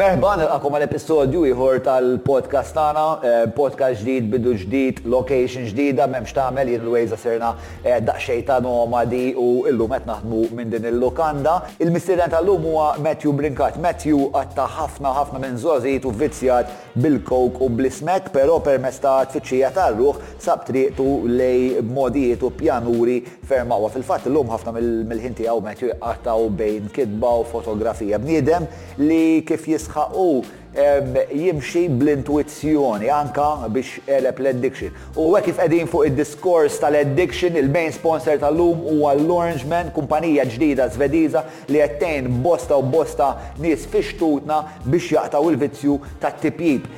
Merħban 0.00 0.40
il 0.42 0.48
għal-episodju 0.50 1.40
jħor 1.52 1.76
tal-podcast 1.86 2.74
tana, 2.74 3.02
eh, 3.22 3.34
podcast 3.54 4.00
ġdid, 4.02 4.24
bidu 4.32 4.54
ġdid, 4.58 4.96
location 5.12 5.68
ġdida, 5.70 6.08
memx 6.10 6.32
għamel 6.34 6.72
jien 6.72 6.80
l-wejza 6.82 7.14
serna 7.20 7.52
eh, 7.78 8.00
daqxejta 8.02 8.56
nomadi 8.64 9.28
u 9.38 9.52
illum 9.70 9.94
qed 9.94 10.08
naħdmu 10.10 10.40
minn 10.58 10.72
din 10.72 10.88
il-lokanda. 10.90 11.52
il 11.78 11.92
mistiden 11.94 12.32
tal-lum 12.34 12.66
huwa 12.72 12.88
Matthew 13.06 13.36
Brinkat. 13.38 13.78
Matthew 13.86 14.32
għatta 14.34 14.64
ħafna 14.80 15.12
ħafna 15.20 15.44
minn 15.44 15.60
zożit 15.62 16.10
u 16.10 16.10
vizzjat 16.10 16.74
bil-kok 16.98 17.62
u 17.62 17.70
bl-ismek, 17.78 18.32
però 18.34 18.58
permess 18.66 18.98
ta' 19.02 19.20
tfittxija 19.30 19.70
tal-ruħ 19.78 20.18
sab 20.42 20.66
triqtu 20.66 21.06
lej 21.30 21.84
modijiet 21.86 22.42
u 22.46 22.50
pjanuri 22.50 23.20
fermawa. 23.46 23.92
Fil-fatt 23.94 24.26
illum 24.26 24.50
ħafna 24.50 24.74
mill-ħinti 24.74 25.46
għaw 25.46 25.62
Matthew 25.70 25.94
għattaw 26.00 26.50
bejn 26.58 26.90
kidba 26.90 27.36
u 27.46 27.46
fotografija 27.46 28.18
bniedem 28.18 28.66
li 28.98 29.38
kif 29.46 29.70
jis 29.70 29.83
Israel 29.84 30.44
jimxi 31.32 31.86
bl-intuizzjoni 31.88 33.08
anka 33.08 33.66
biex 33.70 34.02
eleb 34.10 34.40
l-addiction. 34.42 34.90
U 35.16 35.28
għek 35.36 35.52
if 35.52 35.58
edin 35.62 35.86
fuq 35.90 36.08
il-diskors 36.08 36.80
tal-addiction, 36.82 37.54
il-main 37.60 37.92
sponsor 37.94 38.38
tal-lum 38.42 38.82
u 38.82 39.04
għall-Orange 39.06 39.68
Man, 39.70 39.92
kumpanija 39.94 40.44
ġdida 40.50 40.88
zvediza 40.94 41.44
li 41.70 41.80
għettejn 41.84 42.32
bosta 42.42 42.76
u 42.78 42.82
bosta 42.82 43.30
nis 43.62 43.86
fishtutna 43.90 44.60
biex 44.84 45.12
jaqtaw 45.14 45.46
il-vizzju 45.52 45.98
ta' 46.22 46.32
tipjib 46.42 46.88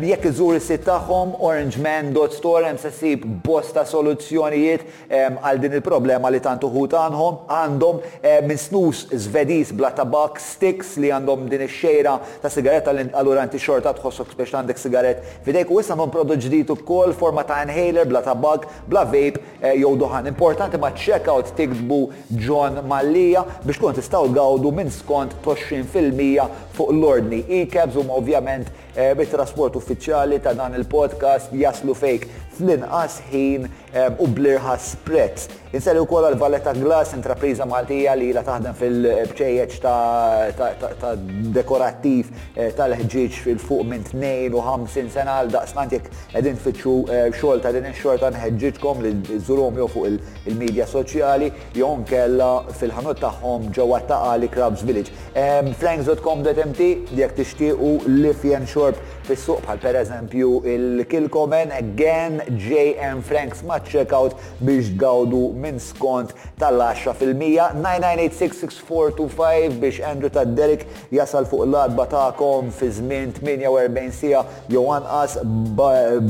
Jekk 0.00 0.26
iżur 0.30 0.58
is-sit 0.58 0.82
tagħhom 0.88 1.36
orangeman.store 1.38 2.66
hemm 2.68 2.80
se 2.82 2.90
sib 2.94 3.24
bosta 3.46 3.84
soluzzjonijiet 3.86 4.84
għal 5.10 5.62
din 5.62 5.78
il-problema 5.78 6.30
li 6.34 6.42
tantu 6.42 6.70
ħut 6.72 6.98
għandhom 6.98 7.40
għandhom 7.54 8.02
minn 8.48 8.60
snus 8.60 9.04
zvediż 9.28 9.74
bla 9.78 9.92
tabak 9.94 10.40
sticks 10.42 10.96
li 10.98 11.12
għandhom 11.14 11.46
din 11.52 11.66
ix-xejra 11.68 12.16
ta' 12.42 12.50
sigaretta 12.50 12.96
allura 13.20 13.44
inti 13.44 13.60
xorta 13.60 13.92
tħossok 13.98 14.32
biex 14.38 14.56
għandek 14.60 14.80
sigaret 14.80 15.24
fidejk 15.46 15.72
u 15.74 15.80
issa 15.82 15.96
non 15.98 16.10
prodott 16.14 16.40
ġdid 16.42 16.72
ukoll 16.72 17.12
forma 17.16 17.44
ta' 17.44 17.60
inhaler, 17.66 18.08
bla 18.08 18.22
tabak, 18.24 18.66
bla 18.88 19.04
vape, 19.08 19.42
eh, 19.60 19.74
jew 19.82 19.92
doħan. 20.00 20.30
Importanti 20.32 20.80
ma' 20.80 20.92
checkout 20.96 21.52
tikbu 21.58 22.00
John 22.46 22.80
Mallija 22.90 23.44
biex 23.66 23.80
kun 23.82 23.96
tistgħu 23.98 24.32
gawdu 24.36 24.72
minn 24.80 24.90
skont 24.94 25.36
20% 25.44 26.68
fuq 26.80 26.92
l-ordni. 26.96 27.44
E-cabs 27.48 27.96
huma 27.98 28.16
ovvjament 28.16 28.70
eh, 28.96 29.12
bit-trasport 29.18 29.76
uffiċjali 29.78 30.40
ta' 30.44 30.54
dan 30.58 30.74
il-podcast 30.80 31.52
jaslu 31.56 31.94
fejk 31.96 32.28
fl-inqas 32.58 33.20
ħin 33.30 33.66
eh, 33.66 34.10
u 34.20 34.26
blirħas 34.30 34.96
Inselli 35.72 36.00
u 36.02 36.02
wkoll 36.02 36.24
għal 36.26 36.34
Valletta 36.40 36.72
Glass, 36.74 37.12
intrapriza 37.14 37.62
Maltija 37.70 38.16
li 38.18 38.32
la 38.34 38.40
taħdem 38.42 38.74
fil-bċejjeġ 38.74 39.76
ta' 39.84 41.12
dekorattiv 41.54 42.32
eh, 42.58 42.72
tal 42.74 42.96
ħġiġ 42.98 43.36
fil-fuq 43.44 43.86
minn 43.86 44.02
52 44.10 45.06
sena 45.14 45.36
għal 45.38 45.52
daqsnant 45.54 45.94
edin 45.94 46.10
qegħdin 46.32 46.58
tfittxu 46.58 46.94
xogħol 47.36 47.62
ta' 47.62 47.72
din 47.76 47.86
ix-xorta 47.92 48.32
nħeġġitkom 48.34 49.04
li 49.06 49.12
żurhom 49.46 49.78
jew 49.78 49.86
fuq 49.94 50.10
il-medja 50.50 50.88
soċjali 50.90 51.52
jew 51.78 51.92
kella 52.10 52.50
fil-ħanut 52.80 53.22
tagħhom 53.22 53.70
ġewwa 53.70 54.02
ta' 54.10 54.20
Ali 54.32 54.48
Crabs 54.50 54.82
Village. 54.82 55.14
Flanks.com.mg 55.30 56.69
importanti 56.70 57.14
li 57.14 57.22
jek 57.22 57.32
tixtiequ 57.36 57.98
li 58.06 58.32
fjen 58.40 58.66
xorb 58.66 58.96
fis-suq 59.26 59.60
bħal 59.66 59.78
pereżempju 59.84 60.48
il-Kilcomen 60.72 61.68
Again 61.76 62.34
JM 62.56 63.22
Franks 63.26 63.60
ma' 63.66 63.80
checkout 63.84 64.32
biex 64.64 64.84
gawdu 65.00 65.42
minn 65.60 65.78
skont 65.82 66.30
tal-10% 66.60 67.14
fil-mija 67.20 67.64
99866425 67.76 67.78
biex 69.82 69.96
Andrew 70.10 70.32
ta' 70.32 70.44
Derek 70.48 70.82
jasal 71.14 71.44
fuq 71.50 71.62
l-adba 71.68 72.04
ta'kom 72.12 72.64
fi 72.74 72.86
żmien 72.98 73.28
48 73.40 74.12
sija 74.22 74.40
jew 74.72 74.84
anqas 74.94 75.32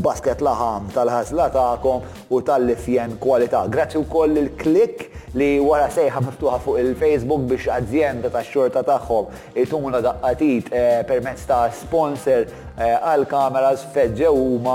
basket 0.02 0.40
laħam 0.44 0.82
tal-ħasla 0.94 1.46
ta'kom 1.54 2.00
u 2.30 2.36
tal-lifjen 2.46 3.10
kwalità. 3.22 3.60
Grazzi 3.70 3.98
wkoll 4.00 4.34
il-klik 4.42 4.96
li 5.38 5.50
wara 5.62 5.88
sejħa 5.92 6.18
miftuħa 6.28 6.58
fuq 6.64 6.76
il-Facebook 6.84 7.42
biex 7.52 7.64
azzjenda 7.76 8.28
tax 8.32 8.46
xorta 8.50 8.80
tagħhom 8.86 9.24
ituna 9.62 9.98
daqqatit 10.02 10.66
eh, 10.72 10.78
permezz 11.06 11.42
ta' 11.46 11.66
sponsor 11.74 12.40
Eh, 12.78 12.94
għal-kameras 12.94 13.82
feġġew 13.94 14.30
huma 14.36 14.74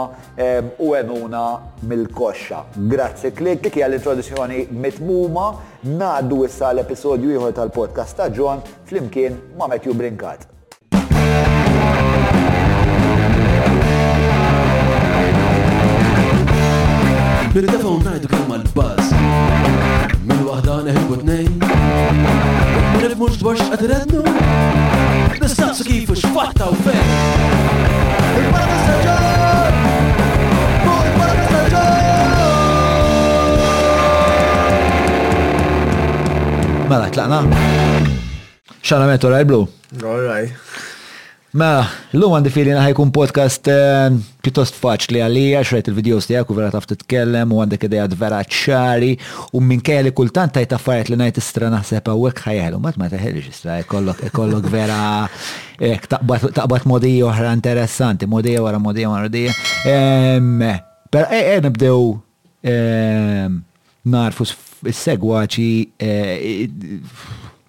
u 0.84 0.92
għemuna 0.96 1.44
mill-koxxa. 1.88 2.64
Grazzi 2.92 3.32
klik, 3.36 3.64
dik 3.64 3.80
hija 3.80 3.88
l-introduzzjoni 3.90 4.66
mitmuma 4.72 5.52
naddu 5.86 6.44
issa 6.46 6.72
l-episodju 6.74 7.32
jħor 7.38 7.56
tal-podcast 7.58 8.18
ta' 8.20 8.30
John 8.36 8.64
flimkien 8.90 9.40
ma' 9.60 9.68
Matthew 9.72 9.94
Brinkat. 9.96 10.46
Nirdafa 17.56 17.88
u 17.88 18.00
najdu 18.04 18.28
kemm 18.28 18.50
għal-baz 18.58 19.14
Min 20.28 20.42
wahda 20.44 20.82
neħibu 20.90 21.22
t-nejn 21.22 21.64
Nifmux 23.06 23.38
dwarx 23.40 23.64
għadrednu 23.72 24.26
nistaqsu 25.46 25.84
kif 25.86 26.10
u 26.10 26.16
x'fatta 26.22 26.66
u 26.72 26.74
fejn. 26.86 27.10
Il-mara 28.42 28.68
tistaġġar! 28.72 29.72
Il-mara 30.94 31.36
tistaġġar! 31.42 32.04
Mela, 36.90 37.08
tlaqna. 37.18 37.40
Xara 38.82 39.06
metora 39.12 39.36
il-blu. 39.46 39.62
All 40.02 40.22
right. 40.26 40.52
Ma, 41.56 41.80
l-lum 42.16 42.34
għandi 42.36 42.52
filina 42.52 42.82
ħajkun 42.84 43.12
podcast 43.16 43.70
pjuttost 44.44 44.76
faċli 44.76 45.22
għalija, 45.24 45.62
xrajt 45.64 45.88
il-videos 45.88 46.26
stijak 46.28 46.50
u 46.52 46.56
vera 46.58 46.74
taf 46.74 46.84
titkellem 46.90 47.54
u 47.56 47.62
għandek 47.64 47.86
idejat 47.88 48.16
vera 48.20 48.42
ċari 48.44 49.14
u 49.56 49.62
minn 49.64 49.80
kelli 49.86 50.12
kultant 50.18 50.52
tajt 50.58 50.76
affarijiet 50.76 51.14
li 51.14 51.20
najt 51.22 51.40
istra 51.40 51.70
naħseb 51.72 52.12
għek 52.12 52.44
ħajħelu, 52.50 52.82
mat 52.84 53.00
ma 53.00 53.08
taħelġ 53.14 53.48
istra, 53.54 53.78
kollok 53.88 54.68
vera 54.68 55.00
taqbat 55.80 56.90
modi 56.92 57.14
oħra 57.24 57.54
interessanti, 57.56 58.28
modi 58.28 58.58
wara 58.60 58.82
modi 58.84 59.08
wara 59.08 59.32
modi. 59.32 60.76
Per 61.16 61.34
e 61.40 61.58
nabdew 61.64 62.00
narfu 64.12 64.52
s-segwaċi 64.52 65.72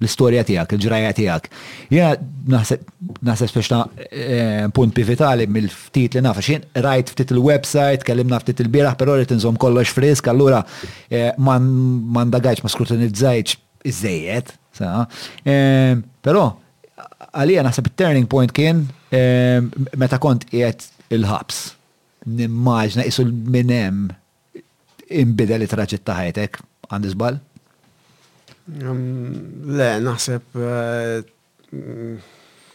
l-istorja 0.01 0.45
tijak, 0.45 0.73
il-ġraja 0.77 1.12
tijak. 1.17 1.47
Ja, 1.93 2.11
naħseb 2.49 3.51
speċna 3.53 3.79
eh, 4.07 4.65
punt 4.77 4.93
pivitali 4.97 5.47
mill-ftit 5.49 6.17
li 6.19 6.23
nafa, 6.25 6.43
xin 6.45 6.65
rajt 6.84 7.15
ftit 7.15 7.33
il-website, 7.33 8.05
kellimna 8.07 8.41
ftit 8.43 8.61
il-biraħ, 8.65 8.97
pero 9.01 9.15
li 9.17 9.27
tinżom 9.29 9.57
kollox 9.62 9.95
frisk, 9.97 10.29
allura 10.33 10.61
eh, 11.09 11.33
man 11.41 12.33
dagħajċ 12.34 12.62
ma 12.67 12.73
skrutinizzajċ 12.73 13.57
iż-żejiet, 13.89 14.53
eh, 14.84 15.95
pero 16.28 16.45
għalija 17.37 17.65
naħseb 17.67 17.91
turning 17.97 18.27
point 18.33 18.53
kien 18.57 18.84
meta 19.97 20.19
kont 20.21 20.45
qiegħed 20.51 21.13
il-ħabs. 21.17 21.65
Nimmaġna 22.37 23.05
jisul 23.07 23.28
minnem 23.31 24.09
imbidel 25.15 25.63
it-traġit 25.65 26.03
ta' 26.05 26.17
ħajtek, 26.21 26.61
għandizbal? 26.91 27.37
Le, 28.66 29.91
naħseb 30.03 30.56
eh, 30.59 31.22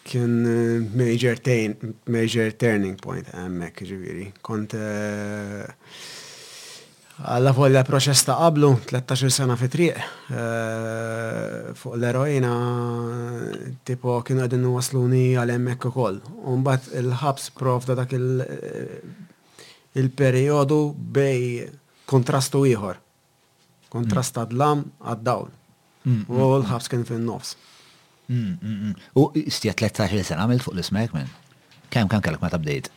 kien 0.08 0.36
eh, 0.48 0.80
major, 0.96 1.36
major 2.08 2.48
turning 2.56 2.96
point 3.02 3.28
għemmek 3.36 3.76
ġiviri. 3.90 4.30
Kont 4.40 4.72
eh, 4.80 5.68
għalla 7.28 7.52
fuq 7.58 7.68
l-proċess 7.74 8.24
ta' 8.30 8.38
qablu 8.40 8.72
13 8.88 9.28
sena 9.36 9.60
fi 9.60 9.68
triq 9.70 9.94
fuq 11.78 11.96
l-erojna 12.00 12.54
tipo 13.86 14.16
kienu 14.26 14.42
għedin 14.48 14.64
wasluni 14.72 15.34
għal-emmek 15.38 15.82
u 15.92 15.94
koll. 15.98 16.18
Umbat 16.56 16.84
il-ħabs 17.02 17.46
prof 17.60 17.82
da 17.90 17.94
dak 18.00 18.12
il-periodu 18.16 20.80
bej 20.96 21.42
kontrastu 22.08 22.60
iħor. 22.72 22.96
Kontrast 23.92 24.32
hmm. 24.38 24.40
għad-lam 24.46 24.80
għad-dawl 25.04 25.60
Mm, 26.08 26.24
U 26.28 26.34
mm. 26.36 26.44
l-ħabs 26.62 26.90
kien 26.92 27.04
fin-nofs. 27.06 27.54
Mm, 28.32 28.94
U 29.22 29.26
stija 29.54 29.74
13 29.82 30.26
sena 30.30 30.46
għamilt 30.46 30.66
fuq 30.66 30.76
l-ismek 30.78 31.14
minn. 31.18 31.30
Kem 31.94 32.08
kan 32.12 32.24
kellek 32.24 32.42
ma 32.42 32.50
tabdejt? 32.54 32.90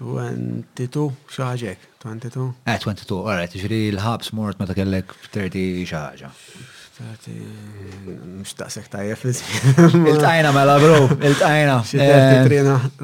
22 0.00 1.02
xaħġek, 1.34 1.88
22? 2.00 2.46
Eh, 2.72 2.78
22, 2.80 3.18
għarret, 3.28 3.56
ġri 3.66 3.80
l-ħabs 3.92 4.32
mort 4.38 4.60
ma 4.60 4.68
ta' 4.70 4.76
kellek 4.78 5.12
30 5.34 5.84
xaħġa. 5.90 6.30
Xtati, 7.00 7.32
eh, 7.32 8.12
mxtaqsek 8.44 8.86
tajjef 8.92 9.22
Il-tajna 9.24 10.50
mela, 10.52 10.74
bro, 10.78 11.08
il-tajna. 11.16 11.80
33 11.88 11.96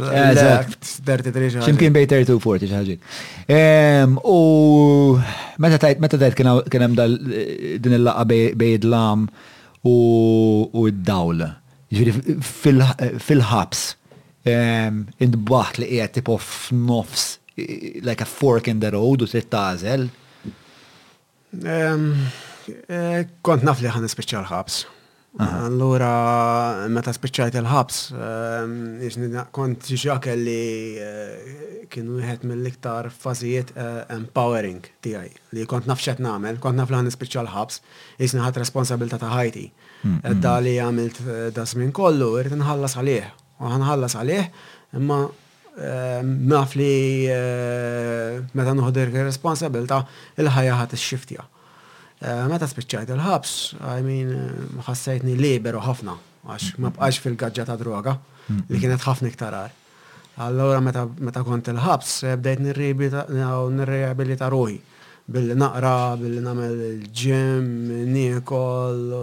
eh, 0.04 1.32
eh, 1.32 1.64
Ximkien 1.64 1.94
bej 1.96 2.04
32-40 2.28 2.76
ħagġi. 2.76 2.96
U 4.34 5.16
meta 5.64 5.80
tajt, 5.86 5.96
meta 6.04 6.20
tajt 6.20 6.36
kienem 6.38 6.92
dal 6.98 7.12
din 7.80 7.96
il-laqa 7.96 8.26
bej 8.28 8.52
id-lam 8.76 9.26
u 9.88 9.96
id-dawl. 10.90 11.40
Ġviri, 11.96 12.12
fil-ħabs, 12.42 13.80
id-baħt 15.24 15.78
li 15.80 15.88
qiegħed 15.94 16.12
tipo 16.18 16.36
f'nofs, 16.42 17.30
like 18.04 18.20
a 18.20 18.28
fork 18.28 18.68
in 18.68 18.76
the 18.84 18.92
road 18.92 19.24
u 19.24 19.26
trittażel. 19.32 20.04
Eh, 22.86 23.22
kont 23.46 23.62
naf 23.66 23.80
li 23.82 23.90
ħan 23.92 24.08
speċja 24.10 24.42
ħabs 24.50 24.84
Allura, 25.36 26.86
meta 26.88 27.12
speċjajt 27.12 27.58
il-ħabs, 27.60 27.96
ehm, 28.24 29.34
kont 29.52 29.82
ġa 29.92 30.30
li 30.40 30.94
eh, 30.96 31.82
kienu 31.92 32.22
jħed 32.24 32.46
mill-iktar 32.48 33.10
fazijiet 33.12 33.74
eh, 33.74 33.98
empowering 34.14 34.80
tijaj. 35.04 35.28
li 35.52 35.66
kont 35.68 35.84
naf 35.92 36.00
xed 36.00 36.22
nagħmel, 36.24 36.56
kont 36.64 36.80
naf 36.80 36.88
li 36.88 36.96
ħan 37.02 37.12
speċja 37.12 37.44
ħabs 37.52 37.82
jisni 38.16 38.40
ħadd 38.46 38.62
responsabilta 38.62 39.18
ta' 39.26 39.34
ħajti. 39.34 39.66
Mm, 40.06 40.14
mm. 40.24 40.38
Da 40.40 40.54
li 40.64 40.72
għamilt 40.80 41.20
da 41.58 41.66
żmien 41.68 41.92
kollu, 41.92 42.30
irrit 42.40 42.56
nħallas 42.56 42.96
għalih. 42.96 43.28
U 43.60 43.74
ħanħallas 43.76 44.16
għalih, 44.22 44.48
imma 44.96 45.18
ehm, 45.76 46.32
naf 46.48 46.72
li 46.80 47.28
meta 48.56 48.72
nħodir 48.72 49.12
responsabilta 49.20 50.00
il-ħajja 50.40 50.80
ħadd 50.80 50.96
ix-xiftja. 50.96 51.44
Eh, 52.24 52.48
meta 52.48 52.64
spiċċajt 52.64 53.10
il-ħabs, 53.12 53.50
I 53.84 53.98
mean, 54.00 54.28
eh, 54.32 54.68
ħassajtni 54.86 55.34
liberu 55.36 55.82
ħafna, 55.84 56.14
għax 56.48 56.78
ma 56.80 56.88
bqax 56.96 57.18
fil-gadġa 57.26 57.66
ta' 57.68 57.76
droga 57.76 58.14
li 58.72 58.80
kienet 58.80 59.04
ħafna 59.04 59.28
iktar 59.28 59.52
iktarar. 59.58 59.74
Allora 60.40 60.80
meta 60.80 61.42
kont 61.44 61.68
il-ħabs, 61.68 62.16
bdejt 62.40 62.64
nirrejabilita 62.68 64.48
ruħi 64.52 64.78
billi 65.28 65.56
naqra, 65.58 66.16
billi 66.16 66.40
namel 66.40 66.82
il-ġim, 66.94 67.64
nikol, 68.08 69.14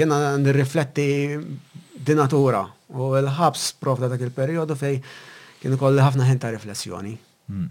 jena 0.00 0.38
nirrifletti 0.40 1.10
di 2.00 2.14
natura. 2.16 2.64
U 2.96 3.12
l-ħabs 3.20 3.74
prof 3.84 4.00
dak 4.00 4.16
il-periodu 4.24 4.78
fej 4.80 5.02
kienu 5.60 5.76
kolli 5.76 6.00
ħafna 6.00 6.26
ħenta 6.28 6.50
riflessjoni. 6.54 7.14
Hmm. 7.50 7.66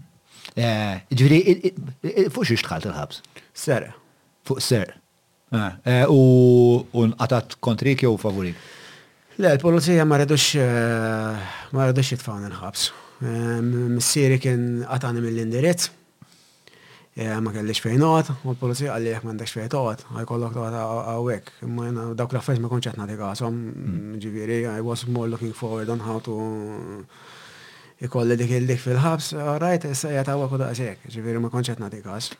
Eh, 0.58 1.02
Ġviri, 1.18 1.72
fuq 2.32 2.46
xiex 2.48 2.64
tħalt 2.66 2.88
il-ħabs? 2.90 3.22
Ser. 3.64 3.90
Fuq 4.46 4.62
ser. 4.64 4.94
Eh, 5.50 5.70
eh, 5.90 6.02
u 6.06 6.86
nqatat 7.12 7.58
kontrik 7.60 8.04
jew 8.06 8.14
favorik? 8.22 8.58
Le, 9.40 9.54
l-polizija 9.56 10.04
ma 10.04 10.18
redux 10.20 12.12
jitfawna 12.12 12.50
il-ħabs. 12.52 12.88
Missiri 13.20 14.38
kien 14.40 14.80
qatani 14.88 15.20
mill-indirizz, 15.20 15.90
ma 17.44 17.52
kellix 17.52 17.82
fejn 17.84 18.00
għat, 18.06 18.30
u 18.46 18.54
l-polizija 18.54 18.94
għalli 18.94 19.12
jek 19.16 19.26
mandax 19.28 19.52
fejn 19.58 19.68
għaj 19.74 20.28
kollok 20.30 20.56
għat 20.62 20.78
għawek, 21.16 21.52
ma 21.74 21.90
jena 21.90 22.06
dawk 22.16 22.36
l-affajt 22.38 22.62
ma 22.64 22.70
konċetna 22.72 23.04
nati 23.08 23.18
għasom, 23.20 23.60
hmm. 23.74 24.16
ġiviri, 24.24 24.62
I 24.70 24.78
was 24.86 25.04
more 25.10 25.28
looking 25.32 25.52
forward 25.56 25.90
on 25.92 26.00
how 26.06 26.16
to 26.24 26.38
ikolli 28.00 28.36
dik 28.40 28.52
il-dik 28.56 28.78
fil-ħabs, 28.80 29.26
rajt, 29.60 29.84
s-sajja 29.92 30.22
ta' 30.24 30.34
għaku 30.40 30.58
daqsek, 30.62 31.02
ġiviri 31.12 31.40
ma 31.42 31.50
konċetna 31.52 31.90
dik 31.92 32.06
għas. 32.08 32.30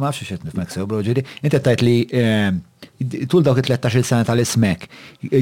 Ma 0.00 0.08
fxie 0.14 0.28
xet 0.30 0.46
nifmek 0.48 0.70
sew, 0.72 0.86
bro, 0.88 1.02
ġiri, 1.04 1.24
inti 1.44 1.58
tajt 1.60 1.82
li 1.84 1.96
ehm, 2.16 2.62
tul 3.28 3.44
dawk 3.44 3.60
13 3.60 4.00
sena 4.08 4.24
tal-ismek, 4.24 4.86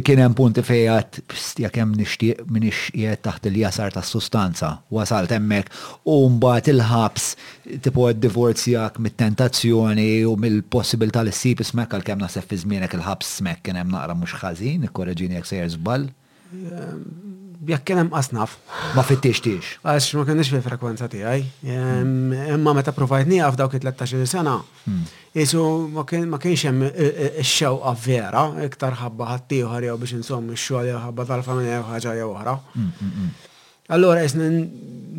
kienem 0.06 0.35
punti 0.37 0.65
fejat, 0.67 1.21
jak 1.62 1.79
jem 1.79 1.93
nishtiq 2.00 2.43
minix 2.50 2.88
jiet 2.91 3.23
taħt 3.25 3.47
il-jasar 3.53 3.94
ta' 3.94 4.03
sustanza, 4.06 4.73
wasalt 4.91 5.31
temmek, 5.31 5.71
u 6.11 6.19
mbaħt 6.35 6.73
il-ħabs, 6.75 7.29
għed 7.87 8.19
divorzjak 8.26 8.99
mit-tentazzjoni 9.06 10.11
u 10.26 10.35
mill-possibil 10.43 11.15
tal-sib 11.15 11.62
ismek, 11.62 11.94
għal-kem 12.00 12.19
nasef 12.25 12.50
fi 12.50 12.59
il-ħabs 12.67 13.37
smek, 13.38 13.62
kienem 13.71 13.94
naqra 13.94 14.15
mux 14.19 14.35
xazin, 14.43 14.88
korreġini 14.91 15.38
jak 15.38 15.47
sejr 15.47 15.71
zbal. 15.76 16.09
Ehm, 16.59 17.06
jekk 17.67 17.85
kien 17.85 17.97
hemm 18.01 18.11
qasnaf. 18.12 18.57
Ma 18.95 19.03
fittixtix. 19.05 19.75
Għax 19.85 20.09
ma 20.17 20.25
kienx 20.29 20.49
fil-frekwenza 20.55 21.09
tiegħi. 21.12 21.75
Imma 22.55 22.75
meta 22.77 22.93
provajt 22.97 23.29
nieqaf 23.29 23.59
dawk 23.61 23.77
it-13 23.79 24.25
sena. 24.29 24.57
Hmm. 24.87 25.03
Isu 25.39 25.61
ma 25.93 26.05
kienx 26.09 26.65
hemm 26.69 26.87
ix-xewqa 26.87 27.93
e, 27.93 27.93
e, 27.93 27.93
e, 27.93 28.07
vera, 28.07 28.47
iktar 28.67 28.97
ħabba 29.03 29.29
ħaddieħor 29.35 29.89
jew 29.89 29.99
biex 30.03 30.19
insomm 30.21 30.55
ix-xogħol 30.57 30.89
jew 30.89 31.03
ħabba 31.05 31.29
tal-familja 31.29 31.77
jew 31.83 31.87
ħaġa 31.93 32.17
jew 32.23 32.31
oħra. 32.33 32.57
Hmm, 32.73 32.99
hmm, 32.99 33.39
allora 33.95 34.25
isna 34.25 34.49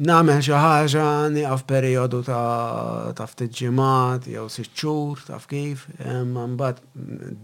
nagħmel 0.09 0.41
xi 0.47 0.57
ħaġa 0.57 1.07
nieqaf 1.37 1.65
perjodu 1.69 2.23
ta' 2.31 3.29
ftit 3.35 3.57
ġimat 3.61 4.31
jew 4.33 4.47
sitt 4.49 4.73
xhur 4.73 5.21
taf 5.29 5.45
kif, 5.51 5.85
imma 6.09 6.49
mbagħad 6.55 6.85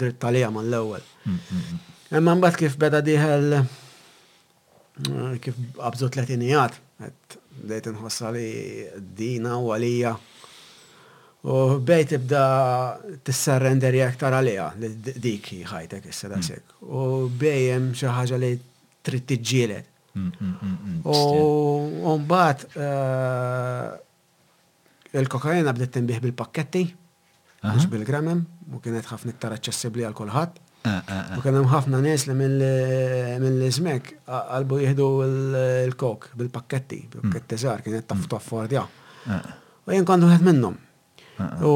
dritt 0.01 0.23
għalija 0.25 0.51
mal-ewwel. 0.57 1.05
Imma 2.17 2.37
mbagħad 2.41 2.65
kif 2.65 2.81
beda 2.81 3.03
diħel 3.05 3.61
kif 5.41 5.57
għabżu 5.77 6.07
t-letinijat, 6.13 6.77
nħossa 7.93 8.31
li 8.33 8.87
dina 9.15 9.57
u 9.61 9.69
għalija. 9.73 10.13
U 11.47 11.55
bdejt 11.79 12.15
ibda 12.17 12.41
t-surrender 13.25 13.93
jaktar 13.95 14.33
għalija, 14.39 14.71
dik 15.21 15.51
ħajtek 15.69 16.07
issa 16.09 16.29
daqsek. 16.31 16.63
Mm. 16.63 16.89
U 16.89 17.29
bdejjem 17.29 17.85
xaħġa 17.95 18.39
li 18.41 18.51
trid 19.07 19.35
ġilet. 19.41 19.87
Mm, 20.17 20.31
mm, 20.41 20.93
u 21.13 22.11
mbaħt 22.23 22.65
eh, 22.81 23.91
il-kokaina 25.21 25.73
bdiet 25.77 25.91
tinbih 25.99 26.19
bil-pakketti, 26.25 26.81
mhux 27.61 27.85
bil-gramem, 27.93 28.41
u 28.73 28.79
kienet 28.81 29.05
ħafna 29.11 29.35
t-tara 29.37 29.59
ċessibli 29.61 30.07
għal 30.09 30.17
kolħat 30.17 30.57
U 31.37 31.41
kena 31.43 31.59
mħafna 31.63 31.99
ħafna 31.99 31.99
li 32.05 32.71
mill-ismek 33.41 34.13
għalbu 34.29 34.79
jihdu 34.85 35.07
l-kok 35.89 36.31
bil-pakketti, 36.39 36.99
bil 37.11 37.21
mm. 37.25 37.29
pakketti 37.33 37.59
zar, 37.61 37.81
kien 37.85 37.97
qed 37.97 38.07
taftof 38.11 38.43
mm. 38.43 38.47
fordja. 38.47 38.83
Ah. 39.27 39.53
U 39.87 39.91
jen 39.95 40.07
kondu 40.07 40.29
għed 40.31 40.45
minnum. 40.47 40.77
Ah. 41.41 41.53
U 41.67 41.75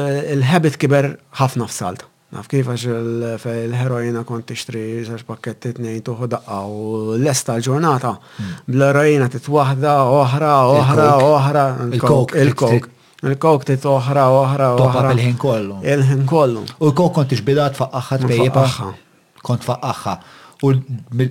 eh, 0.00 0.34
l-habit 0.36 0.78
kiber 0.80 1.12
ħafna 1.40 1.68
f-salt. 1.70 2.06
Naf 2.34 2.46
kifax 2.50 2.88
l-heroina 2.90 4.24
kont 4.26 4.48
t-ixtri, 4.48 4.82
zax 5.06 5.22
pakketti 5.28 5.70
t-nejn 5.76 6.00
tuħu 6.08 6.28
daqqa 6.32 6.60
u 6.66 6.88
l-esta 7.18 7.58
l-ġurnata 7.58 8.14
mm. 8.18 8.54
bl-heroina 8.68 9.28
t-twahda, 9.34 9.96
oħra, 10.20 10.54
oħra, 10.76 11.08
oħra. 11.24 11.68
Il-kok. 11.90 12.36
Il-kok. 12.46 12.90
Il-koktit 13.24 13.84
oħra, 13.88 14.24
oħra, 14.36 14.66
oħra. 14.76 15.12
il-ħin 15.16 15.36
kollu. 15.40 15.76
Il-ħin 15.88 16.24
kollu. 16.28 16.64
U 16.80 16.90
l-kok 16.90 17.12
kont 17.16 17.32
iġbidat 17.36 17.78
faqqaħħa 17.78 18.18
tbejjebaħħa. 18.24 18.88
Kont 19.48 19.64
faqqaħħa. 19.64 20.14
U 20.68 20.72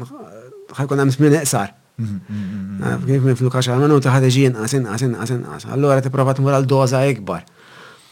ħajkun 0.78 1.02
hemm 1.02 1.14
żmien 1.16 1.38
iqsar. 1.40 1.72
Mhm, 2.02 2.84
ah, 2.86 2.96
kif 3.06 3.26
minn 3.30 3.38
fluk 3.40 3.58
10 3.60 3.80
minuti 3.86 4.12
ħad 4.14 4.30
iġi 4.30 4.46
inqas 4.52 4.78
inqas 4.78 5.06
inqas 5.08 5.34
inqas. 5.40 5.66
Allura 5.74 5.98
tipprova 6.06 6.34
tmur 6.38 6.54
għal 6.60 6.70
doza 6.74 7.02
ikbar. 7.12 7.42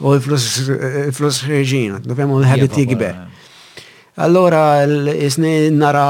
U 0.01 0.17
l-flus 0.17 1.45
ħirġin, 1.51 2.01
dopjem 2.11 2.35
u 2.35 2.41
l-ħabit 2.43 2.77
jikber. 2.81 3.15
Eh. 3.15 3.39
Allora, 4.21 4.61
isni 5.29 5.55
nara 5.71 6.05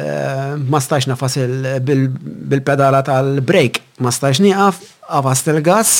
Eh, 0.00 0.54
ma 0.70 0.78
stax 0.80 1.04
nafas 1.10 1.36
bil-pedala 1.84 3.02
tal 3.04 3.40
break 3.44 3.80
ma 4.00 4.12
stax 4.12 4.40
niqaf, 4.40 4.78
għafas 5.10 5.42
il-gas, 5.52 5.90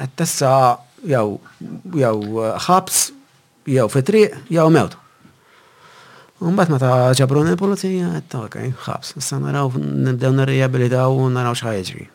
għattessa 0.00 0.50
jew 1.10 1.36
jew 1.98 2.38
eh, 2.38 2.54
ħabs, 2.68 3.02
jew 3.68 3.86
fitri, 3.92 4.22
jew 4.52 4.68
mewt. 4.72 4.96
Unbat 6.38 6.70
meta 6.70 6.92
ġabrun 7.18 7.50
il-polizija, 7.50 8.12
għetta, 8.20 8.44
ok, 8.46 8.58
ħabs, 8.86 9.16
issa 9.18 9.40
naraw, 9.42 9.72
nibdew 9.76 10.36
nirriabilitaw 10.38 11.16
u 11.18 11.28
naraw 11.34 11.56
xħajġri. 11.58 12.06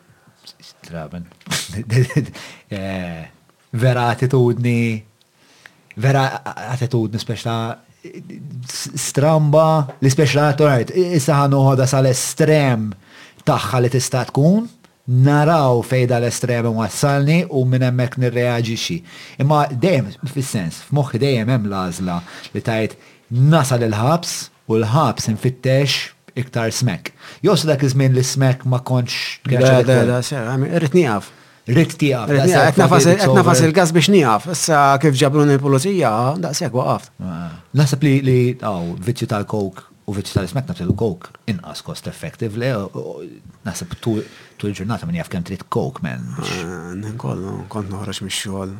Straben. 0.70 1.28
Eh, 2.74 3.20
vera 3.70 4.08
attitudni, 4.10 4.96
vera 6.00 6.24
attitudni 6.72 7.20
speċta 7.22 7.54
stramba, 9.06 9.88
l-special 10.00 10.64
art, 10.68 10.90
issa 10.94 11.38
ħanuħoda 11.42 11.86
sal-estrem 11.88 12.88
taħħa 13.48 13.80
li 13.84 13.90
tista' 13.92 14.24
tkun, 14.28 14.66
naraw 15.26 15.82
fejda 15.84 16.16
l-estrem 16.22 16.68
wassalni 16.78 17.42
u 17.50 17.64
minn 17.68 17.84
hemmhekk 17.84 18.36
xi. 18.80 18.98
Imma 19.42 19.64
dejjem 19.70 20.10
fis-sens, 20.32 20.80
f'moħħi 20.88 21.20
dejjem 21.24 21.48
hemm 21.56 21.68
l-għażla 21.70 22.18
li 22.54 22.60
tajt 22.68 22.96
nasal 23.54 23.82
il-ħabs 23.88 24.34
u 24.68 24.78
l-ħabs 24.80 25.28
infittex 25.32 26.10
iktar 26.36 26.72
smek. 26.74 27.12
Jos 27.46 27.64
dak 27.68 27.84
iż-żmien 27.86 28.12
li 28.16 28.24
smek 28.26 28.64
ma 28.66 28.80
kontx. 28.80 29.40
Da, 29.48 29.80
da, 29.84 30.02
da, 30.08 30.20
irrid 30.72 30.96
nieqaf. 30.98 31.32
Rit 31.66 31.96
tijaf. 31.96 32.28
Etna 32.28 32.88
fas 33.44 33.62
il-gas 33.64 33.92
biex 33.96 34.10
nijaf, 34.12 34.44
issa 34.52 34.96
kif 35.00 35.16
ġabrun 35.16 35.52
il-polizija, 35.54 36.10
daqsijak 36.44 36.74
waqaf. 36.76 37.06
Nasab 37.78 38.04
li 38.04 38.18
li 38.26 38.36
għaw, 38.60 38.90
viċi 39.06 39.30
tal-kok 39.30 39.80
u 40.04 40.12
viċi 40.12 40.34
tal-ismek 40.36 40.68
nabtil 40.68 40.92
kok 41.00 41.30
inqas 41.48 41.80
cost 41.86 42.10
effective, 42.10 42.60
le, 42.60 42.68
nasab 43.64 43.96
tu 44.04 44.18
il-ġurnata 44.64 45.08
minn 45.08 45.20
jaf 45.22 45.32
kem 45.32 45.44
trid 45.44 45.64
kok 45.72 46.02
men. 46.04 46.28
Nkollu, 47.00 47.62
kont 47.72 47.88
noħroġ 47.92 48.20
mix 48.28 48.44
xogħol, 48.44 48.78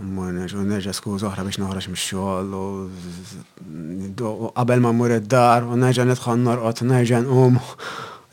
nerġa' 0.75 0.97
skuż 0.97 1.25
oħra 1.31 1.45
biex 1.49 1.61
noħroġ 1.65 1.93
mix 1.93 2.09
xogħol 2.11 2.57
u 2.61 4.51
qabel 4.53 4.85
ma 4.85 4.93
mmur 4.93 5.19
id-dar 5.23 5.65
u 5.73 5.77
nerġa' 5.81 6.05
nidħol 6.13 6.43
norqod, 6.49 6.91
nerġa' 6.93 7.25
nqum. 7.25 7.61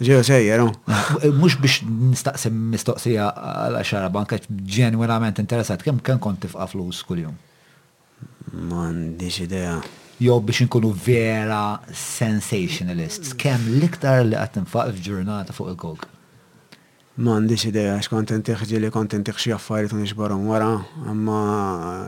Ġew 0.02 0.22
sejjer, 0.26 0.62
Mux 1.42 1.54
biex 1.62 1.84
nistaqsim 1.86 2.56
mistoqsija 2.74 3.28
għal 3.38 3.76
xara 3.86 4.08
banka 4.14 4.40
ġenwinament 4.76 5.38
interesat, 5.44 5.84
kem 5.86 6.00
kem 6.02 6.20
konti 6.22 6.48
tifqa' 6.48 6.66
flus 6.72 7.04
Man, 8.52 9.16
diġ 9.20 9.36
ideja. 9.44 9.76
Jo 10.20 10.40
biex 10.44 10.64
nkunu 10.66 10.90
vera 11.06 11.80
sensationalist, 11.96 13.36
kem 13.40 13.62
liktar 13.82 14.26
iktar 14.26 14.26
li 14.26 14.38
qed 14.42 14.54
tinfaq 14.58 14.90
f'ġurnata 14.98 15.54
fuq 15.56 15.70
il-kok? 15.76 16.00
kog 16.00 17.20
M'għandix 17.22 17.68
idea, 17.70 17.98
x'kont 18.02 18.32
iħġi 18.34 18.82
li 18.82 18.90
kontent 18.92 19.30
iħġi 19.30 19.54
għaffari 19.54 19.86
affarijiet 19.86 19.94
u 19.94 20.00
nixbarhom 20.02 20.46
wara, 20.50 20.72
għamma 21.06 21.40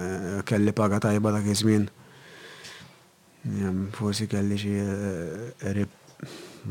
eh, 0.08 0.40
kelli 0.50 0.74
paga 0.74 0.98
tajba 1.06 1.36
dak 1.38 1.46
iż 1.54 1.62
Forsi 3.94 4.24
kelli 4.32 4.56
xie 4.56 4.84
eh, 4.86 5.74
rib 5.78 5.92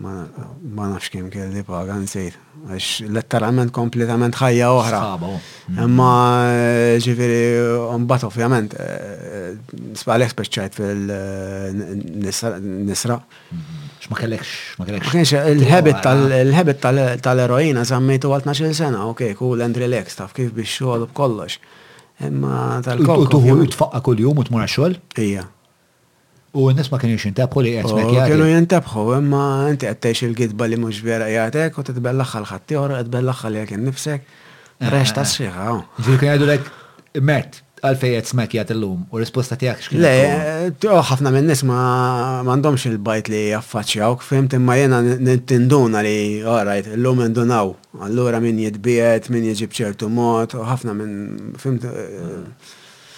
ما 0.01 0.27
ما 0.75 0.89
نعرفش 0.89 1.09
كيف 1.09 1.27
كان 1.29 1.51
لي 1.51 1.63
باغ 1.69 1.93
نسيت 1.99 2.33
اش 2.71 3.05
لتر 3.07 3.45
عمان 3.45 3.69
كومبليت 3.69 4.11
عمان 4.11 4.35
خايا 4.35 4.81
اخرى 4.81 5.19
اما 5.79 6.99
جي 6.99 7.15
في 7.15 7.59
اون 7.61 8.07
باتو 8.07 8.29
في 8.29 8.69
أه، 8.77 9.57
سبع 9.95 10.17
ليكس 10.17 10.33
باش 10.33 10.49
تشايت 10.49 10.75
في 10.75 10.83
النسرة 12.45 13.23
اش 14.03 14.11
ما 14.11 14.17
كانلكش 14.17 14.75
ما 14.79 14.85
كانلكش 14.87 15.07
ما 15.07 15.13
كانش 15.13 15.35
الهابت 15.35 16.05
تاع 16.05 16.13
الهابت 16.13 16.83
تاع 16.83 17.15
تاع 17.17 17.33
الروين 17.33 17.85
سميتو 17.85 18.37
12 18.37 18.73
سنه 18.73 19.03
اوكي 19.03 19.35
كول 19.35 19.63
اند 19.63 19.79
ريلاكس 19.79 20.17
تعرف 20.17 20.33
كيف 20.33 20.53
بالشغل 20.55 21.01
بكلش 21.01 21.61
اما 22.23 22.83
تاع 22.85 22.93
الكوكو 22.95 23.65
تفقى 23.65 24.01
كل 24.01 24.21
يوم 24.21 24.39
وتمر 24.39 24.63
الشغل؟ 24.65 24.97
ايه 25.19 25.47
U 26.53 26.69
n-nis 26.69 26.91
ma 26.93 26.99
kienu 27.01 27.17
jintabħu 27.17 27.63
li 27.65 27.71
jgħet 27.73 27.89
smekja. 27.89 28.25
Kienu 28.29 28.47
jintabħu, 28.51 29.03
imma 29.17 29.43
inti 29.71 29.89
għattex 29.89 30.27
il-gidba 30.27 30.67
li 30.69 30.77
mux 30.77 30.99
vera 31.05 31.31
jgħatek 31.33 31.79
u 31.81 31.85
t-tbellaxħa 31.89 32.41
l-ħattijor, 32.43 32.93
t-tbellaxħa 32.99 33.53
li 33.55 33.63
għakin 33.63 33.87
nifsek. 33.89 34.27
Rex 34.93 35.15
ta' 35.17 35.25
eh. 35.25 35.31
sriħa. 35.31 35.69
Ġil 36.05 36.19
kien 36.21 36.33
għadu 36.35 36.49
l-ek, 36.51 36.69
met, 37.25 37.57
għalfej 37.89 38.13
jgħet 38.13 38.31
smekja 38.35 38.65
t-lum 38.69 39.07
u 39.09 39.23
risposta 39.23 39.57
tijak 39.63 39.81
xkien. 39.87 40.03
Le, 40.05 40.13
t-għu 40.77 40.91
eh, 40.93 40.99
oh, 40.99 41.07
ħafna 41.13 41.33
minn 41.39 41.49
nis 41.49 41.65
ma 41.71 41.79
mandomx 42.51 42.85
il-bajt 42.91 43.33
li 43.33 43.41
jaffaċjawk, 43.55 44.21
fimt 44.29 44.59
imma 44.61 44.77
jena 44.77 45.01
nintinduna 45.07 46.05
li, 46.05 46.19
għarajt, 46.45 46.93
l-lum 46.99 47.25
indunaw. 47.31 47.73
Allura 48.11 48.43
minn 48.45 48.61
jitbiet, 48.67 49.33
minn 49.33 49.49
jġib 49.55 49.73
ċertu 49.81 50.13
mod, 50.21 50.53
ħafna 50.61 50.99
minn, 51.01 51.17
eh, 51.65 52.71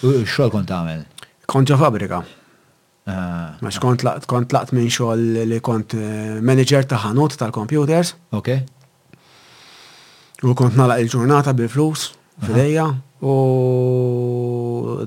U 0.05 0.15
Xol 0.29 0.51
kont 0.53 0.71
għamil? 0.75 1.05
Kont 1.49 1.67
ġo 1.71 1.75
fabrika. 1.81 2.23
Ah. 3.05 3.53
Ma 3.61 3.69
kont 3.69 4.03
laqt 4.51 4.71
minn 4.73 4.87
xogħol 4.89 5.43
li 5.45 5.59
kont 5.61 5.93
eh, 5.93 6.37
manager 6.41 6.87
ta' 6.89 6.97
ħanut 7.03 7.35
tal-computers. 7.37 8.15
Ok. 8.33 8.49
U 10.41 10.53
kont 10.57 10.77
nalaq 10.79 11.03
il-ġurnata 11.05 11.53
bil-flus 11.57 12.07
fidejja 12.43 12.87
u 13.25 13.35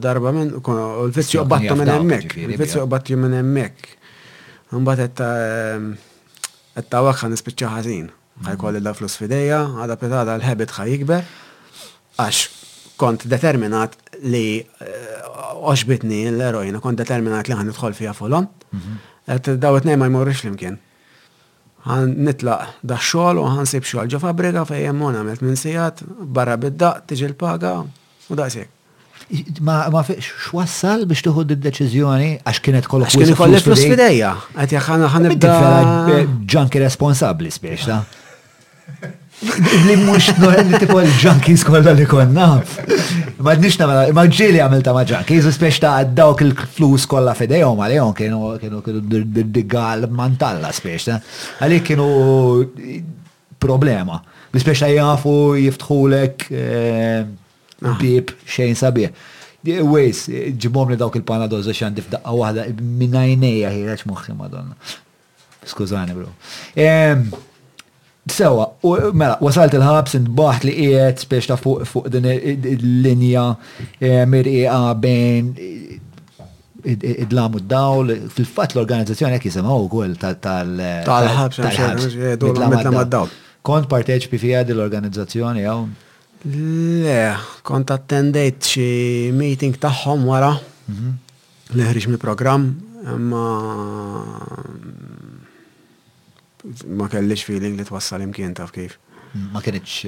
darba 0.02 0.31
minn 0.37 0.55
l-vizzju 0.61 1.43
qbatta 1.43 1.75
minn 1.81 1.90
hemmhekk. 1.97 2.38
Il-vizzju 2.47 2.87
qbattu 2.87 3.19
minn 3.21 3.35
hemmhekk. 3.37 3.90
Mbagħad 4.78 5.05
etta 5.11 6.83
tawak 6.93 7.19
ħan 7.25 7.35
nispiċċa 7.35 7.73
ħażin. 7.75 8.07
Mhm. 8.07 8.47
Ħajkolli 8.52 8.85
da 8.87 8.95
flus 8.95 9.19
f'ideja, 9.19 9.64
għada 9.83 9.99
petada 9.99 10.38
l-ħebet 10.38 10.78
jikber, 10.87 11.26
Għax 12.19 12.97
kont 12.99 13.28
determinat 13.31 13.93
li 14.26 14.59
eh, 14.59 15.08
oġbitni 15.61 16.25
l-erojna, 16.33 16.81
kont 16.83 17.00
determinat 17.00 17.49
li 17.49 17.55
għan 17.57 17.71
nidħol 17.73 17.97
fija 17.97 18.15
folon. 18.17 18.47
Għet 19.29 19.55
dawet 19.62 19.87
nej 19.88 19.99
ma 20.00 20.09
jmurrix 20.11 20.45
l-imkien. 20.45 20.79
Għan 21.88 22.15
nitlaq 22.27 22.81
da 22.87 22.99
xol 23.00 23.41
u 23.41 23.45
għan 23.49 23.69
sib 23.71 23.87
xol 23.88 24.09
ġo 24.11 24.21
fabrika 24.23 24.65
fej 24.69 24.87
jemmon 24.88 25.17
għamilt 25.21 25.45
minn 25.47 25.57
sijat, 25.59 26.03
barra 26.07 26.57
bidda, 26.61 26.95
tiġi 27.09 27.31
l-paga 27.33 27.77
u 27.83 28.37
daqsik. 28.38 28.75
Ma, 29.67 29.83
ma 29.93 30.00
xwassal 30.09 31.03
biex 31.09 31.21
tuħud 31.27 31.50
id-deċizjoni 31.59 32.29
għax 32.49 32.61
kienet 32.65 32.87
kollox 32.88 33.12
Għax 33.12 33.25
kienet 33.25 33.37
kollok 33.41 33.67
flus 33.67 33.83
fideja. 33.85 34.35
Għet 34.57 34.77
jaxħan 34.79 35.07
għan 35.11 36.37
Ġanki 36.49 36.81
responsabli 36.85 37.53
spiex, 37.53 37.88
ta' 37.88 38.09
Li 39.87 39.95
mux 40.00 40.33
noħen 40.42 40.73
li 40.73 40.78
tipo 40.83 40.97
l-junkies 40.99 41.62
kolla 41.68 41.92
li 41.95 42.07
konna. 42.11 42.47
Ma 43.38 43.54
d-nix 43.54 43.76
namela, 43.78 44.09
ma 44.16 44.25
ġili 44.26 44.59
għamil 44.64 44.80
ta' 44.83 44.95
ma 44.97 45.04
u 45.04 45.52
spiex 45.54 45.78
ta' 45.85 46.00
dawk 46.02 46.42
il-flus 46.42 47.07
kolla 47.07 47.37
fidejom 47.38 47.78
għalihom 47.85 48.16
kienu 48.18 48.49
kienu 48.59 48.80
kienu 48.83 49.02
d-diggal 49.12 50.09
mantalla 50.11 50.73
spiex 50.75 51.07
ta' 51.07 51.21
eh. 51.21 51.38
għalik 51.62 51.87
kienu 51.87 52.09
problema. 53.62 54.18
Bispiex 54.50 54.83
ta' 54.83 54.90
jafu 54.90 55.37
jiftħulek 55.68 56.47
eh, 56.50 57.23
ah. 57.23 57.99
bib 58.02 58.35
xejn 58.42 58.75
sabiħ. 58.80 59.14
Ways, 59.87 60.26
ġibom 60.59 60.90
li 60.90 60.97
dawk 60.99 61.18
il-panadoza 61.21 61.75
xan 61.76 61.95
difdaqqa 61.97 62.35
wahda 62.38 62.66
minnajnija 62.80 63.37
jnejja 63.37 63.73
ħireċ 63.76 64.11
muħsi 64.11 64.35
madonna. 64.38 64.75
Skużani, 65.68 66.14
bro. 66.16 66.30
Sewa, 68.32 68.66
u 68.85 68.92
mela, 69.16 69.37
wasalt 69.40 69.73
il-ħabs 69.76 70.16
baħt 70.37 70.66
li 70.68 70.75
qiegħed 70.78 71.23
biex 71.30 71.49
ta' 71.50 71.56
fuq 71.58 71.87
fuq 71.88 72.08
din 72.12 72.26
il-linja 72.28 73.44
e, 74.00 74.25
mirqiqa 74.32 74.80
bejn 75.02 75.52
id-dlam 76.88 77.56
u 77.58 77.62
d-dawl, 77.62 78.12
fil-fat 78.32 78.75
l-organizzazzjoni 78.76 79.38
għek 79.38 79.49
jisimaw 79.49 79.82
u 79.87 79.88
kol 79.92 80.14
tal-ħabs, 80.18 81.62
tal-ħabs, 81.62 82.18
e, 82.18 82.35
dawl 82.38 83.37
Kont 83.68 83.88
parteċipi 83.90 84.38
fija 84.40 84.61
l 84.70 84.80
organizzazzjoni 84.85 85.64
għaw? 85.66 85.80
Le, 86.52 87.23
kont 87.66 87.90
attendejt 87.92 88.64
xi 88.75 88.90
meeting 89.37 89.75
tagħhom 89.82 90.23
wara 90.30 90.52
li 90.54 90.94
mhm. 90.94 91.88
ħriġ 91.88 92.06
mill-programm, 92.12 92.68
imma 93.02 93.49
ma 96.87 97.06
kellix 97.08 97.42
feeling 97.48 97.76
li 97.78 97.84
twassal 97.87 98.22
imkien 98.25 98.54
taf 98.56 98.72
kif. 98.75 98.96
Ma 99.52 99.60
kienx 99.60 100.04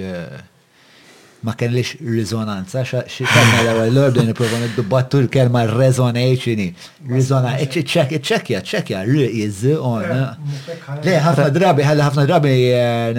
ma 1.40 1.54
kellix 1.56 1.94
rizonanza, 2.04 2.82
xaxħalna 2.84 3.60
l-ewel 3.64 3.92
l-ordin 3.94 4.26
niprofa 4.28 4.58
niddubattu 4.60 5.22
l-kelma 5.24 5.62
r 5.64 5.72
rezonaċini. 5.78 6.66
Rizona, 7.08 7.54
ċekja, 7.56 8.40
ċekja, 8.60 9.00
r-iz, 9.08 9.62
on. 9.80 10.04
Le, 11.00 11.16
ħafna 11.24 11.48
drabi, 11.56 11.86
ħalli 11.88 12.04
ħafna 12.06 12.26
drabi 12.28 12.54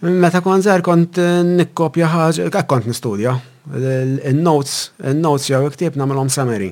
Meta 0.01 0.39
kont 0.42 0.63
zar 0.63 0.80
kont 0.82 1.20
nikkopja 1.56 2.32
Kak 2.56 2.68
kont 2.72 2.88
nistudja. 2.88 3.36
Il-notes, 3.75 4.92
il-notes 5.12 5.51
jew 5.51 5.66
iktib 5.68 6.00
nagħmelhom 6.00 6.32
summary 6.32 6.72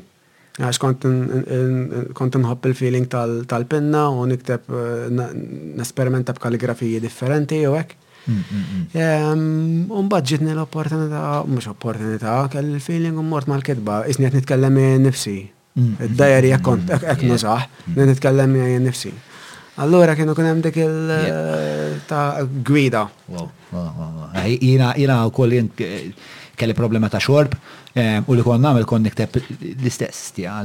għax 0.57 2.15
kont 2.17 2.37
nħobb 2.39 2.67
il-feeling 2.71 3.07
tal-penna 3.13 4.07
u 4.09 4.23
nikteb 4.29 4.71
eh, 4.71 5.21
nesperimenta 5.77 6.33
b'kalligrafiji 6.37 7.01
differenti 7.03 7.61
u 7.69 7.75
għek. 7.77 7.95
Mm, 8.27 8.39
mm, 8.51 8.63
mm. 8.63 8.87
ehm, 8.99 9.99
Umbagħad 10.01 10.27
ġitni 10.33 10.55
l-opportunità, 10.55 11.21
mux 11.47 11.69
opportunita, 11.71 12.33
kell 12.51 12.73
il-feeling 12.73 13.19
u 13.21 13.25
mort 13.25 13.47
mal-kitba, 13.47 14.01
isni 14.11 14.27
qed 14.29 14.41
nitkellem 14.41 14.81
nifsi. 15.05 15.37
Id-dajeri 15.77 16.49
jekk 16.55 16.63
kont 16.65 16.89
hekk 16.91 17.21
nużaħ, 17.29 17.65
nitkellem 18.09 18.57
nifsi. 18.87 19.13
Allora 19.85 20.15
kienu 20.17 20.33
kunem 20.33 20.63
dik 20.65 20.79
il 20.81 21.11
eh, 21.13 21.91
ta' 22.09 22.41
gwida. 22.65 23.05
Jina 24.57 24.95
jina 24.97 25.19
u 25.21 25.29
wkoll 25.29 25.53
kelli 26.57 26.73
problema 26.73 27.07
ta' 27.11 27.19
xorb 27.21 27.53
eh, 27.97 28.17
u 28.25 28.35
li 28.35 28.43
konna 28.43 28.71
għamil 28.71 28.85
kon 28.89 29.03
nikteb 29.05 29.35
l-istess, 29.37 30.31
tja, 30.35 30.55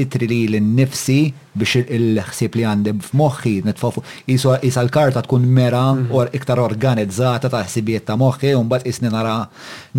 itri 0.00 0.28
li 0.30 0.38
l-nifsi 0.48 1.18
biex 1.58 1.82
il-ħsib 1.92 2.56
li 2.58 2.64
f 2.92 3.10
f'moħħi, 3.10 3.52
netfofu, 3.68 4.02
jisa 4.28 4.56
l-karta 4.86 5.22
tkun 5.26 5.44
mera 5.60 5.82
u 5.92 6.00
mhm. 6.00 6.32
iktar 6.38 6.62
organizzata 6.62 7.50
ta' 7.52 7.62
ħsibiet 7.68 8.08
ta' 8.08 8.16
moħħi, 8.20 8.54
un 8.56 8.70
bat 8.72 8.88
isni 8.90 9.12
nara 9.12 9.36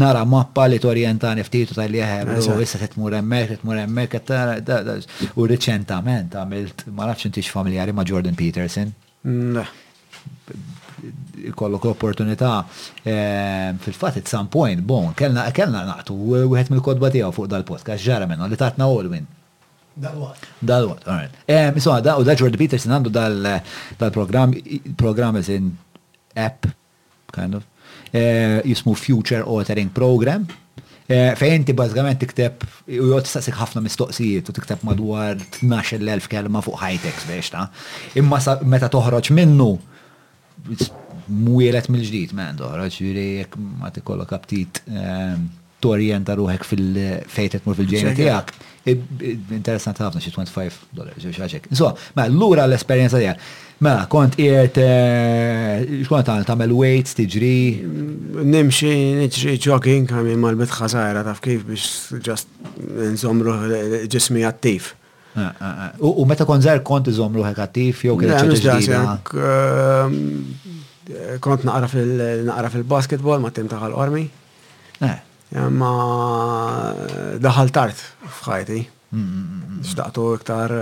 nara 0.02 0.26
mappa 0.26 0.66
li 0.72 0.82
t-orientani 0.82 1.46
ta' 1.46 1.64
tal 1.78 1.98
jieħer, 2.02 2.34
u 2.50 2.60
issa 2.66 2.82
t 2.82 2.98
mur 2.98 3.14
emmek, 3.22 3.58
t 3.62 3.70
mur 3.70 3.82
emmek, 3.86 4.18
u 5.38 5.50
reċentament 5.54 6.34
għamilt, 6.36 6.88
ma 6.90 7.12
nafx 7.12 7.30
intix 7.30 7.54
familjari 7.54 7.94
ma' 7.94 8.04
Jordan 8.10 8.36
Peterson 8.38 8.90
kollok 11.52 11.84
opportunità 11.84 12.68
ehm, 13.04 13.78
fil-fat 13.78 14.16
at 14.16 14.28
some 14.28 14.48
point, 14.50 14.82
bon, 14.84 15.14
kellna 15.18 15.50
kellna 15.52 15.84
naqtu 15.88 16.14
wieħed 16.48 16.72
mill-kodba 16.74 17.12
tiegħu 17.14 17.34
fuq 17.36 17.50
dal-podcast 17.52 18.04
ġara 18.08 18.28
minnu 18.30 18.48
li 18.50 18.60
tatna 18.60 18.88
Olwin. 18.90 19.26
Dal-wat. 20.06 20.48
Dal-wat, 20.60 21.04
all 21.08 21.20
right. 21.26 21.44
Ehm, 21.46 21.76
insomma, 21.80 22.02
da 22.02 22.16
u 22.18 22.24
da 22.26 22.34
Jordan 22.38 22.58
Peterson 22.62 22.96
għandu 22.96 23.12
dal 23.14 23.48
program 24.10 24.54
program 25.00 25.38
is 25.42 25.50
in 25.54 25.72
app, 26.36 26.66
kind 27.34 27.56
of, 27.60 27.68
eh, 28.12 28.60
jismu 28.66 28.96
Future 28.98 29.44
Authoring 29.44 29.92
Program, 29.94 30.48
eh, 31.06 31.36
Fejnti 31.38 31.66
ti 31.68 31.74
bazzgament 31.78 32.18
tikteb, 32.20 32.64
u 32.88 33.10
jgħot 33.12 33.28
s-sassik 33.30 33.54
ħafna 33.60 33.82
mistoqsijiet, 33.86 34.50
u 34.50 34.56
tikteb 34.58 34.82
madwar 34.84 35.36
12.000 35.60 36.26
kelma 36.32 36.62
fuq 36.66 36.80
high-tech 36.82 37.28
biex 37.28 37.52
ta' 37.54 37.68
imma 38.18 38.40
meta 38.66 38.90
toħroġ 38.90 39.30
minnu 39.36 39.72
mwielet 41.28 41.88
mill 41.92 42.04
ġdijt 42.08 42.32
man 42.36 42.58
doħra, 42.60 42.88
ċiri 42.92 43.26
jek 43.44 43.58
ma 43.80 43.92
tikollok 43.96 44.34
aptit 44.36 44.82
ehm, 44.92 45.48
torienta 45.84 46.36
ruħek 46.40 46.64
fil-fejtet 46.64 47.66
mur 47.68 47.76
fil-ġejna 47.76 48.14
tijak. 48.16 48.54
Interessant 48.88 49.98
għafna 50.00 50.22
xie 50.24 50.32
25 50.32 50.78
dollars, 50.96 51.26
xaxek. 51.36 51.66
Nso, 51.76 51.90
ma 52.16 52.24
l-lura 52.30 52.64
l-esperienza 52.70 53.20
tijak. 53.20 53.42
Ma, 53.84 53.90
mela, 53.98 54.06
kont 54.08 54.38
irt, 54.40 54.78
eh, 54.80 55.84
xkont 56.06 56.30
għan 56.32 56.46
tamel 56.48 56.72
weights, 56.78 57.18
tiġri? 57.18 57.56
Nimxi, 58.48 58.92
niġri 59.26 59.58
jogging 59.60 60.08
għamim 60.12 60.40
mal-bit 60.46 60.72
ħazajra, 60.72 61.26
taf 61.28 61.42
kif 61.44 61.66
biex 61.68 62.20
ġast 62.24 62.52
nżomru 63.12 64.06
ġismi 64.12 64.46
għattif. 64.48 64.94
Ah, 65.34 65.50
ah, 65.50 65.84
ah. 65.90 65.92
U 66.06 66.24
meta 66.30 66.46
konzer 66.48 66.80
kont 66.86 67.10
iżomru 67.12 67.44
għattif, 67.50 68.06
jow 68.08 68.16
kħedġa 68.22 68.56
ġdida? 68.56 69.04
Ehm, 69.34 70.80
kont 71.42 71.64
naqra 71.68 71.88
fil-basketball 71.88 73.40
naqra 73.40 73.50
fil 73.50 73.50
ma' 73.50 73.52
tim 73.52 73.68
taħal 73.68 73.94
ormi. 73.96 74.26
Eh. 75.04 75.18
Ma 75.70 75.92
daħal 77.40 77.70
tart 77.76 78.00
fħajti. 78.40 78.78
Mm, 79.14 79.20
mm, 79.20 79.66
mm, 79.78 79.84
Xtaqtu 79.86 80.24
iktar 80.40 80.74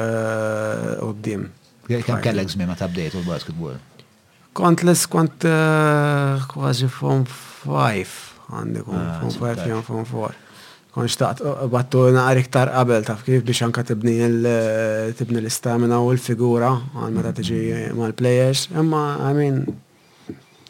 u 1.04 1.10
d-dim. 1.18 1.48
Kem 1.92 2.22
kellek 2.24 2.54
zmi 2.54 2.68
ma 2.70 2.78
tabdejt 2.80 3.18
u 3.18 3.24
l-basketball? 3.26 3.80
Kont 4.56 4.84
les 4.88 5.02
kont 5.12 5.46
eh, 5.48 6.46
kważi 6.54 6.88
form 6.92 7.26
5 7.26 8.16
għandi 8.52 8.82
kun 8.84 8.98
ah, 9.00 9.18
form 9.20 9.38
5 9.40 9.68
jom 9.72 9.84
form 9.88 10.08
4. 10.08 10.40
Kon 10.96 11.08
xtaqt 11.08 11.44
eh, 11.44 11.62
battu 11.72 12.06
naqar 12.16 12.40
iktar 12.44 12.72
qabel 12.72 13.06
taf 13.08 13.24
kif 13.28 13.44
biex 13.48 13.64
anka 13.68 13.84
tibni 13.88 14.20
l-istamina 14.30 16.00
u 16.04 16.12
l-figura 16.14 16.76
għal 16.96 17.16
meta 17.18 17.34
tiġi 17.42 17.92
mal-players. 17.98 18.70
Imma, 18.76 19.04
I 19.30 19.36
mean, 19.40 19.62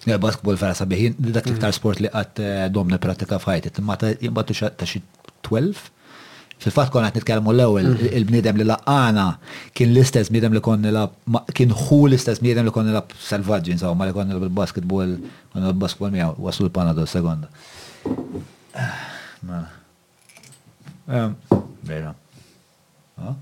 Basketball 0.03 0.57
fara 0.57 0.73
sabiħin, 0.73 1.15
dak 1.17 1.43
mm. 1.43 1.47
l-iktar 1.51 1.73
sport 1.77 1.99
li 2.01 2.09
għat 2.09 2.39
eh, 2.41 2.67
domni 2.73 2.97
pratika 3.01 3.37
fħajti, 3.41 3.73
imma 3.81 3.97
jimbattu 4.17 4.55
ta' 4.79 4.87
xie 4.89 5.03
12. 5.45 5.91
Fil-fat 6.61 6.89
kon 6.93 7.05
għat 7.05 7.15
nitkellmu 7.19 7.53
l-ewel, 7.53 7.91
mm. 7.95 8.07
il-bnidem 8.17 8.57
li 8.61 8.65
laqana 8.65 9.27
kien 9.77 9.91
l-istess 9.93 10.31
bnidem 10.33 10.55
li 10.57 10.61
konni 10.65 10.91
la, 10.93 11.05
kien 11.57 11.73
hu 11.73 11.99
l-istess 12.09 12.41
bnidem 12.41 12.65
li 12.67 12.73
la 12.73 12.83
nilab 12.87 13.13
salvaġġi, 13.27 13.77
ma 13.97 14.09
li 14.09 14.15
konni 14.15 14.37
la 14.39 14.49
basketball 14.61 15.13
konni 15.53 15.69
la 15.69 15.73
basketball 15.83 16.15
miħaw, 16.15 16.33
waslu 16.47 16.69
l-Panadol 16.69 17.09
sekonda. 17.09 17.51
Ehm, 21.11 21.37
vera. 21.85 22.15
Ah. 23.21 23.35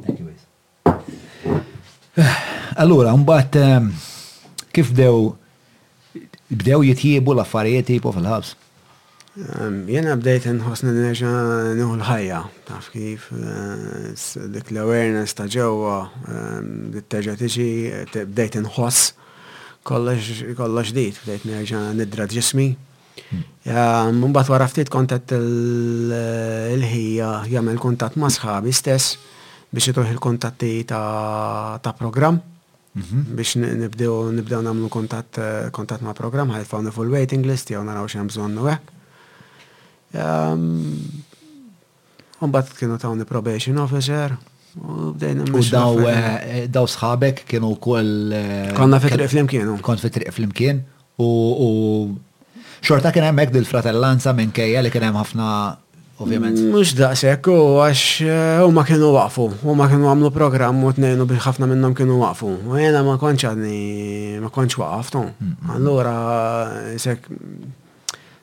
Thank 0.00 0.18
you 0.20 0.29
Allora, 2.74 3.12
un 3.12 3.24
bat 3.24 3.54
ehm, 3.54 3.88
kif 4.74 4.92
dew 4.96 5.32
bdew 6.50 6.82
jitjiebu 6.86 7.32
l-affarijiet 7.36 7.88
jibu 7.94 8.10
fil-ħabs? 8.14 8.50
Ehm, 9.58 9.76
jena 9.90 10.16
bdejt 10.18 10.44
nħosna 10.56 10.90
nerġa 10.96 11.30
nuħu 11.78 11.94
l-ħajja, 11.98 12.40
taf 12.68 12.84
kif, 12.94 13.22
ehm, 13.34 14.08
dik 14.54 14.66
l-awareness 14.74 15.36
ta' 15.38 15.48
ġewa, 15.56 15.96
ġewwa, 16.26 17.00
terġa 17.14 17.34
tiġi, 17.40 17.68
bdejt 18.30 18.54
nħos, 18.64 18.98
kollox 19.88 20.88
dit, 20.96 21.16
bdejt 21.24 21.44
nerġa 21.50 21.78
nidra 22.00 22.24
ġismi. 22.30 22.68
Mumbat 23.66 24.12
hmm. 24.14 24.36
wara 24.54 24.66
ftit 24.70 24.88
kontat 24.92 25.28
il-ħija 25.36 27.30
jgħamil 27.50 27.78
kontat 27.82 28.12
ma' 28.22 28.30
sħabi 28.32 28.70
stess 28.74 29.06
biex 29.70 29.90
itoħ 29.92 30.08
il-kontatti 30.14 30.70
ta' 30.90 31.92
program 31.98 32.40
mhm. 32.40 33.34
biex 33.38 33.56
nibdew 33.86 34.16
nibdew 34.38 34.62
namlu 34.66 34.90
kontatt 34.92 35.38
eh, 35.38 35.66
kontatt 35.74 36.02
ma' 36.04 36.14
program 36.18 36.52
ħalfaw 36.54 36.82
nifu 36.86 37.00
full 37.00 37.14
waiting 37.14 37.46
list 37.46 37.70
jew 37.70 37.82
naraw 37.86 38.08
x'hemm 38.10 38.30
bżonn 38.32 38.56
u 38.64 38.68
hekk. 38.70 38.96
Ehm, 40.20 40.80
mbagħad 42.40 42.72
kienu 42.80 42.96
tawni 42.98 43.26
probation 43.28 43.78
officer. 43.82 44.34
U 44.80 45.12
daw 45.66 45.96
eh, 46.06 46.16
eh, 46.60 46.66
daw 46.70 46.84
sħabek 46.88 47.40
kienu 47.50 47.72
wkoll 47.76 48.10
konna 48.78 48.98
fitriq 49.02 49.30
flimkien. 49.32 49.70
Kont 49.86 49.98
fitriq 50.02 50.30
flimkien 50.34 50.82
u 51.22 51.26
xorta 52.86 53.10
kien 53.12 53.26
hemmhekk 53.28 53.50
dil-fratellanza 53.58 54.30
kejja 54.54 54.82
li 54.86 54.90
kien 54.94 55.08
hemm 55.10 55.18
ħafna 55.20 55.48
ovvjament. 56.20 56.58
Mux 56.72 56.92
mm, 56.94 56.98
daqsek, 57.00 57.48
u 57.48 57.78
għax 57.80 58.02
eh, 58.26 58.62
u 58.64 58.70
ma 58.76 58.84
kienu 58.86 59.08
waqfu, 59.16 59.46
u 59.64 59.74
ma 59.78 59.86
kienu 59.90 60.08
għamlu 60.10 60.30
program 60.34 60.82
u 60.84 60.92
t-nejnu 60.94 61.26
bil-ħafna 61.30 61.68
minnom 61.70 61.94
kienu 61.96 62.18
waqfu. 62.20 62.50
U 62.68 62.78
jena 62.80 63.02
ma 63.06 63.16
konċ 63.20 63.46
għadni, 63.48 63.78
ma 64.44 64.52
konċ 64.54 64.78
waqaftu. 64.82 65.24
Allora, 65.74 66.14
sekk, 67.00 67.28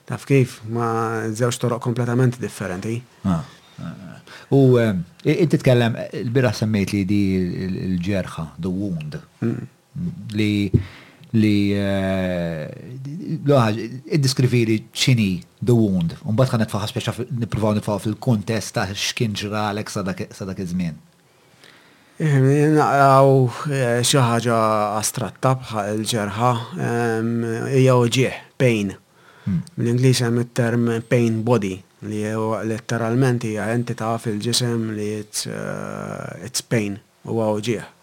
taf 0.10 0.26
kif, 0.30 0.60
ma 0.74 0.90
zewġ 1.30 1.60
toroq 1.64 1.82
kompletament 1.86 2.40
differenti. 2.42 2.98
Ah, 3.28 3.42
ah, 3.42 3.88
ah. 3.88 4.22
U 4.56 4.64
eh, 4.82 4.94
inti 5.28 5.58
t 5.58 5.62
tkellem, 5.62 5.98
eh, 6.00 6.10
il-bira 6.24 6.54
semmejt 6.56 6.96
li 6.96 7.04
di 7.10 7.22
l-ġerħa, 7.96 8.48
the 8.58 8.72
wound, 8.72 9.20
mm. 9.44 9.60
li 10.38 10.52
li 11.36 11.74
uh, 11.76 12.68
id-diskriviri 14.08 14.78
ċini 14.96 15.32
the 15.60 15.76
wound, 15.76 16.16
un 16.24 16.38
bat 16.40 16.52
ħanet 16.54 16.72
faħas 16.72 16.94
biex 16.96 17.26
niprofaw 17.42 17.76
nifaw 17.76 18.00
fil-kontest 18.04 18.76
ta' 18.78 18.86
xkien 18.96 19.36
ġralek 19.36 19.92
sadak 19.92 20.22
iż-żmien. 20.62 20.96
Ehm, 22.18 22.48
naqraw 22.74 23.32
eh, 23.70 24.06
xi 24.08 24.18
ħaġa 24.24 24.56
astratta 24.98 25.52
bħal 25.62 26.00
il 26.00 26.08
ġerħa 26.10 26.54
ehm, 26.88 27.36
hija 27.76 27.98
ġieħ 28.20 28.40
pain. 28.62 28.96
Mill-Ingliż 29.48 30.22
hmm. 30.24 30.30
hemm 30.30 30.48
it-term 30.48 30.88
pain 31.12 31.38
body 31.48 31.76
li 32.08 32.24
letteralment 32.72 33.46
hija 33.48 33.68
entità 33.76 34.14
fil-ġisem 34.22 34.92
li 34.98 35.12
it's 35.20 35.46
eh, 35.50 36.66
pain 36.72 36.98
huwa 37.28 37.52
oġieħ. 37.60 37.94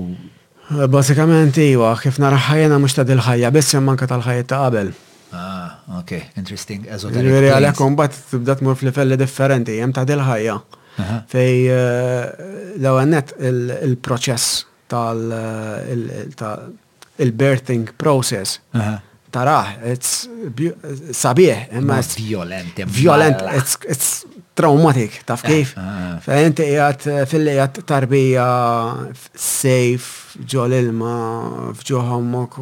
Eh, 0.79 0.87
basikament, 0.87 1.59
iwa, 1.67 1.89
kif 1.99 2.15
naraħħajna 2.23 2.77
mux 2.79 2.95
ta' 2.95 3.03
dil-ħajja, 3.11 3.51
biss 3.59 3.75
manka 3.83 4.07
tal-ħajja 4.07 4.45
ta' 4.53 4.61
qabel. 4.69 4.93
Ah, 5.35 5.83
okay, 5.99 6.23
interesting, 6.39 6.87
ezoterik. 6.87 7.27
Veri 7.35 7.51
għalek, 7.51 7.83
bat 7.99 8.15
tibda 8.31 8.55
mur 8.63 8.79
fl 8.79 8.95
felli 8.95 9.19
differenti, 9.19 9.75
jem 9.81 9.91
ta' 9.91 10.05
dil-ħajja. 10.07 10.55
Fej 11.31 11.69
eh, 11.69 12.25
l 12.77 12.85
għannet 12.89 13.31
il-proċess 13.43 14.51
tal-birthing 14.93 17.87
eh, 17.89 17.95
process. 17.97 18.59
Taraħ, 19.33 19.85
it's 19.89 20.27
sabieħ, 21.17 21.73
imma 21.79 21.95
it's 22.03 22.19
violent. 22.21 22.77
Violent, 22.93 23.39
it's 23.89 24.11
traumatic, 24.53 25.15
taf 25.25 25.41
eh, 25.47 25.49
kif? 25.63 25.71
Fejnti 26.27 26.67
jgħat 26.75 27.07
fil-jgħat 27.31 27.79
tarbija 27.89 28.45
safe, 29.33 30.37
ġo 30.53 30.63
l-ilma, 30.69 31.13
fġo 31.73 31.99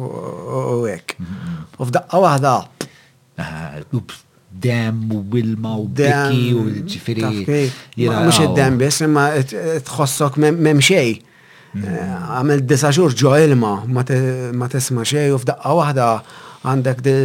u 0.00 0.80
għek. 0.88 1.08
Mhm. 1.20 1.60
U 1.76 1.80
f'daqqa 1.90 2.16
wahda, 2.24 2.56
dem 4.60 5.12
u 5.12 5.24
wilma 5.32 5.76
u 5.76 5.88
biki 5.88 6.54
u 6.54 6.64
ġifiri. 6.88 7.70
Mux 8.08 8.40
id-dem 8.44 8.78
bis, 8.80 9.00
imma 9.04 9.28
tħossok 9.50 10.38
mem 10.52 10.80
xej. 10.82 11.20
Mm. 11.72 11.84
Eh, 11.88 12.16
Għamil 12.36 12.66
disa 12.68 12.90
xur 12.92 13.14
ġo 13.16 13.32
ilma, 13.40 13.72
ma 13.88 14.68
tisma 14.68 15.06
xej 15.08 15.32
u 15.32 15.40
f'daqqa 15.40 15.76
wahda 15.78 16.08
għandek 16.68 17.00
di 17.04 17.16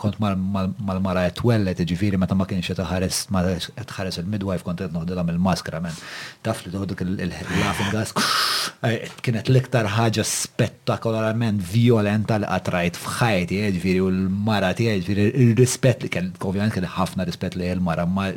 kont 0.00 0.20
mal-mara 0.22 1.26
etwellet, 1.28 1.82
ġifiri 1.90 2.16
meta 2.20 2.36
ma 2.38 2.46
kienx 2.48 2.70
jtħares 2.72 4.18
il-midwife 4.22 4.62
kont 4.66 4.84
noħdilha 4.94 5.26
mill-maskra 5.28 5.82
men. 5.84 5.98
Taf 6.46 6.62
li 6.64 6.72
toħduk 6.76 7.04
il-laughing 7.08 7.92
gas. 7.96 8.14
Eh, 8.84 9.08
kienet 9.24 9.46
liktar 9.48 9.86
ħagġa 9.94 10.24
spettakolarment 10.28 11.60
violenta 11.70 12.36
li 12.40 12.48
għatrajt 12.52 12.98
f'ħajti, 13.00 13.60
ġifiri 13.78 14.02
u 14.04 14.10
l-mara 14.12 14.74
tiegħi, 14.76 15.00
ġifiri 15.00 15.24
il 15.40 15.54
rispet 15.56 16.04
li 16.04 16.10
kien, 16.12 16.28
kovjan 16.42 16.72
kien 16.74 16.84
ħafna 16.92 17.24
rispet 17.28 17.56
li 17.56 17.70
l-mara, 17.76 18.04
ma 18.04 18.28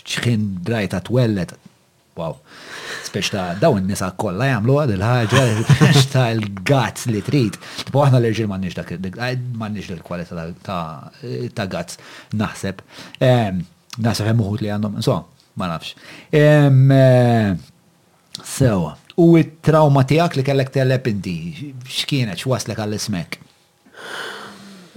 ċħin 0.00 0.46
drajta 0.64 1.02
twellet. 1.04 1.52
Wow. 2.16 2.38
Spiex 3.04 3.30
ta' 3.32 3.56
n 3.76 3.84
nisa 3.88 4.10
kolla 4.18 4.46
jamlu 4.50 4.76
għad 4.80 4.94
il-ħagġa, 4.96 5.90
ta' 6.12 6.28
il 6.34 6.44
gatz 6.66 7.06
li 7.10 7.22
trid. 7.24 7.56
Tipo 7.86 8.02
l-irġil 8.04 8.48
mannix 8.50 8.76
dak, 8.78 8.92
eh, 8.96 9.36
mannix 9.56 9.90
l-kwalità 9.94 10.44
ta' 10.62 11.66
gatz, 11.72 11.98
naħseb. 12.36 12.82
Ehm, 13.22 13.62
naħseb 13.98 14.30
hemm 14.32 14.42
uħut 14.44 14.64
li 14.64 14.72
għandhom, 14.74 14.98
so, 15.04 15.18
ma 15.60 15.70
nafx. 15.72 15.94
Ehm, 16.32 16.86
eh, 16.92 17.68
Sewa, 18.46 18.94
u 19.20 19.34
it-trauma 19.36 20.02
tijak 20.08 20.38
li 20.38 20.42
kellek 20.46 20.70
telep 20.72 21.08
inti, 21.10 21.72
xkienet, 21.84 22.40
xwaslek 22.40 22.78
għall-ismek? 22.80 23.36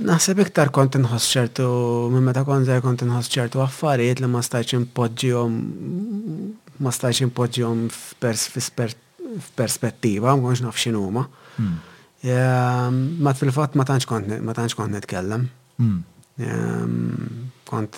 Naħseb 0.03 0.39
iktar 0.45 0.69
kont 0.73 0.95
nħoss 1.01 1.27
ċertu, 1.33 1.65
minn 2.13 2.23
meta 2.29 2.45
kont 2.47 2.65
zaħi 2.69 2.81
kont 2.85 3.03
inħoss 3.03 3.29
ċertu 3.33 3.59
affarijiet 3.61 4.23
li 4.23 4.29
ma 4.31 4.39
stajċ 4.41 4.77
impoġġihom 4.77 5.57
ma 6.81 6.89
stajx 6.93 7.21
impoġġjom 7.27 7.81
f'perspettiva, 7.93 10.29
ma 10.31 10.43
konx 10.47 10.59
naf 10.65 10.77
x'inhuma. 10.79 11.23
Hmm. 11.59 11.75
Ehm, 12.23 12.95
ma 13.21 13.31
fil-fatt 13.37 13.73
ma 13.75 13.83
tantx 13.87 14.03
kont 14.09 14.25
ma 14.41 14.53
tanċ 14.57 14.75
kont 14.79 14.93
netkellem. 14.95 15.41
Hmm. 15.81 15.99
Ehm, 16.41 17.21
kont 17.69 17.93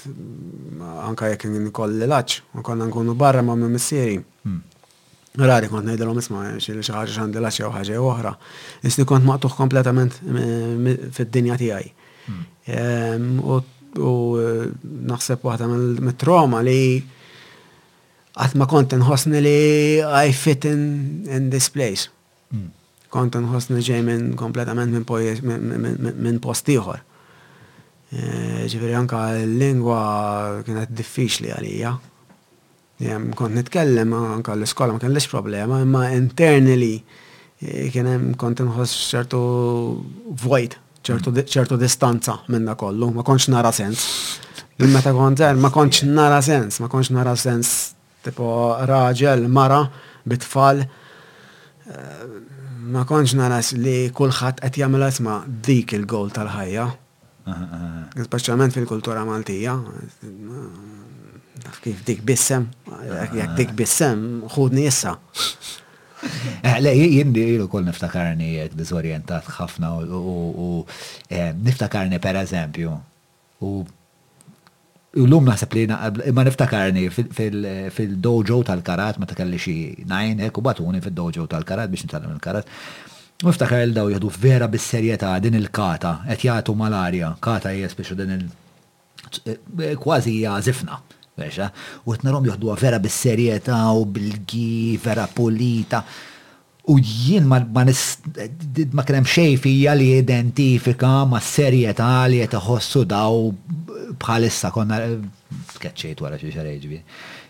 anka 1.05 1.23
jekk 1.33 1.43
nkolli 1.51 2.07
laċ, 2.09 2.31
u 2.55 2.57
konna 2.65 2.87
nkunu 2.89 3.13
barra 3.19 3.41
ma' 3.43 3.57
minn 3.59 3.73
missieri. 3.77 4.17
Hmm. 4.45 4.61
Rari 5.37 5.67
kont 5.71 5.83
ngħidilhom 5.85 6.19
isma' 6.21 6.43
xil 6.63 6.79
xaħġa 6.79 7.11
x'għandi 7.13 7.39
laċ 7.43 7.55
jew 7.61 7.71
ħaġa 7.73 7.93
oħra. 8.07 8.31
Isni 8.87 9.03
kont 9.07 9.27
maqtuħ 9.27 9.51
kompletament 9.59 10.13
fil 10.23 11.29
dinja 11.31 11.55
tiegħi. 11.59 11.89
Ehm, 12.75 13.25
u 13.43 13.45
naħseb 13.95 15.39
waħda 15.45 15.65
mit-troma 16.07 16.59
li 16.65 16.79
għatma 18.35 18.65
kont 18.67 18.95
nħosni 18.99 19.41
li 19.43 19.59
I 20.03 20.33
fit 20.35 20.65
in, 20.67 21.25
in 21.31 21.49
this 21.53 21.69
place. 21.71 22.09
Mm. 22.51 22.71
Kont 23.13 23.37
nħosni 23.39 23.79
ġej 23.85 24.01
minn 24.03 24.33
kompletament 24.35 24.91
minn 24.91 26.07
min 26.17 26.39
post 26.43 26.69
e, 26.73 26.77
Ġifiri 28.15 28.91
e, 28.91 28.95
anka 28.95 29.21
l-lingwa 29.39 30.01
kienet 30.67 30.91
diffiċ 30.95 31.43
li 31.45 31.53
għalija. 31.55 31.93
Jem 33.03 33.31
kont 33.35 33.55
nitkellem 33.59 34.13
anka 34.15 34.53
l-iskola 34.55 34.95
ma 34.95 35.01
kellix 35.03 35.27
problema, 35.31 35.81
imma 35.83 36.07
internally 36.15 36.93
e, 37.59 37.87
kien 37.91 38.07
hemm 38.07 38.35
kont 38.39 38.61
nħoss 38.63 39.09
ċertu 39.15 39.41
void, 40.43 40.75
ċertu 41.03 41.79
distanza 41.81 42.41
minna 42.51 42.75
kollu, 42.79 43.13
ma 43.19 43.23
kontx 43.27 43.47
nara 43.51 43.71
sens. 43.75 44.09
Meta 44.79 45.11
kont 45.15 45.39
ma 45.55 45.71
kontx 45.71 46.03
nara 46.07 46.41
sens, 46.43 46.81
ma 46.83 46.91
kontx 46.91 47.13
nara 47.15 47.35
sens 47.39 47.84
Tipo 48.25 48.73
raġel, 48.89 49.45
mara, 49.47 49.83
bitfall. 50.25 50.81
Eh, 50.81 52.27
ma 52.95 53.05
konċ 53.05 53.35
naras 53.37 53.69
li 53.77 54.09
kullħat 54.17 54.61
qed 54.65 54.79
jagħmel 54.81 55.05
isma 55.13 55.35
dik 55.67 55.93
il-gowl 55.99 56.31
tal-ħajja. 56.33 56.85
Speċjalment 58.25 58.73
fil-kultura 58.73 59.21
Maltija. 59.29 59.77
kif 61.83 61.99
dik 62.05 62.21
bissem, 62.25 62.63
jekk 63.05 63.51
dik 63.57 63.73
bissem, 63.77 64.21
ħudni 64.55 64.85
issa. 64.89 65.13
Eh, 66.65 66.79
le, 66.81 66.93
jindi 66.97 67.43
jilu 67.51 67.67
kol 67.69 67.85
niftakarni 67.85 68.55
dizorientat 68.73 69.45
ħafna 69.59 69.91
u 70.09 70.69
eh, 71.29 71.51
niftakarni 71.53 72.17
per 72.23 72.41
eżempju. 72.41 72.95
U 73.69 73.75
L-lum 75.15 75.45
naħseb 75.47 75.75
li 75.77 75.83
ma 76.35 76.43
niftakarni 76.43 77.05
fil-dojo 77.13 78.57
tal-karat, 78.67 79.19
ma 79.21 79.27
takalli 79.29 79.59
xie 79.61 80.03
najn, 80.11 80.41
u 80.51 80.63
batuni 80.65 80.99
fil-dojo 81.03 81.45
tal-karat 81.51 81.91
biex 81.91 82.03
nitalem 82.07 82.33
il-karat. 82.35 82.67
Niftakar 83.45 83.81
il-daw 83.83 84.09
jadu 84.11 84.29
vera 84.35 84.67
bis-serjetà 84.71 85.31
din 85.43 85.55
il-kata, 85.59 86.17
et 86.31 86.43
jgħatu 86.43 86.75
malarja, 86.79 87.33
kata 87.43 87.71
jgħas 87.75 87.97
biex 87.99 88.17
din 88.19 88.35
il- 88.37 88.51
eh, 89.55 89.95
kważi 89.99 90.35
jgħazifna. 90.41 90.99
Vexa, 91.35 91.69
u 92.05 92.11
għetnarom 92.13 92.45
juhdu 92.51 92.75
vera 92.79 92.99
bis-serjetà 92.99 93.77
u 93.95 94.05
bil-gi, 94.05 94.97
vera 95.03 95.25
polita. 95.27 96.03
U 96.91 96.99
jien 97.01 97.45
ma, 97.49 97.57
ma, 97.73 97.81
ma 98.93 99.03
kienem 99.05 99.25
xej 99.25 99.63
li 99.97 100.07
identifika 100.19 101.23
ma 101.25 101.39
serjetà 101.41 102.27
li 102.29 102.41
qed 102.43 102.53
iħossu 102.59 103.05
daw 103.09 103.47
bħalissa 104.21 104.69
konna 104.69 104.99
tkeċċejt 105.73 106.21
wara 106.21 106.37
xi 106.37 106.51
xareġbi. 106.53 106.99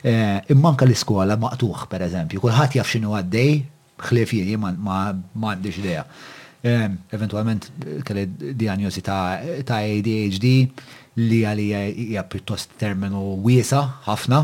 Eh, 0.08 0.39
imma 0.54 0.71
anke 0.71 0.88
l-iskola 0.88 1.36
maqtuħ 1.41 1.84
pereżempju, 1.91 2.39
kulħadd 2.45 2.78
jaf 2.80 2.91
xinu 2.93 3.12
għaddej, 3.19 3.52
ħlief 4.08 4.34
jiri 4.38 4.56
ma 4.60 5.00
għandix 5.04 5.80
idea. 5.84 6.06
Eh, 6.63 6.88
eventualment 7.17 7.67
kelli 8.08 8.54
diagnosi 8.62 9.04
ta' 9.04 9.82
ADHD 9.82 10.48
li 11.26 11.41
għalija 11.48 11.84
hija 11.91 12.24
pjuttost 12.30 12.78
terminu 12.80 13.36
wiesa 13.43 13.84
ħafna. 14.08 14.41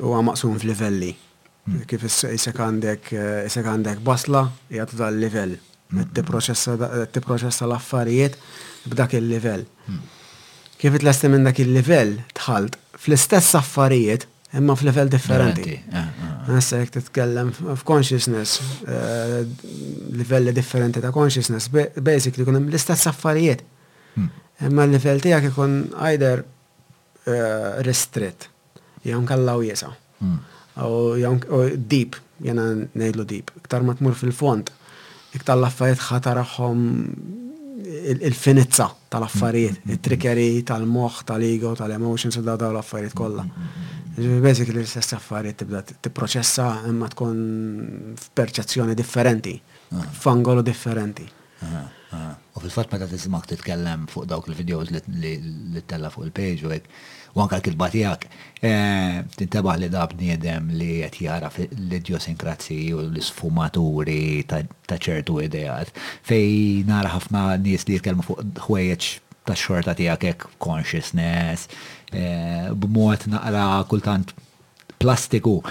u 0.01 0.13
għamaqsum 0.15 0.61
f'livelli. 0.61 1.11
livelli 1.11 1.29
Mm. 1.69 1.83
Kif 1.85 2.01
jisek 2.09 2.57
għandek 2.57 3.11
jisek 3.13 3.61
eh, 3.61 3.69
għandek 3.75 3.99
basla, 4.05 4.41
jgħat 4.73 4.95
dal 4.97 5.19
level 5.21 5.51
mm. 5.91 6.07
T-proċessa 6.17 7.67
l-affarijiet 7.67 8.37
b'dak 8.89 9.13
il-level. 9.19 9.67
Mm. 9.91 9.99
Kif 10.81 10.95
it 10.97 11.05
minn 11.29 11.45
dak 11.45 11.59
il-level 11.61 12.15
tħalt 12.39 12.79
fl-istess 12.97 13.53
affarijiet 13.59 14.25
imma 14.57 14.73
fl-level 14.75 15.11
differenti. 15.13 15.77
Nessa 16.49 16.79
ah, 16.81 16.81
ah. 16.81 16.81
jek 16.81 17.53
f-consciousness, 17.81 18.55
eh, 18.89 19.37
livelli 20.17 20.51
differenti 20.57 20.99
ta' 20.99 21.13
consciousness, 21.13 21.69
basic 22.01 22.41
li 22.41 22.47
kunem 22.47 22.65
l-istess 22.71 23.05
affarijiet. 23.11 23.61
Imma 24.65 24.89
l-level 24.89 25.21
tijak 25.23 25.45
jkun 25.51 25.77
either 26.09 26.41
eh, 26.41 27.77
restrit, 27.85 28.49
jgħun 29.05 29.29
kallaw 29.29 29.61
jesa 29.69 29.93
u 30.85 31.17
deep, 31.89 32.15
jena 32.43 32.63
nejlu 32.95 33.25
deep. 33.25 33.51
Iktar 33.61 33.83
ma 33.85 33.93
tmur 33.95 34.13
fil-font, 34.17 34.71
iktar 35.35 35.57
laffariet 35.59 35.99
affarijiet 35.99 37.39
il-finizza 38.21 38.85
tal-affarijiet, 39.11 39.73
mm-hmm. 39.75 39.91
il-trickery, 39.95 40.61
tal-moħ, 40.63 41.15
tal-ego, 41.27 41.73
tal-emotions, 41.75 42.37
u 42.39 42.41
daw 42.45 42.69
l-affarijiet 42.71 43.13
kollha. 43.17 43.43
li 44.17 44.37
l-istess 44.37 45.13
affarijiet 45.17 45.57
tibda 45.61 45.81
t-proċessa 45.87 46.83
imma 46.89 47.07
tkun 47.11 47.37
f-perċazzjoni 48.19 48.95
differenti, 48.95 49.55
f 49.61 50.23
f'angolo 50.23 50.61
differenti. 50.63 51.25
U 52.53 52.59
fil-fatt 52.61 52.91
meta 52.93 53.07
tismak 53.11 53.47
titkellem 53.51 54.07
fuq 54.11 54.27
dawk 54.29 54.47
il-videos 54.51 54.91
li 54.91 55.81
t 55.81 55.85
tella 55.87 56.11
fuq 56.13 56.27
il-page 56.29 56.65
u 56.67 56.71
u 57.33 57.39
anka 57.41 57.55
l-kilba 57.59 57.87
tijak, 57.91 58.25
eh, 58.65 59.21
tintabaħ 59.39 59.77
li 59.81 59.89
da 59.93 60.03
bniedem 60.11 60.71
li 60.75 60.91
qed 61.07 61.19
jara 61.27 61.49
l-idiosinkrazi 61.69 62.79
u 62.97 63.05
l-sfumaturi 63.07 64.43
ta' 64.47 64.97
ċertu 64.97 65.39
idejat, 65.45 65.93
fej 66.27 66.83
nara 66.89 67.13
ħafna 67.15 67.45
nies 67.63 67.87
li 67.87 67.97
jitkelmu 67.99 68.27
fuq 68.27 68.45
ħwejjeġ 68.67 69.09
ta' 69.47 69.57
xorta 69.57 69.95
tijak 69.97 70.27
ek 70.33 70.49
consciousness, 70.61 71.69
eh, 72.13 72.69
b'mod 72.73 73.29
naqra 73.33 73.87
kultant 73.89 74.33
plastiku. 75.01 75.61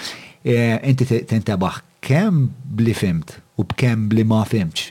Eh, 0.44 0.78
inti 0.82 1.04
tintabaħ 1.04 1.82
kemm 2.00 2.48
blifimt 2.64 3.28
fimt 3.28 3.38
u 3.60 3.64
b'kem 3.68 4.08
li 4.16 4.24
ma 4.24 4.42
fimx. 4.48 4.86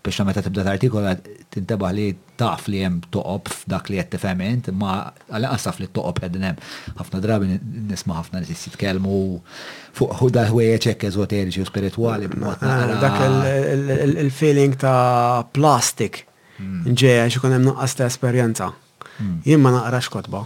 Speċa 0.00 0.24
meta 0.26 0.42
tibda 0.44 0.64
t-artikola 0.66 1.12
tintabaħ 1.54 1.92
li 1.96 2.04
taf 2.40 2.66
li 2.68 2.80
jem 2.82 2.96
toqob 3.14 3.48
f'dak 3.54 3.90
li 3.92 3.98
jett 4.00 4.10
tifement, 4.16 4.70
ma 4.80 4.96
għal-qasaf 5.30 5.78
li 5.80 5.88
toqob 5.96 6.20
għedin 6.26 6.46
jem. 6.48 6.58
ħafna 6.98 7.20
drabi 7.24 7.50
nisma 7.90 8.18
ħafna 8.18 8.42
li 8.42 8.56
t 8.58 8.74
kelmu 8.80 9.20
fuq 9.96 10.16
hu 10.20 10.30
da 10.34 10.46
ħweja 10.50 10.80
ċek 10.88 11.06
ezoteriċi 11.10 11.62
u 11.64 11.68
spirituali. 11.70 12.30
Ah, 12.60 12.96
dak 13.02 13.20
il-feeling 14.08 14.76
ta' 14.82 15.46
plastik 15.56 16.24
hmm. 16.58 16.90
ġeja 17.00 17.28
xikun 17.36 17.56
jem 17.58 17.68
nuqqas 17.68 17.98
ta' 18.00 18.08
esperienza. 18.10 18.72
Hmm. 19.20 19.36
Jien 19.46 19.62
ma 19.62 19.74
naqra 19.76 20.02
xkotba. 20.08 20.42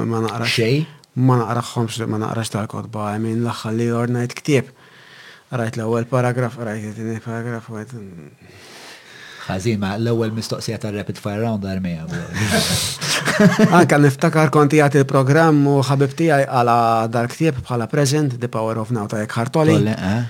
Ma 0.00 0.24
naqra 0.26 0.46
xej? 0.50 0.82
Ma 1.20 1.36
naqra 1.40 1.62
xomx, 1.66 2.02
ma 2.10 2.18
naqra 2.22 2.42
xtal 2.46 2.68
kotba, 2.70 3.12
jemin 3.14 3.40
l-axħalli 3.44 3.88
ornajt 3.98 4.36
ktib. 4.42 4.68
Rajt 5.50 5.76
l-ewwel 5.80 6.04
paragraf, 6.06 6.56
rajt 6.62 6.94
l 7.02 7.06
it 7.10 7.24
paragraf, 7.24 7.64
għajt. 7.66 7.96
Ħażin 9.48 9.80
ma 9.82 9.88
l-ewwel 9.98 10.30
mistoqsija 10.36 10.76
ta' 10.78 10.92
rapid 10.94 11.18
fire 11.18 11.40
round 11.42 11.64
armija. 11.66 12.04
Anka 13.74 13.98
niftakar 13.98 14.52
konti 14.54 14.78
għati 14.78 15.00
il 15.02 15.08
program 15.10 15.58
u 15.66 15.80
ħabibti 15.88 16.28
għaj 16.30 16.46
għala 16.54 16.76
dark 17.10 17.34
ktieb 17.34 17.58
bħala 17.66 17.88
present 17.90 18.36
The 18.38 18.46
Power 18.52 18.78
of 18.78 18.92
Now 18.94 19.08
ta' 19.10 19.24
jek 19.24 19.34
ħartoli. 19.40 19.74
Eh? 19.90 20.20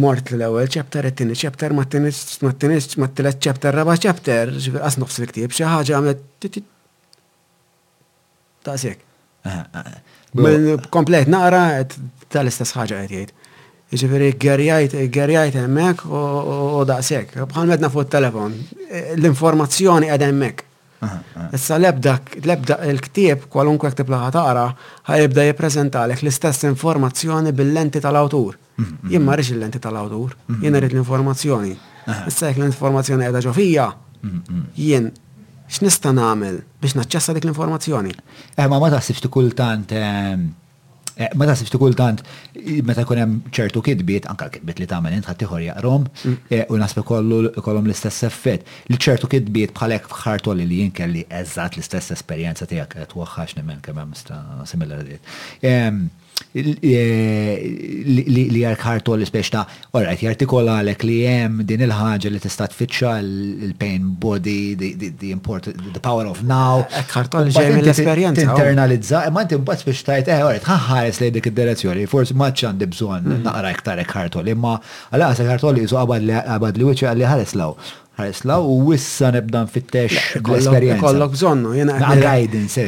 Mort 0.00 0.32
l-ewwel 0.32 0.72
chapter, 0.72 1.04
it 1.10 1.18
tini 1.20 1.36
chapter, 1.36 1.76
mat 1.76 1.92
t-tieni 1.92 2.14
ma 2.48 2.54
t-tieni 2.56 3.02
ma 3.04 3.34
chapter, 3.36 3.76
raba' 3.82 3.98
chapter, 4.00 4.48
qas 4.78 4.96
nofs 5.02 5.20
l-ktieb 5.26 5.52
xi 5.52 5.68
ħaġa 5.68 5.98
għamlet 5.98 6.48
ta' 8.64 8.80
sek. 8.80 9.04
Eh, 9.44 9.60
eh. 9.60 10.82
Komplet 10.88 11.28
naqra 11.28 11.66
tal-istess 12.32 12.78
ħaġa 12.80 13.04
qed 13.12 13.36
Ġifiri, 13.92 14.28
għerjajt 15.04 15.58
emmek 15.60 16.00
u 16.08 16.80
daqsek. 16.88 17.34
Bħal 17.50 17.68
medna 17.68 17.90
fuq 17.92 18.08
telefon. 18.08 18.54
E, 18.88 19.12
l-informazzjoni 19.18 20.08
għed 20.14 20.24
emmek. 20.30 20.62
Issa 21.52 21.76
lebda 21.82 22.14
l-ktieb 22.40 23.44
kwalunkwe 23.52 23.90
ktib 23.92 24.12
laħa 24.14 24.30
taqra 24.36 24.62
ħajibda 25.10 25.44
jiprezentalek 25.48 26.22
l-istess 26.22 26.64
informazzjoni 26.70 27.52
bil-lenti 27.58 28.00
tal-awtur. 28.04 28.56
Mhm, 28.78 28.94
mhm. 29.02 29.10
Jien 29.12 29.24
ma 29.26 29.36
l-lenti 29.36 29.78
tal-awtur, 29.82 30.32
mhm, 30.46 30.62
jien 30.62 30.78
rrid 30.78 30.94
l-informazzjoni. 30.94 31.74
Issa 32.30 32.48
jek 32.52 32.62
l-informazzjoni 32.62 33.28
għedha 33.28 33.44
ġofija, 33.48 33.86
jien 34.78 35.10
x'nista' 35.72 36.14
nagħmel 36.16 36.62
biex 36.82 36.96
naċċessa 37.02 37.34
dik 37.36 37.44
l-informazzjoni. 37.48 38.16
Eh, 38.56 38.66
ma 38.68 38.78
ma 38.78 38.88
taħsibx 38.94 39.28
kultant 39.28 39.92
eh, 39.92 40.36
Eh, 41.16 41.28
ma 41.36 41.44
tasibx 41.46 41.70
ti 41.72 41.78
kultant, 41.82 42.22
meta 42.88 43.02
jkun 43.04 43.18
hemm 43.22 43.34
ċertu 43.56 43.82
kitbiet, 43.84 44.28
anka 44.32 44.46
kidbiet 44.54 44.78
li 44.80 44.86
tagħmel 44.88 45.16
intħat 45.18 45.32
ħaddieħor 45.34 45.64
jaqrom 45.66 46.06
mm. 46.08 46.38
eh, 46.58 46.62
u 46.72 46.78
nasbi 46.80 47.04
kollu 47.08 47.40
l-istess 47.82 48.24
effett. 48.30 48.64
Li 48.88 48.96
ċertu 49.06 49.28
kitbiet 49.34 49.74
bħalek 49.76 50.08
fħartol 50.08 50.62
li 50.64 50.80
jien 50.80 50.94
kelli 50.96 51.26
eżatt 51.42 51.76
l-istess 51.76 52.16
esperjenza 52.16 52.68
tiegħek 52.70 52.96
qed 53.02 53.12
eh, 53.12 53.20
waħħax 53.20 53.60
nemmen 53.60 53.84
kemm 53.84 54.00
hemm 54.06 54.16
sta 54.22 54.40
similar 54.72 55.04
li 56.54 58.60
jarkartu 58.62 59.14
l-ispeċ 59.16 59.50
ta' 59.54 59.62
orajt 59.96 60.22
jartikola 60.26 60.74
għalek 60.82 61.04
li 61.08 61.16
jem 61.22 61.60
din 61.66 61.80
il-ħagġa 61.86 62.28
li 62.34 62.40
tista' 62.42 62.66
tfittxa 62.72 63.10
l-pain 63.22 64.02
body, 64.24 64.62
the 64.76 65.30
important, 65.30 65.78
the 65.94 66.00
power 66.00 66.26
of 66.28 66.42
now. 66.42 66.84
Ekkartu 66.98 67.38
eh, 67.40 67.46
l-ġej 67.46 67.80
l 67.82 67.88
esperienza 67.92 68.42
oh. 68.42 68.44
Internalizza, 68.52 69.22
eh, 69.26 69.30
ma 69.32 69.40
inti 69.46 69.54
mbagħad 69.60 69.84
biex 69.88 70.02
tajt 70.06 70.26
eh 70.34 70.40
orajt 70.44 70.64
ħaħares 70.68 71.16
li 71.24 71.28
dik 71.38 71.46
id-direzzjoni, 71.52 72.02
forsi 72.10 72.32
ma 72.36 72.48
dibżon 72.52 73.22
mm-hmm. 73.24 73.44
naqra 73.48 73.68
iktar 73.76 73.96
ekkartu 74.04 74.38
li 74.44 74.54
ma 74.58 74.74
għalaqas 75.10 75.38
ekkartu 75.46 75.66
li 75.76 75.80
jisu 75.86 75.96
għabad 76.00 76.74
li 76.78 76.82
wiċċa 76.88 77.06
għalli 77.12 77.26
ħares 77.32 77.52
law 77.58 77.72
ħaresla 78.20 78.54
u 78.68 78.70
wissa 78.90 79.26
nibda 79.32 79.58
nfittex 79.64 80.12
l-esperienza. 80.42 81.00
Kollok 81.00 81.30
bżonnu, 81.32 81.68
jena. 81.78 81.92
Għal 81.96 82.20
guidance. 82.20 82.82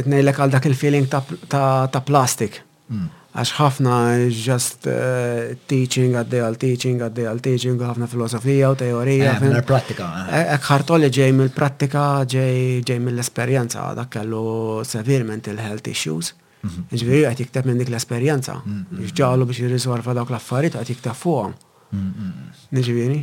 Etnejlek 0.00 0.34
għal 0.42 0.50
dak 0.56 0.64
il-feeling 0.66 1.06
ta' 1.06 2.00
plastik. 2.04 2.54
Għax 3.34 3.50
ħafna 3.58 3.92
just 4.28 4.84
uh, 4.86 5.56
teaching, 5.68 6.12
għaddej 6.20 6.40
għal 6.44 6.56
teaching, 6.60 7.00
għaddej 7.02 7.26
għal 7.30 7.40
teaching, 7.42 7.78
ħafna 7.80 8.06
filosofija 8.12 8.70
u 8.70 8.76
teorija. 8.78 9.32
Għafna 9.38 9.58
eh, 9.58 9.64
pratika. 9.70 10.08
Ek 10.28 10.52
eh. 10.60 10.84
eh, 11.08 11.10
ġej 11.16 11.32
mill 11.38 11.50
pratika 11.54 12.02
ġej 12.28 12.98
mill-esperienza, 13.00 13.88
dak 13.96 14.12
kellu 14.18 14.84
severment 14.86 15.48
il 15.50 15.58
health 15.64 15.88
issues. 15.90 16.34
Mhm. 16.64 16.84
Ġviri 16.92 17.24
għat 17.28 17.40
jiktab 17.44 17.66
minn 17.68 17.80
dik 17.80 17.90
l-esperienza. 17.92 18.60
Ġġalu 18.60 19.40
mhm. 19.46 19.52
biex 19.52 19.64
jirriżorfa 19.64 20.14
dawk 20.16 20.30
l 20.34 20.38
affarit 20.38 20.76
għat 20.76 20.92
jiktab 20.94 21.18
fuqom. 21.18 21.56
Mhm. 21.90 22.54
Ġviri? 22.78 23.18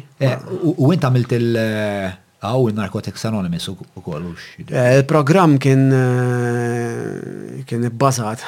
U 0.74 0.90
għint 0.92 1.08
għamilt 1.08 1.38
il- 1.38 2.20
Għaw 2.42 2.72
il-Narcotics 2.72 3.22
Anonymous 3.30 3.68
u 3.70 4.02
kollux. 4.02 4.42
Il-program 4.66 5.60
kien 5.62 5.84
kien 7.70 7.84
ibbażat 7.86 8.42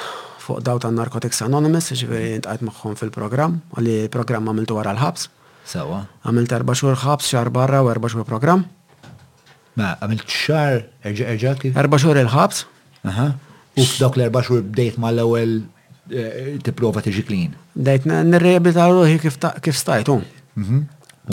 fuq 0.43 0.59
daw 0.65 0.77
ta' 0.81 0.91
Narcotics 0.93 1.39
Anonymous, 1.45 1.91
ġifiri 1.95 2.33
intqajt 2.39 2.63
maħħom 2.67 2.97
fil-program, 2.99 3.57
għalli 3.77 3.93
il-program 4.05 4.49
għamiltu 4.51 4.77
għara 4.81 4.93
l-ħabs. 4.97 5.27
Sawa. 5.73 6.01
Għamilt 6.27 6.55
erba 6.57 6.75
xur 6.77 6.97
ħabs, 7.03 7.29
xar 7.33 7.51
barra 7.55 7.79
u 7.85 7.91
erba 7.93 8.11
xur 8.11 8.25
program. 8.27 8.65
Ma, 9.79 9.93
għamilt 10.03 10.25
xar, 10.27 10.81
erġa, 11.07 11.29
erġa 11.35 11.53
kif? 11.61 11.77
Erba 11.83 11.99
xur 12.03 12.19
il-ħabs. 12.21 12.65
Aha. 13.09 13.29
U 13.79 13.85
f'dok 13.87 14.19
l-erba 14.19 14.43
xur 14.45 14.63
bdejt 14.73 14.99
ma 15.01 15.11
l-ewel 15.13 15.55
t 16.11 16.19
eh, 16.19 16.57
tiprofa 16.63 17.01
tiġi 17.05 17.23
klin. 17.23 17.53
Dejt 17.73 18.09
n-rebi 18.09 18.31
nirreabilita 18.33 18.89
ruħi 18.91 19.21
kif 19.23 19.79
stajtu. 19.79 20.19
Mhm. 20.59 20.83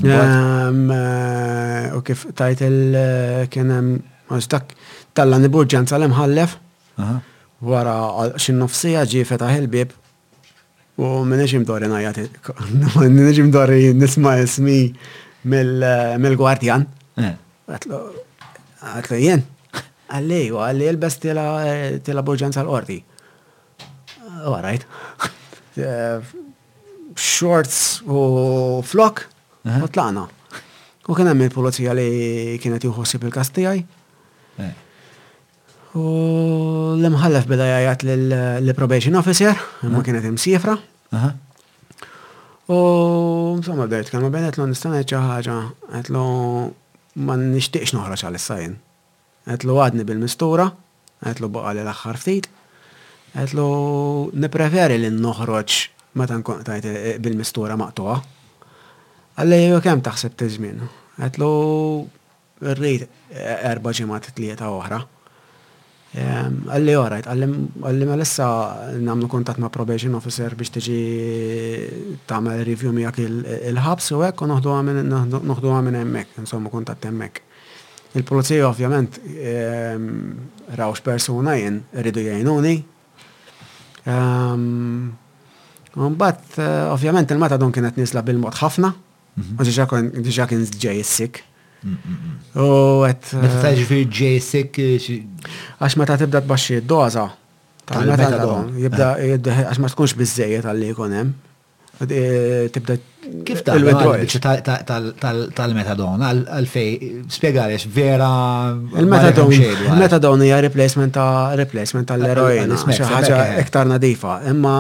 Ehm, 0.07 0.85
eh, 0.95 1.91
u 1.97 1.99
kif 2.07 2.29
tajt 2.39 2.63
il-kienem, 2.69 3.89
eh, 3.97 4.33
għastak, 4.39 4.71
tal 5.19 5.35
burġan 5.55 5.91
tal-imħallef. 5.91 6.55
Aha 7.03 7.19
wara 7.61 8.33
xin 8.41 8.59
nofsija 8.61 9.05
ġi 9.09 9.25
feta 9.29 9.49
ħelbib 9.53 9.93
u 11.01 11.09
minnex 11.29 11.57
dori 11.69 11.89
najat, 11.89 12.19
minnex 12.99 13.45
dori 13.53 13.93
nisma 13.95 14.37
jismi 14.41 14.79
mil 15.49 16.37
gwardjan 16.37 16.87
Għatlu, 17.71 17.97
eh. 17.97 18.47
għatlu 18.97 19.17
jen, 19.21 19.43
għalli, 20.11 20.41
u 20.55 20.59
għalli 20.65 20.87
il 20.91 21.99
tila 22.03 22.23
boġan 22.27 22.53
sal-ordi. 22.57 22.97
Għarajt. 24.49 24.87
Eh, 25.77 26.31
shorts 27.15 28.01
u 28.09 28.23
flok, 28.83 29.23
eh. 29.69 29.79
u 29.85 29.89
tlana. 29.93 30.25
U 31.07 31.15
kena 31.15 31.35
hemm 31.37 31.45
il 31.47 31.87
li 32.01 32.59
kienet 32.63 32.89
juħossib 32.89 33.29
il-kastijaj. 33.29 33.85
U 35.99 36.95
l-imħallef 37.01 37.47
bida 37.51 37.65
jgħajat 37.67 38.05
l-probation 38.63 39.17
officer, 39.19 39.57
ma 39.91 40.03
kienet 40.07 40.29
imsifra. 40.29 40.77
U 42.71 42.77
insomma 43.59 43.89
bdejt 43.91 44.13
kalma 44.15 44.31
bejn 44.31 44.47
għetlu 44.53 44.69
nistan 44.71 44.95
ċa 45.03 45.23
ħaġa, 45.33 45.57
għetlu 45.99 46.23
ma 47.27 47.35
nishtiqx 47.43 47.97
noħroċ 47.97 48.27
għal-sajn. 48.29 48.77
Għetlu 49.51 49.79
għadni 49.83 50.07
bil-mistura, 50.07 50.69
għetlu 51.27 51.51
baqa 51.59 51.73
li 51.75 51.83
l-axħar 51.83 52.21
ftit, 52.23 52.47
għetlu 53.35 53.67
nipreferi 54.47 55.01
li 55.03 55.11
noħroċ 55.17 55.81
ma 56.21 56.27
tankun 56.31 56.61
kontajt 56.61 56.87
e, 56.87 56.95
e, 57.11 57.17
bil-mistura 57.23 57.75
maqtuħa. 57.83 58.17
Għalli 59.41 59.59
jew 59.65 59.79
kem 59.83 60.03
taħseb 60.07 60.35
t-izmin? 60.39 60.83
Għetlu 61.19 61.51
rrit 62.77 63.07
e, 63.07 63.09
erba 63.75 63.95
ġimat 63.99 64.31
t-lieta 64.39 64.71
oħra. 64.71 65.01
Ehm, 66.19 66.55
għalli 66.75 66.95
għorajt, 66.99 67.27
għalli 67.87 68.07
ma 68.09 68.17
l-issa 68.19 68.47
namlu 68.99 69.29
kontat 69.31 69.61
ma 69.63 69.69
probation 69.71 70.17
officer 70.19 70.57
biex 70.59 70.73
tiġi 70.75 70.97
tamel 72.27 72.65
review 72.67 72.91
miegħek 72.97 73.21
il-ħabs 73.71 74.09
u 74.17 74.25
għek 74.27 74.43
u 74.43 74.49
noħdu 74.51 75.71
għamin 75.71 75.99
emmek, 76.01 76.33
insomma 76.43 76.69
kontat 76.73 77.07
emmek. 77.07 77.39
il 78.19 78.25
polizija 78.27 78.67
ovvjament 78.73 79.21
ehm, 79.23 80.09
rawx 80.77 80.99
persona 81.01 81.53
jen 81.61 81.77
rridu 81.97 82.25
jajnuni. 82.27 82.75
Ehm, 84.11 84.65
Mbatt 85.91 86.59
eh, 86.63 86.67
ovvjament 86.95 87.31
il-mata 87.35 87.57
don 87.59 87.71
kienet 87.75 87.97
nisla 87.99 88.23
bil-mod 88.27 88.55
ħafna, 88.59 88.91
u 88.91 89.45
mhm. 89.45 90.19
diġà 90.27 90.49
kien 90.51 90.63
ġej 90.67 91.05
sik 91.07 91.43
U 92.55 93.05
għet. 93.07 93.31
Meta 93.41 93.55
eh, 93.55 93.63
taġi 93.65 94.03
eh, 94.29 95.13
Għax 95.81 95.95
meta 95.97 96.13
tibda 96.21 96.43
tbaxxi 96.45 96.83
doza. 96.85 97.25
Eh. 97.31 97.35
Jibda, 98.85 99.15
għax 99.17 99.81
ma 99.83 99.89
tkunx 99.91 100.13
bizzejiet 100.19 100.65
għalli 100.69 100.89
jkunem. 100.95 101.29
Tibda 102.01 102.95
Kif 103.47 103.59
tal-metadon? 103.65 106.19
Għalfej, 106.27 106.91
spiegħalix, 107.33 107.83
vera. 107.97 108.31
Il-metadon. 109.01 109.51
Il-metadon 109.53 110.41
hija 110.45 110.57
replacement 110.69 111.13
ta' 111.17 111.29
replacement 111.61 112.07
tal-eroina. 112.13 112.75
ħaġa 112.79 113.41
iktar 113.65 113.87
nadifa. 113.93 114.35
Imma. 114.53 114.75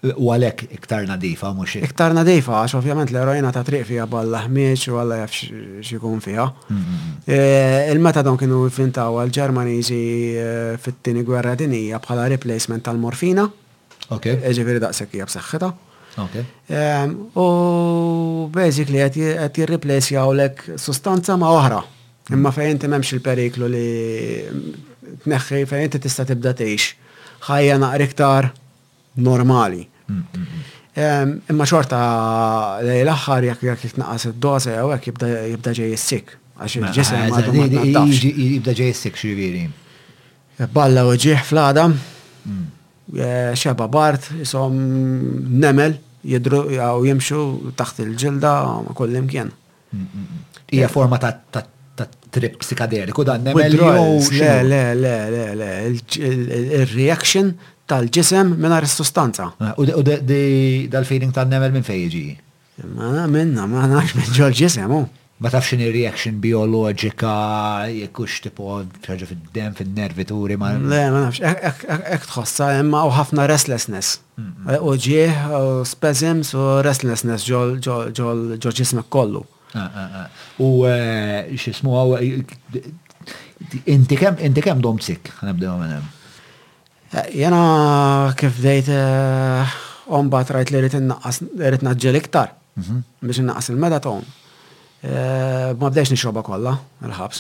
u 0.03 0.29
għalek 0.29 0.65
iktar 0.77 1.07
nadifa, 1.09 1.49
mux. 1.57 1.71
Iktar 1.81 2.13
nadifa, 2.13 2.59
għax 2.61 2.75
ovvjament 2.77 3.09
l-erojna 3.11 3.49
ta' 3.53 3.63
triq 3.65 3.85
fija 3.87 4.05
balla 4.09 4.43
ħmieċ 4.45 4.85
u 4.93 4.97
għalla 5.01 5.15
jaf 5.23 5.37
xikun 5.87 6.19
fija. 6.21 6.43
E, 7.25 7.39
il-meta 7.93 8.21
don 8.25 8.37
kienu 8.37 8.67
fintaw 8.73 9.17
għal-ġermaniżi 9.23 10.01
e, 10.37 10.51
fit-tini 10.81 11.23
gwerra 11.25 11.55
dinija 11.57 11.97
bħala 12.03 12.27
replacement 12.35 12.85
tal-morfina. 12.85 13.47
Ok. 14.13 14.27
Eġifiri 14.45 14.83
daqsek 14.83 15.17
hija 15.17 15.25
b'saħħitha. 15.31 15.71
Ok. 16.27 16.37
E, 16.43 16.85
u 17.41 17.47
basically 18.53 19.01
qed 19.01 19.59
jirreplace 19.59 20.27
lek 20.37 20.61
sustanza 20.77 21.39
ma' 21.41 21.49
oħra. 21.57 21.81
Imma 22.37 22.53
fejn 22.53 22.77
memx 22.77 22.91
m'hemmx 22.91 23.17
il-periklu 23.17 23.69
li 23.71 23.89
tneħħi 25.25 25.65
fejn 25.73 25.89
inti 25.89 26.05
tista' 26.05 26.29
tibda 26.29 26.53
tgħix. 26.53 26.91
Ħajja 27.49 27.81
naqra 27.81 28.05
iktar 28.11 28.51
normali. 29.17 29.87
Mm, 30.09 30.15
mm, 30.15 30.41
mm. 30.41 31.45
Imma 31.51 31.65
xorta 31.69 31.97
lej 32.81 33.03
l-axħar 33.05 33.45
jek 33.51 33.63
jek 33.67 33.83
jitnaqqas 33.85 34.23
id-doza 34.31 34.71
jew 34.79 34.87
jek 34.95 35.07
jibda 35.09 35.73
ġej 35.77 35.91
s-sik. 35.99 36.31
Għax 36.57 36.77
ġisem 36.95 37.19
eh, 37.19 38.01
jibda 38.23 38.73
ġej 38.79 38.91
s-sik 38.97 39.19
xiviri. 39.21 39.65
Balla 40.73 41.03
u 41.05 41.13
ġieħ 41.13 41.43
flada, 41.45 41.85
eh, 42.47 43.53
xeba 43.59 43.85
bart, 43.93 44.31
jisom 44.39 44.79
nemel, 45.61 45.99
jidru 46.25 46.63
għaw 46.79 47.05
jimxu 47.11 47.43
taħt 47.77 48.01
il-ġilda 48.07 48.55
kollim 48.97 49.29
kien. 49.29 49.53
Ija 50.73 50.89
eh, 50.89 50.93
forma 50.93 51.19
ta' 51.21 51.35
trip 52.27 52.57
psikadeliku 52.61 53.23
dan 53.25 53.45
nemel. 53.45 53.77
Le, 53.77 54.51
le, 54.73 54.81
le, 54.97 55.15
le, 55.29 55.47
le, 55.57 55.69
il-reaction 56.81 57.53
tal-ġisem 57.87 58.49
minna 58.59 58.81
sustanza. 58.87 59.51
Ah, 59.59 59.73
u 59.79 59.85
dal-feeling 60.03 61.31
tal-nemel 61.33 61.71
minn 61.75 61.85
fejġi? 61.87 62.25
Ma 62.95 63.25
minna, 63.31 63.65
ma 63.67 63.87
nax 63.89 64.13
minn 64.17 64.33
ġol 64.35 64.53
ġisem, 64.59 64.91
u. 64.91 65.05
Oh. 65.05 65.23
Ma 65.37 65.51
tafx 65.53 65.75
in 65.75 65.83
reaction 65.93 66.39
biologika, 66.41 67.85
jekkux 67.93 68.39
tipo 68.47 68.79
ċaġa 69.05 69.27
fil-dem, 69.29 69.75
fil-nervituri, 69.77 70.57
ma. 70.59 70.71
Le, 70.75 71.01
ma 71.13 71.21
nafx, 71.27 71.39
ek 71.45 72.25
tħossa, 72.25 72.71
imma 72.81 73.03
u 73.07 73.11
ħafna 73.15 73.45
restlessness. 73.53 74.17
U 74.81 74.95
ġieħ, 75.05 75.55
spezims, 75.87 76.55
u 76.57 76.81
restlessness 76.87 77.45
ġol 77.47 78.47
ġisem 78.57 79.03
kollu. 79.13 79.43
Ah, 79.75 79.97
ah, 80.01 80.43
u 80.63 80.71
eh, 80.89 81.55
xismu 81.59 81.93
għaw, 81.95 82.17
eh, 82.17 82.83
inti 83.93 84.17
kem 84.63 84.81
domtsik, 84.81 85.27
sik, 85.29 85.33
għanabdew 85.43 85.73
għanem. 85.75 86.05
Jena 87.31 88.33
kif 88.35 88.57
dejt 88.61 88.89
eh, 88.91 89.63
ombat 90.11 90.49
rajt 90.51 90.69
li 90.73 90.79
rrit 90.83 91.79
naġġel 91.83 92.15
iktar 92.19 92.51
mhm. 92.75 92.99
biex 93.23 93.39
naqas 93.47 93.69
il-meda 93.71 93.99
ton. 94.03 94.25
Eh, 95.05 95.71
ma 95.79 95.87
bdejx 95.91 96.11
nixroba 96.11 96.43
kolla, 96.43 96.73
il-ħabs, 97.07 97.39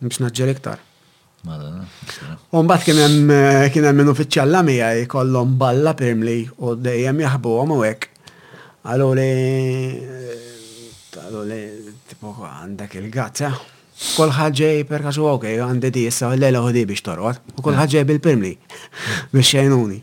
biex 0.00 0.16
naġġel 0.22 0.52
iktar. 0.54 0.78
Umbat 2.54 2.80
kien 2.86 2.96
hemm 3.02 3.28
eh, 3.34 3.68
kien 3.74 3.84
hemm 3.84 3.98
minn 4.00 4.12
uffiċjalla 4.14 4.62
miegħi 4.64 5.04
kollhom 5.12 5.48
balla 5.60 5.92
pirmli 5.98 6.38
u 6.64 6.66
dejjem 6.78 7.18
jaħbuhom 7.26 7.68
u 7.76 7.78
hekk. 7.84 8.02
Għalu 8.88 9.08
li 11.50 11.60
tipo 12.08 12.28
għandek 12.48 12.92
il-gazza 13.02 13.52
kolħad 14.02 14.56
ġej 14.58 14.82
per 14.88 15.04
kaxu 15.04 15.26
ok, 15.28 15.48
għandi 15.64 15.90
di 15.94 16.02
jessa 16.08 16.30
l-lela 16.34 16.62
u 16.66 16.72
biex 16.74 17.04
torqot, 17.06 17.40
u 17.60 17.64
kolħad 17.64 17.92
ġej 17.94 18.06
bil-pirmli 18.10 18.52
biex 19.32 19.52
xejnuni. 19.54 20.00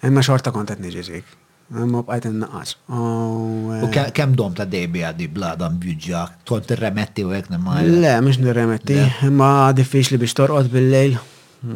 Emma 0.00 0.22
xorta 0.24 0.52
kontet 0.54 0.80
nġizik. 0.80 1.36
Emma 1.70 2.00
bqajt 2.02 2.30
n-naqas. 2.32 2.70
U 2.90 3.74
eh, 3.76 3.98
kem 4.16 4.32
dom 4.34 4.54
ta' 4.56 4.64
debi 4.66 5.04
għaddi 5.06 5.28
bladam 5.30 5.76
bjuġa, 5.80 6.22
kont 6.48 6.66
t-remetti 6.70 7.22
u 7.26 7.34
għek 7.36 7.52
n-ma' 7.52 7.76
Le, 7.86 8.14
mux 8.24 8.40
n-remetti, 8.40 8.96
imma 9.28 9.68
diffiċ 9.76 10.14
li 10.14 10.18
biex 10.24 10.38
torqot 10.40 10.72
bil-lejl, 10.72 11.14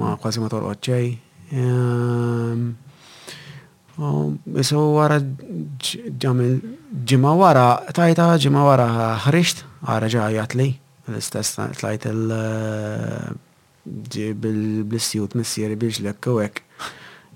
ma 0.01 0.17
kważi 0.21 0.43
ma 0.43 0.51
torqot 0.53 0.89
ċej. 0.91 1.13
Isu 3.97 4.75
um, 4.77 4.95
wara 4.97 5.21
ġamil 6.19 6.57
ġima 7.07 7.31
wara, 7.39 7.67
tajta 7.95 8.27
ġima 8.43 8.65
wara 8.67 8.87
ħrixt, 9.23 9.63
għara 9.87 10.09
ġajat 10.11 10.57
li, 10.59 10.67
l-istess 11.13 11.61
tlajt 11.79 12.09
uh, 12.11 13.31
bil 13.87 14.59
blissjut 14.91 15.37
missieri 15.39 15.79
biex 15.79 16.03
l 16.03 16.11
u 16.11 16.37
għek 16.43 16.65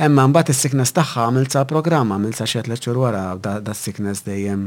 Emma 0.00 0.24
mbagħad 0.32 0.50
is-sickness 0.54 0.94
tagħha 0.96 1.24
għamilt 1.28 1.56
programma 1.68 2.16
għamilt 2.16 2.38
sa 2.40 2.46
xed 2.48 2.70
lecture 2.72 2.96
wara 2.96 3.24
da 3.36 3.74
sickness 3.76 4.22
dejjem 4.24 4.62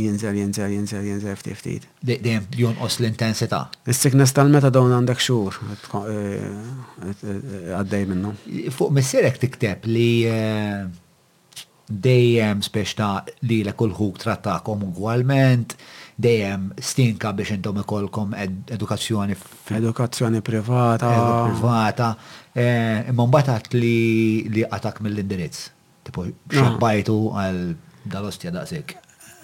jinżel 0.00 0.40
jinżel 0.40 0.72
jinżel 0.74 1.06
jinżel 1.06 1.36
ftit 1.38 1.58
ftit. 1.60 1.86
Dejjem 2.10 2.48
jonqos 2.58 2.96
l-intensità. 2.98 3.60
Is-sickness 3.86 4.34
tal-meta 4.34 4.72
dawn 4.74 4.90
għandek 4.96 5.22
xhur 5.22 5.60
eh, 5.62 5.78
eh, 6.02 6.42
eh, 7.06 7.70
għaddej 7.78 8.10
minnu. 8.10 8.34
Fuq 8.74 8.90
missierek 8.96 9.38
tikteb 9.44 9.86
li 9.86 10.10
dejjem 11.92 12.66
speċta 12.66 13.12
li 13.46 13.60
l 13.62 13.70
kulħuk 13.78 14.18
trattakom 14.24 14.82
ugwalment, 14.88 15.76
dejjem 16.22 16.70
stinka 16.82 17.30
biex 17.38 17.54
intom 17.54 17.78
ikolkom 17.84 18.34
edukazzjoni. 18.34 19.38
Edukazzjoni 19.78 20.42
privata. 20.42 21.12
Edukazzjoni 21.12 21.52
Privata 21.54 22.14
Eh, 22.52 23.04
imma 23.08 23.24
mbagħad 23.30 23.72
li 23.80 24.44
li 24.52 24.64
qatak 24.68 25.00
mill-indirizz. 25.04 25.70
Tipo 26.08 26.26
xabbajtu 26.52 27.16
ah. 27.32 27.46
għal 27.46 27.62
dal-ostja 28.12 28.50
daqsik. 28.52 28.96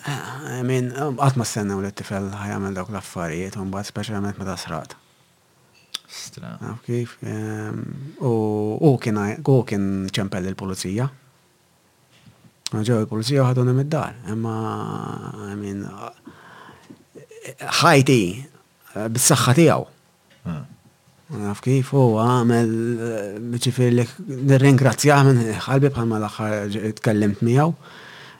Eh, 0.08 0.58
Min, 0.68 0.90
għat 0.92 1.36
ma 1.38 1.44
s-senna 1.46 1.76
u 1.78 1.82
l-tifel 1.84 2.28
ħajamel 2.36 2.76
dawk 2.76 2.92
l-affarijiet, 2.92 3.56
un 3.60 3.72
bat 3.72 3.88
specialment 3.88 4.38
meta 4.40 4.56
srat. 4.60 4.96
Stra. 6.12 6.54
Ah, 6.64 6.76
kif? 6.84 7.16
Ehm, 7.24 7.82
u 8.20 8.94
kien 9.00 9.88
ċempel 10.12 10.48
il-polizija. 10.52 11.08
Ġew 12.68 12.98
il-polizija 13.04 13.44
ħadun 13.48 13.72
id-dar, 13.72 14.14
imma, 14.32 14.54
mean, 15.56 15.86
eh, 17.16 17.68
ħajti, 17.80 18.18
bis-saxħa 19.16 19.54
tijaw. 19.56 19.86
Naf 21.28 21.58
kif 21.60 21.90
u 21.92 21.98
għamel 22.22 22.70
nir-ringrazzja 23.52 25.16
minn 25.26 25.42
ħalbi 25.60 25.90
bħalma 25.92 26.16
l-axħar 26.22 26.94
t-kellimt 26.98 27.42
miħaw, 27.44 27.72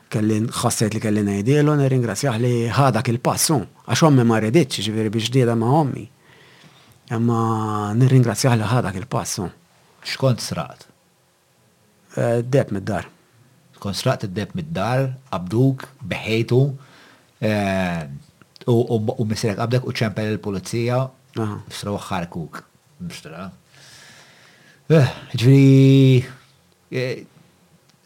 Kellin 0.09 0.47
ħasset 0.49 0.95
li 0.97 1.01
kellin 1.03 1.27
għajdilu, 1.29 1.75
nir-ringrazzja 1.83 2.31
li 2.41 2.51
ħadak 2.73 3.11
il-passu 3.13 3.59
għax 3.85 4.01
għommi 4.07 4.23
ma 4.25 4.39
rriditx 4.41 4.81
ġifieri 4.87 5.11
biex 5.13 5.29
dida 5.35 5.53
ma' 5.59 5.69
għommi. 5.69 6.05
Għamma 7.13 7.37
nir-ringrazzja 7.99 8.55
li 8.57 8.69
ħadak 8.71 8.97
il-passu. 9.03 9.45
Xkont 10.09 10.41
sraqt? 10.41 10.87
Eh, 12.17 12.39
deb 12.41 12.71
mid-dar. 12.73 13.05
Kont 13.77 13.99
sraqt 14.01 14.25
id-deb 14.25 14.55
mid-dar, 14.57 15.11
abduk, 15.37 15.85
beħejtu, 16.09 16.63
eh, 17.45 18.09
u 18.69 19.29
misirek 19.29 19.59
qabdek 19.61 19.85
u 19.89 19.93
ċempel 20.01 20.33
il-pulizija, 20.33 21.03
polizija 21.37 21.79
sruħ 21.81 22.09
ħarkuk. 22.09 22.59
Bistra. 22.99 23.47
Eh, 24.91 25.11
ġviri, 25.37 26.25
eh, 26.91 27.23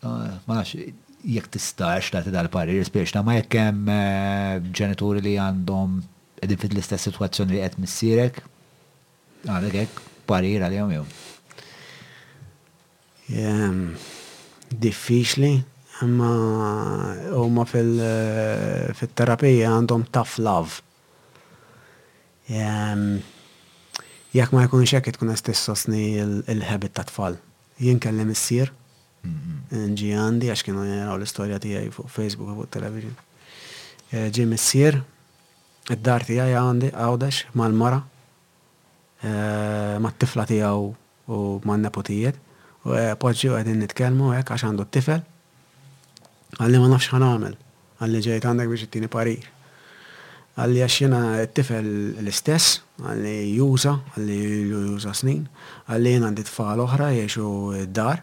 ah, 0.05 0.37
ma 0.45 0.57
nafx, 0.61 0.77
jek 1.23 1.47
tistax 1.53 2.09
ta' 2.13 2.21
tidal 2.25 2.45
parir, 2.53 2.83
spiex 2.85 3.09
ta' 3.15 3.23
ma 3.25 3.33
jekkem 3.39 3.75
eh, 3.89 4.61
ġenituri 4.75 5.19
li 5.23 5.35
għandhom 5.41 5.89
edin 6.45 6.59
fit 6.61 6.73
l-istess 6.75 7.03
situazzjoni 7.07 7.51
li 7.55 7.63
għed 7.63 7.77
missirek, 7.81 8.35
għadek 9.47 9.73
jek 9.79 9.93
parir 10.29 10.59
għal-jom 10.67 10.91
jom. 10.99 11.09
Ehm, 13.33 13.83
diffiċli, 14.73 15.53
imma 16.03 16.31
huma 17.39 17.63
fil-terapija 17.69 19.65
għandhom 19.77 20.03
tough 20.11 20.35
love. 20.43 20.73
Ehm, 22.51 23.13
jekk 24.33 24.51
ma 24.55 24.63
jkunx 24.65 24.93
hekk 24.95 25.09
tkun 25.13 25.29
qed 25.33 25.43
tissostni 25.45 26.03
l-ħebit 26.21 26.93
ta' 26.97 27.05
tfal. 27.09 27.35
Jien 27.81 27.99
kellem 28.01 28.31
issir 28.33 28.71
ġi 29.23 29.29
mm-hmm. 29.29 30.15
għandi 30.19 30.49
għax 30.51 30.65
kienu 30.67 30.83
jaraw 30.89 31.15
l-istorja 31.19 31.59
tiegħi 31.63 31.93
fuq 31.95 32.09
Facebook 32.11 32.51
u 32.53 32.57
fuq 32.63 32.71
television. 32.73 33.13
Ġim 34.13 34.51
e, 34.51 34.57
issier, 34.59 34.97
id-dar 35.93 36.25
tiegħi 36.27 36.57
għandi 36.59 36.89
għawdex 36.91 37.55
mal-mara, 37.59 38.01
e, 39.23 39.31
mat-tifla 40.03 40.45
tiegħu 40.51 40.83
u 41.31 41.39
man-nepotijiet, 41.69 42.35
u 42.83 42.97
e, 42.99 43.05
poġġi 43.23 43.53
u 43.53 43.57
għedin 43.61 43.79
nitkelmu 43.85 44.33
għek 44.35 44.51
għax 44.51 44.67
għandu 44.67 44.89
t-tifel, 44.89 45.23
għalli 46.59 46.83
ma 46.83 46.91
nafx 46.97 47.13
ħanamel, 47.15 47.55
għalli 48.03 48.23
ġejt 48.27 48.49
għandek 48.51 48.73
biex 48.75 48.89
ittini 48.89 49.09
parir 49.17 49.52
għalli 50.59 50.81
għaxjena 50.85 51.19
t-tifel 51.49 51.87
l-istess, 52.21 52.79
għalli 53.01 53.33
juża, 53.55 53.95
għalli 54.13 54.39
juża 54.69 55.13
snin, 55.17 55.47
għalli 55.89 56.13
jena 56.13 56.29
għandi 56.29 56.45
tfal 56.45 56.83
oħra 56.83 57.07
jiexu 57.15 57.47
d-dar, 57.87 58.21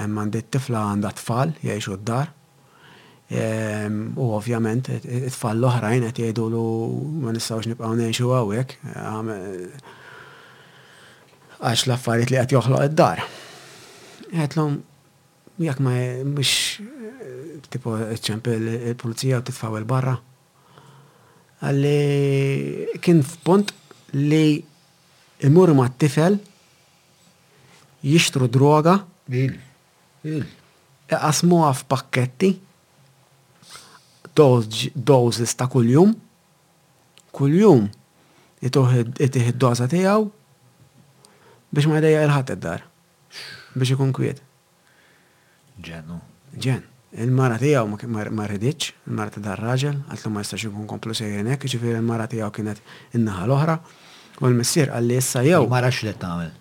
għandit 0.00 0.48
t-tifla 0.48 0.84
għandat 0.94 1.20
tfal 1.20 1.52
jiexu 1.64 1.98
d-dar, 2.00 2.30
u 3.30 4.28
ovvjament 4.38 4.88
t-tfal 4.88 5.60
l-oħra 5.60 5.92
jena 5.94 6.08
t-jajdu 6.16 6.46
l 6.50 6.62
ma 7.28 7.34
nistawx 7.36 7.68
nibqaw 7.70 7.92
neħxu 8.00 8.32
għawek, 8.38 8.74
għax 11.60 11.84
l-affarijiet 11.86 12.32
li 12.34 12.40
għat 12.40 12.56
joħloq 12.56 12.86
id-dar. 12.88 13.20
Għetlom, 14.32 14.80
jek 15.66 15.82
ma 15.84 15.94
biex 16.24 16.80
tipo 17.70 17.98
ċempil 18.18 18.68
il-pulizija 18.88 19.42
u 19.44 19.48
t-tfawel 19.50 19.84
barra, 19.90 20.16
għalli 21.64 22.96
kien 23.04 23.20
f'punt 23.24 23.72
li 24.16 24.44
imur 25.46 25.72
ma' 25.76 25.90
t-tifel 25.92 26.38
jishtru 28.04 28.48
droga. 28.48 28.98
għaf 31.10 31.84
pakketti, 31.88 32.50
dozis 35.04 35.54
ta' 35.56 35.68
kuljum. 35.68 36.14
Kuljum 37.36 37.86
itiħ 38.60 39.48
id-doza 39.48 39.86
tijaw 39.88 40.26
biex 41.70 41.86
ma 41.88 42.00
jdejja 42.02 42.24
il-ħadd 42.26 42.52
id-dar. 42.56 42.82
Biex 43.78 43.94
ikun 43.94 44.10
kwiet. 44.16 44.42
Ġenu. 45.84 46.18
Ġen. 46.60 46.89
Il-mara 47.10 47.56
tijaw 47.58 47.88
ma 47.88 48.44
rridiċ, 48.46 48.90
il-mara 49.10 49.32
tijaw 49.34 49.54
raġel 49.58 49.96
għatlu 50.14 50.30
ma 50.30 50.44
jistax 50.44 50.68
ikun 50.68 50.86
komplu 50.86 51.14
sejjenek, 51.18 51.64
ġifir 51.66 51.96
il-mara 51.98 52.28
tijaw 52.30 52.50
kienet 52.54 52.78
innaħa 53.18 53.46
l 53.48 53.54
ohra 53.56 53.74
u 54.38 54.46
l-messir 54.46 54.92
għalli 54.94 55.16
jessa 55.18 55.42
jow. 55.42 55.64
Il-mara 55.66 55.90
xlet 55.90 56.20
tamel? 56.22 56.52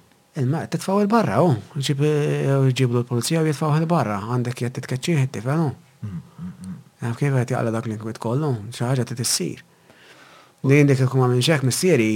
Il-mara 0.42 0.66
t-tfaw 0.74 1.04
il-barra, 1.04 1.44
oh. 1.46 1.54
u 1.78 1.84
ġiblu 2.74 3.04
l-polizija 3.04 3.44
u 3.46 3.50
jitfaw 3.52 3.78
il-barra, 3.78 4.18
għandek 4.26 4.66
jett 4.66 4.74
t 4.74 4.82
titkeċċiħ 4.88 5.30
t-tifanu. 5.30 5.70
Għaf 6.10 7.14
oh. 7.14 7.20
Kif 7.22 7.30
għet 7.44 7.54
jgħalla 7.54 7.76
dak 7.78 7.86
l-inkwit 7.92 8.18
kollu, 8.24 8.50
xaħġa 8.74 9.06
t-tissir. 9.14 9.62
Li 10.66 10.82
jindek 10.82 11.06
il-kumma 11.06 11.30
minn 11.32 11.46
xek 11.46 11.62
messiri, 11.70 12.10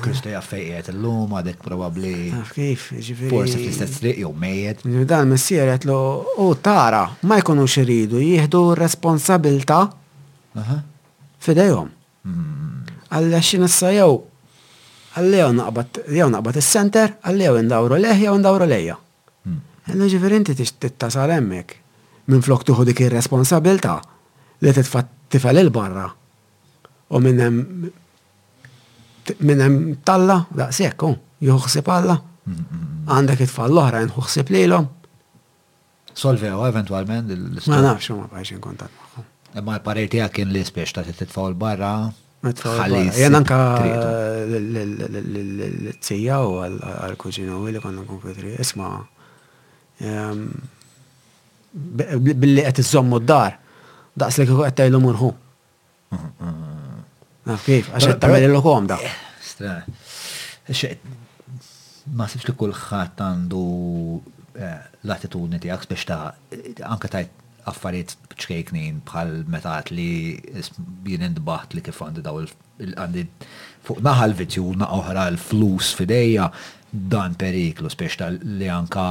Kristu 0.00 0.30
jaffejiet 0.32 0.86
l-lum 0.94 1.34
għadek 1.36 1.58
probabli. 1.60 2.14
Kif, 2.48 2.86
ġifiri. 2.96 3.28
Forse 3.28 3.58
fl-istess 3.58 3.98
triq 4.00 4.22
jow 4.22 4.30
mejiet. 4.32 4.80
Dan 5.08 5.28
messier 5.34 5.68
għetlu, 5.74 5.96
u 6.40 6.46
tara, 6.64 7.02
ma 7.28 7.36
jkunu 7.42 7.66
xiridu, 7.68 8.22
jihdu 8.24 8.62
responsabilta 8.80 9.82
fidejom. 11.44 11.92
Hmm. 12.24 12.96
Għalli 13.10 13.36
għaxin 13.36 13.68
issa 13.68 13.92
jew, 13.92 14.16
għallew 15.18 15.52
naqbat, 15.60 16.00
jew 16.16 16.30
naqbat 16.32 16.62
il-center, 16.62 17.14
għalli 17.20 17.50
għallew 17.50 17.68
ndawru 17.68 18.00
leħ, 18.00 18.24
jew 18.30 18.38
ndawru 18.40 18.70
leħja. 18.70 18.96
Hmm. 19.44 19.60
Għalli 19.90 20.10
ġifiri 20.14 20.40
inti 20.40 20.56
tittasal 20.62 21.36
emmek, 21.36 21.76
minn 22.32 22.44
flok 22.48 22.64
tuħu 22.68 22.88
dik 22.88 23.04
il 23.04 23.12
responsabilta 23.12 23.98
li 24.60 24.72
t 24.72 24.78
titfat 24.80 25.12
tifel 25.36 25.60
il-barra. 25.68 26.08
U 27.10 27.18
minnem 27.18 27.56
minn 29.44 29.62
hemm 29.64 29.82
talla, 30.06 30.38
daqshekk 30.56 31.04
hu, 31.04 31.10
oh, 31.14 31.18
juħsib 31.46 31.90
alla. 31.94 32.16
Għandek 32.50 33.44
it-tfal 33.44 33.70
l-oħra 33.70 34.00
nħuħsib 34.08 34.50
lilhom. 34.54 34.88
Solvew 36.20 36.64
eventwalment 36.66 37.30
Ma 37.70 37.78
nafx 37.84 38.10
ma 38.14 38.26
bħajx 38.32 38.54
inkontat 38.56 38.90
magħhom. 38.96 39.26
Imma 39.60 39.76
l-parir 39.78 40.10
tiegħek 40.12 40.34
kien 40.40 40.50
l 40.54 40.64
spiex 40.66 40.94
ta' 40.96 41.04
l 41.04 41.54
barra. 41.54 41.92
Jena 43.20 43.40
anka 43.42 43.60
l-tzija 44.58 46.40
u 46.46 46.56
għal 46.64 47.16
kuġinu 47.20 47.60
u 47.62 47.70
li 47.70 47.82
konna 47.84 48.04
kompetri. 48.08 48.56
Isma, 48.62 48.94
ehm, 50.00 50.46
billi 52.30 52.64
għet 52.66 52.82
iżommu 52.84 53.20
d-dar, 53.22 53.58
daqs 54.18 54.40
li 54.42 54.50
kħu 54.50 54.64
għet 54.66 54.80
tajlu 54.82 55.02
murħu. 55.06 55.30
Kif, 57.48 57.88
għaxet 57.90 58.92
da. 59.60 59.74
Eh, 59.80 60.96
ma 62.16 62.24
sibx 62.30 62.46
li 62.48 62.54
kullħat 62.56 63.20
għandu 63.22 63.62
eh, 64.56 64.80
l-attitudni 65.06 65.60
tiegħek 65.62 65.90
biex 65.90 66.06
ta' 66.08 66.86
anka 66.88 67.10
tajt 67.12 67.44
affarijiet 67.68 68.14
bċkejknin 68.32 69.00
bħal 69.08 69.32
metat 69.52 69.90
li 69.92 70.06
jien 71.08 71.26
indbaħt 71.30 71.76
li 71.78 71.84
kif 71.88 72.00
għandi 72.06 72.24
daw 72.24 72.40
għandi 72.40 73.26
fuq 73.88 74.00
naħal 74.04 74.36
vitju 74.40 74.68
oħra 74.86 75.26
l-flus 75.34 75.92
fidejja 75.98 76.48
dan 76.90 77.36
periklu 77.40 77.90
spiex 77.92 78.20
ta' 78.20 78.30
li 78.36 78.68
anka 78.72 79.06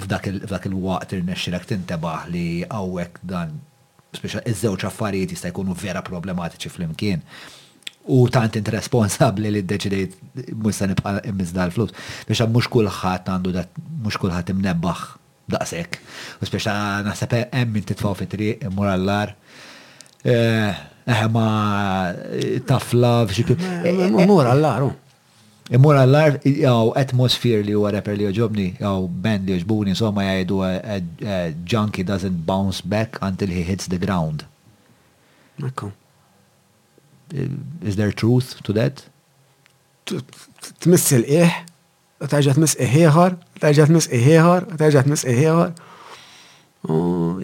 f'dak 0.00 0.66
il-waqt 0.70 1.18
il-nexxilek 1.18 1.68
tintebaħ 1.74 2.30
li 2.34 2.46
għawek 2.70 3.20
dan 3.34 3.58
spiex 4.14 4.42
iż-żewġ 4.46 4.88
affarijiet 4.90 5.36
jista' 5.36 5.52
jkunu 5.54 5.74
vera 5.76 6.02
problematiċi 6.06 6.72
fl-imkien 6.74 7.22
u 8.06 8.28
tant 8.28 8.56
int 8.56 8.68
responsabli 8.68 9.50
li 9.50 9.62
d-deċidejt 9.64 10.16
mux 10.60 10.76
sa 10.76 10.88
nibqa 10.90 11.18
imizda 11.28 11.66
l-flus. 11.68 11.92
Biex 12.28 12.42
mux 12.52 12.66
kullħat 12.72 13.30
għandu 13.32 13.52
dat, 13.56 13.70
mux 14.04 14.18
kullħat 14.20 14.52
imnebbaħ 14.52 15.02
daqsek. 15.54 15.96
U 16.44 16.48
biex 16.48 16.68
naħseb 17.08 17.38
hemm 17.40 17.72
minn 17.74 17.86
titfaw 17.88 18.16
fitri 18.18 18.50
murallar. 18.74 19.32
Eħe 20.24 20.74
eh, 21.04 21.16
eh, 21.16 22.60
tafla 22.68 23.14
f'xikju. 23.24 23.56
Mur 24.24 24.52
allar, 24.54 24.90
Imur 25.72 25.96
allar, 25.96 26.34
jgħu 26.44 26.90
atmosfer 27.00 27.62
li 27.64 27.72
huwa 27.72 27.88
rapper 27.94 28.18
li 28.20 28.26
joġobni, 28.26 28.66
jgħu 28.76 29.06
band 29.24 29.48
li 29.48 29.54
joġbuni, 29.56 29.94
insomma 29.94 30.26
jgħidu 30.28 30.58
eh, 30.66 31.54
junkie 31.64 32.04
doesn't 32.04 32.44
bounce 32.44 32.84
back 32.84 33.16
until 33.24 33.48
he 33.48 33.64
hits 33.64 33.88
the 33.88 33.96
ground. 33.96 34.44
Ekkom. 35.64 35.94
Is 37.82 37.94
there 37.94 38.12
truth 38.12 38.54
to 38.62 38.72
that? 38.72 39.04
Tmiss 40.78 41.14
il 41.16 41.24
iħ, 41.24 41.50
terġa 42.28 42.52
tmiss 42.58 42.76
iħieħar, 42.84 43.36
terġa 43.62 43.86
tmiss 43.88 44.10
iħieħar, 44.12 44.66
terġa 44.76 45.02
tmiss 45.06 45.24
iħieħar. 45.32 45.72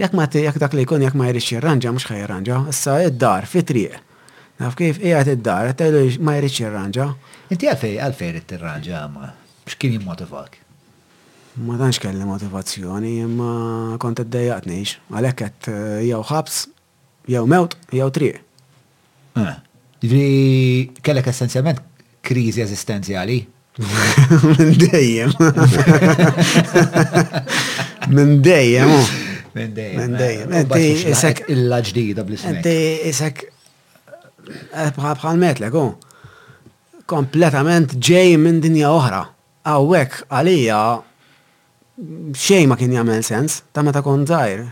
Jek 0.01 0.17
ma 0.19 0.27
jek 0.29 0.59
dak 0.61 0.77
li 0.77 0.85
jkun 0.85 1.05
jek 1.07 1.17
ma 1.17 1.31
jirriċi 1.31 1.57
jirranġa, 1.57 1.93
mux 1.97 2.05
xaj 2.07 2.21
jirranġa, 2.21 2.59
issa 2.75 2.99
id-dar, 3.09 3.49
fitriq. 3.49 3.97
Naf 4.61 4.77
kif 4.77 5.01
ijat 5.01 5.31
id-dar, 5.39 5.71
tajlu 5.81 6.05
ma 6.25 6.37
jirriċi 6.37 6.67
jirranġa. 6.67 7.07
Inti 7.55 7.71
għalfej, 7.73 7.97
għalfej 8.05 8.29
jirriċ 8.31 8.53
jirranġa, 8.53 9.07
ma 9.15 9.33
xkini 9.73 10.03
motivak? 10.05 10.61
Ma 11.65 11.79
danx 11.81 11.99
kelli 12.01 12.29
motivazzjoni, 12.29 13.15
ma 13.33 13.51
kont 14.01 14.21
id-dejjaqt 14.23 14.69
nejx, 14.69 14.99
għalek 15.17 15.43
għet 15.49 15.73
jew 16.13 16.21
ħabs, 16.35 16.63
jew 17.33 17.49
mewt, 17.49 17.81
jew 17.97 18.11
triq. 18.21 18.45
Ġifri, 20.01 20.91
kellek 21.05 21.27
essenzjalment 21.29 21.81
krizi 22.25 22.63
eżistenzjali. 22.65 23.41
Minn 23.81 24.79
dejjem. 24.81 25.35
Minn 28.09 28.39
dejjem. 28.45 28.95
Minn 29.57 29.75
dejjem. 29.77 30.15
Minn 30.15 30.17
eh, 30.17 30.65
dejjem. 30.65 31.05
Isek 31.13 31.45
illa 31.53 31.83
ġdida 31.85 32.25
bl-isem. 32.27 32.61
Isek 33.13 33.45
eh, 34.49 34.89
bħal 34.97 35.37
metlek, 35.43 35.77
oh. 35.77 35.93
kompletament 37.11 37.93
ġej 37.99 38.37
minn 38.41 38.61
dinja 38.65 38.93
oħra. 38.97 39.23
Għawek 39.69 40.21
għalija 40.33 40.83
xej 42.41 42.65
ma 42.71 42.79
kien 42.81 42.95
jagħmel 42.97 43.25
sens 43.27 43.61
ta' 43.77 43.83
meta 43.85 44.01
kont 44.07 44.31
żgħir 44.33 44.65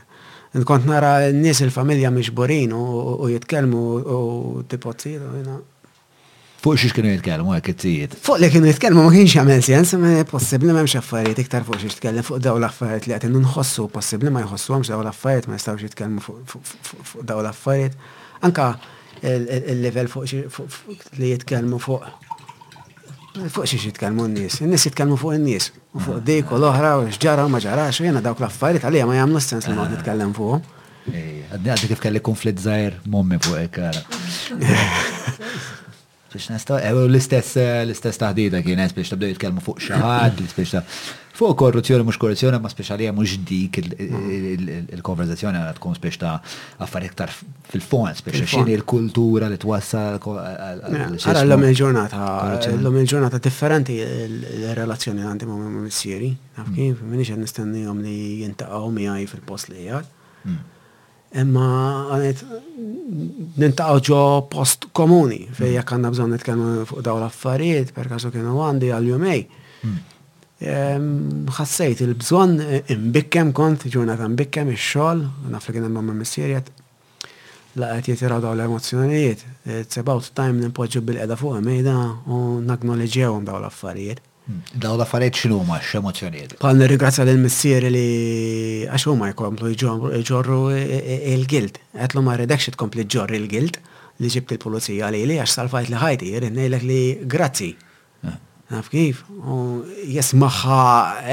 Nkont 0.59 0.85
nara 0.87 1.21
n 1.31 1.39
nis 1.43 1.61
il-familja 1.63 2.11
miġburin 2.11 2.73
u 2.75 3.27
jitkelmu 3.31 3.83
u 4.11 4.63
tipozzijiet 4.69 5.23
u 5.31 5.37
jina. 5.39 5.59
Fuq 6.59 6.75
xiex 6.83 6.95
kienu 6.97 7.13
jitkelmu 7.13 7.53
għek 7.55 7.69
it-tijiet? 7.75 8.17
Fuq 8.25 8.41
li 8.43 8.49
kienu 8.51 8.67
jitkelmu 8.67 9.05
ma 9.07 9.13
kienx 9.15 9.37
għamil 9.39 9.61
sens, 9.69 9.93
ma 10.03 10.17
possibli 10.27 10.75
ma 10.75 10.83
affarijiet 10.83 11.43
iktar 11.45 11.63
fuq 11.69 11.79
xiex 11.85 12.01
tkellem 12.01 12.27
fuq 12.27 12.41
daw 12.43 12.59
l-affarijiet 12.59 13.07
li 13.07 13.15
għatin 13.15 13.37
nħossu, 13.39 13.87
possibli 13.95 14.31
ma 14.35 14.43
jħossu 14.43 14.75
għamx 14.75 14.91
daw 14.91 15.03
l-affarijiet, 15.05 15.47
ma 15.53 15.59
jistawx 15.61 15.83
jitkelmu 15.87 16.21
fuq 16.27 17.23
daw 17.31 17.45
l-affarijiet. 17.45 17.95
Anka 18.49 18.73
il-level 19.23 20.11
fuq 20.11 20.35
li 21.21 21.35
jitkelmu 21.37 21.79
fuq 21.79 22.28
Fuq 23.53 23.67
xiex 23.69 23.85
jitkellmu 23.91 24.25
n-nies, 24.27 24.57
n-nies 24.65 24.85
jitkellmu 24.89 25.17
fuq 25.21 25.37
n 25.37 25.45
nies 25.45 25.69
u 25.95 26.01
fuq 26.01 26.23
dik 26.27 26.49
u 26.51 26.57
l-oħra 26.59 26.95
u 26.99 27.03
x'ġara 27.13 27.45
u 27.47 27.51
maġara, 27.53 27.85
xo 27.93 28.07
jena 28.07 28.23
dawk 28.25 28.41
l 28.43 28.49
għalija 28.49 29.07
ma 29.07 29.19
jagħmlu 29.19 29.43
sens 29.45 29.69
li 29.69 29.75
noqgħod 29.75 29.85
ah. 29.85 29.93
nitkellem 29.97 30.33
fuqhom. 30.39 30.65
Eh, 31.13 31.45
għaddi 31.55 31.89
kif 31.93 32.01
kelli 32.03 32.21
konflitt 32.25 32.61
zaħir, 32.65 32.97
mommi 33.09 33.39
fuq 33.45 33.61
ekkara. 33.67 34.03
Biex 36.33 36.49
nesta, 36.55 36.81
l-istess 37.05 37.61
eh, 37.63 37.71
l-istess 37.87 38.21
taħdida 38.25 38.65
kienet 38.67 38.97
biex 38.97 39.13
tabdu 39.15 39.29
jitkellmu 39.31 39.65
fuq 39.67 39.85
xaħad, 39.91 40.41
ħadd, 40.41 40.45
biex 40.59 40.75
ta' 40.75 41.28
fuq 41.39 41.55
korruzzjoni 41.61 42.03
mux 42.07 42.17
korruzzjoni 42.19 42.59
ma 42.63 42.71
speċalija 42.73 43.13
mux 43.15 43.37
dik 43.47 43.79
mm. 43.81 44.95
il-konverzazzjoni 44.97 45.59
għandha 45.61 45.77
tkun 45.79 45.97
speċ 45.99 46.19
ta' 46.23 46.33
affarijiet 46.85 47.13
iktar 47.15 47.35
fil-fond 47.71 48.19
speċa 48.19 48.49
xini 48.55 48.75
il 48.75 48.83
kultura 48.89 49.47
li 49.53 49.59
t-wassa. 49.63 50.03
Għara 50.19 50.89
mela, 50.95 51.37
l-lum 51.45 51.65
il-ġurnata 51.69 52.23
l-lum 52.73 52.99
il-ġurnata 53.05 53.41
differenti 53.45 54.01
il 54.01 54.67
relazzjoni 54.79 55.25
għanti 55.31 55.49
ma' 55.49 55.61
missieri 55.87 56.33
naf 56.59 56.67
mm. 56.67 56.75
kif 56.81 57.05
minix 57.13 57.33
nistenni 57.45 57.85
għom 57.87 58.03
li 58.07 58.17
jintaqgħu 58.43 58.91
miegħi 58.99 59.31
fil-post 59.31 59.71
li 59.77 59.87
jgħid. 59.87 60.11
Mm. 60.49 60.59
Imma 61.39 61.71
għanet 62.17 62.43
nintaqaw 63.61 64.03
ġo 64.11 64.21
post 64.51 64.87
komuni 64.97 65.43
fej 65.55 65.75
jekk 65.77 65.95
għanna 65.99 66.13
bżon 66.17 66.33
nitkenu 66.35 66.69
fuq 66.89 67.03
daw 67.07 67.19
l-affarijiet, 67.21 67.91
per 67.95 68.09
kienu 68.17 68.57
għandi 68.65 68.89
għal-jumej 68.97 69.43
ħassejt 70.59 72.01
il-bżon 72.03 72.57
eh, 72.65 72.91
imbikkem 72.91 73.53
kont, 73.55 73.85
Jonathan 73.87 74.33
imbikkem 74.33 74.73
il-xol, 74.73 75.21
naf 75.53 75.69
għamma 75.71 75.87
kienem 75.87 76.17
missirjet, 76.19 76.71
laqet 77.79 78.09
jitiraw 78.11 78.41
daw 78.43 78.57
l-emozjonijiet. 78.59 79.45
Eh, 79.71 79.81
it's 79.85 80.01
about 80.03 80.27
time 80.35 80.59
nimpoġġu 80.59 81.05
bil 81.07 81.21
edha 81.23 81.37
fuq 81.39 81.61
għamida 81.61 81.95
u 82.27 82.41
naknoliġewhom 82.67 83.47
daw 83.47 83.61
l-affarijiet. 83.63 84.25
Hmm. 84.49 84.63
Daw 84.81 84.97
l-affarijiet 84.99 85.39
x'inhu 85.39 85.61
huma 85.63 85.79
x'emozjonijiet? 85.79 86.57
Bħal 86.59 86.81
nirringrazzja 86.83 87.27
l 87.29 87.39
missieri 87.39 87.91
li 87.95 88.09
għaxu 88.91 89.15
ma' 89.21 89.31
jkomplu 89.37 89.71
ġorru 90.25 90.63
eh, 90.75 91.35
il 91.37 91.45
gilt 91.47 91.79
Għetlu 91.95 92.23
ma 92.25 92.35
rridekx 92.39 92.73
tkompli 92.75 93.05
ġorru 93.07 93.37
il 93.39 93.47
gilt 93.53 93.77
li 94.23 94.27
ġibt 94.33 94.57
il-pulizija 94.57 95.13
li 95.15 95.21
li 95.29 95.37
għax 95.39 95.59
salfajt 95.61 95.93
li 95.93 96.01
ħajti, 96.03 96.33
jirinnejlek 96.35 96.83
li 96.89 96.99
grazzi. 97.31 97.75
Naf 98.69 98.89
kif? 98.93 99.23
U 99.49 99.81
jismaħħa 100.13 100.83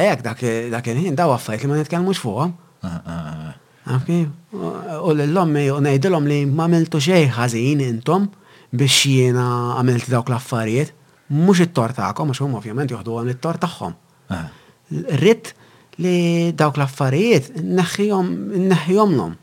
ek 0.08 0.22
dak 0.24 0.46
il-ħin 0.88 1.18
daw 1.20 1.34
għaffajt 1.36 1.66
li 1.66 1.72
ma 1.72 1.80
nitkellmux 1.82 2.22
fuqhom. 2.24 2.54
Ah, 2.88 2.96
ah, 2.96 3.30
ah, 3.32 3.50
Naf 3.90 4.06
kif? 4.08 4.30
U 4.56 5.12
l-lommi 5.12 5.66
u 5.74 5.82
nejdilom 5.84 6.30
li 6.32 6.46
ma 6.48 6.70
għamiltu 6.70 7.02
xej 7.04 7.28
ħażin 7.36 7.84
intom 7.90 8.30
biex 8.72 9.02
jena 9.12 9.46
għamilt 9.82 10.08
dawk 10.14 10.32
l-affarijiet. 10.32 10.94
Mhux 11.36 11.66
it-tort 11.66 11.98
mux 12.00 12.40
għum 12.40 12.52
hum 12.54 12.60
ovvjament 12.62 12.96
joħdu 12.96 13.18
għam 13.20 13.34
it-tort 13.36 13.64
tagħhom. 13.66 13.98
Rrid 15.20 15.52
li 16.06 16.16
dawk 16.56 16.80
l-affarijiet 16.80 17.52
neħjomlhom 17.60 19.36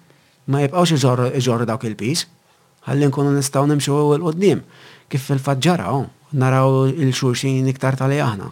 ma 0.52 0.64
jibqawx 0.64 0.96
iġorru 0.96 1.68
dawk 1.68 1.84
il-pis. 1.92 2.24
għallin 2.82 3.12
kunu 3.14 3.30
nistaw 3.36 3.66
nimxu 3.68 3.94
l-qoddim 4.16 4.64
kif 5.12 5.28
fil-faġġara 5.28 5.92
naraw 6.32 6.84
il-xurxin 6.88 7.68
iktar 7.70 7.96
tal 8.00 8.12
aħna. 8.12 8.48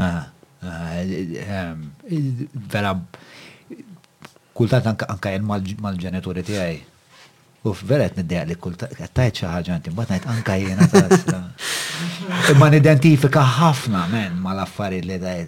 Ah, 0.00 0.24
ah, 0.64 0.94
ehm, 0.98 1.84
vera, 2.74 2.94
kultant 4.56 4.88
anka 4.92 5.16
jen 5.32 5.46
mal-ġenituri 5.84 6.44
tijaj. 6.48 6.78
Uf, 7.68 7.84
vera 7.86 8.08
għet 8.08 8.48
li 8.48 8.56
kultant, 8.60 8.94
għattajt 8.98 9.38
xaħġa 9.42 9.76
għanti, 9.76 9.92
mbatnajt 9.94 10.28
anka 10.32 10.56
jena 10.60 10.88
ta' 10.92 11.42
Imma 12.52 12.68
nidentifika 12.70 13.42
ħafna 13.58 14.02
men 14.14 14.36
ma 14.42 14.50
l-affarijiet 14.54 15.06
li 15.08 15.18
dajt. 15.22 15.46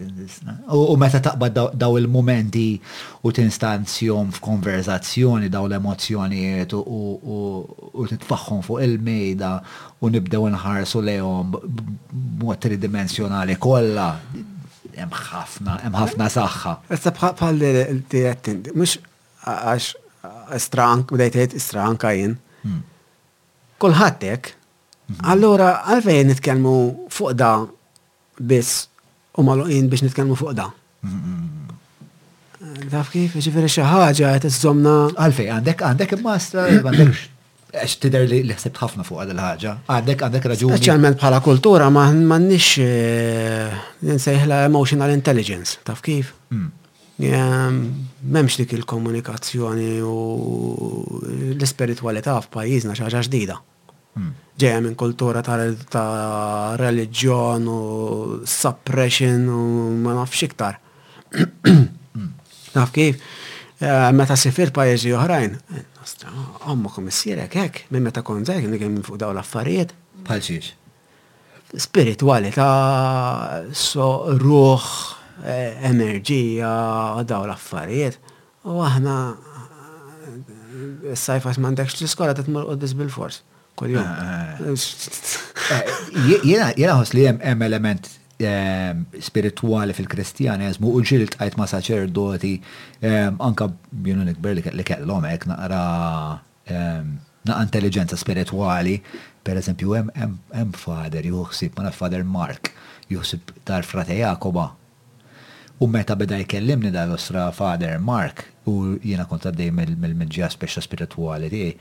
U 0.74 0.96
meta 1.00 1.20
taqbad 1.22 1.52
daw 1.78 1.98
il-momenti 2.00 2.80
u 3.22 3.26
f-konverzazzjoni 3.32 5.48
daw 5.52 5.66
l-emozjonijiet 5.66 6.72
u 6.74 6.76
titfaħħom 8.10 8.60
fuq 8.66 8.80
il-mejda 8.86 9.50
u 10.00 10.04
nibdew 10.10 10.44
nħarsu 10.56 10.98
lejom 11.02 11.48
mod 12.42 12.58
tridimensjonali 12.66 13.54
kollha. 13.60 14.08
Hemm 14.94 15.10
ħafna, 15.18 15.72
hemm 15.84 15.94
ħafna 15.98 16.26
saħħa. 16.30 16.72
Issa 16.98 17.10
bħal 17.12 17.60
tiegħed 18.10 18.52
mhux 18.74 18.92
għax 19.44 19.94
strank, 20.62 21.12
u 21.12 21.16
stranka 21.58 22.08
jien. 22.14 22.36
Hmm. 22.64 22.82
Kulħadd 23.82 24.22
hekk 24.32 24.52
Mhm. 25.06 25.26
Allora, 25.30 25.70
għalfejn 25.92 26.28
nitkellmu 26.32 26.74
fuq 27.12 27.32
da 27.36 27.58
biss 28.40 28.86
u 29.36 29.42
maluqin 29.44 29.88
biex 29.92 30.02
nitkellmu 30.06 30.36
fuq 30.40 30.54
da. 30.56 30.70
Mhm. 31.02 31.52
Taf 32.90 33.10
kif, 33.12 33.34
ġifiri 33.36 33.68
xaħġa, 33.68 34.30
għet 34.38 34.48
iżomna. 34.48 34.92
Għalfej, 35.16 35.50
għandek, 35.56 35.84
għandek 35.90 36.14
il-mastra, 36.18 36.66
għandek 36.72 37.20
għax 37.74 37.96
tider 38.00 38.24
li 38.30 38.42
ħsibt 38.54 38.80
ħafna 38.80 39.04
fuq 39.04 39.20
għad 39.24 39.34
ħaġa 39.44 39.74
għandek 39.92 40.24
għandek 40.26 40.48
raġuni. 40.52 40.78
Speċjalment 40.78 41.20
bħala 41.20 41.40
kultura 41.44 41.88
ma 41.90 42.06
m'għandniex 42.14 44.06
ninsejħla 44.08 44.62
eh, 44.62 44.68
emotional 44.70 45.12
intelligence, 45.16 45.78
taf 45.84 46.00
kif? 46.06 46.32
Mhm. 46.54 46.80
M'hemmx 48.24 48.56
dik 48.62 48.72
il-komunikazzjoni 48.80 49.92
u 50.02 50.16
l 51.60 51.68
spiritualità 51.68 52.40
f'pajjiżna 52.40 52.96
xi 52.96 53.04
ħaġa 53.06 53.22
ġdida 53.28 53.60
ġeja 54.58 54.80
minn 54.82 54.94
kultura 54.94 55.42
ta' 55.42 55.56
religjon 56.78 57.66
u 57.68 57.78
suppression 58.46 59.48
u 59.50 59.64
ma 60.04 60.12
nafx 60.18 60.44
iktar. 60.46 60.76
Naf 62.76 62.92
kif? 62.94 63.18
Eh, 63.82 64.12
meta 64.14 64.36
sifir 64.38 64.70
pajjeżi 64.72 65.10
oħrajn, 65.18 65.56
għamma 65.98 66.92
komissirek 66.94 67.56
hekk, 67.58 67.80
minn 67.90 68.06
meta 68.06 68.22
kon 68.24 68.44
zek, 68.46 68.64
nigħem 68.70 69.00
fuq 69.04 69.18
daw 69.18 69.32
l-affarijiet. 69.34 69.90
Palċiċ. 70.28 70.70
Spiritualità, 71.82 72.68
so 73.74 74.30
ruħ, 74.38 74.86
eh, 75.42 75.88
enerġija, 75.90 76.70
daw 77.26 77.44
l-affarijiet. 77.48 78.20
U 78.70 78.78
aħna, 78.86 79.16
eh, 80.28 81.16
s-sajfas 81.16 81.58
mandekx 81.58 81.98
l 81.98 82.08
skola 82.08 82.34
t-tmur 82.38 82.70
bil-fors. 83.02 83.42
Ah, 83.82 84.54
ah. 84.54 84.56
Eh, 84.62 84.76
eh, 85.74 86.44
jena 86.46 86.98
li 87.14 87.24
jem 87.26 87.40
element 87.66 88.06
spirituali 89.24 89.94
fil-kristjanizmu 89.96 90.90
u 90.94 91.02
ġil 91.02 91.24
tajt 91.32 91.56
ma' 91.58 91.66
saċerdoti 91.70 92.52
anka 93.42 93.68
jenu 94.06 94.26
nikber 94.28 94.54
li 94.58 94.62
kellhom 94.86 95.26
hekk 95.26 95.48
naqra 95.50 95.80
naqra 96.68 97.60
intelligenza 97.64 98.16
spirituali, 98.16 99.00
per 99.44 99.58
eżempju, 99.60 99.98
hemm 100.14 100.70
fader 100.78 101.26
juħsib 101.30 101.74
ma' 101.82 101.92
fader 101.98 102.22
Mark, 102.24 102.70
juħsib 103.10 103.54
tar 103.68 103.82
frate 103.84 104.16
Jakoba. 104.20 104.70
U 105.82 105.88
meta 105.90 106.14
beda 106.16 106.38
jkellimni 106.44 106.92
dal-osra 106.94 107.48
fader 107.52 107.98
Mark 107.98 108.46
u 108.70 108.94
jiena 109.02 109.26
kont 109.28 109.48
għaddej 109.50 109.74
mill 109.74 110.14
medġja 110.20 110.46
speċa 110.54 110.80
spirituali 110.84 111.50
tiegħi, 111.52 111.72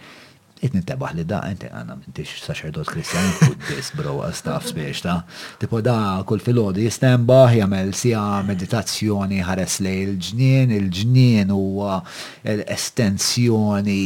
Jitni 0.64 0.80
tebaħ 0.88 1.14
li 1.18 1.24
da, 1.28 1.42
ente 1.52 1.68
għana 1.68 1.98
mintix 2.00 2.38
saċerdot 2.48 2.88
kristjan, 2.88 3.26
kuddis 3.42 3.90
bro, 4.00 4.14
għastaf 4.24 4.70
spiex 4.72 5.02
ta' 5.04 5.18
tipo 5.60 5.82
da 5.84 5.98
kull 6.28 6.42
filodi 6.44 6.82
jistemba, 6.88 7.40
jamel 7.58 7.90
sija 7.98 8.24
meditazzjoni 8.48 9.40
ħares 9.44 9.76
li 9.84 9.94
il-ġnien, 10.06 10.68
il-ġnien 10.80 11.48
u 11.52 11.60
l-estensjoni, 11.92 14.02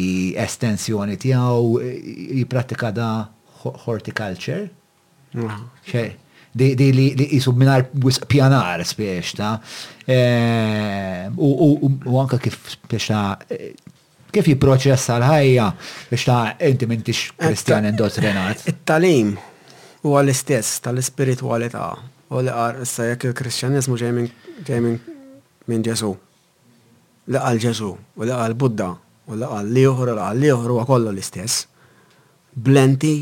estensjoni 0.48 1.16
tijaw, 1.22 1.64
jipratika 2.42 2.88
da 2.98 3.10
horticulture. 3.86 4.66
ċej, 5.38 6.08
mm-hmm. 6.08 6.58
di 6.58 6.88
li 6.96 7.08
jisu 7.36 7.52
minar 7.54 7.82
pjanar 8.32 8.78
spiex 8.88 9.28
ta' 9.38 9.54
ehm, 10.10 11.38
u 11.38 12.14
anka 12.24 12.38
kif 12.42 12.56
spiex 12.80 13.06
ta' 13.12 13.38
kif 14.34 14.48
jiproċessa 14.52 15.18
l-ħajja 15.22 15.68
biex 16.10 16.26
ta' 16.28 16.56
inti 16.68 16.88
mintix 16.90 17.28
Kristjan 17.40 17.88
indottrinat. 17.90 18.66
Il-talim 18.70 19.34
u 20.08 20.16
għal 20.18 20.32
istess 20.34 20.82
tal-spiritualità 20.86 21.88
u 21.96 22.42
li 22.44 22.52
għar 22.54 22.82
issa 22.84 23.08
jekk 23.12 23.30
il-Kristjanizmu 23.32 23.98
ġejmin 24.02 25.00
minn 25.68 25.84
Ġesu. 25.88 26.14
Li 27.32 27.40
għal 27.42 27.60
Ġesu 27.64 27.92
u 27.96 28.24
li 28.24 28.34
għal 28.36 28.56
Budda 28.60 28.90
u 29.28 29.36
li 29.40 29.48
għal 29.54 29.72
liħor 29.80 30.14
u 30.14 30.18
li 30.18 30.26
għal 30.28 30.44
liħor 30.46 30.76
u 30.78 30.82
għakollu 30.84 31.14
l-istess. 31.14 31.66
Blenti 32.58 33.16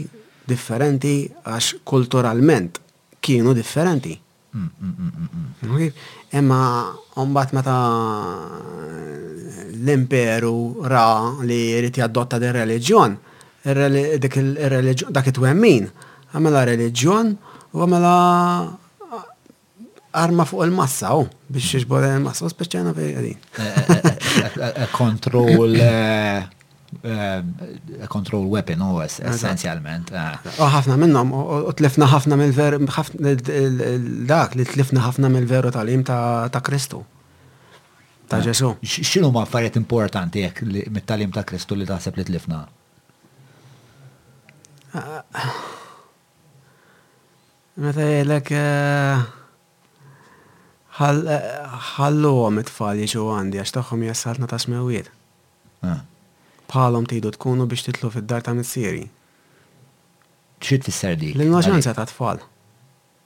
differenti 0.45 1.13
għax 1.43 1.83
kulturalment 1.83 2.79
kienu 3.25 3.53
differenti. 3.57 4.15
Imma 4.55 4.71
mm, 4.79 5.67
mm, 5.67 5.71
mm, 6.39 6.59
għombat 7.19 7.49
meta 7.57 7.73
eh, 8.85 9.65
l-imperu 9.73 10.85
ra 10.91 11.01
li 11.43 11.59
jrid 11.75 11.99
jaddotta 11.99 12.39
di 12.39 12.51
religjon, 12.55 13.17
dak 15.15 15.27
it-twemmin, 15.31 15.89
għamela 16.31 16.63
religjon 16.71 17.33
u 17.73 17.83
għamela 17.83 18.15
eh, 18.63 19.29
arma 20.23 20.47
fuq 20.47 20.63
il-massa, 20.69 21.11
u 21.19 21.27
biex 21.51 21.79
jiġbor 21.81 22.07
il-massa, 22.13 22.47
u 22.47 22.53
speċjana 22.55 22.95
fej 22.95 23.13
għadin. 23.19 24.91
Kontrol 24.95 25.75
eh, 25.75 26.47
Eh, 27.03 27.41
control 28.15 28.45
weapon 28.53 28.79
u 28.81 29.01
essenzjalment. 29.03 30.11
U 30.13 30.67
ħafna 30.73 30.95
minnhom 30.99 31.33
u 31.67 31.73
tlifna 31.77 32.07
ħafna 32.09 32.37
mill-veru 32.39 32.79
dak 34.29 34.55
li 34.55 34.65
tlifna 34.69 35.03
ħafna 35.03 35.29
mill-veru 35.33 35.71
tal-im 35.75 36.05
ta' 36.07 36.61
Kristu. 36.63 37.01
Ta' 38.29 38.39
eh, 38.39 38.45
Ġesu. 38.47 38.71
X'inhu 38.81 39.31
ma' 39.35 39.43
affarijiet 39.43 39.77
importanti 39.81 40.45
jekk 40.45 40.63
mit-talim 40.95 41.35
ta' 41.35 41.43
Kristu 41.43 41.75
li 41.77 41.85
taħseb 41.89 42.17
li 42.21 42.25
tlifna? 42.29 42.63
Eh, 44.95 45.45
meta 47.83 48.09
jgħidlek 48.09 48.51
ħallu 51.93 52.35
għom 52.47 52.63
it-tfal 52.65 52.97
jiġu 53.03 53.27
għandi 53.35 53.59
għax 53.65 53.77
tagħhom 53.81 54.07
jassaltna 54.07 54.47
ta' 54.47 54.61
smewiet 54.63 55.11
palom 56.73 57.05
tijdu 57.05 57.29
tkunu 57.35 57.65
biex 57.69 57.83
titlu 57.85 58.09
fid-dar 58.09 58.41
ta' 58.45 58.53
missieri. 58.57 59.05
ċit 60.65 60.81
tfisser 60.85 61.15
dik? 61.21 61.35
L-innoċenza 61.37 61.91
ta' 61.93 62.05
tfal. 62.09 62.39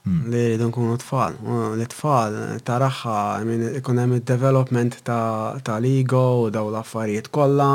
Hmm. 0.08 0.26
Li 0.34 0.40
rridu 0.50 0.66
nkunu 0.68 0.98
tfal. 1.00 1.38
L-tfal 1.80 2.36
taraħħa 2.68 3.14
minn 3.48 3.62
hemm 4.04 4.18
id-development 4.18 4.98
ta' 5.08 5.78
l-ego 5.78 6.20
u 6.42 6.50
daw 6.56 6.68
l-affarijiet 6.74 7.30
kolla. 7.36 7.72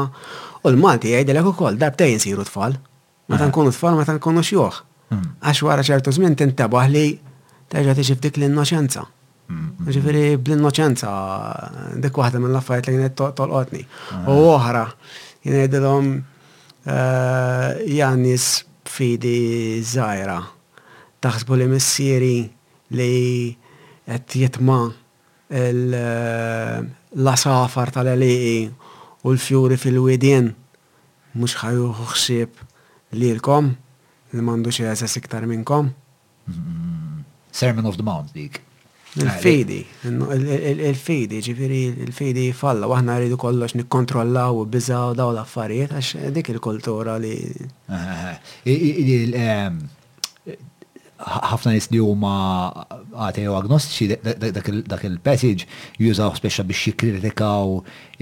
U 0.65 0.69
l-Malti 0.73 1.15
l-eku 1.17 1.33
jgħidilek 1.55 1.65
dar 1.71 1.79
darbtejn 1.87 2.21
siru 2.23 2.45
tfal. 2.49 2.77
Ma 3.31 3.39
ta' 3.41 3.49
nkunu 3.49 3.73
tfal 3.73 3.97
ma 3.97 4.05
ta' 4.09 4.19
nkunu 4.19 4.45
xjuħ. 4.45 4.83
Hmm. 5.15 5.25
Għax 5.41 5.65
wara 5.65 5.85
ċertu 5.87 6.13
zmin 6.19 6.37
tintabaħ 6.43 6.89
li 6.93 7.07
terġa' 7.73 7.97
tiġi 8.03 8.19
f'dik 8.19 8.41
l-innoċenza. 8.43 9.05
Hmm. 9.49 9.85
Ġifiri 9.87 10.27
bl-innoċenza 10.45 11.13
dik 12.05 12.19
waħda 12.21 12.41
mill-affarijiet 12.43 12.91
li 12.91 12.97
kienet 12.99 13.17
tolqotni. 13.39 13.85
U 14.29 14.37
oħra 14.59 14.89
jinajdilom 15.45 16.25
Janis 17.99 18.45
eh, 18.63 18.63
fidi 18.89 19.81
zaħira. 19.85 20.39
Taħsbu 21.25 21.57
li 21.59 21.67
missieri 21.73 22.35
li 22.97 23.09
għet 24.09 24.29
jitma 24.41 24.79
eh, 25.49 25.73
l-asafar 25.73 27.89
tal-eliqi 27.97 28.57
u 29.25 29.27
l-fjuri 29.33 29.77
fil-widien 29.81 30.47
mux 31.35 31.55
ħaju 31.63 31.91
xsib 32.15 32.51
li 33.19 33.31
l-kom 33.37 33.67
li 34.35 34.43
mandu 34.43 34.71
xie 34.75 34.91
iktar 35.21 35.45
kom. 35.65 35.87
Sermon 37.51 37.87
of 37.87 37.97
the 37.97 38.03
Mount 38.03 38.33
dik. 38.35 38.61
Il-fidi, 39.17 39.79
il-fidi, 40.11 41.39
ġifiri, 41.47 41.79
il-fidi 42.03 42.49
falla, 42.57 42.89
waħna 42.91 43.17
rridu 43.21 43.37
kollox 43.39 43.77
nikkontrollaw 43.79 44.59
u 44.59 44.65
bizaw 44.73 45.13
daw 45.19 45.31
l-affarijiet, 45.31 45.95
għax 45.95 46.33
dik 46.35 46.51
il-kultura 46.57 47.15
li 47.23 47.35
ħafna 51.25 51.73
nis 51.75 51.87
li 51.93 52.01
huma 52.05 52.33
ateo 53.27 53.55
agnostiċi 53.57 54.09
dak 54.91 55.05
il-passage 55.09 55.67
jużaw 56.03 56.35
speċa 56.37 56.65
biex 56.69 56.87
jikritikaw 56.91 57.75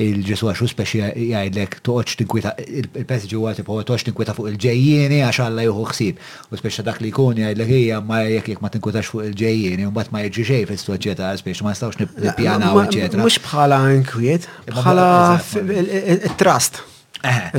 il-ġesu 0.03 0.51
għaxu 0.53 0.69
speċa 0.73 1.09
jgħidlek 1.17 1.77
toqgħodx 1.85 2.21
tinkwita 2.23 2.53
il-passage 2.67 3.39
huwa 3.39 3.55
tipo 3.59 3.79
toqgħodx 3.81 4.09
tinkwita 4.11 4.37
fuq 4.37 4.53
il 4.55 4.61
ġejjeni 4.67 5.23
għax 5.29 5.41
Alla 5.43 5.65
jieħu 5.67 5.87
xsib. 5.91 6.21
U 6.55 6.59
speċa 6.61 6.85
dak 6.87 7.01
li 7.03 7.09
jkun 7.11 7.41
jgħidlek 7.43 7.73
hija 7.79 7.99
ma 8.07 8.21
jekk 8.27 8.53
jekk 8.53 8.63
ma 8.65 8.71
tinkwitax 8.75 9.11
fuq 9.15 9.25
il-ġejjieni 9.31 9.89
u 9.89 9.91
mbagħad 9.91 10.13
ma 10.15 10.23
jiġi 10.27 10.45
xejn 10.53 10.71
fis-soċjetà 10.71 11.33
speċa 11.43 11.67
ma 11.67 11.75
nistgħux 11.75 12.01
nippjanaw 12.29 12.81
eċetera. 12.85 13.25
Mhux 13.25 13.41
bħala 13.49 13.83
inkwiet, 13.99 14.47
bħala 14.79 16.33
trust. 16.39 16.83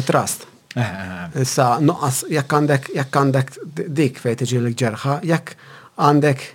Trust. 0.07 0.49
Eh, 0.73 0.91
eh, 1.01 1.23
eh. 1.35 1.41
Issa, 1.41 1.65
noqqas, 1.85 2.23
jekk 2.33 2.55
għandek, 2.57 2.87
jekk 2.97 3.17
għandek 3.19 3.51
dik 3.99 4.19
fejt 4.21 4.39
tiġi 4.41 4.61
l 4.61 4.71
ġerħa, 4.81 5.17
jekk 5.29 5.53
għandek, 6.07 6.45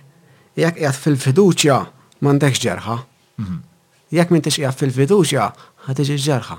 jekk 0.59 0.81
jgħat 0.83 0.99
fil-fiduċja, 1.05 1.77
mandek 2.27 2.59
ġerħa. 2.65 2.97
Mhm. 3.43 3.57
Jekk 4.17 4.35
minn 4.35 4.43
jgħat 4.51 4.79
fil-fiduċja, 4.81 5.45
għat 5.45 5.87
ħatiġi 5.91 6.17
ġerħa. 6.25 6.57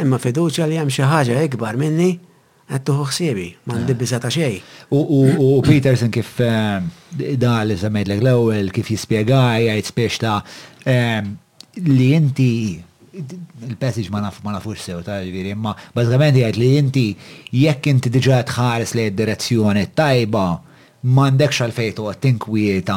imma 0.00 0.18
fiduċja 0.20 0.68
li 0.72 0.76
jgħam 0.80 0.94
xaħġa 1.00 1.44
ikbar 1.50 1.76
minni, 1.84 2.12
Mm 2.14 2.33
għattu 2.72 2.94
ħsibi, 3.04 3.48
mandi 3.68 3.92
ah. 3.92 3.98
biza 3.98 4.18
ta' 4.22 4.30
xej. 4.32 4.56
U 4.96 5.60
Peterson 5.66 6.10
kif 6.12 6.38
ehm, 6.44 6.86
da 7.40 7.58
li 7.68 7.76
semmejt 7.80 8.14
l 8.16 8.30
ewwel 8.32 8.70
kif 8.74 8.88
jispiegaj, 8.94 9.66
għajt 9.74 9.90
spiex 9.90 10.20
ta' 10.22 10.38
ehm, 10.88 11.34
li 11.92 12.08
inti 12.16 12.48
il-passage 13.14 14.10
ma 14.10 14.24
naf 14.24 14.40
ma 14.46 14.54
nafux 14.56 14.80
sew 14.82 15.02
ta' 15.06 15.20
ġviri, 15.22 15.52
imma 15.54 15.74
bazzgħamendi 15.96 16.44
għajt 16.48 16.60
li 16.62 16.70
inti 16.80 17.06
jekk 17.64 17.92
inti 17.92 18.10
diġa 18.14 18.40
tħares 18.48 18.96
li 18.98 19.10
direzzjoni 19.18 19.84
tajba, 19.94 20.48
mandek 21.04 21.50
x'alfejtu 21.52 22.04
fejtu 22.06 22.20
tinkwieta 22.22 22.94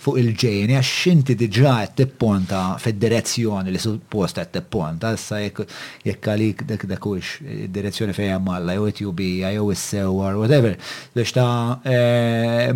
fuq 0.00 0.16
il-ġejni, 0.16 0.78
għax 0.80 0.92
inti 1.10 1.34
diġa 1.36 1.72
għed 1.82 1.92
tipponta 1.98 2.60
fil-direzzjoni 2.80 3.74
li 3.74 3.80
suppost 3.82 4.38
għed 4.40 4.52
tipponta, 4.54 5.10
issa 5.18 5.42
jekk 5.42 6.28
għalik 6.32 6.62
dak 6.70 6.86
dak 6.88 7.08
ux 7.10 7.34
direzzjoni 7.74 8.14
fej 8.16 8.30
għamalla, 8.38 8.78
jew 8.78 8.86
it-jubija, 8.94 9.50
jow 9.58 9.68
is-sewar, 9.76 10.38
whatever, 10.40 10.78
biex 11.12 11.34
ta' 11.36 11.78
eh, 11.84 12.72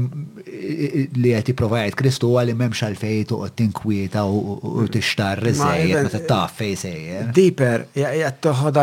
li 1.16 1.32
għed 1.32 1.48
t-provajt 1.54 1.96
Kristu 2.02 2.34
għalli 2.36 2.58
memx 2.60 2.84
għal-fejtu 2.90 3.40
tinkwieta 3.62 4.26
u 4.28 4.84
tixtar 4.92 5.40
rizzejja, 5.48 6.04
ma 6.04 6.12
t-taf 6.18 6.60
sej. 6.60 7.20
Deeper, 7.32 7.86
jgħak 7.96 8.82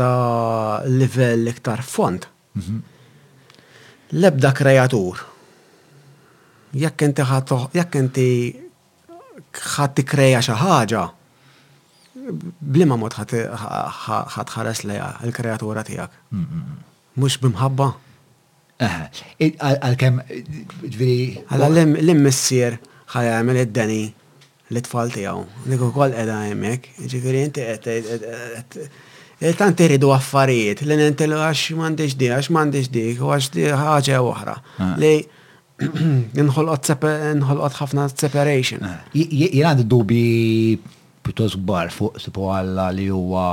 l 0.00 0.96
level 1.00 1.48
iktar 1.50 1.82
font. 1.82 2.26
Mhm 2.58 2.88
lebda 4.12 4.52
kreatur. 4.52 5.22
Jekk 6.72 7.00
inti 7.06 7.22
jekk 7.74 7.94
inti 7.98 8.28
ħadd 9.74 9.94
tikkreja 9.98 10.40
xi 10.44 10.54
ħaġa, 10.60 11.02
blima 12.62 12.94
mod 13.00 13.16
ħadd 13.18 14.54
ħares 14.54 14.84
lejha 14.86 15.08
l-kreatura 15.26 15.82
tiegħek. 15.86 16.22
Mm, 16.30 16.38
mm, 16.38 16.62
mm. 16.62 16.78
Mhux 17.18 17.38
bimħabba. 17.42 17.90
Għal-kem, 18.80 20.22
eh, 20.28 20.44
ġviri. 20.86 21.18
Għal 21.52 21.82
l-immissier 21.82 22.78
ħajamel 23.14 23.64
id-deni 23.66 24.02
l-tfal 24.70 25.10
tiegħu. 25.14 25.44
Dik 25.66 25.84
ukoll 25.90 26.14
qiegħda 26.14 26.38
hemmhekk, 26.52 26.98
ġifieri 27.10 27.44
inti 27.48 27.66
Eh, 29.40 29.54
tant 29.56 29.78
iridu 29.80 30.10
affarijiet, 30.12 30.82
li 30.84 30.96
nintel 31.00 31.32
għax 31.36 31.70
mandiġ 31.80 32.16
di, 32.20 32.26
għax 32.28 32.50
mandiġ 32.52 32.88
di, 32.92 33.04
għax 33.16 33.46
di 33.54 33.62
ħagġa 33.72 34.18
uħra. 34.28 34.56
Ah. 34.76 34.90
Li 35.00 35.14
nħolqot 36.44 37.80
ħafna 37.80 38.04
separation. 38.12 38.84
Ah. 38.84 38.98
Jena 39.16 39.70
għandi 39.72 39.86
dubi 39.88 40.76
pjuttos 41.24 41.56
gbar 41.56 41.88
fuq 41.94 42.20
sipu 42.20 42.50
għalla 42.52 42.90
li 42.92 43.08
huwa 43.08 43.46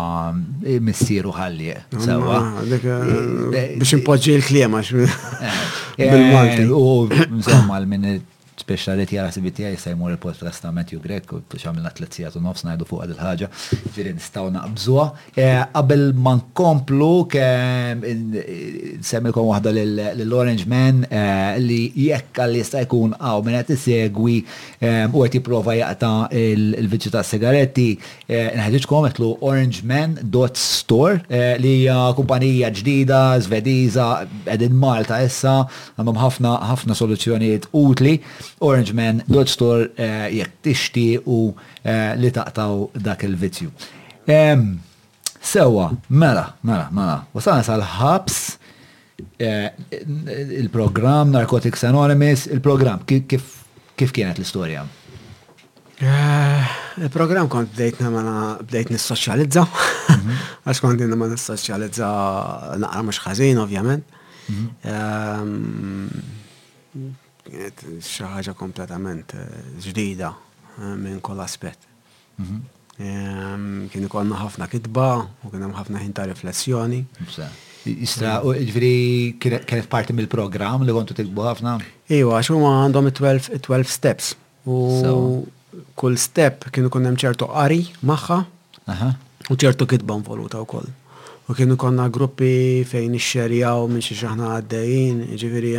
eh, 0.67 0.81
missieru 0.83 1.31
ħalli. 1.37 1.71
Eh, 1.77 1.79
ah, 1.79 2.03
sewa. 2.03 2.41
Biex 2.67 3.95
impoġġi 4.01 4.35
l-kliema 4.41 4.83
bil-Malti. 4.91 6.67
U 6.67 7.05
insomma, 7.15 7.79
l-minnet 7.79 8.33
speċjaliti 8.61 9.17
għara 9.17 9.31
ħsibi 9.31 9.51
għaj 9.53 9.77
se 9.81 9.91
jmur 9.93 10.13
il-post 10.15 10.43
ta' 10.61 10.71
Matthew 10.73 11.01
Grek 11.03 11.31
u 11.35 11.39
għamilna 11.41 11.91
tliet 11.93 12.07
letzijat 12.07 12.37
u 12.37 12.41
nofs 12.41 12.65
ngħidu 12.65 12.87
fuq 12.89 13.05
il 13.05 13.13
ħaġa 13.17 13.49
ġirin 13.95 14.17
nistaw 14.17 14.49
naqbżuha. 14.53 15.05
E, 15.33 15.45
qabel 15.75 16.05
ma 16.17 16.33
nkomplu 16.39 17.09
semmilkom 19.07 19.49
waħda 19.51 19.73
lill-Orange 19.75 20.65
Man 20.71 21.03
e, 21.09 21.23
li 21.61 21.79
jekk 22.07 22.41
għalli 22.45 22.61
jista' 22.63 22.83
jkun 22.87 23.13
għaw 23.17 23.43
minna 23.45 23.61
qed 23.63 23.75
isegwi 23.77 24.37
e, 24.41 25.05
u 25.11 25.21
qed 25.25 25.37
jipprova 25.39 25.75
jaqta' 25.79 26.13
il-viċċju 26.43 27.13
ta' 27.17 27.25
sigaretti 27.27 27.89
Man 29.87 30.17
dot 30.21 30.57
Store 30.57 31.21
li 31.61 31.75
kumpanija 32.17 32.67
ġdida, 32.73 33.19
zvediza, 33.43 34.07
qegħdin 34.47 34.75
Malta 34.79 35.19
issa, 35.25 35.59
għandhom 35.97 36.17
ħafna 36.21 36.51
ħafna 36.71 36.95
soluzzjonijiet 36.97 37.67
utli. 37.77 38.15
Orange 38.61 38.93
Man, 38.93 39.21
Dodge 39.31 39.49
Store, 39.53 39.89
eh, 39.95 40.29
jek 40.39 40.49
tixti 40.65 41.17
u 41.27 41.39
eh, 41.83 42.13
li 42.17 42.31
taqtaw 42.33 42.87
dak 43.05 43.23
il-vizju. 43.27 43.69
Sewa, 45.47 45.85
mela, 46.11 46.43
mela, 46.65 46.87
mela, 46.91 47.15
wasalna 47.35 47.63
sal-ħabs, 47.67 48.37
eh, 49.39 49.69
il-program 50.61 51.27
Narcotics 51.31 51.83
Anonymous, 51.87 52.45
il-program, 52.51 52.99
kif 53.07 54.09
kienet 54.11 54.37
l-istoria? 54.41 54.81
Il-program 55.97 57.45
kont 57.49 57.71
bdejt 57.73 58.01
ma 58.05 58.57
bdejt 58.61 58.89
nissoċjalizza. 58.93 59.63
Mhm. 60.11 60.33
għax 60.67 60.79
kont 60.83 60.97
namana 61.09 61.33
nis 61.35 61.47
naqra 61.49 63.01
mux 63.03 63.17
ħazin, 63.23 63.57
ovvjament. 63.65 64.03
Mhm 64.49 64.65
kienet 67.49 67.83
xaħġa 68.03 68.53
kompletament 68.59 69.33
eh, 69.37 69.45
ġdida 69.85 70.31
eh, 70.31 70.81
minn 70.99 71.19
kol 71.23 71.39
aspet. 71.43 71.85
Mhm. 72.37 72.57
Ehm, 72.97 73.67
kien 73.93 74.07
ikonna 74.07 74.39
ħafna 74.41 74.67
kitba 74.71 75.07
u 75.45 75.51
kien 75.53 75.67
ħafna 75.69 76.01
ħinta 76.01 76.23
ta' 76.23 76.31
riflessjoni. 76.31 77.03
Istra, 77.87 78.39
ġviri, 78.41 79.37
kienet 79.39 79.85
parti 79.89 80.11
mill 80.17 80.27
program 80.27 80.81
li 80.83 80.91
kontu 80.95 81.13
tikbu 81.15 81.45
ħafna? 81.45 81.75
Iwa, 82.17 82.41
xum 82.43 82.65
għandhom 82.67 83.11
12 83.13 83.91
steps. 83.91 84.33
U 84.65 85.45
kull 85.95 86.17
step 86.19 86.65
kienu 86.73 86.89
konnem 86.91 87.15
ċertu 87.21 87.47
qari 87.51 87.83
maħħa 88.03 88.39
u 88.87 89.55
ċertu 89.55 89.87
kitba 89.93 90.17
involuta 90.19 90.59
u 90.63 90.65
koll. 90.65 90.89
U 91.47 91.53
kienu 91.55 91.77
konna 91.79 92.09
gruppi 92.11 92.83
fejn 92.83 93.13
i 93.15 93.21
xerjaw 93.23 93.85
minn 93.87 94.03
xi 94.03 94.17
xaħna 94.19 94.55
għaddejjin, 94.57 95.21
ġviri, 95.45 95.75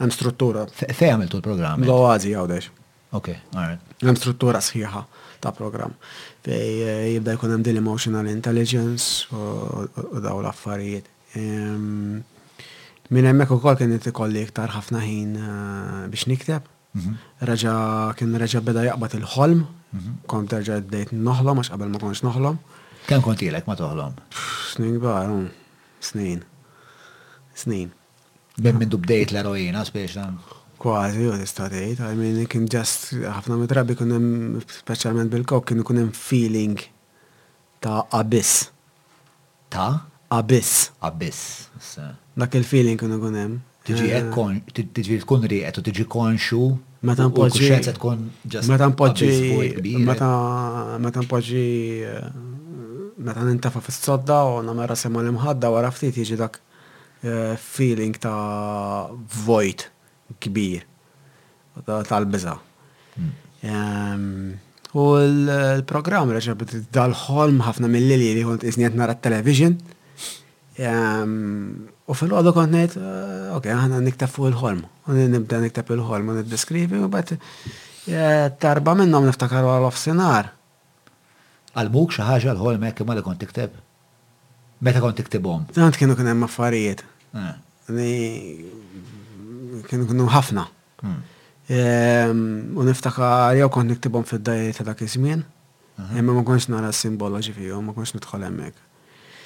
hemm 0.00 0.12
struttura. 0.16 0.64
Fej 0.72 1.12
għamiltu 1.12 1.38
l-programm? 1.38 1.84
L-Oazi 1.84 2.32
għawdex. 2.34 2.70
Ok, 3.18 3.30
alright. 3.58 3.84
Hemm 4.02 4.18
struttura 4.18 4.60
sħiħa 4.64 5.02
ta' 5.44 5.52
program. 5.56 5.94
Fej 6.44 6.82
eh, 6.84 7.06
jibda 7.16 7.34
jkun 7.36 7.54
hemm 7.56 7.66
din 7.66 7.80
emotional 7.80 8.28
intelligence 8.32 9.26
u 9.34 10.22
daw 10.24 10.40
l-affarijiet. 10.42 11.08
Minn 13.10 13.26
hemmhekk 13.26 13.56
ukoll 13.56 13.78
kien 13.80 13.92
ikolli 13.98 14.44
iktar 14.46 14.72
ħafna 14.76 15.02
ħin 15.04 15.36
eh, 15.40 16.00
biex 16.12 16.28
nikteb. 16.32 16.68
Mhm. 16.94 17.18
Raġa 17.46 17.72
kien 18.18 18.32
raġa 18.44 18.64
beda 18.66 18.86
jaqbad 18.88 19.14
il-ħolm, 19.20 19.60
mhm. 19.94 20.14
kont 20.30 20.50
terġa' 20.54 20.80
ddejt 20.90 21.14
noħlom 21.14 21.60
għax 21.62 21.74
qabel 21.74 21.92
ma 21.92 22.00
konx 22.02 22.24
noħlom. 22.26 22.58
Kemm 23.10 23.24
kont 23.28 23.42
ilek 23.46 23.68
ma 23.70 23.76
toħlom? 23.78 24.16
Snin 24.74 24.96
kbar, 24.98 25.30
mm, 25.34 25.80
snin. 26.10 26.42
Snin. 27.60 27.88
Ben 28.58 28.74
minn 28.74 28.90
dubdejt 28.90 29.30
l-eroina, 29.34 29.84
speċna. 29.86 30.26
Kważi, 30.80 31.26
u 31.28 31.34
istatejt, 31.44 32.00
I 32.02 32.16
mean, 32.18 32.44
kien 32.50 32.64
ġast, 32.72 33.10
ħafna 33.20 33.58
mitrabi 33.60 33.94
kunem, 33.98 34.60
specialment 34.80 35.28
bil-kok, 35.32 35.66
kienu 35.68 35.84
kunem 35.86 36.08
feeling 36.16 36.80
ta' 37.84 38.06
abis. 38.16 38.54
Ta'? 39.72 40.06
Abis. 40.32 40.90
Abis. 41.06 41.40
Dak 42.38 42.54
il-feeling 42.56 42.96
kienu 43.00 43.18
kunem. 43.22 43.58
Tiġi 43.90 44.10
eh, 44.12 44.80
tiġi 44.94 45.16
tkun 45.24 45.46
riqet 45.50 45.78
u 45.80 45.84
tiġi 45.84 46.04
konxu. 46.10 46.62
Meta 47.08 47.26
npoġġi. 47.30 47.68
Meta 48.68 48.88
npoġġi. 48.90 49.30
Meta 50.06 51.20
npoġġi. 51.24 51.68
Meta 53.24 53.46
nintafa 53.48 53.80
f 53.84 53.92
sodda 53.96 54.42
u 54.48 54.60
namera 54.64 54.96
semma 54.96 55.24
l-imħadda 55.24 55.72
wara 55.74 55.92
ftit 55.92 56.20
jiġi 56.22 56.38
dak 56.40 56.60
Eh, 57.22 57.54
feeling 57.56 58.16
ta' 58.16 59.10
void 59.44 59.84
kbir 60.40 60.80
tal-biza. 62.08 62.54
U 64.96 65.04
l-program 65.20 66.32
reċabit 66.32 66.88
dal-ħolm 66.88 67.60
ħafna 67.66 67.90
mill-lili 67.92 68.30
li 68.38 68.44
kont 68.48 68.64
isniet 68.64 68.96
nara 68.96 69.12
t 69.18 69.26
television 69.26 69.76
U 70.80 72.16
fil-għadu 72.16 72.54
kont 72.56 72.72
nejt, 72.72 72.96
eh, 72.96 73.44
ok, 73.52 73.68
ħana 73.68 74.00
niktab 74.02 74.32
fuq 74.32 74.48
il-ħolm. 74.54 74.80
U 75.12 75.18
nibda 75.20 75.60
niktab 75.62 75.92
il-ħolm 75.94 76.32
u 76.32 76.38
nid-deskrivi, 76.40 77.02
u 77.04 77.10
bat 77.12 77.34
tarba 78.64 78.96
eh, 78.96 79.00
minnom 79.04 79.28
niftakar 79.28 79.68
għal 79.68 79.90
off-sinar. 79.92 80.50
għal 81.76 81.86
buk 81.92 82.16
xaħġa 82.16 82.56
l-ħolm 82.56 82.88
ekk 82.88 83.04
ma 83.04 83.14
li 83.20 83.28
kont 83.28 83.44
tikteb? 83.44 83.76
Meta 84.80 84.96
kont 85.04 85.12
tiktibom? 85.20 85.66
Tant 85.76 85.92
kienu 86.00 86.14
kienem 86.16 86.38
maffarijiet. 86.40 87.02
Eh. 87.34 87.54
Kien 89.90 90.04
kunu 90.08 90.26
ħafna. 90.30 90.66
Hmm. 91.00 91.18
Ehm, 91.70 92.40
u 92.74 92.84
niftakar 92.86 93.54
jew 93.58 93.68
kont 93.72 93.90
niktibhom 93.92 94.24
fid-dajri 94.26 94.74
ta' 94.74 94.84
dak 94.90 95.02
iż-żmien, 95.06 95.42
imma 96.18 96.34
ma 96.34 96.42
konx 96.46 96.66
nara 96.70 96.90
simboloġi 96.94 97.52
fihom, 97.54 97.86
ma 97.86 97.94
konx 97.94 98.14
nidħol 98.16 98.46
hemmhekk. 98.48 98.86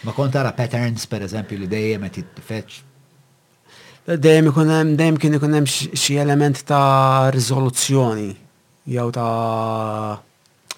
Ma 0.06 0.14
kont 0.16 0.32
tara 0.32 0.52
patterns 0.56 1.04
pereżempju 1.10 1.58
li 1.60 1.68
dejjem 1.68 2.08
qed 2.08 2.20
jitfetx 2.22 2.82
dejjem 4.20 4.50
ikun 4.50 4.68
hemm 4.72 4.94
dejjem 5.00 5.16
kien 5.20 5.36
ikun 5.38 5.54
hemm 5.58 5.68
xi 5.68 6.18
element 6.20 6.60
ta' 6.68 7.30
riżoluzzjoni 7.32 8.28
jew 8.96 9.06
ta' 9.16 10.16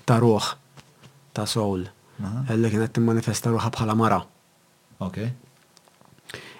ta' 0.07 0.21
ruħ 0.23 0.53
ta' 1.35 1.47
soul. 1.47 1.87
Elli 2.49 2.71
kienet 2.73 2.95
timmanifesta 2.97 3.53
ruħha 3.55 3.71
bħala 3.75 3.95
mara. 3.99 4.21
Okay. 5.05 5.31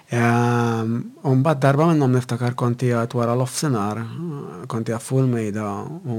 Ehm, 0.07 1.11
bad 1.43 1.59
darba 1.59 1.89
minnom 1.91 2.07
niftakar 2.15 2.53
konti 2.55 2.87
għat 2.95 3.11
wara 3.11 3.33
l-offsinar, 3.35 3.99
konti 4.71 4.95
għat 4.95 5.03
full 5.03 5.27
mejda 5.27 5.63
u 6.07 6.17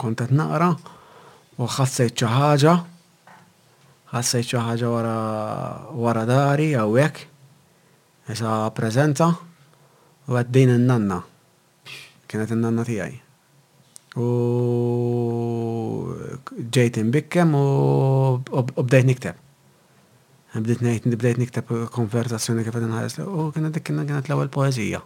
konti 0.00 0.26
għat 0.26 0.32
naqra 0.34 0.72
u 1.62 1.68
xassajt 1.76 2.18
ċaħġa, 2.18 2.74
xassajt 4.10 4.50
ċaħġa 4.50 4.90
wara 6.02 6.24
dari 6.26 6.72
għawek, 6.82 7.22
jisa 8.26 8.58
prezenta 8.74 9.30
u 9.30 10.34
għad 10.34 10.50
din 10.58 10.74
n-nanna, 10.74 11.20
kienet 12.26 12.50
n-nanna 12.58 12.84
tijaj. 12.90 13.14
U 14.18 14.28
ġejt 16.58 16.98
imbikkem 17.06 17.54
u 17.54 18.40
bdejt 18.82 19.06
nikteb 19.06 19.44
bdiet 20.54 20.80
ngħid 20.80 21.16
bdejt 21.20 21.38
nikteb 21.42 21.70
konversazzjoni 21.92 22.62
kif 22.64 22.72
qegħdin 22.72 22.94
ħares, 22.96 23.16
u 23.20 23.28
oh, 23.28 23.48
kienet 23.52 23.74
dik 23.76 23.84
kien 23.90 24.00
kienet 24.06 24.28
l-ewwel 24.30 24.48
poeżija. 24.54 25.00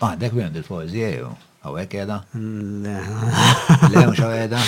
Ah, 0.00 0.14
dak 0.16 0.32
kien 0.36 0.54
il-poeżija 0.56 1.08
jew. 1.16 1.30
Għawek 1.60 1.94
edha? 2.04 2.20
Le, 2.32 2.92
le, 3.92 4.04
mux 4.08 4.20
edha? 4.24 4.62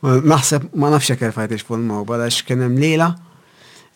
Naħseb, 0.32 0.68
ma 0.80 0.88
nafx 0.94 1.10
jekk 1.12 1.32
fajt 1.34 1.56
ixfun 1.58 1.82
maw, 1.90 2.04
balax 2.08 2.38
kienem 2.48 2.78
lila. 2.80 3.10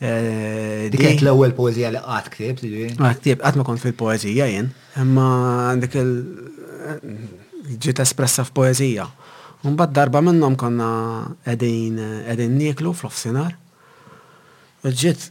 Eh, 0.03 0.89
Diket 0.93 1.23
l-ewel 1.23 1.55
poezija 1.55 1.93
li 1.95 2.01
għat 2.03 2.29
ktib, 2.35 2.65
Għat 2.99 3.21
ktib, 3.21 3.41
għat 3.47 3.57
ma 3.61 3.65
kont 3.67 3.79
fil-poezija 3.81 4.49
jen, 4.51 4.73
imma 4.99 5.77
dik 5.79 5.95
il- 6.01 6.25
ġiet 7.81 8.03
espressa 8.03 8.43
f'poezija. 8.45 9.07
Mbagħad 9.63 9.95
darba 9.95 10.21
minnhom 10.27 10.57
konna 10.59 10.89
qegħdin 11.47 12.01
qegħdin 12.27 12.57
nieklu 12.59 12.91
fl-offsinar 12.99 13.55
ġiet 14.91 15.29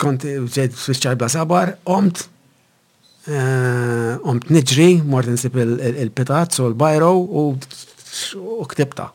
kont 0.00 0.24
ġiet 0.56 0.76
fisċajba 0.76 1.28
sabar, 1.32 1.74
omt, 1.84 2.24
eh, 3.28 4.16
omt 4.24 4.48
nġri, 4.48 5.02
mort 5.04 5.28
nsib 5.28 5.56
il-pitat, 5.58 6.52
so 6.56 6.68
l-bajro, 6.70 7.12
u 7.16 8.64
ktibta. 8.72 9.12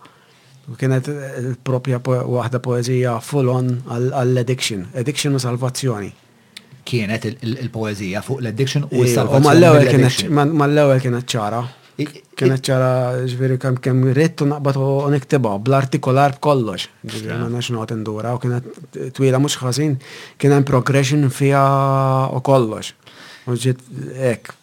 U 0.72 0.76
kienet 0.78 1.08
eh, 1.10 1.54
propja 1.66 1.98
waħda 2.06 2.60
poezija 2.64 3.18
full 3.26 3.50
on 3.50 3.78
għall-addiction, 3.90 4.86
addiction 4.94 5.34
u 5.36 5.40
salvazzjoni. 5.42 6.14
Kienet 6.86 7.26
il-poezija 7.42 8.22
fuq 8.26 8.40
l-addiction 8.44 8.86
u 8.90 9.04
s-salvazzjoni. 9.08 10.30
Ma 10.30 10.68
l-ewel 10.70 11.02
kienet 11.02 11.26
ċara. 11.38 11.64
Kena 12.36 12.56
ċara 12.56 12.92
ġveri 13.28 13.58
kam 13.62 13.76
kem 13.84 14.00
rettu 14.16 14.48
naqbat 14.48 14.78
u 14.80 14.86
niktiba 15.12 15.58
bl-artikolar 15.60 16.38
kollox. 16.44 16.88
Ġveri 17.04 17.38
ma 17.42 17.50
nax 17.52 17.70
indura 17.94 18.34
u 18.36 18.40
kena 18.42 18.62
twila 19.14 19.40
mux 19.44 19.58
ħazin 19.60 19.98
kena 20.40 20.62
progression 20.68 21.28
fija 21.30 21.62
u 22.32 22.40
kollox. 22.48 22.94
U 23.48 23.58
ġiet 23.60 23.84
ek 24.32 24.54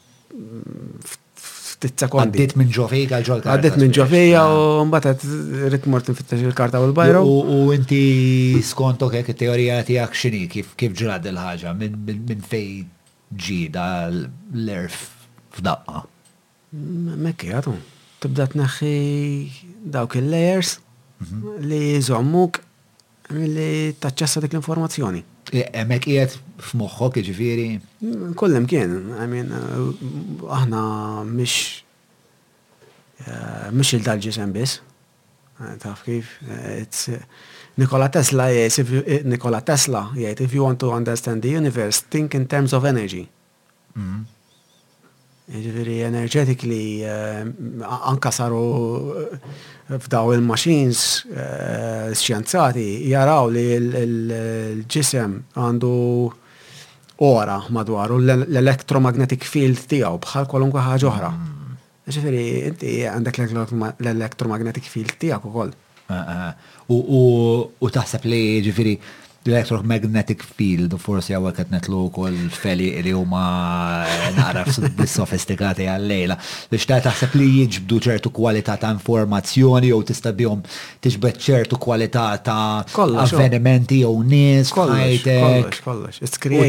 ftit 1.39 2.01
sekondi. 2.07 2.41
Għaddit 2.49 2.57
minn 2.59 2.73
ġofija 2.75 3.21
għal 3.21 3.29
ġol. 3.31 3.45
Għaddit 3.47 3.77
minn 3.85 3.93
ġofija 4.01 4.43
ah. 4.43 4.57
u 4.57 4.83
mbagħad 4.89 5.29
rit 5.77 5.87
mort 5.93 6.09
nfittex 6.11 6.43
il-karta 6.49 6.81
u 6.83 6.89
l 6.89 6.97
bajro 6.97 7.23
U 7.29 7.65
inti 7.77 8.05
skonto 8.65 9.13
kek 9.13 9.35
teorija 9.39 9.83
ti 9.87 10.01
x'inhi 10.01 10.47
kif 10.55 10.73
kif 10.81 10.97
ġrad 11.05 11.29
il-ħaġa 11.29 11.77
minn 11.77 12.43
fej 12.49 12.87
ġida 13.51 13.87
l-erf 14.17 15.05
f'daqqa. 15.59 16.09
Mekki 16.75 17.49
tibda 18.21 18.45
t 18.47 18.53
tneħħi 18.57 18.93
dawk 19.89 20.19
il-layers 20.21 20.73
mhm. 21.23 21.65
li 21.65 21.83
zommuk 22.05 22.61
li 23.33 23.95
taċċessa 24.01 24.43
dik 24.45 24.57
l-informazzjoni. 24.57 25.23
E, 25.49 25.63
Emmek 25.81 26.05
jiet 26.11 26.35
f-moħħok 26.61 27.21
iġviri? 27.23 27.69
Kullim 28.37 28.67
kien, 28.69 28.95
għamin, 29.17 29.53
aħna 30.45 31.25
mish 31.31 31.85
eh, 33.25 33.71
mish 33.73 33.97
il-dalġis 33.97 34.41
bis. 34.53 34.77
Eh, 35.63 35.77
taf 35.83 36.05
kif, 36.05 36.35
eh, 36.49 36.83
it's 36.85 37.09
Nikola 37.79 38.11
Tesla 38.11 38.51
if 38.53 38.91
you, 38.91 39.03
Nikola 39.25 39.63
Tesla 39.63 40.11
jgħid, 40.15 40.43
if 40.45 40.53
you 40.55 40.65
want 40.67 40.81
to 40.81 40.93
understand 40.93 41.41
the 41.41 41.49
universe, 41.57 42.03
think 42.11 42.35
in 42.35 42.47
terms 42.47 42.75
of 42.77 42.85
energy. 42.85 43.25
Mm 43.97 44.05
-hmm. 44.13 44.38
Ġifiri 45.49 45.95
energetically, 46.05 47.05
eh, 47.05 47.43
anka 48.11 48.29
saru 48.29 49.17
eh, 49.17 49.97
f'daw 49.97 50.35
il-machines 50.35 50.99
xjanzati 52.21 52.83
eh, 52.85 53.07
jaraw 53.09 53.49
li 53.49 53.63
l-ġisem 53.81 55.39
għandu 55.57 55.93
ora 57.25 57.55
madwaru 57.73 58.19
l-electromagnetic 58.29 59.47
field 59.49 59.81
tijaw 59.89 60.21
bħal 60.21 60.51
kolunkwa 60.53 60.83
ħagħu 60.91 61.09
oħra. 61.15 61.31
Mm. 61.33 61.79
Ġifiri, 62.13 62.45
inti 62.69 62.91
għandek 63.09 63.41
l-electromagnetic 63.47 64.93
field 64.93 65.17
tijaw 65.17 65.65
u 66.93 67.25
U 67.81 67.91
taħseb 67.97 68.29
li 68.29 68.43
ġifiri, 68.69 68.95
l-electromagnetic 69.49 70.43
field 70.57 70.93
u 70.95 70.99
forsi 71.01 71.33
għawek 71.37 71.57
għet 71.63 71.71
netlu 71.73 72.03
kol 72.15 72.35
feli 72.53 72.89
li 73.05 73.13
huma 73.17 73.43
naraf 74.37 74.69
sofistikati 75.19 75.85
għal-lejla. 75.89 76.37
Biex 76.73 76.85
ta' 76.91 77.01
taħseb 77.09 77.31
li 77.39 77.49
jiġbdu 77.63 77.97
ċertu 78.09 78.29
kwalità 78.37 78.73
ta' 78.83 78.91
informazzjoni 78.97 79.87
jew 79.93 80.01
tista' 80.11 80.35
bjom 80.39 80.61
tiġbed 81.05 81.37
ċertu 81.47 81.75
kwalità 81.83 82.25
ta' 82.45 82.85
avvenimenti 83.25 83.97
jew 84.05 84.15
nis, 84.27 84.67
kollox, 84.77 85.81
kollox. 85.85 86.15
U 86.21 86.23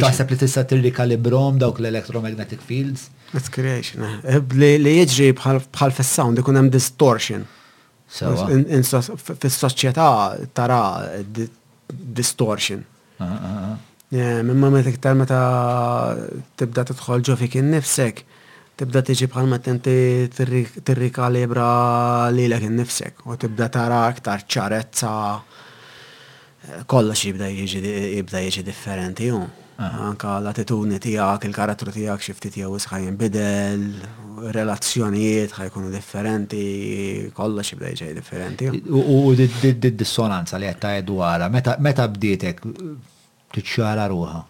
taħseb 0.05 0.27
li 0.31 0.37
tista' 0.45 0.65
kalibrom 0.99 1.53
dawk 1.59 1.77
l-electromagnetic 1.83 2.59
fields? 2.63 3.01
It's 3.33 3.49
creation. 3.53 3.97
Eh. 4.03 4.15
Eh, 4.35 4.41
li 4.79 4.93
jġri 5.03 5.27
bħal 5.37 5.91
fis-sound 5.93 6.35
hemm 6.41 6.69
distortion. 6.73 7.41
Fis-soċjetà 8.09 10.05
tara 10.57 10.79
distortion. 11.95 12.81
Ah, 13.19 13.33
ah, 13.49 13.71
ah, 13.71 13.77
mimma 14.41 14.69
ma 14.71 14.81
tiktar 14.85 15.15
ma 15.19 15.25
ta' 15.27 16.15
tibda 16.59 16.83
t-tħol 16.87 17.21
ġo 17.27 17.35
fik 17.41 17.53
nifsek 17.65 18.15
tibda 18.79 18.99
t-iġi 19.03 19.25
bħal 19.33 19.47
ma 19.51 19.57
t 19.59 19.67
inti 19.73 19.95
t-rikalibra 20.31 21.69
li 22.31 22.45
l 22.47 22.53
nifsek 22.79 23.13
u 23.27 23.29
tibda 23.43 23.65
tara 23.75 23.99
aktar 24.07 24.39
ċarezza 24.47 25.11
kollox 26.93 27.19
jibda 27.27 27.45
jieġi 27.51 28.61
differenti. 28.63 29.27
Anka 29.79 30.39
l-attitudni 30.43 30.97
tijak, 30.99 31.43
il-karattru 31.47 31.93
tijak 31.95 32.19
xifti 32.19 32.49
tijaw 32.51 32.73
sħajn 32.83 33.15
bidel, 33.15 33.85
relazzjonijiet 34.51 35.55
ħajkunu 35.55 35.87
differenti, 35.93 36.65
kollox 37.35 37.63
xi 37.71 37.77
bdej 37.79 37.95
ġej 38.01 38.11
differenti. 38.17 38.67
U 38.91 39.31
d-dissonanza 39.35 40.59
li 40.59 40.67
qed 40.67 40.89
jeddu 40.97 41.15
dwarha, 41.15 41.47
meta 41.79 42.09
bdietek 42.11 42.59
tiċċara 43.55 44.09
ruha? 44.11 44.41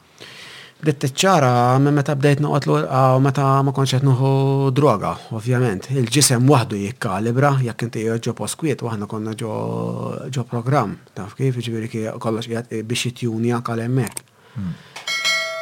Bdiet 0.82 0.98
t-ċara, 1.06 1.52
meta 1.92 2.16
bdejt 2.18 2.42
noqgħod 2.42 2.90
l 2.90 3.22
meta 3.22 3.46
ma 3.70 3.74
konċet 3.78 4.02
nuħu 4.08 4.34
droga, 4.74 5.14
ovvjament. 5.36 5.92
Il-ġisem 5.94 6.50
waħdu 6.50 6.82
jikkalibra 6.88 7.54
jekk 7.70 7.86
inti 7.92 8.08
ġo 8.18 8.34
poskwiet 8.34 8.82
wahna 8.82 9.06
konna 9.06 9.38
ġo 9.38 10.48
programm, 10.50 10.98
taf 11.14 11.38
kif 11.38 11.62
jiġifieri 11.62 12.18
kollox 12.18 12.50
biex 12.50 13.12
jitjunjak 13.12 13.70
għal 13.76 13.86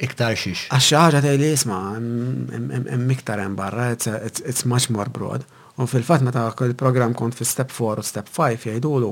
Iktar 0.00 0.36
xiex. 0.40 0.66
Għax 0.72 0.90
xaħġa 0.92 1.22
tajli 1.26 1.48
jisma, 1.50 1.78
hemm 1.96 3.10
iktar 3.16 3.40
hemm 3.42 3.56
barra, 3.58 3.90
it's 3.92 4.64
much 4.64 4.90
more 4.92 5.10
broad. 5.12 5.44
U 5.80 5.86
fil-fatt 5.88 6.24
meta 6.24 6.44
il 6.66 6.76
program 6.76 7.14
kont 7.16 7.36
fi 7.36 7.44
step 7.48 7.72
4 7.72 8.00
u 8.00 8.04
step 8.04 8.28
5 8.28 8.68
jgħidulu 8.68 9.10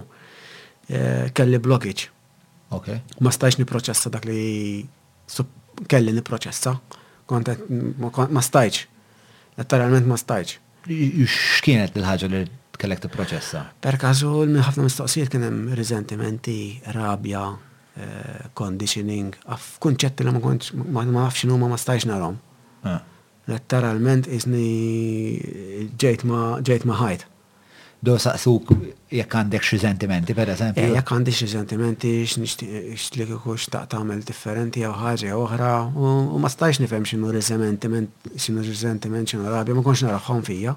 eh, 0.92 1.26
kelli 1.36 1.60
blockage. 1.64 2.10
Ok. 2.76 2.92
Ma 3.24 3.32
stajx 3.32 3.56
niproċessa 3.62 4.12
dak 4.12 4.28
li 4.28 4.82
kelli 5.88 6.12
niproċessa. 6.20 6.76
Ma 7.32 8.44
stajx 8.44 8.84
letteralment 9.58 10.06
ma 10.08 10.16
stajċ. 10.18 10.58
X'kienet 11.26 11.96
il 11.98 12.06
ħagġa 12.06 12.28
li 12.32 12.42
kellek 12.78 13.02
t-proċessa? 13.04 13.64
Per 13.82 13.98
kazu 14.00 14.44
l 14.46 14.58
ħafna 14.62 14.86
mistoqsijiet 14.86 15.32
kienem 15.32 15.64
hemm 15.74 16.92
rabja, 16.96 17.42
eh, 17.98 18.44
conditioning, 18.56 19.34
għaf 19.50 19.66
kunċetti 19.82 20.24
li 20.28 20.32
ma 20.34 20.42
kunċ, 20.44 20.70
ma 20.96 21.04
nafx 21.08 21.44
huma 21.50 21.68
ma 21.68 21.76
stajċ 21.78 22.06
narom. 22.12 22.38
Ah. 22.86 23.00
Letteralment 23.48 24.28
izni 24.30 25.88
ġejt 25.98 26.22
ma 26.28 27.00
ħajt 27.02 27.26
do 28.00 28.14
saqsuk 28.18 28.70
jekk 29.10 29.36
għandek 29.40 29.64
xi 29.66 29.78
sentimenti, 29.82 30.34
per 30.36 30.52
eżempju. 30.52 30.82
Eh, 30.84 30.92
jekk 30.98 31.12
għandi 31.16 31.32
xi 31.34 31.48
sentimenti 31.50 32.12
x'tlik 32.28 33.32
ikux 33.34 33.68
taq 33.72 33.88
tagħmel 33.94 34.22
differenti 34.26 34.84
jew 34.84 34.92
ħaġa 34.94 35.26
jew 35.32 35.40
oħra 35.42 35.70
u 35.96 36.38
ma 36.38 36.50
stajx 36.52 36.78
nifhem 36.84 37.02
x'inhu 37.08 37.32
resentiment, 37.34 38.10
x'inhu 38.36 38.62
resentiment, 38.66 39.26
x'inhu 39.30 39.50
rabja, 39.50 39.74
ma 39.74 39.82
konx 39.86 40.02
naraħħom 40.06 40.44
fija. 40.46 40.76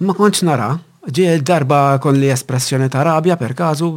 Ma 0.07 0.15
kontx 0.15 0.45
nara. 0.47 0.78
Ġi 1.08 1.26
darba 1.47 1.97
kon 2.04 2.18
li 2.20 2.28
espressjoni 2.34 2.89
ta' 2.91 3.06
rabja 3.08 3.38
per 3.39 3.54
kazu 3.56 3.88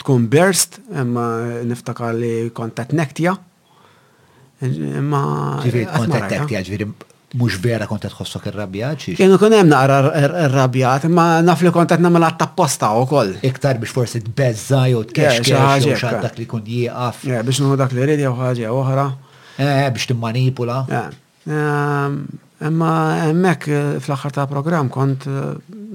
tkun 0.00 0.24
burst, 0.32 0.80
imma 0.90 1.62
niftakar 1.68 2.14
li 2.18 2.34
kontat 2.56 2.90
nektja. 2.96 3.36
Imma. 4.64 5.22
Ġiri, 5.62 5.84
kontat 5.92 6.26
nektja, 6.34 6.60
ġiri, 6.66 6.88
mux 7.38 7.54
vera 7.62 7.86
kontat 7.86 8.10
tħossok 8.16 8.48
il-rabja? 8.50 8.90
Kienu 9.04 9.38
kun 9.38 9.54
hemm 9.54 9.70
naqra 9.70 10.48
rabja 10.50 10.96
imma 11.06 11.28
naf 11.46 11.62
li 11.62 11.70
kontat 11.74 12.02
namela 12.02 12.32
tapposta 12.40 12.90
u 12.98 13.06
koll. 13.10 13.36
Iktar 13.46 13.78
biex 13.82 13.94
forsi 13.94 14.22
tbezza 14.26 14.88
jew 14.90 15.04
tkex 15.10 15.52
dak 15.52 16.40
li 16.42 16.48
kun 16.50 16.66
jieqaf. 16.66 17.22
Biex 17.46 17.62
nħu 17.62 17.78
dak 17.78 17.94
li 17.94 18.10
ridja 18.10 18.34
u 18.34 18.40
ħaġa 18.82 19.06
Eh, 19.54 19.86
biex 19.94 20.08
timmanipula. 20.10 20.80
Um, 21.46 22.14
Imma 22.62 22.90
emmek 23.26 23.66
eh, 23.66 23.78
fl-aħħar 23.98 24.32
ta' 24.36 24.44
program 24.50 24.88
kont 24.94 25.26
eh, 25.26 25.54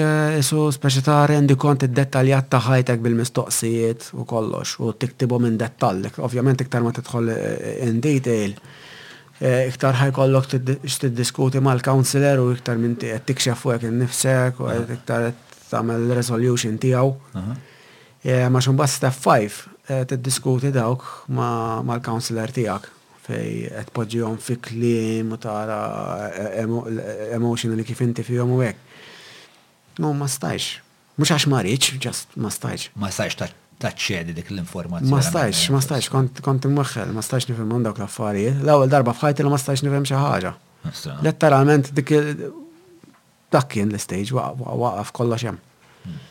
speċi 0.77 1.03
ta' 1.09 1.23
rendi 1.31 1.57
kont 1.59 1.89
id-dettaljat 1.89 2.53
ta' 2.53 2.61
ħajtek 2.67 3.01
bil-mistoqsijiet 3.03 4.11
u 4.21 4.27
kollox 4.29 4.77
u 4.85 4.93
t-tiktibu 4.93 5.41
minn 5.43 5.57
dettall. 5.59 6.05
Ovvjament 6.29 6.61
iktar 6.61 6.85
ma 6.85 6.93
t-tħol 6.93 7.33
in 7.89 7.97
detail 8.05 8.53
Eh, 9.37 9.67
iktar 9.69 9.93
ħaj 9.93 10.09
ħajkollok 10.09 11.09
diskuti 11.13 11.59
ma' 11.61 11.73
l 11.77 11.83
counselor 11.85 12.39
u 12.41 12.47
iktar 12.55 12.79
minn 12.81 12.95
ti 12.97 13.11
tikxef 13.27 13.65
u 13.67 13.73
għek 13.75 13.83
n 13.91 13.99
nifsek 14.01 14.61
u 14.65 14.69
iktar 14.95 15.27
għamil 15.77 16.13
resolution 16.17 16.79
tijaw. 16.81 17.11
Eh, 18.25 18.47
ma 18.49 18.61
xumba 18.65 18.87
step 18.89 19.13
5 19.13 19.59
eh, 19.93 20.01
t-diskuti 20.09 20.71
dawk 20.73 21.27
ma' 21.37 21.83
mal-counselor 21.85 22.49
tijak 22.55 22.89
fej 23.27 23.69
għed 23.69 24.17
għom 24.23 24.41
fi 24.41 24.57
klim 24.57 25.37
u 25.37 25.39
tara 25.43 25.83
emotion 27.37 27.77
li 27.77 27.85
kif 27.85 28.01
inti 28.07 28.25
fi 28.25 28.39
għom 28.41 28.57
u 28.57 28.59
għek. 28.63 28.81
No, 30.01 30.15
ma 30.17 30.25
stajx. 30.25 30.79
Mux 31.21 31.29
għax 31.33 31.45
marriċ, 31.53 31.93
just 32.01 32.33
ma 32.37 32.49
stajx. 32.53 32.89
Ma 32.97 33.09
stajx 33.13 33.37
tar 33.43 33.53
taċċedi 33.81 34.33
dik 34.37 34.51
l-informazzjoni. 34.53 35.13
Ma 35.13 35.19
stajx, 35.25 35.67
ma 35.73 35.81
stajx, 35.83 36.09
kont 36.45 36.65
immuħħel, 36.69 37.11
ma 37.13 37.23
stajx 37.25 37.49
nifem 37.51 37.67
minn 37.69 37.85
l-affarijiet. 37.91 38.61
L-ewwel 38.65 38.89
darba 38.91 39.13
fħajti 39.17 39.45
li 39.45 39.51
ma 39.53 39.59
stajx 39.61 39.85
nifem 39.87 40.07
xi 40.07 40.23
Letteralment 41.25 41.89
dik 41.91 42.11
dak 43.51 43.65
kien 43.71 43.89
l-istage 43.91 44.31
waqaf 44.31 45.11
kollox 45.17 45.43
jem. 45.43 45.57
Hmm. 46.03 46.21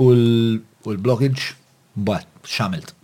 U 0.00 0.06
eh, 0.14 0.94
l-blockage 0.94 1.52
bat, 1.94 2.24
xamilt. 2.48 2.94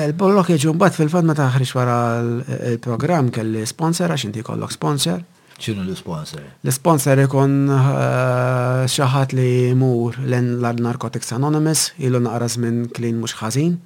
Il-blockage 0.00 0.72
bat 0.78 0.96
fil-fatt 0.96 1.28
ma 1.28 1.36
taħriġ 1.36 1.74
wara 1.76 1.98
l 2.24 2.78
program 2.80 3.28
kelli 3.34 3.64
sponsor 3.68 4.14
għax 4.14 4.30
inti 4.30 4.44
kollok 4.46 4.72
sponsor 4.72 5.20
ċinu 5.60 5.82
l-sponsor? 5.84 6.42
L-sponsor 6.64 7.20
ikon 7.24 7.54
eh, 7.74 8.88
xaħat 8.90 9.34
li 9.36 9.50
mur 9.78 10.16
l-en 10.24 10.60
narcotics 10.86 11.34
Anonymous, 11.36 11.90
ilu 12.04 12.20
naqras 12.26 12.56
minn 12.62 12.86
klin 12.96 13.20
mux 13.20 13.36
ħazin. 13.40 13.76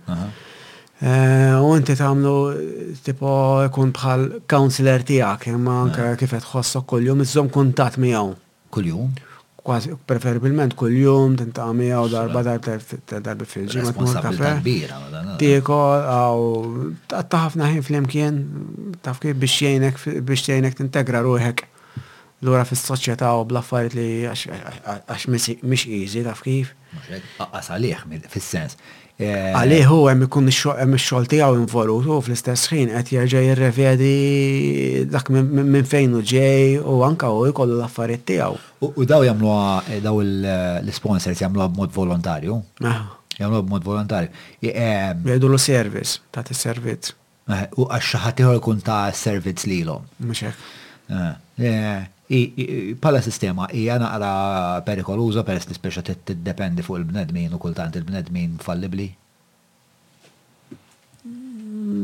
Eh, 1.04 1.52
u 1.58 1.72
inti 1.74 1.96
tamlu 1.98 2.34
tipo 3.04 3.34
ikun 3.66 3.92
bħal 3.96 4.26
counselor 4.50 5.02
tijak, 5.08 5.48
imma 5.52 5.80
kifet 6.20 6.46
tħossok 6.48 6.88
kull-jum, 6.94 7.22
iżom 7.26 7.50
kuntat 7.54 7.98
miegħu. 8.02 8.34
Kull-jum? 8.74 9.12
kważi 9.64 9.88
preferibilment 10.06 10.74
kull 10.76 10.94
jum 11.00 11.34
tintaqmi 11.40 11.86
għaw 11.94 12.08
darba 12.12 12.42
darbi 13.24 13.46
fil-ġimma 13.48 13.94
tmur 13.96 14.18
kafe. 14.26 14.50
Tiekol 15.40 16.04
għaw 16.14 16.42
taħafna 17.32 17.70
ħin 17.72 17.86
fl-imkien 17.86 18.40
taf 19.06 19.22
kif 19.24 19.38
biex 19.40 19.56
jajnek 19.64 20.02
biex 20.28 20.44
jgħinek 20.50 20.76
tintegra 20.82 21.22
ruħek 21.24 21.64
l-ura 22.44 22.66
fil-soċieta 22.68 23.30
u 23.40 23.46
bl-affarijiet 23.48 23.96
li 23.96 24.98
għax 24.98 25.30
mhix 25.32 25.88
easy 25.96 26.26
taf 26.28 26.44
kif. 26.44 26.74
Għasalih 27.40 28.04
fis-sens 28.36 28.76
Eh, 29.14 29.52
Għalihu 29.54 29.98
għem 30.10 30.24
ikun 30.26 30.50
ix-xogħol 30.50 31.28
tiegħu 31.30 31.58
involut 31.60 32.08
u 32.10 32.16
fl-istess 32.18 32.66
xin 32.66 32.88
għet 32.98 33.12
jerġa' 33.14 33.42
jirrevedi 33.44 35.02
dak 35.06 35.28
minn 35.30 35.86
fejn 35.86 36.16
u 36.18 36.22
ġej 36.26 36.80
u 36.82 36.96
anka 37.06 37.30
u 37.30 37.44
jkollu 37.46 37.76
l 37.78 37.84
affariet 37.86 38.24
tijaw. 38.26 38.56
U 38.82 39.02
daw 39.06 39.22
jagħmluha 39.22 39.86
eh, 39.94 40.00
daw 40.02 40.18
eh, 40.18 40.82
l-sponsors 40.82 41.38
jagħmluha 41.44 41.70
mod 41.78 41.94
volontarju. 41.94 42.58
Jagħmluha 42.88 43.62
mod 43.70 43.86
volontarju. 43.86 44.34
Jgħidu 44.66 45.46
l 45.46 45.62
ta' 46.34 46.42
t 46.42 46.50
servizz. 46.58 47.14
U 47.78 47.86
għaxħatiħor 47.86 48.58
kun 48.64 48.82
ħadd 48.82 48.82
ikun 48.82 48.82
ta' 48.82 49.14
servizz 49.14 49.62
lilhom. 49.70 50.02
Mhux 50.26 50.42
pala 53.02 53.22
sistema 53.22 53.68
hija 53.72 53.98
naqra 53.98 54.32
perikoluza 54.86 55.44
per 55.46 55.60
li 55.60 55.74
speċa 55.76 56.02
tiddependi 56.06 56.82
fuq 56.84 57.00
il-bnedmin 57.02 57.52
u 57.54 57.60
kultant 57.62 57.94
il-bnedmin 57.98 58.56
fallibli? 58.64 59.08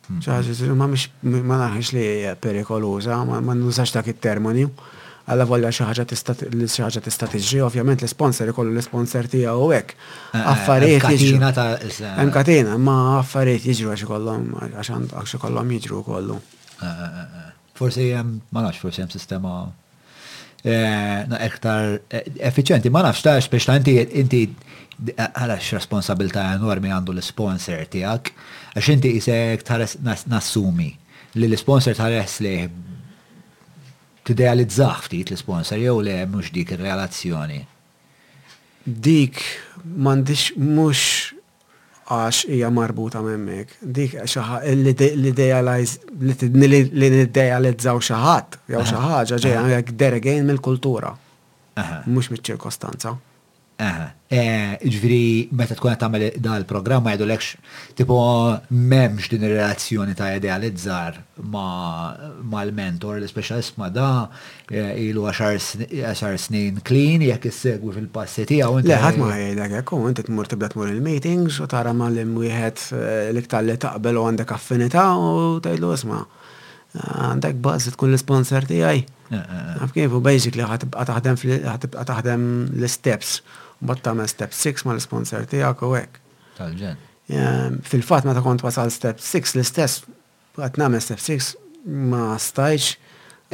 Hmm. 0.04 0.22
Saħħaġa 0.24 0.70
li 0.70 1.42
ma 1.46 1.58
nafx 1.60 1.94
li 1.96 2.02
hija 2.04 2.34
perikoluża, 2.44 3.20
ma 3.24 3.54
nużax 3.54 3.94
dak 3.96 4.10
it-termini 4.12 4.66
għalla 5.28 5.44
volja 5.48 5.70
xaħġa 5.72 7.00
tista' 7.04 7.28
tiġri, 7.32 7.60
ovvjament 7.64 8.02
l-sponsor 8.04 8.50
ikollu 8.52 8.74
l-sponsor 8.76 9.28
tiegħu 9.32 9.54
u 9.56 9.70
hekk. 9.76 9.94
Eh, 9.96 10.34
eh, 10.38 10.50
affarijiet 10.52 11.06
jiġru. 11.14 11.38
Eh, 11.48 12.10
hemm 12.18 12.32
katina, 12.34 12.76
ma 12.78 12.96
affarijiet 13.22 13.64
jiġru 13.70 13.94
għax 13.94 14.04
ikollhom 14.04 14.50
għax 14.80 15.38
ikollhom 15.40 15.72
jiġru 15.78 16.02
kollu. 16.10 16.36
Forsi 17.78 18.10
hemm 18.14 18.38
ma 18.54 18.66
nafx 18.66 18.84
forsi 18.84 19.04
hemm 19.04 19.14
sistema 19.14 19.54
ektar 20.64 21.98
effiċenti, 22.48 22.88
ma 22.92 23.02
nafx 23.08 23.24
tax 23.26 23.48
biex 23.52 23.66
ta' 23.68 23.78
inti 23.80 24.44
għalax 25.18 25.74
responsabilta 25.80 26.50
enormi 26.58 26.92
għandu 26.94 27.16
l-sponsor 27.16 27.86
tiegħek 27.96 28.30
għax 28.74 28.92
inti 28.94 29.14
jisek 29.16 29.64
tħares 29.68 29.98
nassumi 30.30 30.92
li 31.40 31.48
l-sponsor 31.50 31.96
tħares 31.98 32.40
liħ 32.46 32.74
t 34.24 34.32
tidealizzaħ 34.32 35.02
ftit 35.04 35.32
l-sponsor 35.34 35.78
jew 35.80 36.00
le 36.02 36.14
mux 36.26 36.50
dik 36.52 36.72
il 36.74 36.80
relazzjoni 36.88 37.64
Dik 38.84 39.38
m'għandix 39.82 40.42
mux 40.60 41.00
għax 42.04 42.42
hija 42.52 42.68
marbuta 42.68 43.22
memmek. 43.24 43.70
Dik 43.80 44.18
xaħa 44.28 44.58
li 44.76 44.92
niddealizzaw 46.44 48.02
xi 48.04 48.18
ħadd 48.26 48.62
jew 48.68 48.86
xaħat, 48.92 49.36
ħaġa 49.40 49.60
għak 49.78 49.94
deregen 50.04 50.44
mill-kultura. 50.50 51.14
Mux 52.04 52.28
miċ-ċirkostanza. 52.34 53.16
E, 53.76 54.38
ġviri, 54.86 55.48
meta 55.54 55.74
tkun 55.74 55.92
għatamel 55.96 56.24
dal-programma 56.42 57.10
jgħidu 57.12 57.26
lekx, 57.28 57.46
tipo, 57.98 58.16
memx 58.70 59.26
din 59.32 59.44
il-relazzjoni 59.48 60.14
ta' 60.18 60.28
idealizzar 60.38 61.16
ma' 61.50 62.62
l-mentor, 62.64 63.18
l-specialist 63.18 63.76
ma' 63.82 63.90
da, 63.94 64.06
e, 64.70 64.80
ilu 65.08 65.26
għaxar 65.30 66.38
snin 66.40 66.78
klin, 66.86 67.24
jek 67.26 67.48
jissegwi 67.50 67.96
fil-passi 67.98 68.46
tijaw. 68.52 68.78
Leħat 68.86 69.18
ma' 69.22 69.32
jgħidak, 69.40 69.74
jekku, 69.80 69.98
inti 70.10 70.26
t-mur 70.30 70.50
tibda 70.54 70.70
t-mur 70.72 70.92
il-meetings, 70.94 71.58
u 71.62 71.66
tara 71.70 71.92
ma' 71.94 72.12
l-imwihet 72.14 72.86
e, 72.94 73.02
l-iktar 73.34 73.66
li 73.66 73.74
taqbel 73.86 74.22
u 74.22 74.24
għandek 74.30 74.54
affinita, 74.54 75.08
u 75.18 75.58
tajlu 75.66 75.92
isma' 75.98 76.22
għandek 76.94 77.58
bazz 77.66 77.90
tkun 77.96 78.14
l-sponsor 78.14 78.70
ti 78.70 78.78
għaj. 78.86 79.04
Għafkif, 79.34 80.00
eh, 80.00 80.00
eh, 80.04 80.08
eh. 80.08 80.14
u 80.14 80.20
basically 80.22 80.66
ħatibqa 80.68 82.06
taħdem 82.14 82.46
l-steps 82.78 83.40
bot 83.86 84.00
tagħmel 84.04 84.28
step 84.30 84.54
6 84.56 84.86
ma 84.88 84.94
l 84.96 85.02
sponsor 85.04 85.46
tiegħek 85.50 85.82
u 85.88 85.92
għek. 85.98 86.20
Tal-ġen. 86.58 87.02
Fil-fatt 87.88 88.28
meta 88.28 88.42
kont 88.44 88.64
wasal 88.66 88.90
step 88.92 89.20
6 89.22 89.56
l-istess 89.58 90.04
għat 90.58 90.80
nagħmel 90.82 91.02
step 91.04 91.22
6 91.22 91.50
ma 92.12 92.32
stajx. 92.40 92.94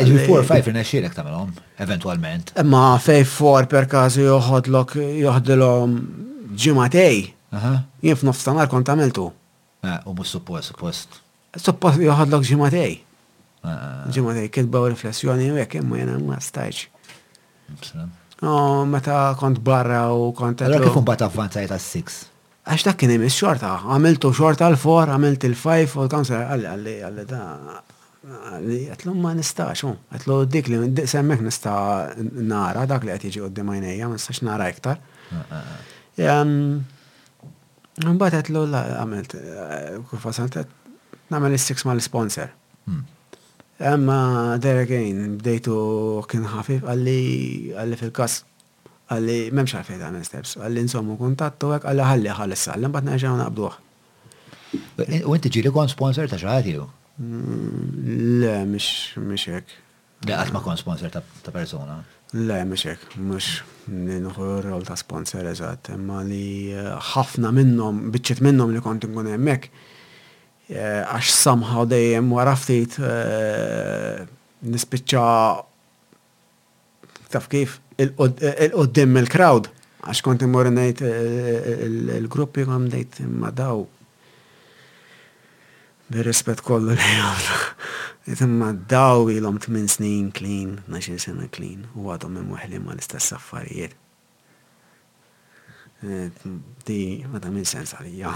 Eġi 0.00 0.18
4-5 0.30 0.70
ta' 1.12 1.20
tagħmelhom 1.20 1.50
eventualment. 1.82 2.52
Ma 2.64 2.94
fej 3.02 3.24
4 3.30 3.66
per 3.70 3.88
kazu 3.90 4.22
joħodlok 4.28 4.96
joħdilhom 5.26 5.96
ġimatej. 6.64 7.18
Jien 8.06 8.18
f'nofs 8.20 8.46
tanar 8.46 8.70
kont 8.70 8.88
għamiltu. 8.94 9.26
Eh, 9.82 9.96
u 10.08 10.12
mhux 10.12 10.34
suppost, 10.36 10.70
suppost. 10.72 11.18
Suppost 11.58 12.00
joħodlok 12.04 12.46
ġimatej. 12.48 12.94
Eh, 13.60 13.74
eh, 13.74 14.06
ġimatej 14.14 14.48
kitba 14.54 14.84
u 14.84 14.88
riflessjoni 14.92 15.50
u 15.52 15.58
jekk 15.60 15.80
imma 15.82 16.00
jena 16.04 16.16
ma 16.22 16.38
stajx 16.44 16.86
meta 18.90 19.34
kont 19.38 19.60
barra 19.60 20.08
u 20.14 20.32
kont. 20.36 20.62
Għallu 20.64 20.84
kif 20.86 20.98
mbagħad 21.02 21.24
avvanzajt 21.28 21.72
għas 21.74 21.86
six? 21.92 22.20
Għax 22.70 22.84
ta' 22.86 22.94
kien 22.96 23.12
hemm 23.14 23.28
xorta, 23.32 23.74
għamiltu 23.92 24.30
xorta 24.36 24.68
l-4, 24.72 25.14
għamilt 25.14 25.46
il-5 25.50 25.96
u 25.98 26.04
l-kanser 26.04 26.42
għalli 26.46 26.70
għalli 26.72 26.94
għalli 27.08 27.24
da. 27.28 27.42
Għatlu 28.30 29.14
ma 29.16 29.32
nistax, 29.36 29.84
għatlu 29.86 30.34
dik 30.52 30.68
li 30.70 31.06
semmek 31.10 31.40
nista 31.44 31.74
nara 32.44 32.82
dak 32.88 33.04
li 33.06 33.12
għatiġi 33.14 33.40
għoddim 33.44 33.72
għajnija, 33.74 34.08
ma 34.10 34.16
nistax 34.18 34.42
nara 34.46 34.68
iktar. 34.72 35.00
Ah, 35.30 35.58
ah, 35.58 35.68
ah. 35.76 36.40
Mm, 36.40 36.80
mbagħad 38.18 38.40
għatlu 38.42 38.64
għamilt, 38.76 39.36
eh, 39.40 40.00
kif 40.12 40.28
għasant, 40.32 40.60
il-6 40.60 41.86
ma 41.88 41.96
l-sponsor. 41.96 42.56
Emma 43.80 44.58
Deregain, 44.60 45.36
bdejtu 45.40 45.74
kien 46.28 46.44
ħafif, 46.52 46.82
għalli 46.84 47.72
għalli 47.80 47.96
fil-kas, 47.96 48.34
għalli 49.08 49.36
memx 49.56 49.72
ħafif 49.78 49.96
ta' 50.02 50.10
minn 50.12 50.26
steps, 50.26 50.52
għalli 50.60 50.82
insommu 50.84 51.16
kontattu 51.16 51.70
għek, 51.72 51.86
għalli 51.88 52.04
ħalli 52.04 52.34
ħalli 52.42 52.58
s-sallim, 52.58 52.92
bat 52.92 53.06
neġaw 53.08 53.38
naqbduħ. 53.40 53.78
U 55.24 55.32
inti 55.38 55.52
ġili 55.56 55.72
kon 55.72 55.88
sponsor 55.88 56.28
ta' 56.28 56.36
xaħati 56.42 56.74
ju? 56.76 56.84
Mm, 57.24 58.04
le, 58.44 58.52
mish, 58.68 59.16
mish 59.16 59.48
ek. 59.56 59.72
Le, 60.28 60.36
għatma 60.36 60.60
kon 60.66 60.76
sponsor 60.76 61.14
ta' 61.16 61.54
persona? 61.54 62.02
Le, 62.36 62.60
mish 62.68 62.84
ek, 62.92 63.08
mux 63.18 63.48
nħu 63.90 64.50
rol 64.68 64.84
ta' 64.86 65.00
sponsor, 65.00 65.48
eżat, 65.54 65.94
imma 65.96 66.20
li 66.28 66.68
eh, 66.76 66.92
ħafna 67.14 67.48
minnom, 67.56 68.10
bieċet 68.12 68.44
minnom 68.44 68.76
li 68.76 68.84
kontin 68.84 69.16
kun 69.16 69.32
emmek. 69.38 69.70
Eh, 70.70 71.02
għax 71.02 71.32
somehow 71.34 71.82
dejjem 71.90 72.28
wara 72.30 72.52
ftit 72.54 72.94
eh, 73.02 74.20
nispiċċa 74.70 75.22
taf 77.32 77.48
kif 77.50 77.72
il-qoddim 77.98 79.16
il-crowd 79.18 79.66
għax 80.06 80.20
kont 80.28 80.44
immur 80.46 80.70
ngħid 80.70 81.02
eh, 81.08 81.82
il-gruppi 82.20 82.62
għam 82.68 82.86
dejt 82.92 83.18
imma 83.24 83.50
daw 83.58 83.82
bir-rispett 86.10 86.62
kollu 86.66 86.94
li 86.94 87.16
Imma 88.30 88.70
daw 88.86 89.26
ilhom 89.32 89.56
8 89.58 89.88
snin 89.96 90.28
clean, 90.30 90.76
20 90.86 91.18
sena 91.24 91.48
clean, 91.50 91.86
u 91.98 92.12
għadhom 92.14 92.36
imweħli 92.44 92.78
ma 92.84 92.92
l-istess 92.94 93.32
affarijiet. 93.34 93.96
Di, 96.86 97.24
ma 97.28 97.38
ta' 97.44 97.50
minn 97.52 97.66
sens 97.68 97.90
għalija. 97.92 98.30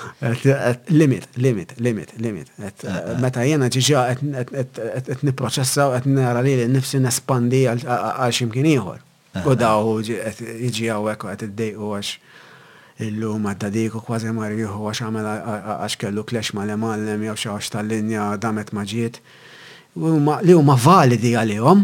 Limit, 1.00 1.24
limit, 1.36 1.72
limit, 1.82 2.10
limit. 2.22 2.50
Eh, 2.62 2.68
eh. 2.88 3.16
Meta 3.22 3.42
jena 3.42 3.66
ġiġa 3.70 4.02
għet 4.10 5.24
niproċessa 5.26 5.88
u 5.90 5.96
għet 5.96 6.06
nara 6.12 6.44
li 6.46 6.52
l-nifsi 6.54 7.00
nespandi 7.02 7.64
għal 7.66 8.30
ximkien 8.38 8.68
iħor. 8.76 9.00
Eh, 9.02 9.42
u 9.42 9.56
daw 9.58 9.96
ġiġi 10.06 10.86
għawek 10.94 11.26
u 11.26 11.32
għet 11.32 11.44
id 11.48 11.56
dej 11.58 11.74
u 11.82 11.90
għax 11.98 12.14
illum 13.08 13.50
għadda 13.50 13.72
dik 13.74 13.98
u 13.98 14.04
kważi 14.06 14.30
marriħu 14.38 14.78
għax 14.86 15.04
għamel 15.08 15.28
għax 15.82 15.98
kellu 16.04 16.22
klex 16.30 16.54
ma 16.54 16.62
l-emallem 16.66 17.26
jew 17.26 17.34
xaħx 17.42 17.74
tal-linja 17.74 18.28
damet 18.40 18.70
maġiet. 18.78 19.18
Li 19.98 20.54
u 20.54 20.62
ma 20.70 20.78
validi 20.88 21.34
għalihom. 21.42 21.82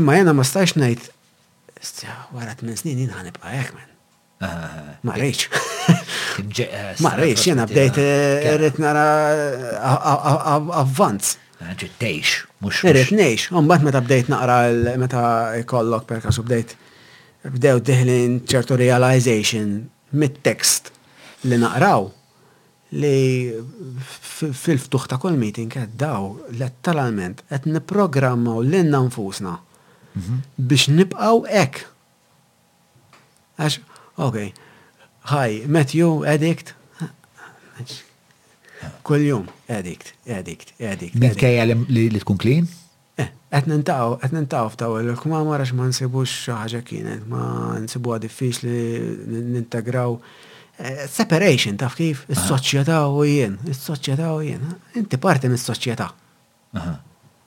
Imma 0.00 0.16
jena 0.20 0.32
ma 0.32 0.48
stax 0.48 0.78
najt 0.80 1.10
Istja, 1.82 2.08
t 2.32 2.58
tmin 2.60 2.76
snin 2.76 2.98
jien 3.00 3.12
ħanibqa 3.14 3.52
hekk 3.54 3.76
men. 3.78 3.86
Ah, 4.44 4.48
ah, 4.48 4.76
ah. 4.76 4.92
Ma 5.04 5.14
rejx. 5.16 5.48
Eh, 6.40 6.88
Ma 7.04 7.14
rejx, 7.18 7.42
jena 7.48 7.64
bdejt 7.68 7.98
eh, 8.00 8.48
rrit 8.56 8.76
nara 8.80 9.04
avvanz. 10.82 11.34
Ġittejx, 11.60 12.38
mux. 12.64 12.80
Rrit 12.88 13.10
nejx, 13.16 13.50
bat 13.68 13.84
meta 13.84 14.00
bdejt 14.04 14.28
naqra 14.32 14.58
meta 15.00 15.22
kollok 15.70 16.04
per 16.08 16.20
kasu 16.26 16.44
bdejt 16.48 16.76
bdew 17.54 17.80
diħlin 17.84 18.38
ċertu 18.48 18.76
realization 18.80 19.70
mit-tekst 20.20 20.88
li 21.48 21.56
naqraw 21.62 22.10
li 23.00 23.56
fil-ftuħ 24.28 25.08
ta' 25.08 25.20
kol 25.22 25.32
meeting 25.40 25.72
għed 25.72 25.94
daw, 26.04 26.28
letteralment, 26.60 27.40
għed 27.48 27.68
niprogrammaw 27.76 28.60
l-inna 28.66 29.00
nfusna 29.08 29.54
Mhm. 30.12 30.32
biex 30.54 30.88
nibqaw 30.92 31.44
ek. 31.46 31.84
Għax, 33.60 33.78
ok, 34.16 34.38
hi, 35.30 35.64
Matthew, 35.68 36.22
edikt? 36.30 36.74
Kull 39.04 39.22
jum, 39.28 39.44
edikt, 39.68 40.14
edikt, 40.24 40.72
edikt. 40.80 41.16
Minkajja 41.20 41.66
li 41.68 42.20
tkun 42.22 42.38
klin? 42.40 42.68
Etna 43.50 43.74
eh, 43.74 43.80
ntaw, 43.82 44.14
etna 44.24 44.40
ntaw 44.46 44.70
f'taw 44.72 44.94
l 45.02 45.10
kuma 45.20 45.42
marax 45.44 45.74
ma 45.76 45.88
nsibux 45.90 46.30
xaħġa 46.46 46.80
kienet, 46.88 47.24
ma 47.28 47.74
nsibu 47.82 48.14
għadifix 48.14 48.62
li 48.62 48.78
nintegraw. 49.58 50.14
Eh, 50.80 51.02
separation, 51.12 51.76
taf 51.76 51.98
kif? 51.98 52.22
Is-soċjetà 52.32 53.02
u 53.12 53.26
jien, 53.28 53.58
is-soċjetà 53.68 54.30
u 54.32 54.40
jien. 54.46 54.64
Inti 54.96 55.18
parti 55.20 55.50
mis-soċjetà. 55.52 56.08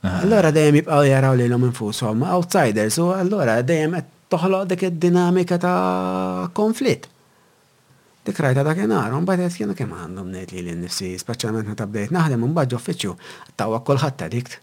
Allora 0.03 0.49
dejjem 0.51 0.75
jibqgħu 0.81 1.05
jaraw 1.07 1.35
lilhom 1.39 1.63
infushom 1.69 2.25
outsiders 2.27 2.97
u 2.99 3.05
allora 3.15 3.61
dejjem 3.63 3.93
qed 3.95 4.07
toħloq 4.33 4.65
dik 4.73 4.81
id-dinamika 4.89 5.55
ta' 5.63 6.49
konflitt. 6.57 7.07
Dik 8.27 8.39
rajta 8.39 8.63
dak 8.67 8.75
kienar, 8.81 9.15
un 9.15 9.25
qed 9.27 9.45
kienu 9.55 9.75
kemm 9.77 9.95
għandhom 9.95 10.29
ngħid 10.35 10.51
li 10.67 10.73
l 10.75 10.91
speċjalment 10.91 11.69
meta 11.71 11.87
bdejt 11.87 12.11
naħdem 12.15 12.43
u 12.43 12.51
mbagħad 12.51 12.75
ġoffiċċju 12.75 13.15
tawa 13.61 13.79
kulħadd 13.87 14.19
ta' 14.23 14.29
dikt. 14.35 14.59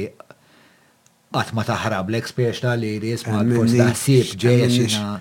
għat 1.33 1.51
ma 1.57 1.65
taħrab 1.65 2.11
l-experience 2.13 2.61
ta' 2.61 2.75
li 2.77 2.91
li 3.01 3.15
jisma 3.15 3.39
ma 3.39 3.47
tkunx 3.49 3.75
taħsib 3.81 4.35
ġeja 4.37 4.71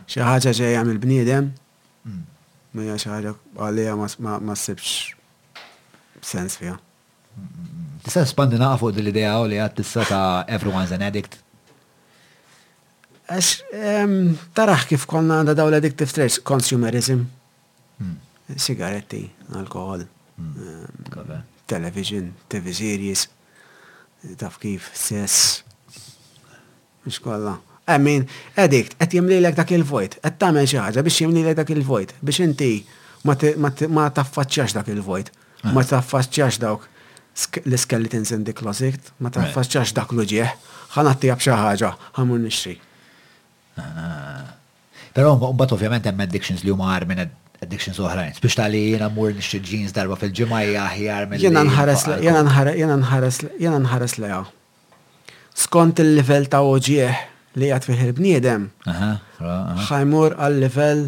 xi 0.04 0.24
ħaġa 0.24 0.56
ġeja 0.60 0.84
mill-bniedem. 0.88 1.52
Mhm. 1.52 2.32
Mija 2.80 2.96
xi 3.00 3.12
għalli 3.12 3.36
għalija 3.60 4.00
s-sibx 4.08 4.96
sens 6.32 6.56
fija. 6.60 6.80
Tista' 8.04 8.24
spandi 8.24 8.58
naqfu 8.60 8.92
dil-idea 8.94 9.32
u 9.42 9.48
li 9.50 9.58
għattissa 9.60 10.04
ta' 10.06 10.26
everyone's 10.56 10.92
an 10.94 11.02
addict? 11.06 11.40
Għax, 13.26 13.50
taraħ 14.56 14.84
kif 14.92 15.06
konna 15.10 15.40
għanda 15.40 15.56
daw 15.58 15.66
l-addictive 15.72 16.14
traits, 16.14 16.36
consumerism, 16.46 17.24
hmm. 17.98 18.12
sigaretti, 18.62 19.24
alkohol, 19.58 20.04
television, 21.66 22.30
TV 22.52 22.70
series, 22.78 23.26
taf 24.38 24.60
kif, 24.62 24.92
sess, 24.94 25.64
mux 27.06 27.18
kolla. 27.24 27.56
I 27.90 27.98
mean, 28.02 28.28
addict, 28.58 28.94
għet 29.02 29.18
jimli 29.18 29.40
l 29.42 29.50
dak 29.58 29.74
il-vojt, 29.74 30.20
għet 30.26 30.38
tamen 30.42 30.66
xaħġa 30.70 31.02
biex 31.08 31.24
jimli 31.26 31.42
l 31.42 31.56
dak 31.58 31.74
il-vojt, 31.74 32.14
biex 32.22 32.44
inti 32.46 32.70
ma 33.26 34.10
taffaċċax 34.14 34.78
dak 34.78 34.92
il-vojt, 34.94 35.34
eh. 35.34 35.66
ma 35.74 35.82
taffaċċax 35.86 36.62
dawk 36.62 36.92
l-skeletons 37.70 38.30
in 38.32 38.44
the 38.46 38.52
closet, 38.58 38.98
ma 39.22 39.28
taffaċċax 39.32 39.92
dak 39.96 40.12
lu 40.16 40.24
ġieħ, 40.24 40.52
ħanatti 40.96 41.30
għab 41.32 41.42
xaħġa, 41.46 41.90
ħamur 42.18 42.40
nixri. 42.44 42.76
Ah. 43.76 44.56
Pero 45.16 45.34
mbagħad 45.36 45.76
ovvjament 45.76 46.08
hemm 46.10 46.24
addictions 46.26 46.64
li 46.64 46.72
huma 46.72 46.88
għar 46.94 47.06
minn 47.10 47.24
addictions 47.26 48.00
oħrajn. 48.04 48.38
Biex 48.42 48.56
tali 48.60 48.82
jena 48.94 49.08
mur 49.12 49.34
nixri 49.36 49.60
jeans 49.64 49.92
darba 49.96 50.16
fil-ġimajja 50.20 50.84
aħjar 50.88 51.28
minn. 51.30 51.40
Jena 51.40 51.62
nħares 51.68 52.08
jena 52.24 52.42
nħares 52.48 52.76
jena 52.80 53.00
nħares 53.02 53.44
jena 53.68 53.82
nħares 53.84 54.18
leja. 54.22 54.42
Skont 55.56 56.00
il-level 56.04 56.50
ta' 56.52 56.60
oġieħ 56.64 57.24
li 57.60 57.70
għat 57.72 57.86
fiħir 57.88 58.10
il-bniedem, 58.12 58.66
ħajmur 59.88 60.34
għal-level 60.36 61.06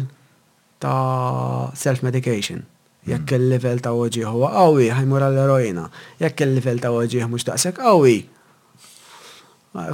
ta' 0.81 1.69
self-medication. 1.77 2.65
Jekk 3.07 3.31
il-level 3.37 3.79
ta' 3.83 3.93
oġi 3.95 4.25
huwa 4.27 4.49
qawwi, 4.51 4.89
ħajmur 4.91 5.23
għall-eroina. 5.29 5.85
Jekk 6.19 6.43
il-level 6.47 6.81
ta' 6.83 6.91
oġi 6.93 7.21
mhux 7.25 7.47
daqshekk 7.47 7.79
qawwi. 7.85 8.17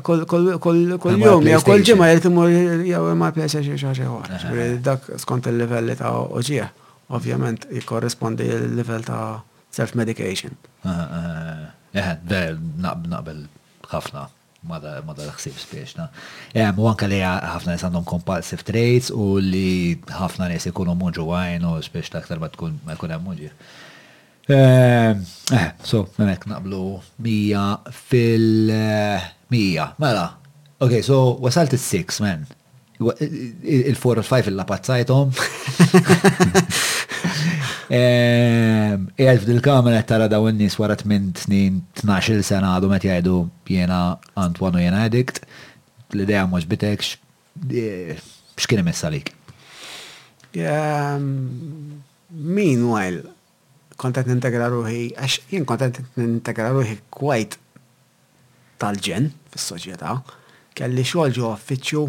Kull 0.07 0.23
jum, 0.25 1.45
jew 1.45 1.59
kull 1.61 1.83
ġimgħa 1.85 2.07
jrid 2.09 2.29
imur 2.29 2.49
jew 2.87 3.01
ma' 3.19 3.29
PlayStation 3.35 3.75
xi 3.77 3.91
xi 3.99 4.07
ħaġa 4.07 4.67
Dak 4.87 5.09
skont 5.21 5.49
il 5.51 5.59
level 5.59 5.91
ta' 5.99 6.13
oġi, 6.23 6.61
ovvjament 7.13 7.67
jikkorrespondi 7.75 8.47
l-level 8.55 9.03
ta' 9.05 9.21
self-medication. 9.77 10.57
Eħed, 11.93 12.35
naqbel 12.87 13.43
ħafna 13.91 14.25
ma 14.67 14.79
da 14.79 15.27
ħsib 15.29 15.57
spiexna. 15.61 16.07
U 16.77 16.87
anka 16.89 17.07
li 17.09 17.19
ħafna 17.23 17.75
nis 17.75 17.85
għandhom 17.87 18.05
compulsive 18.09 18.65
traits 18.67 19.11
u 19.13 19.25
li 19.41 19.97
ħafna 20.11 20.49
nis 20.51 20.69
ikunu 20.71 20.95
muġu 20.99 21.27
għajn 21.35 21.67
u 21.69 21.73
spiex 21.85 22.11
ta' 22.13 22.23
aktar 22.23 22.41
ma 22.41 22.49
tkun 22.53 22.79
ma 22.85 22.97
jkun 22.97 23.15
hemm 23.17 23.43
Eh, 24.47 25.15
So, 25.81 26.11
memek 26.19 26.43
naqblu 26.45 26.99
mija 27.25 27.79
fil-mija. 27.89 29.85
Eh, 29.89 29.95
mela, 29.97 30.25
ok, 30.85 30.99
so 31.01 31.33
wasalt 31.41 31.73
il-6, 31.73 32.19
man. 32.21 32.45
il 33.01 33.97
4 33.97 34.21
u 34.21 34.23
five 34.23 34.45
il-lapazzajtom. 34.51 35.33
Ehm, 37.93 39.05
Jgħal 39.19 39.37
f'dil 39.43 39.59
kamera 39.61 40.01
tara 40.09 40.25
daw 40.31 40.47
n-nis 40.49 40.77
minn 40.81 41.27
8 41.31 41.43
snin 41.45 41.79
12 42.01 42.41
sena 42.41 42.71
għadu 42.77 42.89
met 42.89 43.03
jajdu 43.05 43.35
jena 43.69 43.99
Antwanu 44.33 44.79
jena 44.81 45.03
edikt 45.05 45.43
l 46.15 46.21
idea 46.23 46.45
mux 46.49 46.65
bitek, 46.65 47.03
e, 47.71 48.15
xkien 48.57 48.79
imessa 48.81 49.09
lik? 49.13 49.33
Meanwhile, 52.31 53.19
ehm, 53.21 53.93
kontent 54.01 54.27
n-integra 54.31 54.69
ruħi, 54.73 55.11
għax 55.19 55.37
jien 55.53 55.65
kontent 55.69 56.01
n-integra 56.15 56.71
ruħi 56.73 56.97
kwajt 57.13 57.57
tal-ġen 58.81 59.29
fil-soċieta, 59.53 60.17
kelli 60.75 61.03
xogħol 61.05 61.35
ġo 61.37 61.51
uffiċċju 61.53 62.07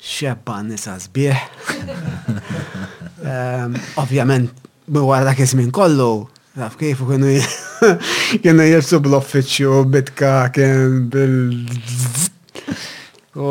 xebba 0.00 0.62
nisa 0.72 0.96
zbieħ. 0.96 1.48
Ehm, 3.24 3.72
ovvjament 3.96 4.63
Bwar 4.88 5.24
dak 5.24 5.38
iż-żmien 5.40 5.70
kollu, 5.70 6.28
naf 6.56 6.76
kif 6.76 6.98
kienu 7.08 7.26
kienu 8.42 8.62
jibsu 8.62 9.00
bl 9.00 9.10
bitka 9.86 10.50
kien 10.52 11.08
bil 11.08 11.36
U 13.34 13.48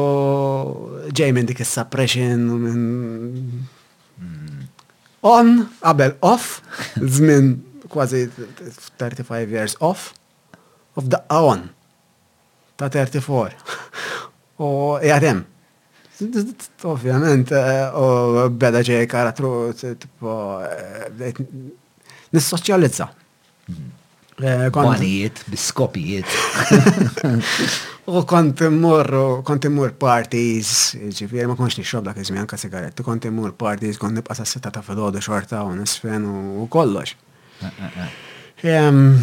ġej 1.12 1.34
minn 1.34 1.46
dik 1.50 1.60
is-suppression 1.66 2.38
minn 2.66 3.66
on 5.26 5.50
qabel 5.82 6.14
off, 6.22 6.62
żmien 7.02 7.58
kważi 7.92 8.28
35 9.02 9.50
years 9.52 9.76
off, 9.80 10.14
of 10.96 11.10
the 11.10 11.18
on 11.30 11.66
ta' 12.78 12.90
34. 12.94 13.58
U 14.62 14.70
jgħatem. 15.02 15.44
Ovvjament, 16.84 17.52
u 17.52 17.56
eh, 18.46 18.48
beda 18.62 18.84
ġej 18.86 19.06
karatru, 19.10 19.74
tipo, 19.80 20.60
eh, 20.62 21.40
nissoċjalizza. 22.36 23.08
Banijiet, 24.74 25.40
mhm. 25.40 25.40
eh, 25.42 25.50
biskopijiet. 25.50 26.36
U 28.04 28.20
kont 28.28 28.60
immur, 28.66 29.08
kont 29.48 29.64
immur 29.70 29.94
parties, 29.96 30.74
ġifir, 31.18 31.48
ma 31.48 31.56
konx 31.56 31.78
nixrob 31.80 32.04
dak 32.06 32.18
iżmi 32.20 32.42
anka 32.42 32.58
sigaretti, 32.60 33.06
kont 33.08 33.24
immur 33.30 33.54
parties, 33.58 33.98
kont 33.98 34.18
nibqa 34.20 34.36
sa 34.36 34.44
setta 34.46 34.74
ta' 34.76 34.84
fil-ħodu 34.84 35.22
xorta 35.24 35.62
u 35.64 35.72
nisfen 35.80 36.28
u 36.28 36.68
kollox. 36.74 37.14
Ehm, 38.64 39.14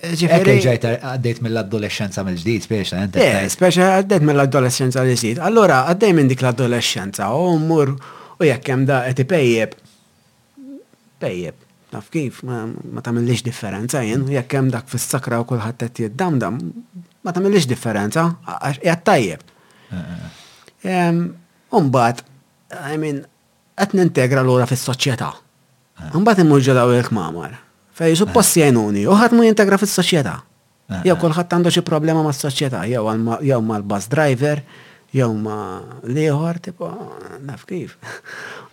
Ġifiri. 0.00 0.60
ġajta 0.64 0.90
għaddejt 1.04 1.40
mill-adolescenza 1.44 2.22
mill-ġdijt, 2.24 2.64
spiex, 2.66 2.92
eh, 2.92 2.96
eh, 2.96 3.04
għente. 3.04 3.50
Speċa 3.54 3.86
eh, 3.86 3.96
għaddejt 4.02 4.22
mill-adolescenza 4.28 5.02
mill-ġdijt. 5.04 5.38
Allora, 5.48 5.84
għaddej 5.90 6.14
minn 6.16 6.28
dik 6.30 6.40
l-adolescenza, 6.44 7.28
u 7.36 7.58
mur, 7.62 7.92
u 8.38 8.44
jekkem 8.48 8.86
da 8.88 9.02
għeti 9.08 9.24
pejjeb. 9.34 9.74
Pejjeb, 11.20 11.54
taf 11.92 12.08
kif, 12.10 12.40
ma 12.42 12.62
ta' 12.62 12.72
mill 12.90 13.02
tamillix 13.08 13.42
differenza 13.44 14.00
jen, 14.06 14.22
u 14.24 14.32
jekkem 14.32 14.70
dak 14.72 14.88
fis-sakra 14.88 15.40
u 15.42 15.48
kullħat 15.48 15.84
għet 15.84 16.00
jiddamdam, 16.06 16.56
ma 16.60 17.32
ta' 17.32 17.40
mill 17.40 17.50
tamillix 17.52 17.66
differenza, 17.68 18.24
tajjeb. 19.04 19.44
Umbat, 21.70 22.24
għajmin, 22.72 22.98
mean, 23.20 23.92
n-integra 23.92 24.40
l 24.40 24.48
għura 24.48 24.66
fil 24.68 24.76
soċieta 24.80 25.32
Umbat 26.16 26.38
imurġu 26.40 26.72
daw 26.72 26.88
il-kmamar. 26.96 27.58
Fej, 28.00 28.16
suppost 28.22 28.56
jenuni, 28.56 29.02
uħat 29.12 29.34
mu 29.36 29.44
jintegra 29.44 29.76
fis 29.80 29.92
soċjetà 30.00 30.32
eh. 30.40 31.00
Jew 31.10 31.16
kolħat 31.20 31.52
għandu 31.52 31.72
xie 31.74 31.82
problema 31.84 32.22
ma 32.24 32.30
mas 32.30 32.38
soċjetà 32.40 32.86
jew 32.88 33.58
l 33.60 33.82
bus 33.90 34.06
driver, 34.12 34.62
jew 35.12 35.26
ma' 35.44 35.64
liħor, 36.08 36.60
tipo, 36.64 36.88
naf 37.44 37.66
kif. 37.68 37.96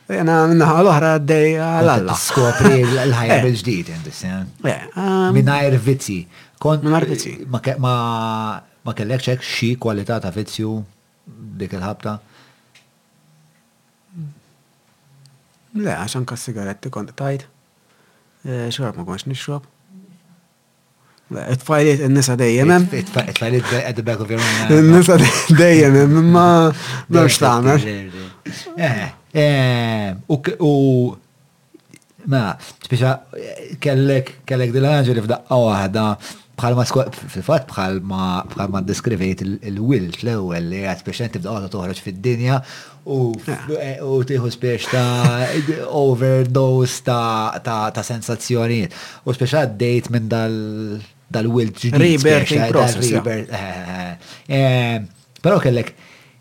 Jena 0.07 0.37
minnaħa 0.47 0.75
l-ohra 0.85 1.09
d-dej 1.19 1.57
għal-alla. 1.59 2.13
Skopri 2.21 2.79
l-ħajja 2.87 3.35
eh. 3.41 3.41
bil-ġdijt, 3.43 3.89
jendisjan. 3.91 4.47
Eh, 4.71 4.79
um, 4.95 5.33
Minnajr 5.35 5.75
vizzi. 5.83 6.21
Minnajr 6.63 7.07
vizzi. 7.11 7.33
Ma 7.51 8.95
kellek 8.95 9.27
ċek 9.27 9.43
xie 9.43 9.75
kualità 9.81 10.21
ta' 10.23 10.31
vizzju 10.31 10.71
dik 11.59 11.75
il-ħabta? 11.75 12.15
Le, 15.83 15.93
għaxan 15.97 16.23
kas 16.29 16.47
sigaretti 16.47 16.89
kont 16.93 17.11
tajt 17.19 17.45
xorab 18.71 18.95
ma 18.97 19.03
konx 19.03 19.25
nixrob. 19.27 19.65
It-fajliet 21.31 22.03
n-nisa 22.07 22.35
dejjem 22.39 22.69
hemm. 22.71 22.87
it 22.91 23.17
at 23.17 23.95
the 23.95 24.03
back 24.03 24.19
of 24.19 24.29
your 24.29 24.39
own. 24.39 24.71
N-nisa 24.71 25.17
dejjem 25.49 25.93
hemm, 25.93 26.17
imma 26.17 26.71
mhux 27.07 27.41
eh, 28.77 29.09
eh, 29.35 30.59
U 30.59 31.17
ma, 32.31 32.55
speċa 32.87 33.13
kellek 33.83 34.33
kellek 34.47 34.73
dil-ħaġa 34.75 35.13
li 35.15 35.23
f'daqqa 35.27 35.59
waħda 35.67 36.07
bħalma 36.57 36.83
fil-fat 37.33 37.67
bħalma 37.69 38.79
deskrivejt 38.89 39.43
il-wilt 39.45 40.23
l-ewel 40.23 40.69
li 40.71 40.79
għad 40.89 41.03
biex 41.05 41.27
tibda 41.35 41.51
għadha 41.53 41.69
toħroġ 41.73 41.99
fid-dinja 42.01 42.57
u 43.13 43.19
ah. 43.53 43.67
e, 43.77 43.93
tiħu 44.31 44.51
spiex 44.55 44.89
ta' 44.89 45.83
overdose 46.03 47.03
ta' 47.05 48.07
sensazzjonijiet. 48.09 48.97
U 49.29 49.37
spiex 49.37 49.59
għaddejt 49.61 50.11
minn 50.15 50.27
dal-wilt 50.33 51.83
ġdijt. 51.93 52.27
Eh, 52.73 53.59
eh, 53.61 54.29
eh, 54.49 55.01
Pero 55.43 55.61
kellek 55.63 55.93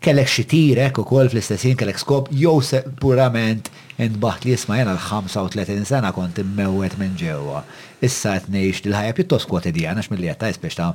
kellek 0.07 0.29
xitirek 0.29 0.97
u 1.01 1.03
kol 1.09 1.25
fl-istessin 1.27 1.73
kellek 1.77 1.97
skop 1.99 2.27
jew 2.31 2.53
purament 3.01 3.69
intbaħt 3.97 4.43
li 4.45 4.53
jisma 4.53 4.75
jena 4.77 4.93
l-35 4.93 5.87
sena 5.89 6.11
kont 6.15 6.37
immewet 6.41 6.97
minn 7.01 7.15
ġewwa 7.17 7.63
issa 8.03 8.33
qed 8.37 8.49
ngħix 8.53 8.83
il-ħajja 8.87 9.15
pjuttost 9.17 9.49
kwotidjana 9.51 10.03
x'milli 10.05 10.29
qed 10.31 10.41
tajspex 10.43 10.77
ta' 10.79 10.89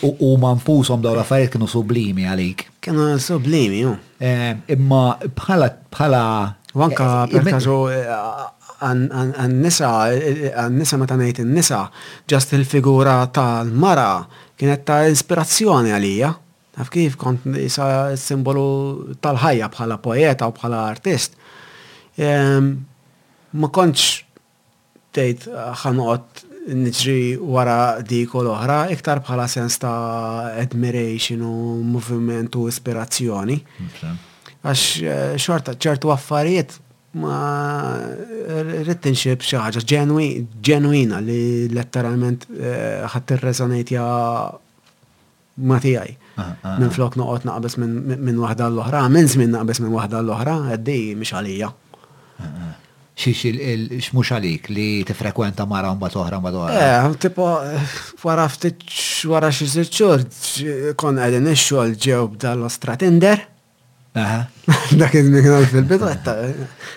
u 0.09 0.33
manfusom 0.39 0.99
daw 1.03 1.15
l-affarijiet 1.15 1.55
kienu 1.55 1.67
sublimi 1.71 2.27
għalik. 2.27 2.67
Kienu 2.83 3.09
sublimi, 3.23 3.81
ju. 3.87 3.95
Imma 4.75 5.01
bħala 5.25 5.71
bħala. 5.91 6.25
Wanka 6.77 7.05
per 7.31 7.47
an 8.85 9.01
għan-nisa, 9.35 9.87
għan-nisa 10.53 10.99
ma 11.01 11.07
tanajt 11.09 11.41
il-nisa, 11.41 11.79
ġast 12.31 12.53
il-figura 12.55 13.15
tal-mara 13.35 14.11
kienet 14.59 14.83
ta' 14.87 14.99
inspirazzjoni 15.09 15.93
għalija. 15.95 16.33
Taf 16.75 16.91
kif 16.93 17.15
kont 17.19 17.45
isa 17.59 17.87
simbolu 18.19 19.15
tal-ħajja 19.23 19.69
bħala 19.73 19.97
poeta 20.03 20.49
u 20.51 20.55
bħala 20.57 20.83
artist. 20.91 21.37
Ma 22.19 23.71
kontx 23.75 24.25
tejt 25.15 25.47
ħanqot 25.49 26.45
nġri 26.69 27.21
wara 27.39 27.77
dik 28.05 28.35
u 28.35 28.43
l-oħra, 28.43 28.81
iktar 28.93 29.23
bħala 29.25 29.47
sens 29.51 29.79
ta' 29.81 30.51
admiration 30.61 31.41
u 31.47 31.55
movimentu 31.95 32.67
ispirazzjoni. 32.69 33.57
Għax 34.59 34.81
eh, 34.99 35.35
xorta 35.39 35.71
ċertu 35.79 36.11
affarijiet 36.11 36.75
ma 37.17 37.97
rettinship 38.85 39.41
xaħġa 39.41 39.81
ġenwina 39.85 41.21
li 41.25 41.41
letteralment 41.73 42.45
eh, 42.53 43.01
ħatt 43.09 43.37
resonatja 43.41 44.03
ma 45.69 45.79
tijaj. 45.83 46.11
Ah, 46.39 46.43
ah, 46.43 46.59
ah. 46.69 46.75
Minn 46.79 46.93
flok 46.95 47.17
noqot 47.19 47.47
naqbis 47.49 47.79
minn 47.81 48.37
wahda 48.39 48.69
l-oħra, 48.71 49.01
minn 49.11 49.27
zmin 49.27 49.49
naqbis 49.57 49.81
minn 49.83 49.95
wahda 49.97 50.21
l-oħra, 50.23 50.53
għaddi 50.77 50.99
mux 51.19 51.33
għalija. 51.35 51.71
Xiex 53.19 53.49
il-xmux 53.49 54.31
għalik 54.37 54.69
li 54.71 54.85
t-frekwenta 55.09 55.65
mara 55.67 55.91
mba 55.97 56.07
toħra 56.13 56.39
mba 56.39 56.53
toħra. 56.55 56.77
Eh, 56.79 57.17
tipo, 57.25 57.49
wara 58.23 58.45
ftit 58.53 58.85
wara 59.27 59.49
xie 59.51 59.67
zirċur, 59.73 60.23
kon 61.01 61.19
għedin 61.25 61.49
ix-xol 61.51 61.97
ġew 61.99 62.29
dal 62.39 62.63
ostra 62.69 62.95
tinder. 63.01 63.43
Dak 64.99 65.13
il-miknar 65.15 65.65
fil-bidu, 65.69 66.07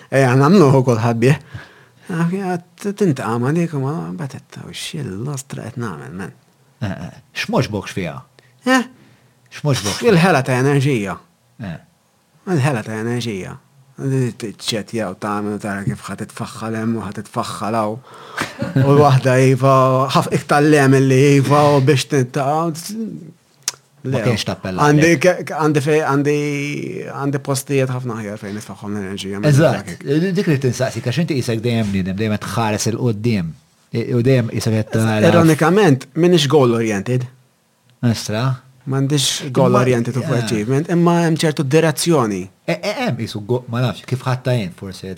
għan 0.09 0.41
għamluħu 0.43 0.79
kolħad 0.89 1.19
bieħ. 1.21 1.59
Tinti 2.83 3.23
għama 3.23 3.51
dik, 3.57 3.75
ma 3.81 3.93
batetta, 4.17 4.63
u 4.67 4.73
xill-lostra 4.73 5.67
għet 5.69 5.77
namen, 5.81 6.15
men. 6.17 7.11
Xmoġ 7.37 7.69
bokx 7.73 7.93
fija? 7.95 8.15
Xmoġ 8.65 9.83
bokx? 9.85 9.99
Il-ħela 10.09 10.41
ta' 10.45 10.57
enerġija. 10.63 11.13
Il-ħela 12.49 12.81
ta' 12.85 12.97
enerġija. 13.03 13.53
Ċet 14.57 14.95
jaw 14.97 15.13
ta' 15.21 15.35
għamil 15.37 15.59
tara 15.61 15.83
kif 15.85 16.01
ħat 16.07 16.25
itfaxħal 16.25 16.79
hemm 16.79 16.97
u 16.97 17.03
ħat 17.05 17.21
itfaxħal 17.27 17.77
għaw. 17.77 17.95
U 18.87 18.97
l-wahda 18.97 19.37
jiva, 19.37 19.75
ħaf 20.17 20.31
iktar 20.39 20.65
lem 20.65 20.97
li 21.05 21.21
jiva 21.35 21.61
u 21.75 21.79
biex 21.85 22.09
tinta' 22.15 22.49
Ma 24.11 24.19
kienx 24.23 24.43
tappella. 24.43 24.89
Għandi 25.97 26.39
għandi 27.07 27.43
postijiet 27.45 27.91
ħafna 27.93 28.17
ħjar 28.19 28.41
fejn 28.41 28.57
nitfaħħom 28.59 28.97
l-enerġija. 28.99 29.41
Eżatt, 29.49 30.07
dik 30.35 30.49
li 30.51 30.57
tinsaqsi, 30.65 31.03
kax 31.05 31.21
inti 31.23 31.37
dejjem 31.39 31.93
nidem, 31.93 32.17
dejjem 32.19 32.39
tħares 32.43 32.89
il-qoddim. 32.91 33.53
U 34.19 34.23
dejjem 34.27 34.51
Ironikament, 35.29 36.09
goal 36.51 36.75
oriented. 36.79 37.23
Estra. 38.03 38.43
goal 39.55 39.75
oriented 39.79 40.17
for 40.19 40.35
achievement, 40.35 40.89
imma 40.91 41.21
hemm 41.23 41.37
ċertu 41.39 41.63
direzzjoni. 41.63 42.41
E- 42.67 42.79
e- 42.83 42.95
hemm 43.05 43.19
isu 43.23 43.39
ma 43.71 43.79
nafx 43.85 44.03
kif 44.07 44.21
ħatta 44.27 44.51
jien 44.57 44.67
eh, 44.67 44.73
eh, 44.73 44.79
forsi. 44.79 45.15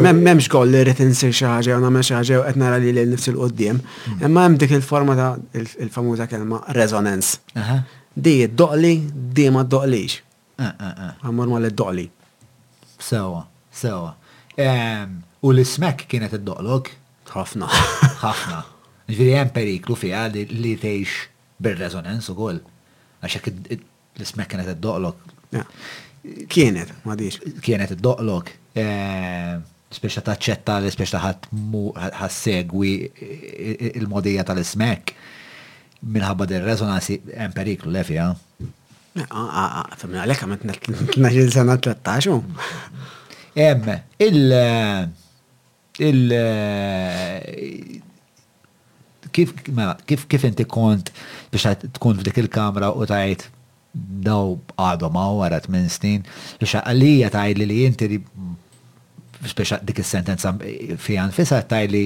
M'hemmx 0.00 0.48
goal 0.48 0.72
li 0.72 0.80
rid 0.88 1.00
insir 1.04 1.28
xi 1.32 1.44
ħaġa 1.44 1.76
u 1.76 1.82
nagħmel 1.84 2.06
xi 2.06 2.16
ħaġa 2.16 2.40
qed 2.48 2.60
nara 2.62 2.80
li 2.80 2.88
l 2.94 3.04
nifsi 3.10 3.30
l 3.32 3.38
qudiem 3.42 3.80
hmm. 3.80 4.24
Imma 4.24 4.44
hemm 4.46 4.56
dik 4.60 4.72
il-forma 4.78 5.16
ta' 5.20 5.28
il-famuża 5.60 6.26
kelma 6.30 6.62
resonance 6.76 7.40
di 8.14 8.46
doqli, 8.54 9.02
di 9.34 9.50
ma 9.50 9.64
doqlix. 9.66 10.20
Għammur 10.56 11.08
eh, 11.10 11.26
eh, 11.26 11.32
eh. 11.32 11.48
ma 11.52 11.58
l-doqli. 11.58 12.06
Sewa, 13.02 13.42
sewa. 13.74 14.14
U 15.44 15.50
l 15.52 15.60
ismek 15.62 16.06
kienet 16.08 16.38
id-doqlok? 16.38 16.92
ħafna. 17.34 17.66
ħafna. 18.24 18.60
Ġviri 19.10 19.34
jem 19.34 19.50
periklu 19.52 19.96
fija 19.98 20.28
li 20.32 20.76
teħx 20.80 21.28
bil-rezonanz 21.62 22.30
u 22.30 22.36
koll. 22.38 22.60
Għaxek 23.24 23.50
l 23.52 23.82
ismek 24.22 24.48
kienet 24.54 24.70
id-doqlok. 24.76 25.30
Kienet, 26.50 26.94
ma 27.04 27.18
diġ. 27.18 27.40
Kienet 27.64 27.96
id-doqlok. 27.98 28.54
Speċa 29.94 30.22
taċċetta 30.26 30.78
l 30.86 30.90
speċa 30.94 31.20
ħat 31.22 32.24
segwi 32.34 32.94
il-modija 33.98 34.46
tal 34.46 34.62
ismek 34.62 35.12
minħabba 36.12 36.46
del-resonanzi 36.50 37.18
hemm 37.32 37.54
periklu 37.56 37.92
lefja. 37.94 38.28
Eh? 38.32 38.68
Ah, 39.30 39.38
ah, 39.38 39.74
ah, 39.82 40.06
Għalek 40.24 40.42
għamet 40.44 40.64
naġil 41.22 41.52
sena 41.54 41.76
13. 41.78 42.40
Emm, 43.54 43.94
il- 44.26 45.10
il- 46.02 46.38
kif 49.34 49.50
kif 50.10 50.24
kif 50.30 50.44
inti 50.46 50.64
kont 50.70 51.08
biex 51.52 51.86
tkun 51.98 52.18
f'dik 52.20 52.36
il-kamra 52.44 52.90
u 52.98 53.06
tajt 53.10 53.46
daw 54.26 54.54
għadu 54.74 55.10
għaw 55.12 55.42
għara 55.46 55.62
minn 55.70 55.86
snin, 55.90 56.26
biex 56.60 56.78
għalija 56.82 57.30
tajt 57.36 57.58
li 57.62 57.70
li 57.70 57.78
inti 57.86 58.10
biex 58.18 59.78
dik 59.86 60.02
il-sentenza 60.02 60.54
fi 60.58 61.18
għanfisa 61.22 61.62
tajt 61.70 61.94
li 61.94 62.04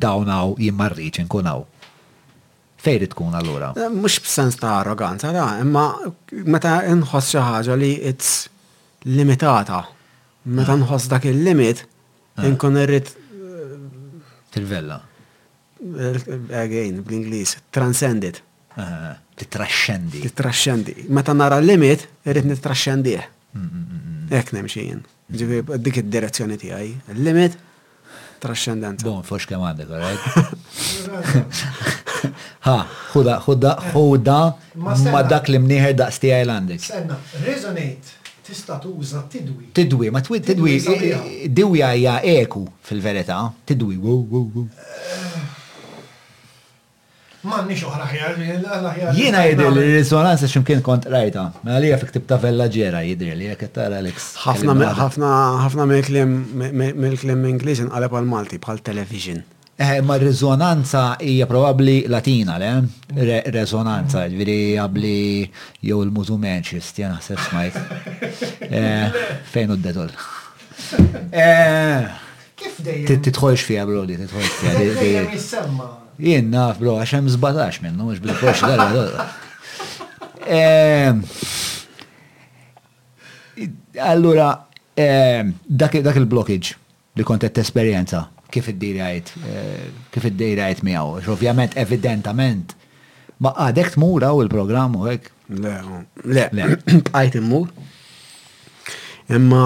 dawnaw 0.00 0.56
jimmarriċ 0.60 1.26
nkunaw 1.28 1.68
fejri 2.80 3.08
tkun 3.12 3.34
allura? 3.36 3.72
Eh, 3.76 3.90
Mux 3.92 4.18
b-sens 4.24 4.56
ta' 4.60 4.78
arroganza, 4.80 5.28
da, 5.36 5.46
imma 5.64 5.84
meta 6.46 6.72
nħoss 6.94 7.28
xaħġa 7.36 7.74
li 7.80 7.92
it's 8.10 8.28
limitata. 9.08 9.80
Meta 10.48 10.72
ah. 10.74 10.78
nħoss 10.80 11.04
dak 11.12 11.24
il-limit, 11.30 11.78
ah. 12.38 12.42
nkun 12.54 12.74
irrit. 12.84 13.08
Tirvella. 14.54 14.98
Eh, 14.98 15.02
eh, 16.06 16.60
again, 16.64 16.94
bl-Inglis, 17.04 17.50
transcended. 17.74 18.36
Titrascendi. 19.38 20.18
Ah, 20.24 20.28
Titrascendi. 20.28 20.94
Meta 21.12 21.32
nara 21.36 21.58
l-limit, 21.60 22.00
irrit 22.24 22.44
nitrascendi. 22.48 23.14
Mm, 23.58 23.64
mm, 23.66 23.76
mm, 23.80 23.98
Ek 24.38 24.46
nemxin. 24.54 25.00
Dik 25.30 25.94
id-direzzjoni 26.02 26.56
għaj. 26.56 26.90
L-limit, 27.18 27.52
trascendenza. 28.42 29.02
Bon, 29.04 29.22
fosh 29.26 29.46
kemande, 29.50 29.82
għandek, 29.90 30.20
Ha, 32.66 32.86
huda, 33.12 33.34
huda, 33.46 33.72
huda, 33.92 34.38
ma 35.12 35.20
dak 35.32 35.48
li 35.52 35.58
mniħer 35.64 35.96
daqs 36.00 36.20
ti 36.22 36.32
għajlandek. 36.36 36.84
Senna, 36.84 37.18
resonate 37.46 38.18
tista 38.46 38.78
tuża 38.82 39.22
tidwi. 39.32 39.70
Tidwi, 39.76 40.10
ma 40.14 40.22
twi, 40.26 40.40
tidwi, 40.44 40.76
eh, 40.76 41.24
diwi 41.54 41.82
għajja 41.86 42.18
eku 42.40 42.64
fil-verità, 42.88 43.40
tidwi, 43.70 43.96
wow, 44.02 44.24
wow, 44.24 44.46
wow. 44.54 44.68
Eh, 44.68 45.18
Mannix 47.40 47.80
nix 47.88 48.08
ħjar, 48.12 48.34
l-ħjar. 48.50 49.14
Jina 49.16 49.46
jidil, 49.48 49.70
li 49.78 49.84
risonanza 49.94 50.48
ximkien 50.50 50.82
kont 50.84 51.06
rajta, 51.08 51.46
ma 51.62 51.70
mela 51.70 51.80
li 51.86 51.94
ktib 52.10 52.26
ta' 52.28 52.36
vella 52.42 52.66
ġera 52.74 53.00
jidil, 53.06 53.46
jek 53.46 53.64
tara 53.76 54.02
Alex. 54.04 54.34
ħafna 54.44 55.86
mill-klim 55.88 56.34
mill-klim 56.74 57.48
Ingliż 57.54 57.86
inqaleb 57.86 58.12
għal-Malti 58.18 58.60
bħal 58.60 58.84
television. 58.90 59.40
Eh, 59.82 60.02
ma 60.02 60.16
r-rezonanza 60.18 61.16
hija 61.20 61.46
probabli 61.46 62.04
latina, 62.06 62.58
le? 62.60 62.84
Rezonanza, 63.48 64.26
mhm. 64.26 64.34
ġviri 64.34 64.56
għabli 64.82 65.12
jew 65.88 66.02
il-mużumen 66.04 66.60
xisti, 66.68 67.06
jena 67.06 67.16
smajt. 67.24 67.78
Eh, 68.66 69.22
fejn 69.48 69.70
u 69.72 69.76
d-detol? 69.80 70.10
Eh, 71.32 72.10
Kif 72.60 72.74
dejjem? 72.84 73.22
Titħolx 73.24 73.64
fija, 73.70 73.86
brodi, 73.88 74.18
titħolx 74.20 74.98
fija. 74.98 75.94
Jien 76.26 76.52
naf, 76.52 76.76
bro, 76.82 76.98
għaxem 77.00 77.30
zbatax 77.38 77.80
minnu, 77.80 78.10
mux 78.10 78.20
bil-kox 78.20 78.60
darba. 78.60 79.30
Allura, 84.12 84.50
dak 85.64 85.96
il-blockage 86.12 86.76
li 87.16 87.24
kontet 87.32 87.62
esperienza 87.64 88.26
kif 88.50 88.66
id-dirajt, 88.66 89.32
eh, 89.46 89.88
kif 90.10 90.24
id-dirajt 90.24 90.82
miaw. 90.82 91.18
Ovvjament, 91.28 91.76
evidentament, 91.78 92.74
ma 93.38 93.54
għadek 93.54 93.94
t-mura 93.94 94.32
u 94.34 94.42
l 94.44 94.48
programm 94.52 94.96
u 94.98 95.06
hekk. 95.08 95.30
Le, 95.50 95.76
le, 96.54 96.66
bqajt 97.10 97.40
mur 97.42 97.66
Imma 99.30 99.64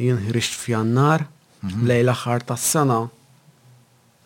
jien 0.00 0.18
ħrixt 0.28 0.56
f'jannar, 0.60 1.26
mhm. 1.66 1.84
lejla 1.88 2.12
ħar 2.16 2.44
s 2.56 2.64
sena 2.72 2.96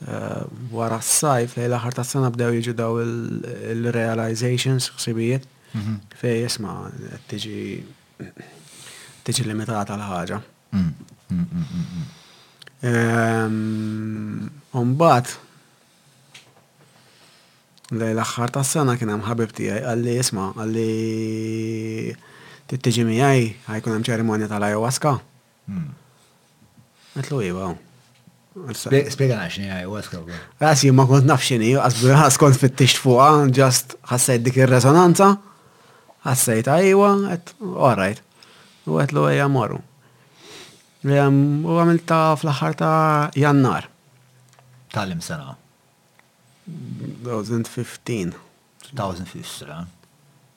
eh, 0.07 0.45
wara 0.71 1.01
s-sajf, 1.03 1.57
lejla 1.59 1.81
ħar 1.83 1.99
s 2.05 2.13
sena 2.15 2.31
bdew 2.31 2.53
jġu 2.63 2.75
daw 2.79 3.01
il-realizations, 3.03 4.87
xsibijiet, 4.95 5.47
mhm. 5.75 5.99
fej 6.23 6.39
jisma' 6.47 6.79
t 7.31 7.43
tiġi 9.27 9.45
limitata 9.47 9.95
l 9.95 10.01
ħagġa 10.07 10.39
mm, 10.39 10.93
mm, 11.31 11.59
mm, 11.61 12.07
Ehm, 12.81 14.47
Umbat, 14.81 15.35
lej 17.91 18.15
l-axħar 18.15 18.55
ta' 18.55 18.63
s-sena 18.65 18.95
kien 18.97 19.11
hemm 19.13 19.27
ħabib 19.27 19.51
tiegħi 19.59 19.83
għalli 19.91 20.15
isma' 20.23 20.47
għalli 20.63 20.85
tittiġi 22.71 23.05
miegħi 23.09 23.43
ħajkun 23.67 23.97
hemm 23.97 24.07
ċerimonja 24.09 24.49
tal-ayahuasca. 24.53 25.13
Hmm. 25.69 25.91
Għetlu 27.21 27.41
iva. 27.51 27.71
Spiegħana 28.71 29.51
xini 29.51 29.69
ayahuasca. 29.75 30.23
Rasi 30.63 30.93
ma 30.95 31.05
kont 31.11 31.29
naf 31.29 31.45
xini, 31.45 31.75
għasbu 31.77 32.17
kont 32.43 32.59
fittix 32.63 32.97
fuqa, 33.03 33.29
ġast 33.61 33.99
ħassajt 34.15 34.47
dik 34.47 34.57
ir-resonanza, 34.65 35.35
ħassajt 36.25 36.73
ajwa, 36.79 37.13
għet, 37.37 37.55
all 37.61 38.01
right. 38.01 38.25
U 38.89 38.97
l 39.05 39.29
ejja 39.35 39.47
morru. 39.53 39.83
U 41.01 41.15
għamilta 41.81 42.35
fl-ħar 42.37 42.75
ta' 42.77 43.33
jannar. 43.41 43.87
Tal-im 44.93 45.23
sena? 45.25 45.55
2015. 46.69 48.37
2015, 48.93 49.71
eh? 49.71 49.87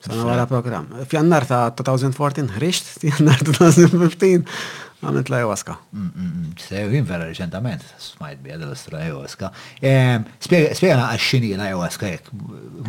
Sena 0.03 0.25
għara 0.33 0.47
program. 0.49 0.89
F'jannar 1.07 1.47
ta' 1.47 1.69
2014 1.79 2.51
ħriċt, 2.57 2.89
jannar 3.07 3.39
2015 3.39 4.57
għamilt 5.03 5.31
la 5.31 5.39
jawaska. 5.45 5.77
Mm, 5.95 6.09
mm, 6.11 6.49
mm. 6.67 6.91
jim 6.97 7.07
vera 7.07 7.29
reċentament, 7.29 7.85
smajt 8.03 8.41
bi 8.43 8.51
għadal 8.51 8.73
l-istra 8.73 9.05
jawaska. 9.05 9.53
Spiegħana 9.79 11.07
għaxxini 11.13 11.53
la 11.59 11.71
jawaska 11.71 12.11
jek, 12.17 12.27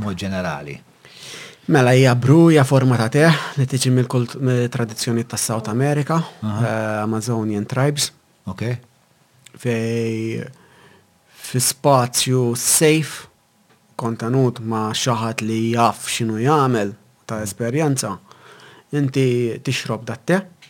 mod 0.03 0.19
ġenerali. 0.19 0.75
Mela 1.67 1.93
hija 1.97 2.13
bruja 2.15 2.61
forma 2.69 2.99
ta' 3.01 3.07
teħ 3.09 3.37
li 3.57 3.65
tiġi 3.65 3.91
mill-kult 3.95 4.35
tradizzjoni 4.73 5.23
ta' 5.25 5.39
South 5.41 5.71
America, 5.73 6.19
eh, 6.43 6.67
Amazonian 7.01 7.65
Tribes. 7.65 8.11
Ok. 8.45 8.67
Fej 9.63 10.45
fi 11.33 11.61
spazju 11.65 12.51
safe, 12.61 13.25
kontenut 13.97 14.61
ma' 14.61 14.91
xaħat 14.93 15.41
li 15.47 15.73
jaf 15.73 16.05
xinu 16.11 16.37
jagħmel 16.43 16.93
ta' 17.25 17.41
esperjenza, 17.47 18.13
inti 18.99 19.25
tixrob 19.65 20.05
dat 20.05 20.27
teħ 20.29 20.69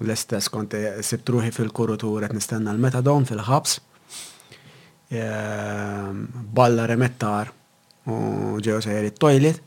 l-istess 0.00 0.48
konti 0.50 0.80
sibtruħi 1.04 1.50
fil-kurutur 1.54 2.24
għet 2.26 2.36
nistenna 2.36 2.72
l-metadon 2.74 3.26
fil-ħabs. 3.28 3.76
Ehm, 5.18 6.22
balla 6.56 6.86
remettar 6.88 7.50
u 8.08 8.20
ġew 8.64 8.78
sejjer 8.82 9.10
t 9.12 9.20
toilet 9.20 9.60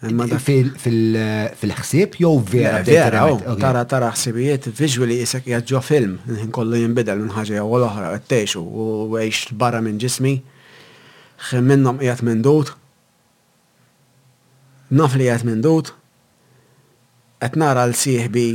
fil 0.00 1.74
ħsib 1.76 2.14
jow 2.22 2.30
vera 2.48 2.78
vera 2.84 3.24
oh, 3.28 3.40
tara 3.60 3.82
tara 3.88 4.10
ħsibijiet 4.14 4.68
visually 4.78 5.18
jisek 5.20 5.50
jaġġo 5.50 5.80
film 5.84 6.14
nħin 6.28 6.52
kollu 6.56 6.78
jinbidel 6.80 7.20
minn 7.20 7.44
jow 7.50 7.66
l 7.76 7.84
ohra 7.88 8.12
qed 8.20 8.54
u 8.60 9.18
għiex 9.20 9.52
barra 9.60 9.80
minn 9.84 9.98
ġismi. 10.00 10.36
xemminnom 11.50 12.00
jgħat 12.04 12.22
minn 12.28 12.42
dut. 12.44 12.74
Naf 14.90 15.14
li 15.16 15.24
qiegħed 15.28 15.46
minn 15.46 15.60
dut 15.64 15.92
qed 17.40 17.56
nara 17.56 17.84
l 17.88 17.94
sieħbi 17.96 18.46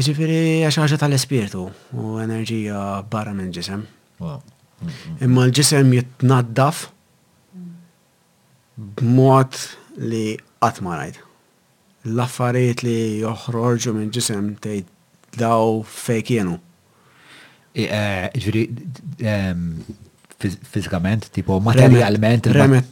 Ġifiri, 0.00 0.36
għaxħaġa 0.68 0.96
tal-espirtu 1.02 1.62
u 1.96 2.10
enerġija 2.22 2.82
barra 3.12 3.32
minn 3.36 3.48
ġisem. 3.54 3.84
Ah. 4.20 4.36
Imma 5.24 5.46
l-ġisem 5.48 5.92
jitnaddaf 5.96 6.84
b'mod 9.00 9.56
li 10.04 10.26
għatmarajt. 10.60 11.20
L-affarijiet 12.12 12.84
li 12.84 12.98
joħroġu 13.24 13.96
minn 13.96 14.12
ġisem 14.14 14.52
te 14.64 14.82
daw 15.40 15.80
fejkienu. 16.00 16.58
Eh, 17.76 18.32
Ġifiri, 18.36 18.64
fizikament, 20.68 21.30
tipo 21.34 21.58
materialment. 21.60 22.46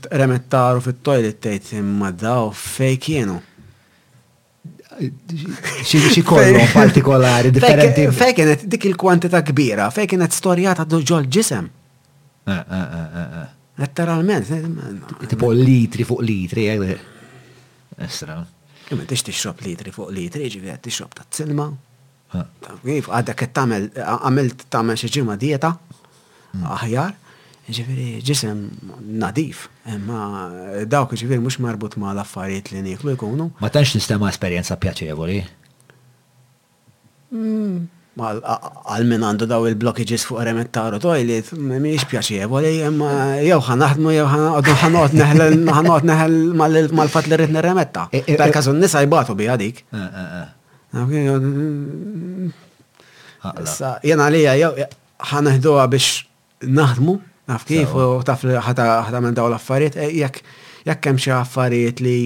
Remet 0.09 0.49
taru 0.53 0.83
fit-toilet 0.85 1.39
tgħid 1.41 1.79
imma 1.81 2.11
daw 2.13 2.51
fej 2.55 2.99
kienu. 3.01 3.39
Xi 4.99 6.25
kollu 6.27 6.65
partikolari 6.73 7.53
differenti. 7.55 8.09
Fej 8.15 8.35
kienet 8.37 8.67
dik 8.69 8.89
il 8.91 8.97
kwantita 9.01 9.41
kbira, 9.47 9.89
fej 9.95 10.11
kienet 10.13 10.35
storjata 10.35 10.85
ġol 10.91 11.29
ġisem. 11.39 11.71
Eh, 12.49 12.55
eh, 12.55 12.99
eh, 13.23 13.39
Letteralment. 13.79 14.49
Tipo 15.31 15.53
litri 15.55 16.03
fuq 16.05 16.25
litri. 16.27 16.65
Esra. 18.07 18.41
Imma 18.93 19.05
tix 19.09 19.23
tixrob 19.29 19.61
litri 19.65 19.93
fuq 19.95 20.11
litri, 20.13 20.49
ġivi 20.53 20.73
għed 20.73 20.83
tixrob 20.85 21.15
ta' 21.17 21.23
t-silma. 21.29 21.69
Kif 22.85 23.07
għadda 23.09 23.37
kett 23.39 23.55
tamel, 23.57 23.87
għamilt 23.97 24.67
tamel 24.69 24.99
xieġima 25.01 25.37
dieta, 25.41 25.71
mm. 25.77 26.65
aħjar, 26.75 27.15
ġifiri 27.69 28.21
ġisem 28.25 28.61
nadif, 29.21 29.67
ma 30.07 30.47
dawk 30.89 31.13
ġifiri 31.19 31.39
mux 31.43 31.59
marbut 31.61 31.97
ma 32.01 32.15
l-affarijiet 32.15 32.71
li 32.73 32.81
niklu 32.87 33.13
jkunu. 33.17 33.51
Ma 33.61 33.71
tanx 33.75 33.93
nistema 33.99 34.31
esperienza 34.33 34.77
pjaċevoli? 34.81 35.39
Mm. 37.37 37.87
Għal-min 38.19 39.23
għandu 39.23 39.47
daw 39.47 39.69
il 39.71 39.77
blokkiġis 39.79 40.25
fuq 40.27 40.43
remet 40.49 40.73
taro 40.75 40.99
toilet, 41.03 41.53
miex 41.57 42.07
pjaċevoli, 42.11 42.73
ma 42.97 43.11
jew 43.45 43.61
ħanaħdmu, 43.69 44.15
jew 44.17 44.25
ħanot 44.73 45.15
neħel, 45.21 45.61
ħanot 45.79 46.09
neħel 46.09 46.39
mal-fat 46.97 47.29
li 47.31 47.39
rritni 47.39 47.63
remetta. 47.63 48.09
Per-kazu 48.17 48.73
e- 48.75 48.79
e- 48.81 48.87
nisa 48.87 49.05
jibatu 49.05 49.37
bi 49.39 49.47
għadik. 49.53 49.85
Eh, 49.93 50.21
eh, 50.25 50.37
eh. 50.41 51.05
Mm. 51.05 52.51
Jena 54.09 54.31
li 54.35 54.43
għaj, 54.57 54.89
ħanaħduwa 55.37 55.87
biex 55.93 56.23
naħdmu, 56.75 57.15
Naf 57.49 57.65
kif, 57.67 57.93
u 57.97 58.21
taf 58.29 58.43
li 58.45 58.57
ħata 58.61 59.21
minn 59.25 59.37
daw 59.37 59.49
l-affarijiet, 59.49 59.97
e, 59.97 60.09
jekk 60.21 60.43
jekk 60.89 61.07
hemm 61.09 61.21
xi 61.23 61.31
affarijiet 61.35 62.03
li 62.05 62.17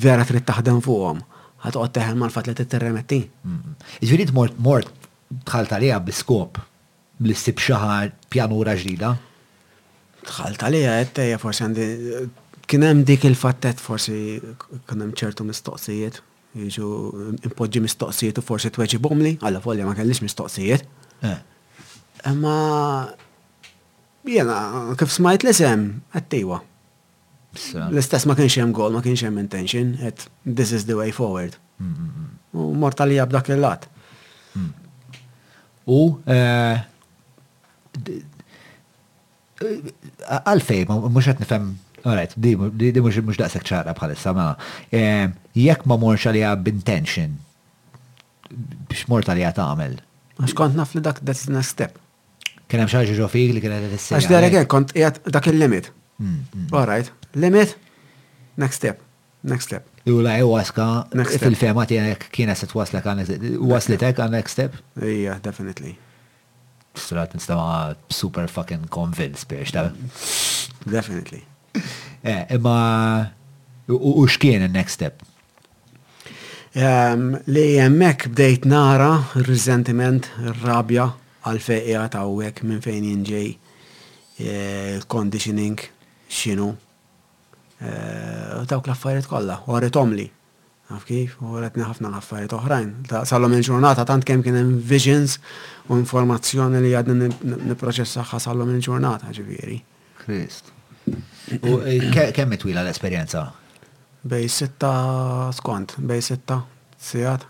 vera 0.00 0.24
trid 0.28 0.46
taħdem 0.48 0.78
fuqhom, 0.86 1.20
ħatqgħod 1.64 1.94
teħel 1.98 2.18
mal-fatt 2.20 2.46
li 2.46 2.54
titterremetti. 2.60 3.18
Ġifieri 4.04 4.28
mort 4.38 4.62
mort 4.68 5.10
dħalt 5.50 5.74
għalija 5.76 5.98
biskop 6.08 6.62
li 7.26 7.34
ssib 7.34 7.58
xi 7.64 8.06
pjanura 8.32 8.76
ġdida? 8.78 9.12
Dħalt 10.28 10.64
għalija 10.68 10.94
qed 11.02 11.14
tejja 11.20 11.40
forsi 11.42 11.66
għandi 11.66 11.90
kien 12.70 12.86
hemm 12.86 13.02
dik 13.10 13.26
il-fattet 13.32 13.82
forsi 13.82 14.18
kien 14.38 15.06
hemm 15.08 15.14
ċertu 15.18 15.46
mistoqsijiet, 15.48 16.22
jiġu 16.54 16.92
impoġġi 17.50 17.82
mistoqsijiet 17.88 18.38
u 18.42 18.46
forsi 18.52 18.70
tweġibhom 18.78 19.26
li, 19.26 19.34
għalla 19.42 19.62
folja 19.64 19.86
ma 19.90 19.98
kellix 19.98 20.22
mistoqsijiet. 20.26 20.84
Eh. 21.32 21.38
Imma 22.30 22.54
Jena, 24.28 24.94
kif 25.00 25.10
smajt 25.12 25.44
l-isem, 25.46 25.86
għattijwa. 26.16 26.58
L-istess 27.88 28.26
ma 28.28 28.36
kienx 28.36 28.58
jem 28.58 28.72
gol, 28.76 28.92
ma 28.92 29.00
kienx 29.04 29.22
jem 29.24 29.38
intention, 29.40 29.94
et 30.04 30.26
this 30.44 30.72
is 30.76 30.84
the 30.88 30.96
way 30.98 31.12
forward. 31.16 31.56
U 32.54 32.72
mortalija 32.76 33.24
b'dak 33.28 33.48
il-lat. 33.54 33.86
U 35.88 36.02
eh, 36.28 36.82
għalfej, 40.28 40.84
mux 40.90 41.30
għet 41.32 41.40
nifem, 41.46 41.70
għalajt, 42.04 42.36
di 42.36 43.00
mux 43.00 43.40
daqsek 43.40 43.64
ċara 43.70 43.96
bħalissa, 43.96 44.34
ma 44.36 44.50
eh, 44.92 45.30
jek 45.56 45.86
ma 45.88 45.96
mux 45.98 46.28
għalija 46.28 46.52
b'intention, 46.66 47.32
biex 48.92 49.08
mortalija 49.10 49.54
ta' 49.56 49.70
għamil. 49.72 49.96
Għax 50.44 50.54
kont 50.60 50.76
naf 50.78 50.92
li 50.94 51.02
dak 51.02 51.24
that's 51.26 51.48
the 51.48 51.56
next 51.56 51.72
step. 51.78 51.96
Kien 52.68 52.80
hemm 52.82 52.92
xaġi 52.92 53.14
ġofik 53.16 53.52
li 53.56 53.62
kienet 53.64 53.86
tissir. 53.94 54.18
Għax 54.18 54.28
darek 54.28 54.56
kont 54.68 54.90
qiegħed 54.92 55.30
dak 55.32 55.46
il-limit. 55.48 55.86
Mm, 56.20 56.40
mm. 56.40 56.74
All 56.76 56.84
right, 56.90 57.08
limit, 57.40 57.76
next 58.60 58.82
step, 58.82 59.00
next 59.48 59.70
step. 59.70 59.86
U 60.08 60.18
Jula 60.18 60.34
waska 60.48 60.88
fil-fema 61.30 61.86
tiegħek 61.88 62.26
kienet 62.34 62.60
se 62.60 62.68
twaslek 62.68 63.06
waslitek 63.62 64.20
għan 64.20 64.36
next 64.36 64.56
step? 64.58 64.76
Ija, 65.04 65.38
definitely. 65.44 65.94
Strat 66.98 67.32
nistama 67.36 67.94
super 68.12 68.48
fucking 68.50 68.84
convinced 68.92 69.48
biex 69.48 69.72
ta' 69.76 69.86
Definitely. 70.88 71.42
Eh, 72.22 72.44
imma 72.56 73.32
u 73.88 74.26
xkien 74.28 74.64
il-next 74.68 74.98
step? 74.98 75.24
Li 76.76 77.64
jemmek 77.78 78.28
bdejt 78.34 78.66
nara 78.70 79.12
il-rizentiment, 79.38 80.28
il-rabja, 80.46 81.08
għal-feqja 81.46 82.06
ta' 82.14 82.24
għek 82.26 82.62
minn 82.66 82.80
fejn 82.82 83.06
jinġej 83.12 83.50
eh, 84.42 85.04
conditioning 85.10 85.78
xinu 86.30 86.72
eh, 87.82 88.64
dawk 88.68 88.90
l-affarijiet 88.90 89.28
kollha 89.30 89.60
waritom 89.68 90.10
omli 90.10 90.26
għaf 90.88 91.04
kif 91.04 91.36
u 91.44 91.52
għaletni 91.58 91.84
ħafna 91.84 92.10
l-affarijiet 92.10 92.56
oħrajn 92.58 92.90
salom 93.28 93.54
il-ġurnata 93.58 94.06
tant 94.08 94.26
kemm 94.28 94.42
kien 94.46 94.58
hemm 94.58 94.78
visions 94.90 95.36
u 95.88 95.98
informazzjoni 96.00 96.82
li 96.86 96.94
għadni 96.96 97.30
nipproċessaħħa 97.68 98.40
salom 98.48 98.72
il-ġurnata 98.72 99.32
ġifieri. 99.36 99.78
Krist. 100.24 100.72
U 101.62 101.78
eh, 101.84 102.30
kemm 102.36 102.58
twila 102.60 102.82
l-esperjenza? 102.86 103.46
Bej 104.28 104.48
sitta 104.50 104.92
skont, 105.54 105.94
bej 106.04 106.24
sitta 106.26 106.58
sijat, 106.98 107.44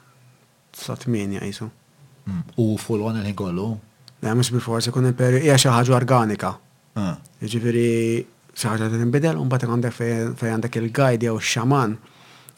sat 0.77 1.07
minja 1.11 1.41
jgħisu. 1.41 1.71
U 2.59 2.65
full 2.81 3.03
on 3.07 3.17
il-ħin 3.21 3.37
kollu? 3.39 3.67
Ne, 4.25 4.35
mux 4.39 4.51
bil 4.53 4.63
fors 4.65 4.89
kun 4.95 5.07
il-peri, 5.11 5.41
hija 5.47 5.57
xi 5.79 5.95
organika. 5.97 6.51
Ah. 6.99 7.17
Ġifieri 7.41 8.25
xi 8.59 8.67
ħaġa 8.71 8.89
li 8.95 9.35
un 9.39 9.49
bat 9.53 9.63
għandek 9.65 9.95
fej 9.99 10.49
għandek 10.53 10.79
il 10.81 10.89
gajdi 11.01 11.31
u 11.31 11.39
xaman 11.39 11.95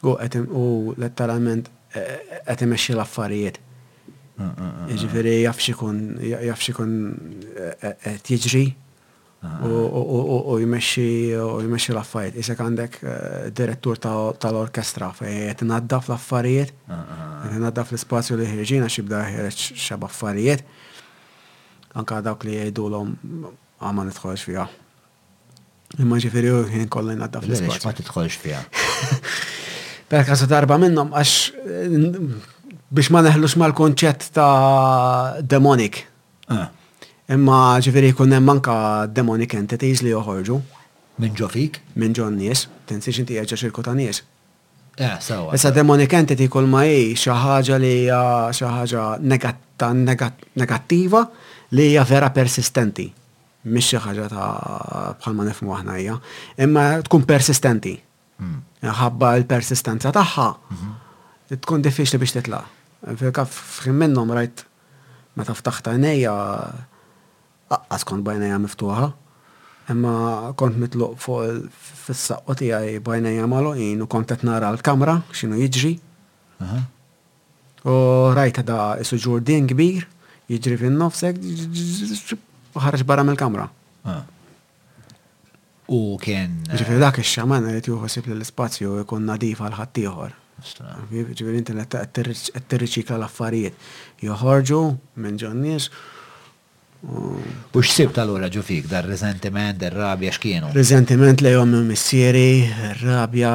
u 0.09 0.95
letteralment 1.03 1.69
e, 1.93 2.05
qed 2.47 2.65
imexxi 2.67 2.95
l-affarijiet. 2.97 3.61
Ah, 4.41 4.47
ah, 4.49 4.85
Ġifieri 4.91 5.35
jaf 5.43 5.61
xikun 5.67 5.99
jaf 6.33 6.65
xikun 6.67 6.95
e, 7.11 7.69
e, 7.69 8.15
qed 8.25 8.39
jiġri 8.39 8.65
u 9.43 10.59
jmexxi 10.61 11.35
u 11.37 11.62
jmexxi 11.65 11.95
l-affarijiet. 11.95 12.37
Isek 12.41 12.61
għandek 12.61 12.97
eh, 13.03 13.47
direttur 13.57 13.97
tal-orkestra 14.03 15.12
fej 15.17 15.49
qed 15.51 15.65
inaddaf 15.65 16.11
l-affarijiet, 16.11 16.75
ah, 16.89 16.95
ah, 16.97 16.99
ah. 16.99 17.33
qed 17.47 17.57
inaddaf 17.57 17.93
l-ispazju 17.93 18.37
li 18.37 18.49
ħirġina 18.51 18.91
xibda 18.93 19.23
bda 19.25 19.29
ħireġ 19.33 19.62
xab 19.81 20.05
affarijiet. 20.07 20.65
Anka 21.97 22.21
dawk 22.23 22.45
li 22.47 22.59
jgħidulhom 22.59 23.17
għama 23.81 24.07
nidħolx 24.11 24.45
fiha. 24.45 24.67
Imma 26.05 26.21
ġifieri 26.23 26.53
jien 26.77 26.91
kollha 26.93 27.17
inaddaf 27.17 27.49
l-ispazju. 27.49 27.87
Ma 27.89 27.97
tidħolx 27.97 28.37
fiha. 28.45 28.61
Per 30.11 30.27
kasu 30.29 30.51
darba 30.53 30.77
minnhom 30.81 31.17
għax 31.17 31.33
eh, 31.65 31.97
biex 32.93 33.09
ma 33.17 33.25
neħlux 33.27 33.57
mal-konċett 33.65 34.35
ta' 34.37 35.41
demonik. 35.41 36.05
Imma 37.31 37.77
ġifiri 37.85 38.09
kunna 38.19 38.40
manka 38.43 38.74
demonic 39.15 39.52
entities 39.55 40.01
li 40.02 40.11
joħorġu. 40.11 40.57
Minn 41.23 41.31
ġo 41.39 41.47
fik? 41.52 41.77
Minn 42.01 42.12
ġo 42.16 42.24
n-nies, 42.27 42.65
tinsiex 42.90 43.20
inti 43.23 43.36
qiegħed 43.36 43.59
xirku 43.61 43.85
ta' 43.86 43.94
nies. 43.94 44.19
Eh, 44.98 45.12
sawa. 45.23 45.55
Issa 45.55 45.70
demonic 45.74 46.12
entity 46.19 46.47
kull 46.51 46.66
ma 46.70 46.81
i 46.90 47.15
xaħġa 47.20 47.77
li 47.85 47.93
xaħġa 48.59 49.02
negattiva 49.23 51.20
li 51.77 51.85
hija 51.93 52.02
vera 52.11 52.28
persistenti. 52.35 53.07
Mhix 53.70 53.89
xaħġa 54.01 54.24
ta' 54.32 54.52
bħalma 55.23 55.43
nifmu 55.52 55.70
għahna 55.77 55.94
hija, 56.01 56.16
imma 56.66 56.82
tkun 57.07 57.23
persistenti. 57.28 57.94
Għabba 58.40 59.28
hmm. 59.28 59.36
l-persistenza 59.44 60.09
tagħha 60.19 60.48
mhm. 60.51 60.89
tkun 61.61 61.81
diffiċli 61.86 62.16
biex 62.24 62.32
titla'. 62.40 62.65
Fil-kaf 63.15 63.51
f'ħin 63.78 63.97
minnhom 64.02 64.28
rajt 64.36 64.59
ma 65.39 65.43
taftaħta 65.47 65.89
għnejja 65.94 66.35
għas 67.71 68.05
kont 68.09 68.25
bajna 68.27 68.49
jgħam 68.51 68.67
iftuħa. 68.69 69.09
Imma 69.91 70.15
kont 70.59 70.79
mitluq 70.83 71.19
fuq 71.23 71.69
fis-saqqo 72.05 72.55
tiegħi 72.61 72.99
bajnija 73.07 73.47
maloqin 73.51 74.03
u 74.05 74.09
kont 74.11 74.31
qed 74.35 74.43
nara 74.47 74.71
l-kamra 74.77 75.19
xinu 75.35 75.59
jġri. 75.67 75.93
U 77.91 77.95
rajta 78.37 78.65
da 78.67 78.81
suġur 79.07 79.39
ġurdin 79.41 79.71
kbir, 79.71 80.05
jġri 80.53 80.81
fin 80.83 80.99
nofsek, 81.01 81.39
ħarġ 82.77 83.07
barra 83.09 83.25
mill-kamra. 83.27 83.69
U 85.91 86.03
kien. 86.23 86.53
Ġifir 86.71 87.01
dak 87.03 87.19
il 87.19 87.27
xaman 87.27 87.67
li 87.71 87.81
tjuħu 87.87 88.11
sib 88.11 88.31
l-spazju 88.35 88.99
jkun 89.05 89.27
nadif 89.27 89.63
għal 89.67 89.79
ħattijħor 89.81 90.37
Ġifir 91.11 91.57
inti 91.57 91.73
qed 91.75 92.19
tirriċikla 92.69 93.15
kal 93.17 93.25
affarijiet 93.27 94.23
Joħorġu 94.23 94.81
minn 95.25 95.39
ġonnis, 95.41 95.87
U 97.73 97.81
xsib 97.81 98.11
tal-ura 98.13 98.49
ġufik, 98.53 98.85
dar 98.91 99.07
rezentiment, 99.09 99.79
dar 99.81 99.95
rabja 99.97 100.35
xkienu? 100.37 100.69
Rezentiment 100.77 101.41
li 101.41 101.55
jom 101.55 101.73
missieri, 101.89 102.67
rabja 103.01 103.51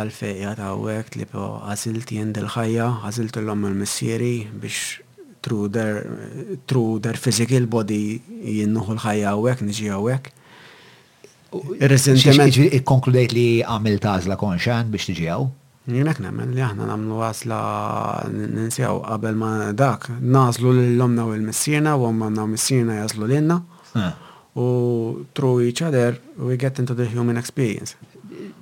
għal-fejja 0.00 0.54
ta' 0.56 0.70
għek 0.78 1.18
li 1.20 1.26
po 1.28 1.48
għazilt 1.66 2.14
jend 2.16 2.40
il-ħajja, 2.40 2.86
għazilt 3.04 3.36
l-om 3.42 3.66
missieri 3.82 4.30
biex 4.62 4.96
tru 5.44 5.66
der 5.72 7.20
physical 7.20 7.68
bodi 7.68 8.16
jinnuħu 8.48 8.96
l-ħajja 8.96 9.34
għek, 9.36 9.64
nġi 9.68 9.92
għek. 9.98 10.32
Rezentiment. 11.90 12.60
Konkludejt 12.86 13.36
li 13.36 13.48
għamil 13.60 14.00
tazla 14.00 14.40
konxan 14.40 14.88
biex 14.88 15.10
tġi 15.12 15.28
għaw? 15.34 15.50
Jienek 15.90 16.18
nemmen 16.22 16.52
li 16.54 16.62
aħna 16.62 16.86
namlu 16.86 17.20
għasla 17.24 17.58
ninsijaw 18.30 19.00
qabel 19.06 19.38
ma 19.38 19.50
dak, 19.74 20.06
nazlu 20.22 20.72
l-lomna 20.74 21.24
u 21.26 21.32
l-missina, 21.34 21.96
u 21.98 22.06
għamma 22.08 22.46
missina 22.52 23.00
jazlu 23.02 23.26
l-inna, 23.26 23.56
u 24.60 24.66
through 25.34 25.64
each 25.66 25.82
other 25.82 26.16
we 26.38 26.56
get 26.60 26.78
into 26.78 26.94
the 26.94 27.08
human 27.12 27.36
experience. 27.40 27.96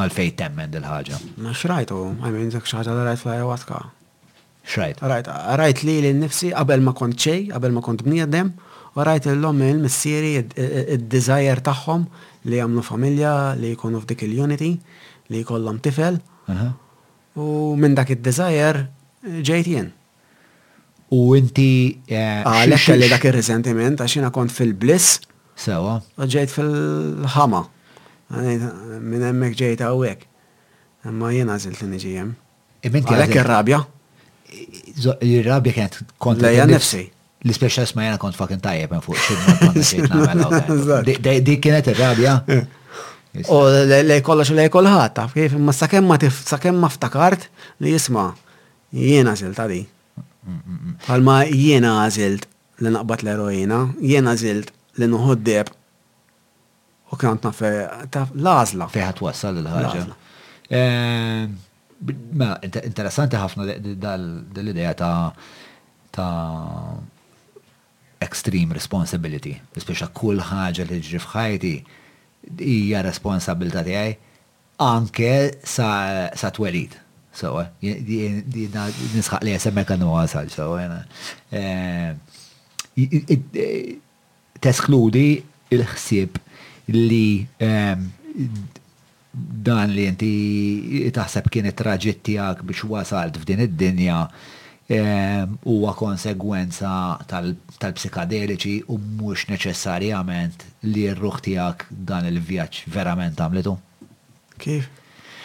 għal 0.00 0.10
fej 0.14 0.30
temmen 0.40 0.72
dil-ħagġa. 0.72 1.20
Ma 1.44 1.52
xrajtu, 1.54 2.00
għajmin 2.24 2.54
zek 2.56 2.70
xaħġa 2.72 2.96
l-rajt 2.96 3.26
fl 3.26 3.36
għatka. 3.50 3.82
Xrajt. 4.64 5.02
Rajt, 5.04 5.26
rajt 5.60 5.82
li 5.84 5.98
l-nifsi 6.00 6.48
għabel 6.56 6.80
ma 6.86 6.94
kont 6.96 7.18
ċej, 7.20 7.50
għabel 7.52 7.74
ma 7.76 7.82
kont 7.84 8.00
bniedem, 8.06 8.54
warajt 8.94 9.26
l-lom 9.32 9.62
il-missieri 9.66 10.34
id-desire 10.38 11.62
taħħom 11.66 12.04
li 12.50 12.60
jamlu 12.60 12.82
familja, 12.86 13.32
li 13.58 13.72
jkunu 13.74 14.00
f'dik 14.02 14.22
il-unity, 14.28 14.70
li 15.32 15.40
jkollhom 15.42 15.80
tifel. 15.84 16.20
U 17.34 17.74
minn 17.80 17.96
dak 17.98 18.12
id-desire 18.14 18.84
ġejt 19.24 19.70
jien. 19.72 19.88
U 21.14 21.34
inti. 21.38 21.68
Għalek 22.10 22.80
eh, 22.80 22.90
ah, 22.94 23.00
li 23.00 23.08
dak 23.10 23.26
il-resentiment, 23.30 24.00
għax 24.02 24.18
jina 24.20 24.30
kont 24.34 24.54
fil-bliss. 24.54 25.18
Sewa. 25.58 25.98
U 26.18 26.26
Ġejt 26.30 26.50
fil-ħama. 26.54 27.64
Minn 28.34 29.26
emmek 29.30 29.56
ġejt 29.58 29.82
għawek. 29.88 30.24
Ma 31.14 31.32
jena 31.36 31.58
zilt 31.62 31.82
nġijem. 31.84 32.32
Għalek 32.88 33.36
il-rabja. 33.40 33.82
Il-rabja 34.54 35.76
kienet 35.76 36.00
kont. 36.22 36.42
Lejja 36.44 36.66
nifsi 36.70 37.04
l-specials 37.46 37.92
ma 37.96 38.06
jena 38.06 38.18
kont 38.20 38.36
fucking 38.38 38.62
tajjeb 38.64 38.92
minn 38.94 39.02
fuq 39.04 39.20
xibna. 39.84 41.04
Dik 41.48 41.60
kienet 41.64 41.90
ir-rabja. 41.92 42.38
U 43.52 43.58
lej 44.10 44.22
kollox 44.24 44.52
u 44.54 44.56
lej 44.56 44.70
kolħat, 44.72 45.16
taf 45.18 45.34
kif, 45.36 45.56
ma 45.60 45.74
sakemm 45.76 46.80
ma 46.80 46.90
ftakart 46.92 47.48
li 47.84 47.92
jisma 47.94 48.30
jiena 48.98 49.36
zilt 49.40 49.60
għadi. 49.60 49.82
Palma 51.06 51.42
jiena 51.50 51.96
zilt 52.14 52.48
li 52.84 52.92
naqbat 52.94 53.24
l-erojina, 53.26 53.82
jiena 54.00 54.36
zilt 54.40 54.72
li 54.98 55.08
nuħoddeb 55.10 55.70
u 57.14 57.18
kant 57.20 57.44
nafe, 57.46 57.68
eh, 57.84 58.06
taf 58.12 58.32
lażla. 58.34 58.88
Fiħat 58.92 59.20
wassal 59.22 59.60
l-ħagġa. 59.60 60.16
Eh, 60.74 61.42
ma 62.40 62.48
interessanti 62.66 63.36
ħafna 63.38 63.66
dal-ideja 64.00 64.96
ta' 64.96 65.16
ta' 66.14 66.30
extreme 68.26 68.72
responsibility, 68.78 69.52
biex 69.74 70.04
kull 70.18 70.40
ħaġa 70.48 70.86
li 70.88 70.98
ġri 71.08 71.20
f'ħajti 71.22 71.72
hija 72.70 73.02
responsabilità 73.04 73.82
tiegħi 73.86 74.16
anke 74.84 75.30
sa, 75.74 75.90
sa 76.40 76.50
twelid. 76.56 76.96
So, 77.34 77.50
nisħaq 77.82 79.40
li 79.44 79.54
jesemmek 79.56 79.90
għannu 79.96 80.10
għasal, 80.22 80.50
so, 80.54 80.74
eh, 81.60 82.12
teskludi 84.62 85.26
il-ħsib 85.74 86.38
li 86.94 87.26
ehm, 87.66 88.04
dan 89.66 89.90
li 89.96 90.04
inti 90.06 90.32
taħseb 91.16 91.50
kien 91.50 91.66
it-traġittijak 91.72 92.62
biex 92.70 92.86
wasalt 92.92 93.40
f'din 93.42 93.64
id-dinja 93.66 94.20
Ehm, 94.84 95.48
huwa 95.64 95.94
konsegwenza 95.96 97.14
tal-psikadeliċi 97.26 98.74
u 98.92 98.98
mhux 99.00 99.46
neċessarjament 99.48 100.66
li 100.92 101.06
rruħ 101.16 101.36
tiegħek 101.46 101.86
dan 102.10 102.26
il-vjaġġ 102.28 102.92
verament 102.92 103.32
għamletu. 103.40 103.72
Kif? 104.60 104.84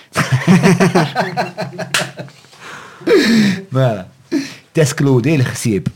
Mela, 3.71 4.03
teskludi 4.75 5.31
l-ħsieb 5.39 5.87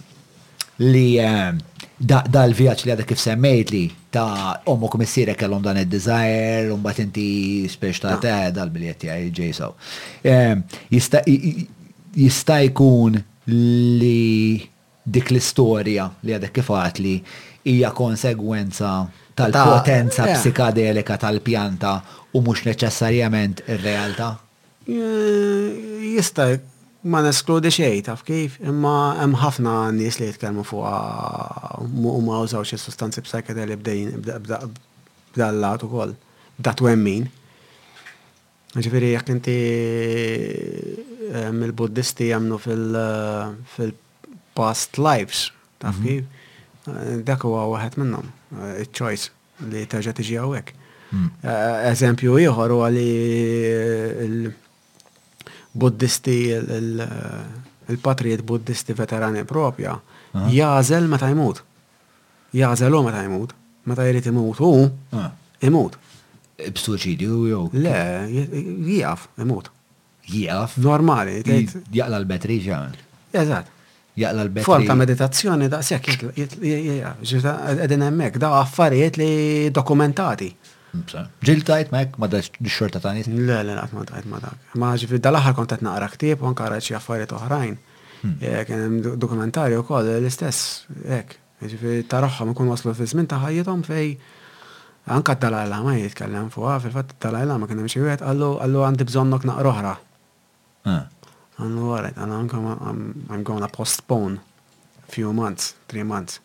li 0.87 1.03
ehm, 1.25 1.59
dal-vjaġġ 2.07 2.79
li 2.87 2.95
għadek 2.95 3.11
kif 3.11 3.19
semmejt 3.27 3.67
li 3.75 3.83
ta' 4.13 4.61
omok 4.71 4.95
missierek 5.03 5.41
kellhom 5.43 5.65
dan 5.67 5.81
id-desire, 5.83 6.71
un 6.71 6.79
bat 6.85 6.95
inti 7.03 7.67
spiex 7.67 7.99
ta' 8.05 8.47
dal-biljetti 8.55 9.11
għaj 9.11 9.27
ġejsaw. 9.35 9.71
Jista' 12.23 12.63
jkun 12.69 13.19
li 13.51 14.63
dik 15.03 15.31
l-istorja 15.33 16.07
li 16.23 16.35
għadek 16.37 16.53
kifat 16.55 16.99
li 17.03 17.17
hija 17.67 17.89
konsegwenza 17.95 18.93
tal-potenza 19.35 20.27
psikadelika 20.37 21.17
tal-pjanta 21.19 21.93
u 22.33 22.41
mhux 22.43 22.63
neċessarjament 22.67 23.63
ir-realtà? 23.67 24.29
Eh, 24.87 26.15
jista' 26.15 26.53
ma 27.03 27.19
neskludi 27.25 27.71
xejn 27.73 28.05
taf 28.07 28.23
kif, 28.27 28.59
imma 28.63 29.15
hemm 29.19 29.35
ħafna 29.43 29.73
nies 29.97 30.21
li 30.21 30.29
jitkellmu 30.31 30.63
fuq 30.67 31.83
u 31.83 32.19
ma 32.25 32.41
użawx 32.45 32.77
is-sustanzi 32.77 33.23
psikedeli 33.27 33.75
bdejn 33.79 34.27
b'dallat 35.35 35.83
ukoll, 35.83 36.15
b'dat 36.59 36.83
wemmin. 36.85 37.27
Ġifieri 38.73 39.11
jekk 39.13 39.29
inti 39.29 39.55
Eh, 41.31 41.47
il-Buddisti 41.49 42.25
jamnu 42.27 42.57
fil-past 42.59 44.97
eh, 44.97 45.01
lives, 45.01 45.53
taf 45.77 45.95
mhm. 45.97 46.05
kif? 46.05 46.25
Eh, 46.83 47.21
dak 47.23 47.41
huwa 47.47 47.63
waħed 47.71 47.93
minnhom, 48.01 48.27
il-choice 48.83 49.25
li 49.71 49.81
terġa' 49.87 50.11
tiġi 50.17 50.35
għawek. 50.41 50.67
Mm. 51.13 51.27
Eżempju 51.91 52.31
ieħor 52.41 52.69
huwa 52.73 52.87
li 52.89 53.11
l-Buddisti 54.25 56.37
il 56.57 57.97
patriet 58.01 58.41
Buddisti 58.49 58.95
veterani 58.97 59.45
propja 59.47 59.93
ah. 59.93 60.47
jażel 60.51 61.05
meta 61.11 61.29
jmut. 61.29 61.61
Jażel 62.57 62.89
u 62.97 63.03
meta 63.05 63.21
jmut, 63.27 63.53
meta 63.85 64.01
jrid 64.09 64.25
imut 64.33 64.57
u 64.65 64.73
ah. 65.13 65.29
imut. 65.69 65.93
Ibsuċidju 66.65 67.29
jew? 67.51 67.63
Le, 67.77 67.95
jgħaf, 68.25 69.37
imut 69.45 69.69
jgħaf. 70.29 70.77
Normali. 70.83 71.39
Jaqla 71.43 72.19
l-betri 72.21 72.59
ġan. 72.65 72.95
Eżat. 73.35 73.71
Jaqla 74.19 74.45
l-betri. 74.47 74.67
Form 74.67 74.85
ta' 74.87 74.95
meditazzjoni 74.97 75.69
da' 75.73 75.81
sekk 75.85 76.35
edin 77.85 78.05
emmek, 78.09 78.37
da' 78.41 78.53
affarijiet 78.61 79.17
li 79.21 79.29
dokumentati. 79.73 80.51
Ġiltajt 81.41 81.89
ma' 81.91 82.03
jek 82.03 82.19
ma' 82.21 82.27
da' 82.29 82.43
xorta 82.69 83.01
ta' 83.01 83.13
nis? 83.17 83.25
Le, 83.31 83.63
le, 83.65 83.75
ma' 83.97 84.03
tajt 84.05 84.27
ma' 84.29 84.43
dak. 84.43 84.59
Ma' 84.79 84.93
ġifri 85.01 85.17
da' 85.19 85.33
laħar 85.33 85.55
kontet 85.57 85.81
naqra 85.81 86.11
ktib, 86.13 86.45
un 86.45 86.53
karraċi 86.57 86.93
affarijiet 86.99 87.33
oħrajn. 87.33 87.79
Hmm. 88.23 88.35
Eh, 88.39 88.61
kien 88.67 89.79
u 89.79 89.87
kol 89.87 90.11
l-istess, 90.19 90.85
ek. 91.17 91.35
Ġifri 91.63 92.03
taraħħom 92.11 92.53
kun 92.55 92.69
waslu 92.69 92.93
fizzmin 92.95 93.25
ta' 93.25 93.41
ħajjetom 93.41 93.81
fej. 93.87 94.13
Anka 95.11 95.33
t 95.35 95.41
dalajla 95.43 95.81
ma' 95.83 95.97
jitkellem 95.97 96.51
fuqa, 96.53 96.77
fil-fat 96.85 97.17
t 97.17 97.25
dalajla 97.25 97.57
ma' 97.57 97.67
kienem 97.67 97.89
xie 97.89 98.13
għallu 98.13 98.51
għallu 98.61 98.85
għandi 98.85 99.09
bżonnok 99.09 99.47
naqroħra. 99.49 99.95
And 100.85 101.01
ah. 101.57 101.63
all 101.63 102.01
right, 102.03 102.13
and 102.17 102.33
I'm, 102.33 102.47
gonna, 102.47 102.77
I'm, 102.81 103.25
I'm 103.29 103.43
gonna 103.43 103.67
postpone 103.69 104.41
a 105.07 105.11
few 105.11 105.31
months, 105.33 105.75
three 105.87 106.03
months. 106.03 106.39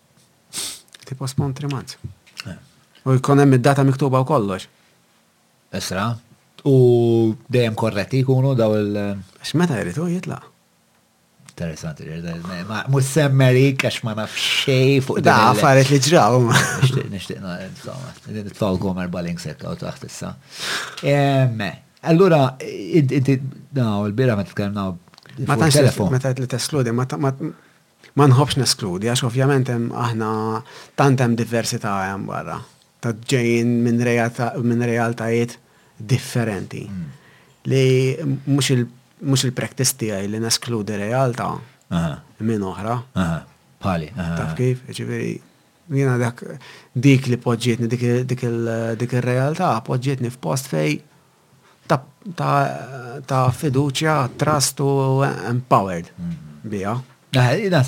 Ti 1.04 1.14
postpone 1.14 1.54
three 1.54 1.68
months. 1.70 1.96
U 3.06 3.10
eh. 3.12 3.16
jkun 3.16 3.40
hemm 3.42 3.56
id-data 3.56 3.82
miktuba 3.86 4.20
u 4.22 4.26
kollox. 4.28 4.68
U 6.66 6.74
dejjem 7.48 7.74
korretti 7.78 8.20
jkunu 8.22 8.52
daw 8.58 8.76
il- 8.78 8.98
X'meta 9.42 9.80
jrid 9.80 9.98
u 9.98 10.06
jitlaq? 10.12 10.46
Interessanti, 11.58 12.06
mhux 12.92 13.08
semmeri 13.16 13.64
għax 13.74 14.04
ma 14.06 14.12
naf 14.14 14.30
fuq 15.02 15.16
Da, 15.26 15.40
affarijiet 15.50 15.88
li 15.90 15.98
ġraw. 16.04 16.38
Nixtieq 16.54 17.08
nixtieq 17.10 17.50
insomma, 17.66 18.12
nitfgħu 18.30 18.78
gomer 18.84 19.10
balink 19.10 19.42
sekka 19.42 19.72
u 19.74 19.78
taħt 19.80 20.06
issa. 20.06 20.30
Ehm, 21.02 21.58
Allura, 22.02 22.56
no, 23.72 24.06
il-bira 24.06 24.36
ma 24.36 24.42
t-tkellimna 24.44 24.96
Ma 25.46 25.54
tax 25.56 25.98
meta 26.10 26.30
li 26.34 26.46
teskludi, 26.50 26.90
ma 26.90 27.04
ta' 27.06 27.18
nħobx 28.28 28.58
neskludi, 28.58 29.06
għax 29.12 29.22
ovvjament 29.28 29.68
aħna 29.70 30.28
tantem 30.98 31.28
hemm 31.28 31.36
diversità 31.38 31.92
hemm 32.08 32.24
barra. 32.26 32.56
Ta' 33.02 33.12
ġejjin 33.14 33.70
minn 33.86 34.00
realtajiet 34.02 35.54
differenti. 35.98 36.80
Mm. 36.90 37.66
Li 37.70 37.84
mhux 38.22 39.44
il-practice 39.46 39.94
tiegħi 40.00 40.32
li 40.32 40.40
neskludi 40.42 40.98
realtà 40.98 41.46
minn 42.42 42.66
oħra. 42.72 42.96
Pali. 43.78 44.10
Taf 44.16 44.56
kif? 44.58 44.82
Ġifieri, 44.90 46.50
dik 46.98 47.30
li 47.30 47.38
poġġietni 47.42 47.90
dik 47.94 49.14
il-realtà 49.20 49.76
poġġietni 49.86 50.34
f'post 50.34 50.70
fej 50.74 50.98
ta' 53.26 53.44
fiduċja, 53.56 54.14
trust 54.40 54.80
u 54.84 54.92
empowered 55.48 56.10
mhm. 56.16 56.32
bija. 56.68 56.96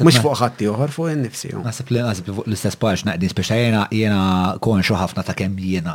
Mux 0.05 0.19
fuq 0.21 0.35
ħatti 0.37 0.67
uħor 0.69 0.91
fuq 0.93 1.15
il-nifsi. 1.15 1.49
Nasib 1.65 1.89
li 1.95 2.01
nasib 2.05 2.27
fuq 2.29 2.45
l-istess 2.45 2.77
paċ 2.81 3.05
naqdin, 3.09 3.31
speċa 3.33 3.55
jena 3.57 3.83
jena 3.89 4.21
konxu 4.63 4.93
ħafna 5.01 5.25
ta' 5.25 5.33
kem 5.39 5.55
jena 5.65 5.95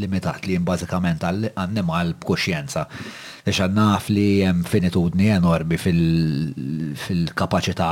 limitat 0.00 0.46
li 0.48 0.56
bazikament 0.64 1.20
għal 1.28 2.14
b'kuxjenza. 2.22 2.82
Biex 3.44 3.58
għannaf 3.66 4.04
li 4.12 4.26
jem 4.40 4.64
finitudni 4.66 5.28
enormi 5.36 5.76
fil-kapacita 5.80 7.88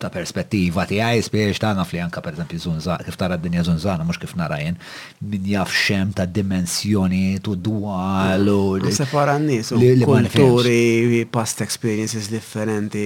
ta' 0.00 0.08
perspettiva 0.16 0.86
ti 0.88 0.96
għaj 1.02 1.20
spiex 1.26 1.60
ta' 1.60 1.74
naf 1.76 1.90
li 1.92 2.00
anka 2.00 2.22
per 2.24 2.32
esempio 2.32 2.58
zunza, 2.62 2.96
kif 3.04 3.18
tara 3.20 3.36
d-dinja 3.36 3.62
zunzana, 3.68 4.06
mux 4.08 4.16
kif 4.22 4.32
narajen, 4.38 4.78
min 5.20 5.44
jaf 5.52 5.74
xem 5.76 6.14
ta' 6.16 6.24
dimensjoni 6.24 7.36
tu 7.44 7.52
dual 7.54 8.48
u. 8.48 8.62
Separa 8.96 9.34
n-nis, 9.40 9.74
kulturi, 10.08 11.20
past 11.30 11.60
experiences 11.64 12.30
differenti, 12.32 13.04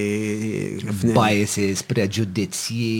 biases, 1.10 1.82
preġudizji, 1.90 2.92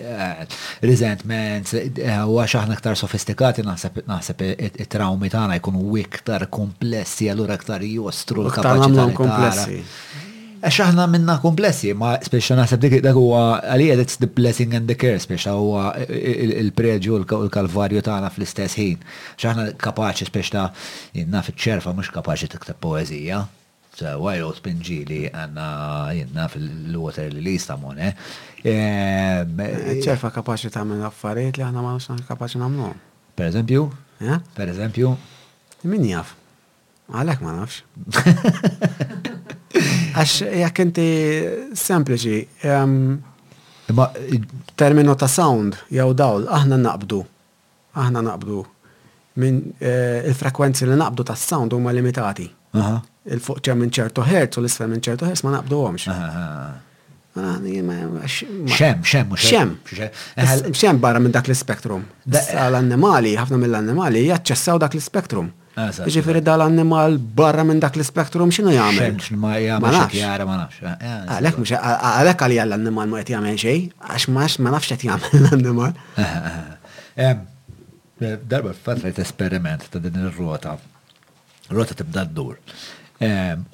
eh, 0.00 0.48
resentments, 0.88 1.76
eh, 1.76 2.18
u 2.24 2.40
għax 2.40 2.60
aħna 2.64 2.80
ktar 2.80 2.96
sofistikati 3.00 3.62
naħseb 3.64 4.46
it-traumi 4.72 5.28
tagħna 5.30 5.60
jkunu 5.60 5.84
iktar 6.00 6.48
komplessi, 6.48 7.28
għallura 7.28 7.60
ktar 7.60 7.84
jostru 7.84 8.48
l-kapacità 8.48 9.74
għax 10.64 10.80
aħna 10.80 11.04
minna 11.12 11.34
komplessi, 11.42 11.90
ma 11.92 12.14
speċa 12.24 12.56
naħseb 12.56 12.80
dik 12.80 12.94
dak 13.04 13.18
huwa 13.18 13.40
għalija 13.72 13.96
that's 13.98 14.16
the 14.20 14.28
blessing 14.30 14.72
and 14.78 14.88
the 14.88 14.96
curse, 14.96 15.26
speċa 15.28 15.52
huwa 15.60 15.90
il-preġu 16.08 17.12
u 17.12 17.18
l-kalvarju 17.20 18.00
tagħna 18.06 18.30
fl-istess 18.32 18.78
ħin. 18.80 19.02
X'aħna 19.36 19.66
kapaċi 19.82 20.28
speċa 20.30 20.62
jinna 21.18 21.42
fiċ-ċerfa 21.44 21.92
mhux 21.98 22.12
kapaċi 22.16 22.50
tikteb 22.54 22.80
poeżija. 22.86 23.42
Wajlu 23.98 24.48
spinġili 24.58 25.20
għanna 25.30 25.66
jenna 26.18 26.46
fil-water 26.50 27.36
li 27.36 27.52
ta' 27.62 27.76
mone. 27.78 28.08
Ehm, 28.64 29.60
eh, 29.62 29.92
ċerfa 30.06 30.32
kapaċi 30.40 30.72
ta' 30.74 30.82
minn 30.88 31.04
affarijiet 31.06 31.60
li 31.60 31.66
għanna 31.68 31.84
ma' 31.84 31.92
nux 31.98 32.26
kapaxi 32.30 32.58
namnu. 32.62 32.88
Per 33.38 33.52
eżempju? 33.52 33.84
Eh? 34.24 34.40
Per 34.56 34.72
eżempju? 34.72 35.12
Min 35.92 36.08
jaf? 36.08 36.34
Għalek 37.12 37.42
ma' 37.44 37.54
nafx. 37.60 37.84
Għax 39.74 40.34
jekk 40.60 40.82
inti 40.84 41.06
sempliċi, 41.74 42.36
terminu 44.78 45.16
ta' 45.18 45.28
sound, 45.30 45.80
jew 45.90 46.14
dawl, 46.14 46.46
aħna 46.46 46.78
naqbdu, 46.84 47.18
aħna 48.02 48.22
naqbdu 48.28 48.60
minn 49.42 49.58
eh, 49.82 50.28
il-frekwenzi 50.30 50.86
li 50.92 50.96
naqbdu 51.00 51.24
ta' 51.26 51.36
sound 51.38 51.74
huma 51.74 51.92
limitati. 51.94 52.46
Il-fuq 52.74 53.70
minn 53.78 53.90
ċertu 53.94 54.22
herz 54.28 54.58
u 54.60 54.62
l-isfel 54.62 54.90
minn 54.92 55.02
ċertu 55.02 55.26
herz 55.26 55.42
ma 55.46 55.56
naqbdu 55.56 55.82
għomx. 55.88 56.08
Xem, 57.34 59.02
xem, 59.02 59.34
xem. 59.48 59.74
Xem 60.70 61.02
barra 61.02 61.18
minn 61.22 61.34
dak 61.34 61.50
l-spektrum. 61.50 62.02
Għal-annimali, 62.44 63.34
ħafna 63.40 63.58
mill-annimali, 63.62 64.22
jaċċessaw 64.28 64.78
dak 64.86 64.94
l-spektrum. 64.98 65.50
Ġifiri 65.76 66.38
dal-annimal 66.46 67.16
barra 67.34 67.64
minn 67.66 67.80
dak 67.82 67.96
l-spektrum 67.98 68.52
xinu 68.54 68.70
jgħamil? 68.76 69.16
Ma 69.42 69.56
nafx. 69.82 70.20
Ma 70.46 70.58
nafx. 70.60 70.84
Għalek 71.34 71.56
mux, 71.58 71.72
għalek 71.74 72.44
għalija 72.46 72.66
l-annimal 72.68 73.10
ma 73.10 73.18
jgħet 73.18 73.32
jgħamil 73.34 73.58
xej, 73.62 73.80
għax 74.12 74.26
max 74.36 74.56
ma 74.62 74.74
nafx 74.74 74.92
jgħet 74.92 75.06
jgħamil 75.08 75.48
l-annimal. 75.48 77.40
Darba 78.54 78.76
fatrajt 78.86 79.18
esperiment 79.26 79.88
ta' 79.90 80.02
din 80.04 80.20
il-rota. 80.22 80.76
Rota 81.74 81.98
tibda 81.98 82.22
d-dur. 82.28 82.62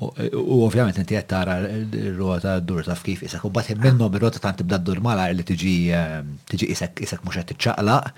U 0.01 0.65
ovvjament 0.65 0.97
inti 1.05 1.19
qed 1.21 1.29
tara 1.35 1.59
r-rota 1.69 2.57
d-dur 2.65 2.89
taf 2.89 3.05
kif 3.05 3.27
isek, 3.29 3.45
u 3.45 3.53
bat 3.53 3.69
minnhom 3.77 4.17
ir-rota 4.17 4.41
tant 4.49 4.63
tibda 4.65 4.81
d-dur 4.81 5.05
mala 5.05 5.29
li 5.37 5.45
tiġi 5.45 5.77
tiġi 6.49 6.73
isek 6.79 7.05
isek 7.05 7.27
mhux 7.29 7.43
qed 7.43 7.55
tiċċaqlaq, 7.59 8.15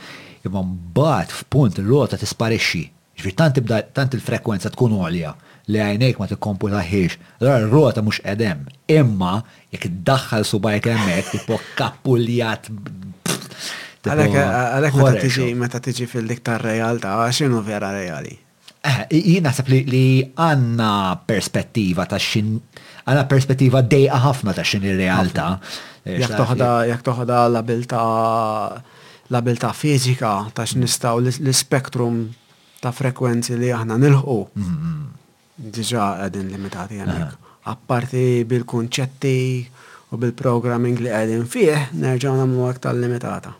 imma 0.46 0.62
mbagħad 0.70 1.34
f'punt 1.42 1.82
ir-rota 1.82 2.18
tisparixxi 2.22 2.86
Ġifir, 3.18 3.34
tant 3.36 3.54
tibda, 3.56 3.80
tant 3.92 4.14
il-frekwenza 4.16 4.70
tkun 4.72 4.94
għolja 4.96 5.32
li 5.72 5.78
għajnejk 5.78 6.18
ma 6.18 6.26
t-komputa 6.30 6.80
ħiex, 6.82 7.18
l-għar 7.38 7.66
r-rota 7.68 8.02
mux 8.02 8.18
edem. 8.26 8.64
Imma, 8.90 9.36
jek 9.74 9.86
id-daxħal 9.88 10.46
subajk 10.48 10.88
emmek, 10.94 11.28
tipo 11.34 11.60
kapuljat 11.78 12.70
Għalek 14.02 14.96
ma 14.98 15.10
t-tiġi, 15.14 15.44
ma 15.54 15.68
t 15.70 15.78
tġi 15.78 16.08
fil 16.10 16.24
diktar 16.26 16.58
ta' 16.58 16.64
realta, 16.72 17.10
xinu 17.30 17.60
vera 17.62 17.92
reali? 17.94 18.32
Jina 19.14 19.52
eh, 19.52 19.52
sepp 19.54 19.68
li 19.70 20.00
għanna 20.34 20.90
perspettiva 21.28 22.08
ta' 22.10 22.18
xin, 22.18 22.56
għanna 23.06 23.22
perspettiva 23.30 23.84
dejqa 23.86 24.18
ħafna 24.24 24.56
ta' 24.58 24.64
xin 24.66 24.88
il-realta. 24.90 25.46
Jak 26.18 26.34
toħda, 27.06 27.38
l-abilta 27.52 28.02
l-abilta 29.30 29.70
fizika 29.72 30.32
ta' 30.56 30.66
x'nistgħu 30.66 31.22
l-spektrum 31.46 32.18
ta' 32.82 32.90
frekwenzi 32.98 33.54
li 33.62 33.70
aħna 33.70 33.96
nilħu. 34.02 34.36
Mm-hmm. 34.58 35.06
Diġa 35.76 36.06
għedin 36.26 36.48
limitati 36.56 36.98
għanek. 36.98 37.36
Apparti 37.70 38.22
bil-kunċetti 38.50 39.36
u 40.12 40.18
bil-programming 40.20 40.98
li 41.06 41.12
għedin 41.14 41.46
fieħ, 41.46 41.94
nerġaw 42.02 42.34
namlu 42.42 42.66
aktar 42.66 42.98
limitata. 42.98 43.54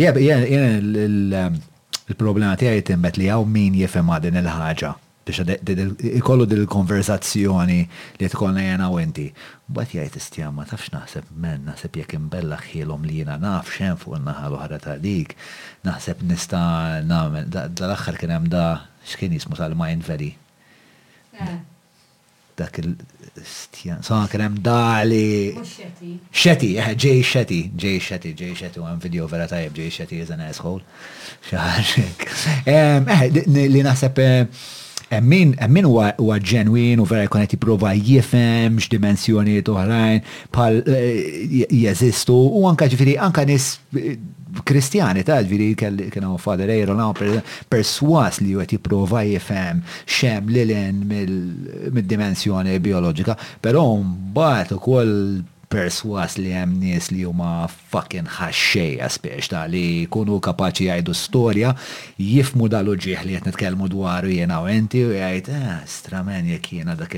Jeb, 0.00 0.18
jen 0.18 1.58
il-problema 2.06 2.56
tijaj 2.60 2.82
timbet 2.90 3.18
li 3.22 3.30
għaw 3.30 3.46
min 3.46 3.78
jifem 3.78 4.10
din 4.26 4.40
il-ħagġa 4.42 4.94
biex 5.26 5.92
ikollu 6.20 6.46
dil 6.46 6.66
konversazzjoni 6.70 7.78
li 8.20 8.28
tkollna 8.30 8.62
jena 8.62 8.86
u 8.94 8.98
inti. 9.02 9.26
Bat 9.66 9.90
jgħajt 9.94 10.18
istija 10.20 10.50
ma 10.54 10.62
tafx 10.68 10.92
naħseb 10.94 11.30
men, 11.42 11.64
naħseb 11.66 11.96
jek 11.98 12.14
imbella 12.16 12.60
xilom 12.62 13.02
li 13.06 13.16
jena 13.22 13.34
naf 13.42 13.72
xem 13.74 13.96
fuq 13.98 14.20
naħal 14.22 14.54
uħra 14.56 14.78
ta' 14.82 14.94
dik, 15.02 15.34
naħseb 15.88 16.22
nista 16.30 16.60
namel, 17.04 17.48
dal-axħar 17.50 18.20
kienem 18.22 18.46
da 18.52 18.62
xkien 19.06 19.34
jismu 19.34 19.58
tal-mind 19.58 20.06
veri. 20.06 20.30
Eh. 21.42 21.58
Dak 22.56 22.78
il-stjan, 22.84 24.04
sa' 24.06 24.22
kienem 24.32 24.60
da 24.64 25.02
li. 25.04 25.50
Xeti, 26.30 26.70
ġej 26.78 27.20
xeti, 27.26 27.58
ġej 27.76 27.98
xeti, 28.06 28.32
ġej 28.38 28.54
xeti, 28.62 28.78
u 28.80 28.86
għan 28.88 29.02
video 29.02 29.26
vera 29.28 29.50
tajb, 29.50 29.74
ġej 29.80 29.92
xeti, 29.98 30.22
jizan 30.22 30.46
asshole. 30.46 30.86
Xaħġek. 31.50 32.26
Eh, 32.64 33.26
li 33.74 33.84
naħseb. 33.84 34.24
Eh, 34.24 34.66
Emmin, 35.08 35.52
emmin 35.62 35.86
huwa 35.86 36.36
ġenwin 36.42 36.98
u 37.00 37.04
vera 37.06 37.28
jkun 37.28 37.44
qed 37.44 37.52
jipprova 37.54 37.92
jifhem 37.94 38.78
x'dimensjonijiet 38.82 39.68
oħrajn 39.70 40.24
bħal 40.56 40.80
eh, 40.82 41.36
jeżistu 41.70 42.34
u 42.34 42.64
anka 42.70 42.88
ġifieri 42.90 43.14
anka 43.28 43.44
nies 43.46 43.68
eh, 43.94 44.16
kristjani 44.66 45.22
ta' 45.26 45.36
ġviri 45.46 45.70
kienu 45.78 46.34
fader 46.42 46.72
ejro 46.74 46.96
perswas 47.70 48.40
li 48.42 48.56
għet 48.64 48.78
jipprova 48.80 49.22
jifem 49.30 49.84
xem 50.10 50.48
lilin 50.50 51.04
mill-dimensjoni 51.10 52.78
biologika, 52.82 53.36
pero 53.62 53.86
mbaħt 54.02 54.74
u 54.80 55.04
perswas 55.72 56.34
li 56.38 56.52
hemm 56.54 56.76
nies 56.80 57.08
li 57.10 57.24
huma 57.26 57.66
fucking 57.90 58.28
ħaxxejja 58.36 59.08
spiex 59.10 59.48
ta' 59.50 59.64
li 59.70 59.80
jkunu 60.04 60.36
kapaċi 60.46 60.82
jgħidu 60.86 61.14
storja 61.18 61.70
jifmu 62.22 62.64
dal-uġieħ 62.70 63.20
li 63.26 63.32
qed 63.34 63.46
nitkellmu 63.50 63.86
dwar 63.92 64.22
u 64.28 64.30
jiena 64.30 64.56
u 64.62 64.64
enti 64.70 65.00
u 65.06 65.08
jgħid 65.16 65.46
eh 65.56 65.74
stramen 65.90 66.44
jekk 66.52 66.66
jiena 66.78 66.92
dak 67.00 67.16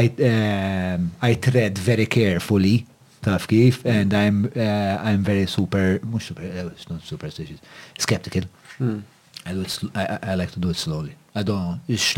I 1.27 1.38
tread 1.41 1.75
very 1.81 2.05
carefully 2.11 2.84
taf 3.25 3.43
kif 3.49 3.81
and 3.89 4.13
I'm 4.13 4.45
uh, 4.53 5.01
I'm 5.01 5.23
very 5.25 5.47
super 5.49 5.97
mux 6.05 6.29
super 6.29 6.45
uh, 6.45 6.69
not 6.88 7.01
superstitious 7.03 7.57
skeptical. 7.99 8.45
Mm. 8.79 9.01
I, 9.49 9.52
do 9.53 9.61
it 9.61 9.80
I, 9.95 10.19
I 10.32 10.34
like 10.36 10.52
to 10.52 10.60
do 10.60 10.69
it 10.69 10.76
slowly. 10.76 11.15
I 11.40 11.44
don't, 11.48 11.64
ma 11.68 11.72
nafx 11.94 12.18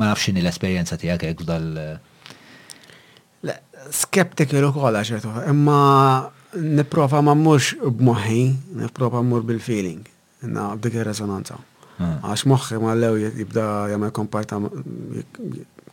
nafxini 0.00 0.40
l-esperienza 0.44 0.94
tijak 1.00 1.20
jek 1.26 1.38
dal. 1.48 1.66
Eh. 1.78 1.96
Skeptical 3.90 4.64
u 4.68 4.70
kolla 4.76 5.00
ċertu, 5.06 5.28
imma 5.50 5.78
niprofa 6.78 7.18
ma 7.26 7.34
mux 7.36 7.64
b-moħi, 7.82 8.42
niprofa 8.82 9.18
mur 9.26 9.42
bil-feeling, 9.48 10.02
na 10.54 10.62
b'dik 10.76 10.94
il-resonanza. 11.02 11.54
Ah. 11.96 12.02
Għax 12.30 12.42
moħi 12.50 12.76
ma 12.82 12.90
l 12.96 13.00
lew 13.02 13.14
jibda 13.42 13.64
jgħamil 13.92 14.12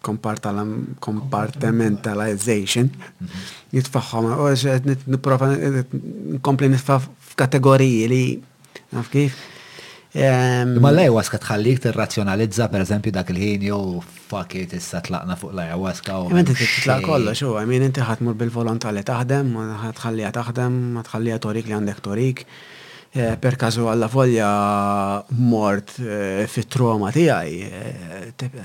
compartmentalization, 0.08 2.86
mhm. 2.92 3.28
jitfaxħom, 3.78 4.24
u 4.36 4.38
għax 4.54 4.64
niprofa 5.18 5.46
nkompli 6.40 6.68
nitfa 6.74 6.96
f-kategoriji 7.04 8.04
li, 8.16 8.24
naf 8.98 9.08
kif? 9.14 9.34
Ma 10.12 10.90
l-ayahuasca 10.92 11.38
tħallik 11.40 11.78
t-razzjonalizza 11.86 12.66
per 12.74 12.84
eżempju 12.84 13.14
dak 13.16 13.30
il-ħin 13.32 13.62
jow 13.70 14.02
fuck 14.28 14.58
it 14.60 14.74
issa 14.76 15.00
tlaqna 15.06 15.38
fuq 15.40 15.54
l-ayahuasca. 15.56 16.18
Inti 16.36 16.56
titlaq 16.60 17.06
kollox, 17.08 17.40
u 17.48 17.54
għamin 17.56 17.86
inti 17.88 18.04
ħatmur 18.04 18.36
bil-volontà 18.42 18.92
li 18.92 19.06
taħdem, 19.08 19.54
ħatħallija 19.86 20.32
taħdem, 20.36 20.78
ħatħallija 21.00 21.38
torik 21.46 21.70
li 21.72 21.78
għandek 21.78 22.04
torik. 22.08 22.44
Eh, 23.12 23.34
per 23.44 23.58
kazu 23.60 23.88
għalla 23.92 24.08
volja 24.12 24.50
mort 25.40 25.98
eh, 26.00 26.44
fit-troma 26.48 27.12
tijaj, 27.12 27.50
eh, 27.52 28.58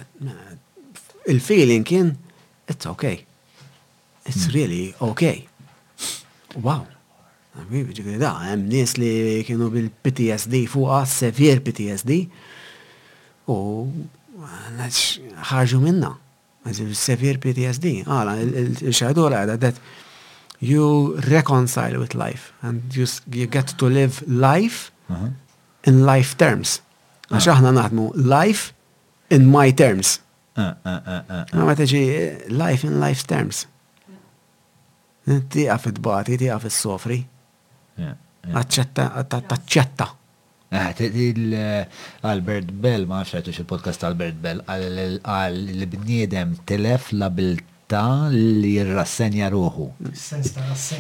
il-feeling 1.35 1.83
kien, 1.83 2.11
it's 2.71 2.87
okay. 2.87 3.19
It's 4.25 4.47
hmm. 4.49 4.55
really 4.59 4.85
okay. 5.01 5.47
Wow. 6.63 6.87
Da, 8.19 8.33
hemm 8.49 8.67
nies 8.71 8.95
li 9.01 9.41
kienu 9.47 9.69
bil-PTSD 9.73 10.65
fuqa, 10.71 11.01
sevier 11.09 11.59
PTSD, 11.65 12.27
u 13.51 13.57
ħarġu 15.51 15.81
minna. 15.83 16.13
Sevier 16.99 17.39
PTSD. 17.43 17.93
Għala, 18.11 18.33
il-xadur 18.43 19.35
għada, 19.41 19.55
that 19.63 19.79
you 20.61 20.89
reconcile 21.31 21.99
with 22.01 22.15
life 22.15 22.53
and 22.63 22.81
you, 22.97 23.05
you 23.31 23.47
get 23.47 23.69
to 23.79 23.89
live 23.89 24.21
life 24.27 24.91
in 25.85 26.01
life 26.05 26.37
terms. 26.37 26.81
Għax 27.31 27.49
ah. 27.51 27.55
aħna 27.57 27.73
naħdmu 27.79 28.07
life 28.33 28.73
in 29.31 29.47
my 29.51 29.71
terms. 29.79 30.17
Ah, 30.59 30.75
ah, 30.83 31.45
Ma 31.57 31.75
teġi 31.79 32.03
eh, 32.15 32.45
life 32.53 32.87
in 32.89 32.99
life 33.03 33.27
terms. 33.31 33.65
Eh, 35.27 35.41
ti 35.51 35.67
għafet 35.71 35.99
bati 36.05 36.39
ti 36.39 36.49
għafet 36.53 36.75
sofri 36.75 37.19
Aċċetta, 38.57 39.11
Taċċetta. 39.29 40.07
Ah, 40.77 41.01
eh, 41.01 42.27
Albert 42.27 42.71
Bell, 42.73 43.07
ma 43.07 43.21
nafxajtu 43.23 43.53
il-podcast 43.55 44.03
Albert 44.05 44.35
Bell, 44.43 44.61
għal 44.67 45.57
l-bniedem 45.71 46.57
telef 46.67 47.13
l-abilta 47.15 48.03
li 48.33 48.75
rassenja 48.83 49.49
ruħu. 49.53 49.89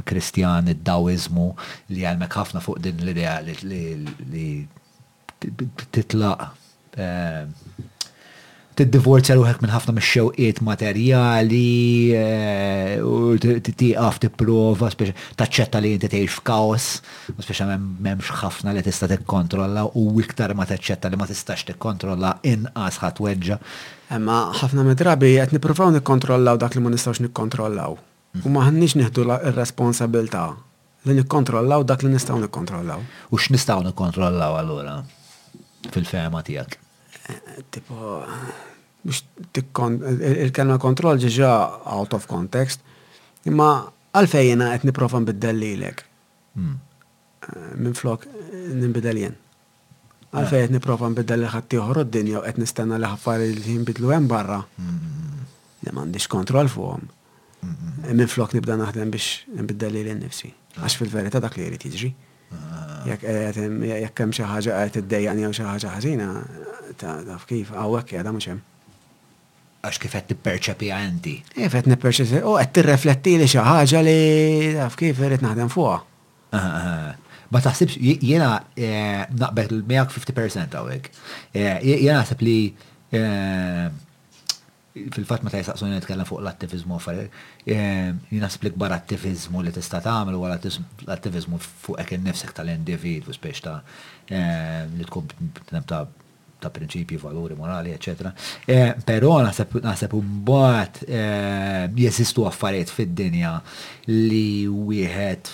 kristjan, 0.05 0.67
id-dawizmu 0.69 1.47
li 1.89 2.03
għalmek 2.05 2.35
ħafna 2.37 2.61
fuq 2.61 2.77
din 2.85 2.99
l-idea 3.01 3.39
li 3.41 4.43
titlaq 5.95 6.43
ehm, 7.01 7.55
tiddivorzja 8.77 9.35
ruħek 9.39 9.63
minn 9.65 9.73
ħafna 9.73 9.95
mix-xewqiet 9.97 10.61
materjali 10.61 11.65
ehm, 12.19 13.07
u 13.09 13.33
t 13.41 13.73
tipprova 14.21 14.91
taċċetta 14.93 15.81
li 15.81 15.95
inti 15.97 16.11
tgħix 16.13 16.37
f'kaos, 16.43 16.91
speċa 17.41 17.71
m'hemmx 17.73 18.37
ħafna 18.43 18.75
li 18.77 18.85
tista' 18.85 19.09
tikkontrolla 19.15 19.87
u 19.97 20.05
iktar 20.21 20.53
ma 20.53 20.69
taċċetta 20.69 21.09
li 21.09 21.17
ma 21.17 21.25
tistax 21.31 21.65
tikkontrolla 21.73 22.35
inqas 22.53 23.01
ħat 23.01 23.23
weġġa' 23.25 23.59
Imma 24.11 24.37
ħafna 24.59 24.83
medrabi 24.83 25.35
qed 25.39 25.53
nippruvaw 25.55 25.91
nikkontrollaw 25.95 26.57
dak 26.59 26.75
li 26.75 26.81
ma 26.83 26.91
nistgħux 26.91 27.21
nikkontrollaw. 27.23 27.93
U 28.43 28.49
ma 28.51 28.65
ħannix 28.65 28.97
nieħdu 28.99 29.23
r-responsabilità 29.31 30.41
li 31.07 31.15
nikkontrollaw 31.21 31.85
dak 31.87 32.03
li 32.05 32.11
nistgħu 32.11 32.41
nikkontrollaw. 32.43 33.05
U 33.31 33.39
x'nistgħu 33.39 33.85
nikkontrollaw 33.89 34.57
għallura? 34.61 34.97
fil-fema 35.91 36.43
tiegħek? 36.45 36.73
Eh, 37.31 37.61
tipo 37.73 38.19
biex 39.01 39.23
il-kelma 40.29 40.75
kontroll 40.77 41.17
ġiġa 41.23 41.49
out 41.95 42.13
of 42.13 42.27
context, 42.29 42.83
imma 43.49 43.71
għalfejjena 44.13 44.67
qed 44.75 44.85
niprofa 44.89 45.23
nbiddellilek. 45.23 46.03
Hmm. 46.59 46.75
Eh, 47.47 47.73
Minn 47.79 47.97
flok 47.97 48.27
nimbiddeljen. 48.75 49.39
Għalfej 50.31 50.61
qed 50.63 50.71
nipprova 50.71 51.09
nbiddel 51.11 51.41
li 51.43 51.47
ħatti 51.51 51.79
uħru 51.83 52.05
d 52.07 52.11
dinja 52.15 52.37
u 52.39 52.43
qed 52.47 52.59
nistenna 52.63 52.97
li 53.01 53.07
ħaffari 53.11 53.49
li 53.55 53.73
bidlu 53.89 54.13
għem 54.15 54.29
barra. 54.31 54.59
Li 54.63 54.83
mm-hmm. 54.87 55.91
m'għandix 55.91 56.29
kontroll 56.31 56.69
fuqhom. 56.71 57.03
Mm-hmm. 57.63 58.13
Minn 58.21 58.31
flok 58.31 58.55
nibda 58.55 58.77
naħdem 58.79 59.11
biex 59.11 59.49
nbiddel 59.65 59.97
li 59.97 60.05
l-nifsi. 60.05 60.53
Għax 60.79 60.99
fil 61.01 61.11
verita 61.11 61.41
dak 61.43 61.57
li 61.59 61.65
jrid 61.67 61.85
jiġri. 61.89 62.11
Ah. 62.55 62.93
Jekk 63.11 64.21
hemm 64.23 64.31
xi 64.35 64.47
ħaġa 64.47 64.77
qed 64.87 65.03
iddejjaqni 65.03 65.43
jew 65.43 65.51
xaħġa 65.59 65.95
ħazina, 65.97 66.27
ħażina, 66.37 67.17
taf 67.27 67.43
kif 67.51 67.73
hawnhekk 67.75 68.13
qiegħda 68.15 68.35
mhux 68.35 68.59
għax 69.81 69.97
kif 70.05 70.13
għet 70.13 70.25
qed 70.27 70.37
tipperċepija 70.37 70.97
inti. 71.11 71.35
Kif 71.57 71.73
qed 71.75 71.87
nipperċepija, 71.91 72.45
u 72.47 72.55
għet 72.55 72.69
eh, 72.69 72.73
qed 72.79 72.85
oh, 72.87 72.93
refletti 72.95 73.35
li 73.43 73.49
xaħġa 73.51 74.03
li 74.07 74.19
taf 74.79 74.99
kif 75.03 75.21
irid 75.27 75.43
naħdem 75.43 75.73
fuqha. 75.75 75.97
Ah, 76.51 76.67
ah, 76.67 77.07
ma 77.51 77.59
taħsibx 77.63 77.99
jiena 78.23 78.49
eh, 78.79 79.25
naqbel 79.31 79.81
miegħek 79.87 80.15
50% 80.19 80.77
hawnhekk. 80.77 81.11
Eh, 81.53 81.75
jiena 81.83 82.21
naħseb 82.21 82.45
li 82.47 82.55
eh, 83.17 83.89
fil-fatt 84.95 85.43
meta 85.47 85.59
jisaqsuni 85.59 85.93
nitkellem 85.97 86.27
fuq 86.27 86.41
l-attivizmu 86.43 86.95
offer, 86.97 87.27
jinaħseb 87.65 88.65
li 88.67 88.71
kbar 88.75 88.95
attivizmu 88.99 89.61
li 89.63 89.71
tista' 89.75 90.01
tagħmel 90.07 90.35
u 90.39 90.45
l-attivizmu 90.47 91.59
fuq 91.67 91.99
hekk 92.03 92.17
innifsek 92.19 92.55
tal-individwu 92.57 93.35
spiex 93.35 93.63
ta' 93.67 93.77
li 94.95 95.07
tkun 95.07 95.31
ta' 95.91 96.05
ta' 96.61 96.69
principi, 96.69 97.15
valuri, 97.17 97.55
morali, 97.57 97.89
ecc. 97.89 98.09
Eh, 98.69 98.93
però 99.03 99.39
naħseb 99.41 100.11
mbagħad 100.13 100.99
eh, 101.07 101.87
jeżistu 102.05 102.45
affarijiet 102.45 102.91
fid-dinja 102.93 103.55
li 104.11 104.67
wieħed 104.69 105.49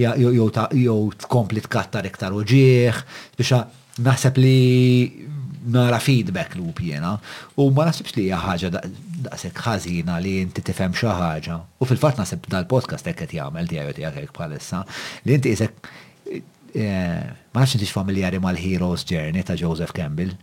jew 0.00 1.04
tkompli 1.26 1.62
tkattar 1.68 2.10
iktar 2.10 2.34
uġieħ 2.42 3.04
biex 3.38 3.62
naħseb 4.02 4.42
li 4.42 5.30
nara 5.64 5.98
feedback 5.98 6.54
loop 6.56 6.80
jena 6.82 7.18
u 7.58 7.68
ma 7.74 7.84
nasibx 7.88 8.14
li 8.16 8.24
hija 8.28 8.38
ħaġa 8.44 8.70
daqshekk 8.82 9.64
ħażina 9.66 10.16
li 10.22 10.36
inti 10.44 10.62
tifhem 10.66 10.94
xi 10.96 11.10
ħaġa. 11.22 11.58
U 11.82 11.86
fil-fatt 11.90 12.20
nasib 12.22 12.46
dal-podcast 12.54 13.10
hekk 13.10 13.22
qed 13.26 13.36
jagħmel 13.38 13.70
għajot 13.70 14.00
tiegħek 14.00 14.32
bħalissa 14.38 14.82
li 15.26 15.36
inti 15.38 15.52
isek 15.56 15.92
eh, 16.32 17.20
ma 17.52 17.62
nafx 17.62 17.76
intix 17.78 17.92
familjari 17.94 18.40
mal-Heroes 18.42 19.06
Journey 19.12 19.44
ta' 19.46 19.58
Joseph 19.60 19.94
Campbell. 19.98 20.34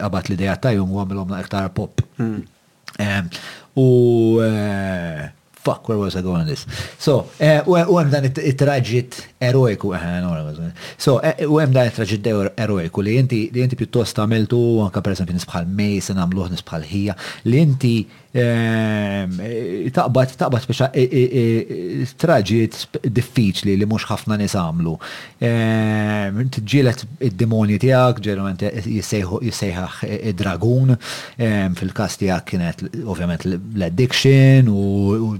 għabat 0.00 0.30
l-idejat 0.32 0.64
ta' 0.64 0.72
Jung 0.78 0.94
u 0.96 1.04
għamilom 1.04 1.34
na' 1.36 1.44
iktar 1.44 1.68
pop. 1.76 2.00
Mm. 2.20 2.46
o. 3.76 4.40
É, 4.42 5.32
fuck, 5.64 5.88
where 5.88 5.98
was 5.98 6.14
I 6.14 6.20
going 6.22 6.46
this? 6.46 6.66
So, 7.06 7.14
eh, 7.40 7.60
u 7.64 7.78
għem 7.98 8.10
dan 8.12 8.26
it-traġit 8.28 9.16
eroiku, 9.48 9.94
so, 11.00 11.16
u 11.22 11.56
għem 11.62 11.72
dan 11.74 11.88
it-traġit 11.88 12.28
eroiku 12.28 13.04
li 13.06 13.16
inti 13.22 13.40
li 13.54 13.64
inti 13.64 13.78
piuttost 13.80 14.20
għamiltu, 14.20 14.60
għanka 14.84 15.04
per 15.06 15.14
esempio 15.16 15.38
nisbħal 15.38 15.66
mejs, 15.80 16.12
għamluħ 16.12 16.52
nisbħal 16.58 16.84
ħija, 16.90 17.16
li 17.48 17.62
inti 17.64 17.94
eh, 18.42 19.88
taqbad 19.96 20.34
taqbat 20.42 20.68
biex 20.68 20.84
eh, 20.92 22.04
traġit 22.20 23.00
diffiċli 23.16 23.78
li 23.80 23.88
mux 23.88 24.04
ħafna 24.10 24.36
nis 24.42 24.56
għamlu. 24.58 24.94
Tġilet 26.58 27.06
id-demoni 27.30 27.78
tijak, 27.80 28.20
ġerament 28.26 28.66
jisejħax 28.66 30.12
id-dragun, 30.34 30.92
fil-kas 31.80 32.20
tijak 32.20 32.50
kienet 32.52 32.84
ovvjament 33.08 33.48
l-addiction 33.48 34.68
u 34.68 35.32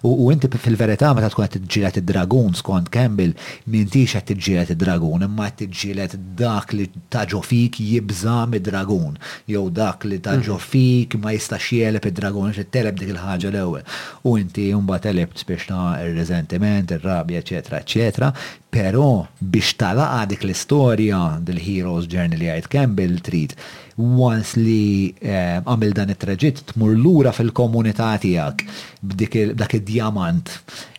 U 0.00 0.30
inti 0.32 0.48
fil-verità 0.58 1.12
meta 1.14 1.30
tkun 1.32 1.46
qed 1.48 1.56
tiġġieled 1.56 1.98
id-dragun 2.00 2.54
skont 2.58 2.88
Campbell 2.92 3.32
m'intix 3.68 4.14
qed 4.16 4.28
tiġġieled 4.30 4.72
id-dragun 4.74 5.24
imma 5.26 5.48
qed 5.56 5.74
ġilet 5.80 6.14
dak 6.40 6.72
li 6.76 6.88
taġo 7.14 7.40
fik 7.44 7.78
jibża 7.84 8.42
mid-dragun 8.50 9.18
jew 9.50 9.64
dak 9.78 10.04
li 10.08 10.18
taġo 10.24 10.56
mm. 10.58 10.66
fik 10.72 11.18
ma 11.22 11.34
jistax 11.36 11.70
jeleb 11.78 12.08
id-dragun 12.10 12.54
xi 12.56 12.66
teleb 12.74 12.98
dik 13.00 13.12
il-ħaġa 13.14 13.52
l-ewwel. 13.52 13.84
U 14.28 14.36
inti 14.40 14.68
mbagħad 14.74 15.04
telebt 15.08 15.44
biex 15.48 15.68
ta' 15.70 15.86
ir-reżentiment, 16.04 16.96
il 16.96 17.02
rabja 17.04 17.42
eċetera, 17.44 17.80
eccetera, 17.84 18.32
Pero 18.70 19.24
biex 19.40 19.72
talaqa 19.80 20.26
dik 20.28 20.42
l-istorja 20.44 21.38
del-Heroes 21.44 22.04
Journey 22.12 22.36
li 22.36 22.48
għajt 22.52 22.66
Campbell 22.72 23.14
trid, 23.24 23.54
once 23.96 24.60
li 24.60 25.08
eh, 25.24 25.62
għamil 25.64 25.94
dan 25.96 26.12
it-traġit 26.12 26.60
tmur 26.74 26.92
lura 27.00 27.32
fil-komunità 27.32 28.10
tiegħek 28.20 28.64
b'dak 29.00 29.76
id-diamant 29.80 30.52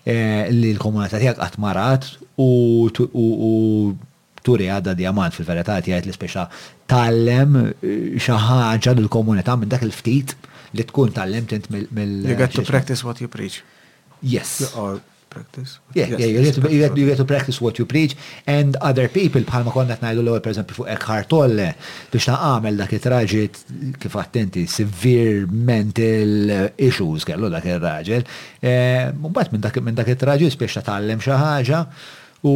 eh, 0.10 0.50
li 0.50 0.74
l-komunità 0.74 1.20
tiegħek 1.22 1.38
qatt 1.44 1.60
marat 1.62 2.08
u 2.42 2.90
turi 4.42 4.72
għadda 4.74 4.96
diamant 4.98 5.38
fil-verità 5.38 5.78
tiegħek 5.86 6.10
li 6.10 6.16
speċa 6.18 6.48
tallem 6.90 7.60
eh, 7.68 8.18
xi 8.18 8.40
ħaġa 8.50 8.96
lill-komunità 8.98 9.60
minn 9.62 9.70
dak 9.70 9.86
il-ftit 9.86 10.34
li 10.74 10.90
tkun 10.90 11.14
tallem 11.14 11.46
tint 11.50 11.70
mill- 11.70 12.26
You 12.26 12.34
got 12.34 12.58
to 12.58 12.66
practice 12.66 13.06
what 13.06 13.22
you 13.22 13.30
preach. 13.30 13.62
Yes. 14.22 14.74
Or 14.76 15.00
practice. 15.30 15.80
Yeah, 15.94 16.08
yeah, 16.22 16.26
you 16.26 16.42
get, 16.44 16.56
to, 16.56 16.62
you, 17.00 17.06
get, 17.06 17.18
to 17.18 17.26
practice 17.26 17.62
what 17.62 17.78
you 17.80 17.86
preach 17.86 18.16
and 18.48 18.76
other 18.90 19.08
people 19.10 19.42
bħalma 19.48 19.72
konna 19.74 19.98
tnajdu 20.00 20.24
l-ewwel 20.24 20.42
pereżempju 20.46 20.78
fuq 20.80 20.90
Eckhart 20.96 21.30
Tolle 21.32 21.70
biex 22.12 22.28
naqamel 22.34 22.78
dak 22.82 22.94
it-raġit 22.98 23.62
kif 24.04 24.18
attenti 24.20 24.66
severe 24.72 25.46
mental 25.70 26.52
issues 26.90 27.26
kellu 27.30 27.50
dak 27.54 27.68
ir-raġel. 27.70 28.26
E, 28.60 28.74
mbagħad 29.16 29.54
minn 29.56 29.66
dak 29.68 29.80
minn 29.86 30.00
dak 30.02 30.12
it-raġit 30.16 30.58
biex 30.62 30.80
tatgħallem 30.82 31.24
xi 31.24 31.38
ħaġa 31.42 31.84
u 32.50 32.54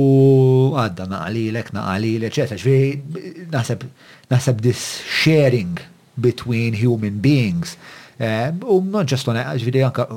għadda 0.80 1.10
naqalilek, 1.14 1.74
naqalilek, 1.78 2.32
eċetera. 2.32 2.62
Ġifieri 2.62 3.48
naħseb 3.54 3.90
naħseb 4.34 4.62
this 4.66 4.86
sharing 5.22 5.80
between 6.18 6.78
human 6.84 7.20
beings. 7.22 7.76
E, 8.18 8.52
u 8.64 8.80
non 8.86 9.08
ġest 9.10 9.28
għana, 9.32 9.48
anka 9.88 10.08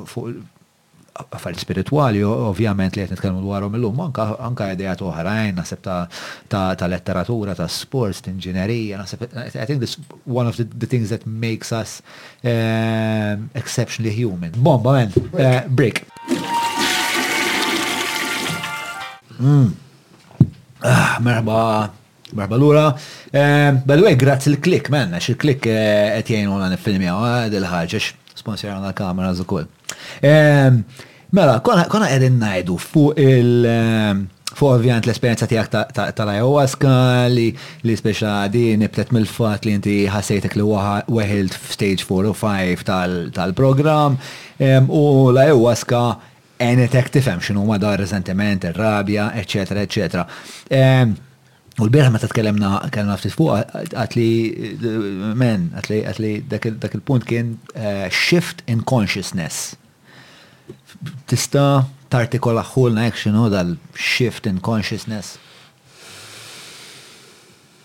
affarijiet 1.29 1.61
spirituali, 1.61 2.23
ovvjament 2.23 2.95
li 2.95 3.01
qed 3.03 3.11
nitkellmu 3.13 3.41
dwarhom 3.41 3.75
illum, 3.77 3.99
anka 4.05 4.27
anka 4.43 4.67
idejat 4.75 5.01
oħrajn, 5.05 5.55
naħseb 5.57 5.87
ta' 6.49 6.87
letteratura, 6.91 7.55
ta' 7.57 7.67
sports, 7.71 8.21
ta' 8.23 8.31
inġinerija, 8.33 8.99
naħseb 9.01 9.27
I 9.47 9.65
think 9.65 9.81
this 9.83 9.97
one 10.25 10.47
of 10.49 10.57
the, 10.57 10.63
the 10.65 10.87
things 10.89 11.09
that 11.13 11.25
makes 11.27 11.71
us 11.75 12.01
um, 12.43 13.49
exceptionally 13.55 14.13
human. 14.15 14.51
Bomba 14.57 14.93
men, 14.99 15.13
uh, 15.33 15.43
eh, 15.43 15.61
break. 15.67 16.05
Mm. 19.37 19.69
Ah, 20.83 21.17
merba 21.21 21.93
Barba 22.33 22.57
l-ura. 22.59 22.89
Eh, 23.31 23.71
by 23.85 23.95
the 23.95 24.03
way, 24.03 24.15
grazzi 24.19 24.51
l-klik, 24.51 24.89
man, 24.91 25.13
għax 25.15 25.29
il-klik 25.31 25.69
għet 25.71 26.27
jgħinu 26.33 26.57
għan 26.59 26.75
il-filmja, 26.75 27.13
dil-ħagġax, 27.53 28.09
sponsorjana 28.41 28.83
l-kamera 28.91 29.29
zukull. 29.37 29.69
Mela, 31.29 31.57
konna 31.87 32.07
edin 32.11 32.39
najdu 32.41 32.77
fuq 32.81 33.19
il- 33.21 34.25
fuq 34.57 34.71
ovvijant 34.71 35.05
l-esperienza 35.05 35.45
tiegħek 35.47 36.13
tal-ayahuasca 36.17 36.93
li 37.29 37.51
li 37.85 37.95
speċa 37.99 38.47
di 38.49 38.65
nibtet 38.79 39.11
mill 39.13 39.25
fat 39.29 39.65
li 39.67 39.73
inti 39.77 39.97
ħassejtek 40.09 40.55
li 40.57 40.65
weħilt 41.19 41.53
f'stage 41.59 42.07
4 42.07 42.31
u 42.31 42.33
5 42.33 42.83
tal-programm 43.35 44.17
u 44.97 45.05
l-ayahuasca 45.35 46.01
enetek 46.69 47.11
tifhem 47.13 47.39
xinu 47.39 47.63
ma 47.69 47.77
dar 47.77 47.99
resentiment, 47.99 48.63
ir-rabja, 48.65 49.27
eċetera, 49.43 49.83
eċetera. 49.85 51.17
U 51.77 51.85
l-birħ 51.85 52.07
ma 52.09 52.17
t-tkellemna 52.21 52.69
kellna 52.93 53.15
ftit 53.19 53.35
fuq, 53.35 53.51
għatli, 53.93 54.29
men, 55.37 55.67
għatli 55.77 55.99
għatli, 56.09 56.29
dak 56.49 56.65
il-punt 56.97 57.25
kien 57.29 57.51
eh, 57.77 58.07
shift 58.09 58.63
in 58.65 58.81
consciousness. 58.81 59.75
Tista 61.29 61.85
tartikola 62.13 62.63
ħulna 62.65 63.05
action 63.05 63.37
u 63.37 63.45
dal-shift 63.53 64.49
in 64.49 64.57
consciousness? 64.59 65.37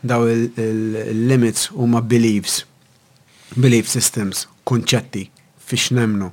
daw 0.07 0.25
il-limits 0.31 1.71
il 1.71 1.77
huma 1.83 2.01
beliefs, 2.03 2.65
belief 3.59 3.89
systems, 3.91 4.47
konċetti 4.67 5.27
fiex 5.67 5.93
nemnu. 5.99 6.33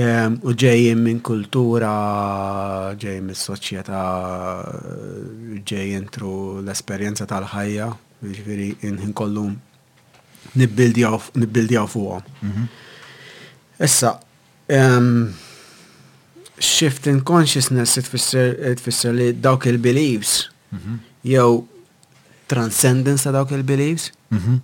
Um, 0.00 0.36
u 0.46 0.52
ġejjin 0.54 1.00
minn 1.02 1.18
kultura, 1.26 1.90
ġejjin 3.00 3.24
minn 3.26 3.38
soċjetà, 3.38 4.02
ġejjin 5.66 6.04
tru 6.14 6.30
l-esperjenza 6.62 7.26
tal-ħajja, 7.26 7.88
ġifiri 8.22 8.68
inħin 8.86 9.12
kollum 9.18 9.56
nibbildjaw 10.60 11.88
fuqom. 11.94 12.22
Mm 12.38 12.52
-hmm. 12.52 12.68
Issa, 13.84 14.14
um, 14.78 15.34
shift 16.58 17.06
in 17.10 17.22
consciousness 17.24 17.98
fisser 18.82 19.12
li 19.18 19.28
dawk 19.46 19.64
il-beliefs 19.66 20.32
mhm. 20.70 20.98
jew 21.24 21.64
transcendence 22.52 23.22
ta' 23.24 23.30
dawk 23.36 23.50
il-beliefs. 23.56 24.10
Mhm. 24.34 24.62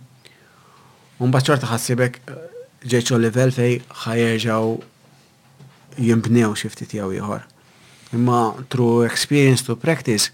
Un 1.23 1.31
bacċorta 1.35 1.71
ħassibek 1.71 2.19
eh, 2.19 2.39
ġeċo 2.93 3.19
level 3.25 3.53
fej 3.59 3.75
ħajerġaw 4.03 4.75
jimbnew 6.09 6.51
xifti 6.63 6.89
tijaw 6.93 7.13
jħor. 7.21 7.45
Imma 8.17 8.41
through 8.73 9.07
experience 9.09 9.65
to 9.67 9.77
practice, 9.87 10.33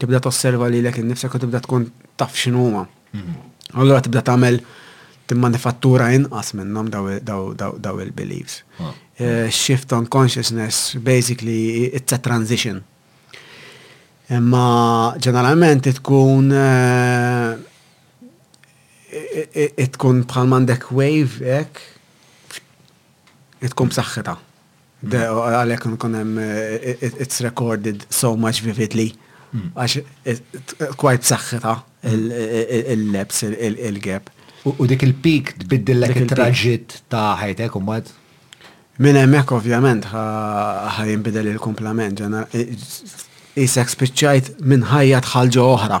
tibda 0.00 0.22
t-osserva 0.24 0.70
li 0.72 0.80
l-ek 0.82 1.00
nifsek 1.06 1.34
u 1.38 1.42
tibda 1.42 1.60
tkun 1.66 1.90
taf 2.20 2.38
xinuma. 2.42 2.84
Mhm. 3.14 3.36
Allora 3.82 4.00
tibda 4.04 4.22
tamel 4.30 4.62
timmanifattura 5.30 6.10
inqas 6.16 6.52
minnom 6.58 6.88
daw 6.92 7.94
il-beliefs. 8.04 8.62
Ah. 8.80 8.94
Eh, 9.22 9.50
shift 9.50 9.92
on 9.92 10.06
consciousness, 10.06 10.94
basically 10.96 11.86
it's 11.96 12.12
a 12.12 12.18
transition. 12.18 12.82
Imma 14.30 14.66
ġeneralment 15.18 15.88
tkun 15.98 16.52
eh, 16.54 17.56
tkun 19.96 20.22
bħal 20.30 20.46
mandek 20.52 20.86
wave 20.94 21.42
ek 21.42 21.80
tkun 23.72 23.90
b'saħħita. 23.90 24.36
Mm. 25.02 25.42
Għalek 25.58 25.88
nkun 25.96 26.14
hemm 26.20 26.38
eh, 26.46 26.94
it's 27.12 27.42
recorded 27.42 28.06
so 28.14 28.36
much 28.36 28.62
vividly. 28.62 29.08
Mm. 29.50 29.74
Għax 29.74 30.94
kwajt 31.02 31.26
saħħita 31.32 31.74
il-labs, 32.94 33.42
il-gap. 33.72 34.30
U 34.70 34.86
dik 34.86 35.02
il 35.02 35.16
pik 35.18 35.56
tbiddillek 35.64 36.22
il-traġit 36.22 37.00
ta' 37.10 37.32
ħajtek 37.42 37.74
u 37.74 37.82
mad? 37.82 38.12
Minn 39.02 39.18
hemmhekk 39.18 39.56
ovvjament 39.58 40.06
ħajinbidel 40.14 41.54
il-komplament 41.56 42.22
jisek 43.58 43.88
spiċċajt 43.92 44.50
minn 44.64 44.84
ħajja 44.88 45.20
tħalġa 45.26 45.62
oħra. 45.72 45.98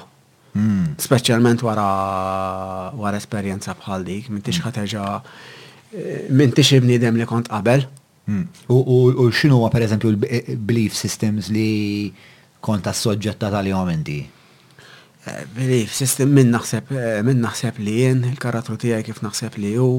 Hmm. 0.52 0.92
Speċjalment 1.00 1.62
wara 1.64 1.86
wara 2.96 3.18
esperjenza 3.20 3.74
bħal 3.80 4.04
dik, 4.08 4.28
minn 4.32 4.44
tix 4.44 4.60
hmm. 4.60 4.68
ħateġa 4.68 6.28
minn 6.38 6.52
tix 6.56 6.80
dem 7.02 7.18
li 7.20 7.26
kont 7.28 7.50
qabel. 7.52 7.86
Hmm. 8.28 8.46
U 8.70 9.28
x'inhu 9.32 9.58
huwa 9.58 9.72
eżempju 9.82 10.14
l-belief 10.14 10.92
eh, 10.92 10.96
systems 10.98 11.50
li 11.52 11.70
kont 12.62 12.86
assoġġetta 12.86 13.50
tal-jom 13.52 13.90
inti? 13.92 14.20
Eh, 14.22 15.42
belief 15.56 15.92
system 15.94 16.32
minn 16.34 16.52
naħseb 16.54 16.92
eh, 16.94 17.18
minn 17.26 17.42
naħseb 17.44 17.82
li 17.82 17.98
jien, 18.00 18.22
il 18.32 18.38
karatru 18.42 18.76
tijaj 18.78 19.02
kif 19.08 19.20
naħseb 19.22 19.58
li 19.62 19.74
hu, 19.78 19.90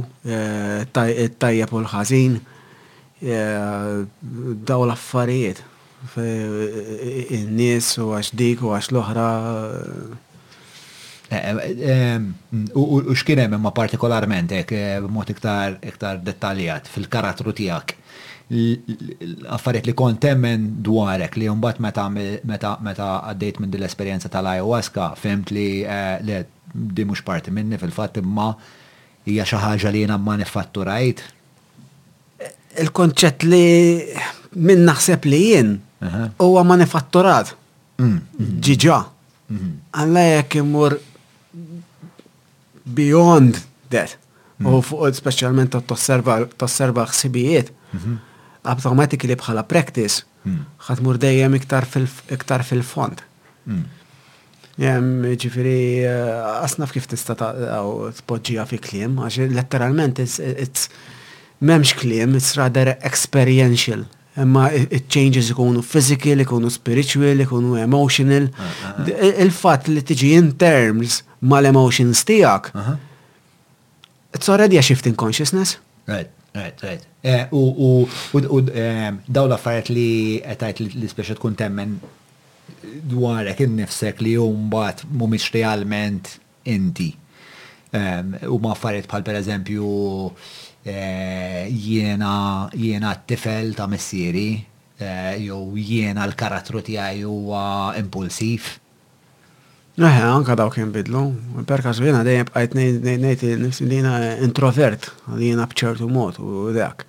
tajjeb 0.95 1.69
u 1.77 1.83
l-ħażin, 1.83 2.41
daw 3.23 4.81
l-affarijiet 4.85 5.61
in-nies 6.11 7.93
u 8.01 8.09
għax 8.17 8.33
dik 8.37 8.63
u 8.65 8.73
għax 8.75 8.89
l-oħra. 8.91 9.27
Eh, 11.33 11.41
eh, 11.41 11.81
eh, 11.89 12.19
u 12.77 13.15
xkienem 13.17 13.55
imma 13.55 13.71
partikolarment, 13.73 14.51
ek 14.59 14.73
mot 15.09 15.29
iktar 15.31 15.79
iktar 15.81 16.19
dettaljat 16.23 16.89
fil-karattru 16.91 17.53
tijak. 17.55 17.95
Affariet 19.49 19.85
li 19.87 19.93
kont 19.97 20.19
temmen 20.21 20.65
dwarek 20.83 21.37
li 21.39 21.47
jumbat 21.47 21.79
meta 21.81 22.09
għaddejt 22.09 23.59
minn 23.61 23.71
dil-esperienza 23.73 24.29
tal-ayahuasca, 24.29 25.13
fimt 25.17 25.49
li 25.55 25.85
di 26.73 27.05
mux 27.07 27.21
parti 27.23 27.51
minni 27.53 27.77
fil-fat 27.79 28.17
imma 28.21 28.51
hija 29.29 29.45
xi 29.47 29.61
ħaġa 29.63 29.91
li 29.93 30.03
jiena 30.03 30.17
ma 30.19 30.35
nifatturajt. 30.37 31.23
Il-konċett 32.83 33.45
li 33.47 33.65
minn 34.59 34.85
naħseb 34.89 35.25
li 35.29 35.39
jien 35.49 35.71
huwa 36.37 36.63
manifatturat. 36.67 37.53
Mm, 37.99 38.11
mm. 38.39 38.51
Ġiġa. 38.67 38.99
Għalla 39.53 39.59
mm-hmm. 40.11 40.29
jekk 40.31 40.59
imur 40.61 40.95
beyond 42.97 43.59
that. 43.93 44.15
Mm. 44.59 44.69
U 44.71 44.79
fuq 44.85 45.13
specialment 45.17 45.75
tosserva 45.87 47.05
ħsibijiet, 47.09 47.69
mm-hmm. 47.69 48.17
automatically 48.71 49.35
bħala 49.39 49.63
practice, 49.69 50.23
ħatmur 50.89 51.19
dejjem 51.21 51.55
iktar 51.59 52.65
fil-font. 52.67 53.21
Jem, 54.77 55.09
ġifiri, 55.39 55.77
eh, 56.09 56.37
asnaf 56.65 56.91
kif 56.95 57.05
tista 57.11 57.35
t-podġija 57.37 58.65
fi 58.67 58.79
klim, 58.81 59.19
għax 59.21 59.51
letteralment 59.53 60.19
it's 60.23 60.87
memx 61.63 61.93
klim, 61.99 62.33
it's 62.39 62.55
rather 62.57 62.95
experiential 63.01 64.01
imma 64.37 64.69
changes 65.07 65.49
ikunu 65.51 65.81
physical, 65.83 66.39
ikunu 66.39 66.69
spiritual, 66.71 67.37
ikunu 67.39 67.77
emotional. 67.77 68.49
Ah, 68.57 68.95
ah, 68.95 68.95
ah. 68.99 69.41
Il-fat 69.45 69.87
li 69.87 70.01
tiġi 70.01 70.31
in 70.39 70.51
terms 70.59 71.21
mal-emotions 71.41 72.23
tijak, 72.25 72.71
it's 74.33 74.49
already 74.49 74.77
a 74.77 74.81
shift 74.81 75.05
in 75.05 75.15
consciousness. 75.15 75.77
Right, 76.07 76.29
right, 76.55 76.73
right. 76.81 77.05
Eh, 77.23 77.45
u 77.51 78.07
daw 79.27 79.45
la 79.47 79.57
fajt 79.61 79.91
li 79.93 80.39
għetajt 80.43 80.81
li 80.83 81.09
speċa 81.11 81.37
tkun 81.37 81.55
temmen 81.59 81.97
dwarek 83.11 83.61
in-nifsek 83.67 84.21
li 84.23 84.33
jumbat 84.39 85.03
mumiċ 85.11 85.51
realment 85.53 86.39
inti. 86.65 87.11
U 88.49 88.57
ma 88.63 88.73
fajt 88.73 89.05
bħal 89.05 89.21
per 89.27 89.37
eżempju 89.37 89.91
Eh, 90.85 91.69
jiena 91.71 92.67
jiena 92.75 93.15
t-tifel 93.15 93.73
ta' 93.73 93.87
missieri, 93.87 94.65
eh, 94.99 95.37
jew 95.39 95.77
jiena 95.79 96.25
l-karattru 96.27 96.81
tiegħi 96.83 97.21
huwa 97.23 97.93
impulsiv. 97.95 98.67
Eħe, 99.95 100.25
anka 100.25 100.55
daw 100.59 100.71
kien 100.73 100.91
bidlu. 100.91 101.21
Per 101.69 101.83
każ 101.85 102.01
jiena 102.03 102.23
dejjem 102.27 102.49
bqajt 102.49 102.75
ngħid 102.75 103.45
nifsi 103.63 103.87
li 103.87 104.01
introvert, 104.47 105.07
li 105.37 105.51
jiena 105.53 105.67
b'ċertu 105.71 106.09
mod 106.11 106.39
u 106.43 106.65
dak. 106.75 107.05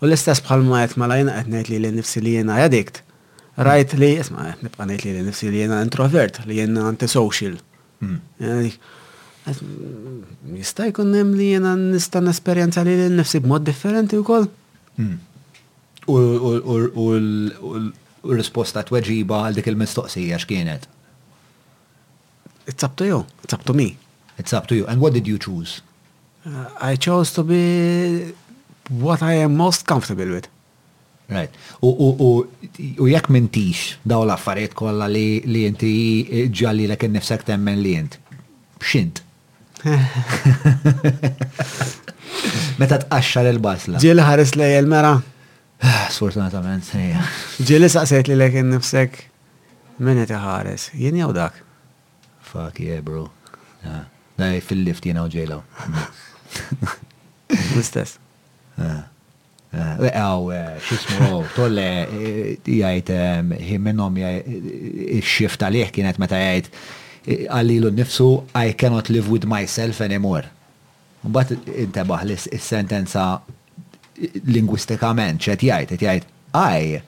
U 0.00 0.08
l-istess 0.08 0.42
bħal 0.44 0.64
ma 0.66 0.82
qed 0.86 0.98
mala 0.98 1.20
jiena 1.20 1.38
qed 1.38 1.52
ngħid 1.54 1.82
li 1.84 1.92
nifsi 1.98 2.20
li 2.24 2.34
jiena 2.38 2.58
jadikt. 2.64 3.02
Rajt 3.54 3.94
li, 4.00 4.10
isma' 4.24 4.56
nibqa' 4.64 4.88
ngħid 4.90 5.06
li 5.14 5.22
nifsi 5.28 5.52
li 5.52 5.62
jiena 5.62 5.82
introvert, 5.86 6.42
li 6.48 6.58
jiena 6.58 6.88
antisocial. 6.90 7.60
Hmm. 8.00 8.18
Eh, 8.40 8.74
Mm, 9.52 10.20
jista' 10.56 10.86
jkun 10.88 11.12
hemm 11.14 11.34
li 11.36 11.50
jiena 11.52 11.74
nista' 11.80 12.22
nesperjenza 12.24 12.82
li 12.86 12.94
nnifsi 13.12 13.40
b'mod 13.44 13.64
differenti 13.68 14.16
wkoll. 14.20 14.46
Hmm. 14.96 15.18
U 16.08 17.10
l-risposta 17.18 18.82
tweġiba 18.88 19.42
għal 19.44 19.58
dik 19.58 19.68
il-mistoqsija 19.72 20.38
x'kienet? 20.40 20.86
It's 22.72 22.86
up 22.88 22.96
to 23.00 23.08
you. 23.08 23.18
It's 23.44 23.56
up 23.58 23.66
to 23.68 23.74
me. 23.76 23.90
It's 24.40 24.56
up 24.58 24.66
to 24.70 24.78
you. 24.78 24.86
And 24.88 25.02
what 25.04 25.12
did 25.12 25.28
you 25.28 25.36
choose? 25.38 25.82
Uh, 26.46 26.68
I 26.80 26.96
chose 26.96 27.30
to 27.34 27.44
be 27.44 28.32
what 29.04 29.22
I 29.22 29.34
am 29.44 29.56
most 29.58 29.84
comfortable 29.86 30.32
with. 30.32 30.48
Right. 31.34 31.52
U 31.84 32.44
jekk 33.10 33.28
mintix 33.32 33.94
daw 34.08 34.24
l-affarijiet 34.26 34.72
kollha 34.76 35.06
li 35.12 35.68
inti 35.68 35.92
ġalli 36.60 36.84
l-ek 36.88 37.04
nifsek 37.12 37.44
temmen 37.52 37.80
li 37.84 37.94
jint. 37.98 38.18
Xint? 38.84 39.22
Meta 42.80 42.96
tqaxxar 43.02 43.48
l 43.52 43.60
basla 43.62 44.00
Ġiel 44.00 44.22
ħares 44.24 44.54
lej 44.56 44.78
il-mera. 44.80 45.12
Sfortunatament, 46.14 46.86
sejja. 46.88 47.20
Ġieli 47.60 47.90
saqsejt 47.92 48.30
li 48.30 48.36
lekin 48.40 48.70
nifsek 48.72 49.20
minnet 49.98 50.32
ħares, 50.32 50.88
jien 50.96 51.18
jew 51.20 51.28
dak. 51.36 51.58
Fuck 52.50 52.80
yeah, 52.82 53.02
bro. 53.04 53.26
Daj 54.40 54.62
fil-lift 54.66 55.04
jena 55.06 55.26
u 55.28 55.32
ġejlaw. 55.32 55.60
Mistess. 57.76 58.16
istess 58.16 58.18
Għaw, 60.04 60.44
xismu, 60.86 61.40
tolle, 61.56 61.84
jgħajt, 62.62 63.08
eh, 63.10 63.40
minnom 63.82 64.18
jgħajt, 64.22 64.68
xifta 65.26 65.70
liħ 65.74 65.90
kienet 65.96 66.20
meta 66.22 66.38
jgħajt, 66.38 66.68
għallilu 67.26 67.92
nifsu 67.96 68.26
I 68.54 68.72
cannot 68.74 69.08
live 69.10 69.30
with 69.32 69.46
myself 69.48 70.00
anymore. 70.04 70.48
Mbagħad 71.24 72.26
li 72.28 72.36
s 72.36 72.48
sentenza 72.60 73.24
lingwistikament 74.46 75.40
ċet 75.42 75.64
jajt, 75.66 75.94
ċet 75.94 76.04
jajt, 76.04 76.28
I 76.54 77.00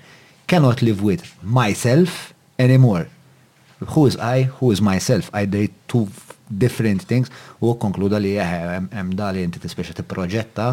cannot 0.48 0.80
live 0.82 1.04
with 1.04 1.26
myself 1.42 2.32
anymore. 2.58 3.06
Who 3.92 4.06
is 4.06 4.16
I, 4.16 4.48
who 4.60 4.72
is 4.72 4.80
myself? 4.80 5.28
I 5.34 5.44
did 5.46 5.72
two 5.88 6.08
different 6.48 7.02
things 7.04 7.28
u 7.60 7.74
konkluda 7.74 8.18
li 8.22 8.36
hemm 8.38 8.86
eh, 8.94 9.02
da 9.18 9.32
li 9.34 9.44
speċa 9.50 9.98
t-proġetta. 10.00 10.70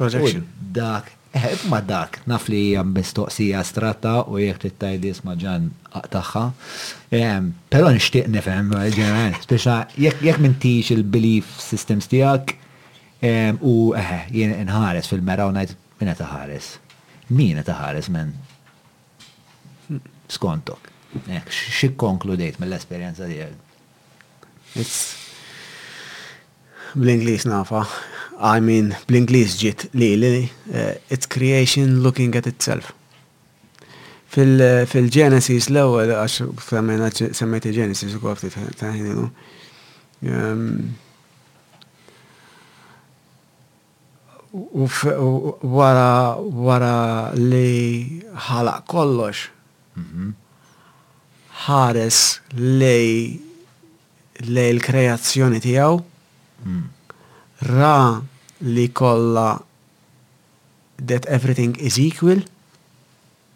Projection. 0.00 0.46
Dak 0.60 1.10
Eħ, 1.30 1.44
eh, 1.46 1.60
ma 1.70 1.78
dak, 1.86 2.16
naf 2.26 2.48
li 2.50 2.58
hija 2.72 2.82
mistoqsija 2.82 3.60
strata 3.66 4.14
u 4.26 4.40
jek 4.42 4.58
tittajdi 4.64 5.12
ma' 5.24 5.36
ġan 5.38 5.68
taħħa. 6.10 6.42
Pero 7.70 7.92
nishtiq 7.94 8.26
nifem, 8.34 8.72
eh, 8.80 8.88
ġeneral, 8.96 9.36
speċa 9.44 9.76
jek 10.24 10.40
mintix 10.42 10.90
il-belief 10.96 11.52
systems 11.62 12.10
tijak 12.10 12.56
u 13.22 13.74
eħe, 13.94 14.18
eh, 14.18 14.28
jien 14.34 14.56
nħares 14.66 15.10
fil-mera 15.12 15.46
u 15.46 15.54
najt 15.54 15.76
minna 16.02 16.18
taħares. 16.18 16.76
Minna 17.30 17.62
taħares 17.66 18.10
minn? 18.10 18.34
skontok. 20.30 20.84
Xik 21.50 21.96
konkludejt 21.98 22.60
mill-esperienza 22.62 23.26
tijak? 23.26 23.66
It's 24.78 25.19
bl-Inglis 26.94 27.44
nafa, 27.46 27.86
I 28.40 28.60
mean, 28.60 28.94
bl-Inglis 29.06 29.56
ġit 29.60 29.88
li 29.94 30.14
li, 30.16 30.30
uh, 30.70 30.76
eh, 30.76 30.94
it's 31.10 31.26
creation 31.36 32.02
looking 32.02 32.34
at 32.36 32.46
itself. 32.46 32.92
Eh, 34.36 34.86
Fil-Genesis 34.86 35.66
fil 35.66 35.74
l-ewel, 35.78 36.12
għax 36.14 36.40
f-tamena 36.60 37.08
semmeti 37.10 37.72
Genesis 37.74 38.14
ehm, 38.14 38.24
u 38.24 38.30
għafti 38.30 38.50
taħinu, 38.80 39.30
u 44.78 45.66
wara, 45.76 46.36
wara 46.38 46.94
li 47.34 48.22
ħala 48.50 48.76
kollox, 48.90 49.48
mhm. 49.98 50.30
ħares 51.70 52.22
lej 52.56 53.40
lej 54.40 54.70
l-kreazzjoni 54.72 55.58
tijaw, 55.60 55.98
Ra 57.60 58.22
li 58.60 58.88
kolla 58.88 59.62
that 61.04 61.26
everything 61.26 61.76
is 61.80 61.98
equal 61.98 62.40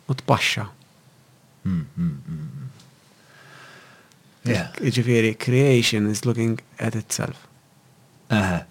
u 0.08 0.14
tpaxxa. 0.20 0.64
Iġifiri, 4.84 5.32
creation 5.38 6.08
is 6.10 6.24
looking 6.24 6.58
at 6.78 6.94
itself. 6.94 7.36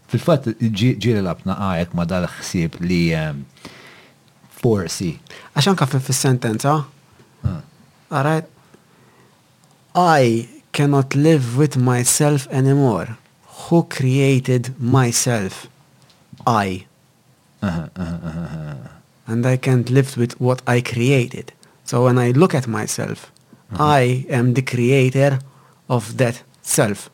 Fil-fat, 0.09 0.49
ġiri 0.77 1.21
labna 1.23 1.55
għajek 1.67 1.93
ma 1.97 2.05
dal-ħsib 2.09 2.77
li 2.83 2.99
um, 3.17 3.43
forsi. 4.61 5.13
Għaxan 5.53 5.77
kaffi 5.79 6.01
fil-sentenza, 6.09 6.75
għarajt, 8.13 8.49
I 10.01 10.47
cannot 10.73 11.13
live 11.13 11.55
with 11.55 11.77
myself 11.77 12.47
anymore. 12.49 13.13
who 13.53 13.83
created 13.83 14.79
myself? 14.79 15.67
I. 16.47 16.85
And 19.27 19.45
I 19.45 19.55
can't 19.57 19.89
live 19.89 20.17
with 20.17 20.39
what 20.41 20.61
I 20.67 20.81
created. 20.81 21.53
So 21.85 22.03
when 22.05 22.17
I 22.17 22.31
look 22.31 22.53
at 22.53 22.67
myself, 22.67 23.31
mm-hmm. 23.71 23.77
I 23.81 24.25
am 24.29 24.53
the 24.53 24.61
creator 24.61 25.39
of 25.89 26.17
that 26.17 26.41
self. 26.61 27.09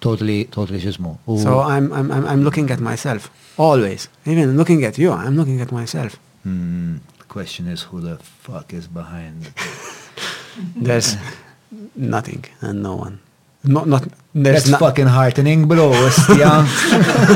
Totally, 0.00 0.44
totally 0.46 0.80
So 0.82 1.60
I'm, 1.60 1.92
I'm, 1.92 2.10
I'm 2.12 2.42
looking 2.44 2.70
at 2.70 2.78
myself 2.80 3.30
always. 3.58 4.08
Even 4.26 4.56
looking 4.56 4.84
at 4.84 4.98
you, 4.98 5.10
I'm 5.12 5.36
looking 5.36 5.60
at 5.60 5.70
myself. 5.72 6.16
Mm, 6.46 6.98
the 7.18 7.24
question 7.24 7.66
is, 7.68 7.82
who 7.84 8.00
the 8.00 8.16
fuck 8.18 8.72
is 8.72 8.86
behind? 8.88 9.50
There's 10.76 11.16
nothing 11.96 12.44
and 12.60 12.82
no 12.84 12.96
one 12.96 13.18
not 13.64 13.86
not 13.86 14.02
That's 14.32 14.64
not, 14.66 14.80
fucking 14.80 15.06
heartening, 15.12 15.68
bro. 15.68 15.92
yeah. 16.40 16.64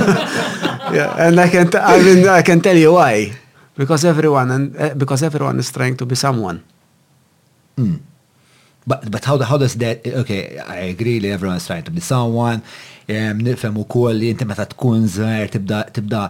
yeah, 0.97 1.13
and 1.21 1.37
I 1.37 1.49
can 1.53 1.69
t- 1.69 1.77
I 1.79 2.01
mean 2.01 2.25
I 2.25 2.41
can 2.41 2.65
tell 2.65 2.77
you 2.77 2.97
why, 2.97 3.37
because 3.77 4.01
everyone 4.05 4.49
and 4.51 4.65
uh, 4.81 4.93
because 4.97 5.21
everyone 5.23 5.61
is 5.61 5.69
trying 5.71 5.95
to 6.01 6.07
be 6.09 6.17
someone. 6.17 6.65
Mm. 7.77 8.01
But, 8.89 9.11
but 9.11 9.25
how, 9.25 9.37
how 9.41 9.59
does 9.59 9.75
that, 9.75 10.07
okay, 10.07 10.59
I 10.61 10.77
agree 10.95 11.19
li 11.19 11.31
everyone's 11.33 11.67
trying 11.67 11.83
to 11.83 11.91
be 11.91 12.01
someone, 12.01 12.63
um, 13.17 13.37
nifhem 13.43 13.75
ukoll 13.83 14.15
li 14.15 14.29
inti 14.31 14.47
meta 14.47 14.63
tkun 14.71 15.09
żgħir 15.11 15.51
tibda 15.57 15.81
tibda 15.97 16.21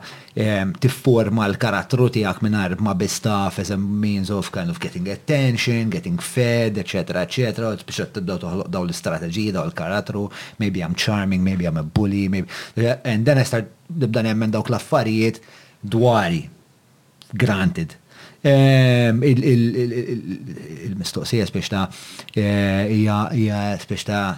um, 0.44 0.72
tifforma 0.84 1.44
l-karattru 1.50 2.06
tiegħek 2.14 2.40
mingħajr 2.46 2.74
ma 2.86 2.94
bistaf 3.02 3.58
as 3.62 3.72
a 3.76 3.76
means 3.76 4.32
of 4.32 4.48
kind 4.56 4.72
of 4.72 4.80
getting 4.80 5.08
attention, 5.16 5.92
getting 5.92 6.16
fed, 6.18 6.80
etc. 6.80 7.04
etc. 7.26 7.74
biex 7.84 8.08
tibda 8.16 8.38
toħloq 8.46 8.72
daw 8.76 8.88
l-istrateġiji 8.88 9.52
daw 9.58 9.68
l-karattru, 9.68 10.24
maybe 10.64 10.80
I'm 10.84 10.94
charming, 11.04 11.44
maybe 11.44 11.68
I'm 11.68 11.76
a 11.82 11.84
bully, 11.84 12.24
maybe 12.32 12.48
and 13.04 13.26
then 13.28 13.36
I 13.44 13.44
start 13.44 13.68
nibda 13.92 14.24
nemmen 14.30 14.56
dawk 14.56 14.72
l-affarijiet 14.72 15.42
dwari. 15.84 16.46
Granted, 17.36 17.96
Ehm, 18.44 19.18
il-mistoqsija 20.84 21.46
spiex 21.46 21.68
ta' 21.72 21.86
eh, 22.36 22.86
hija 22.90 23.78
spiex 23.82 24.02
ta' 24.06 24.28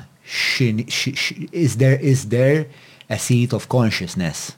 is 1.53 1.77
there 1.77 2.01
is 2.01 2.25
there 2.29 2.65
a 3.09 3.17
seat 3.19 3.53
of 3.53 3.69
consciousness 3.69 4.58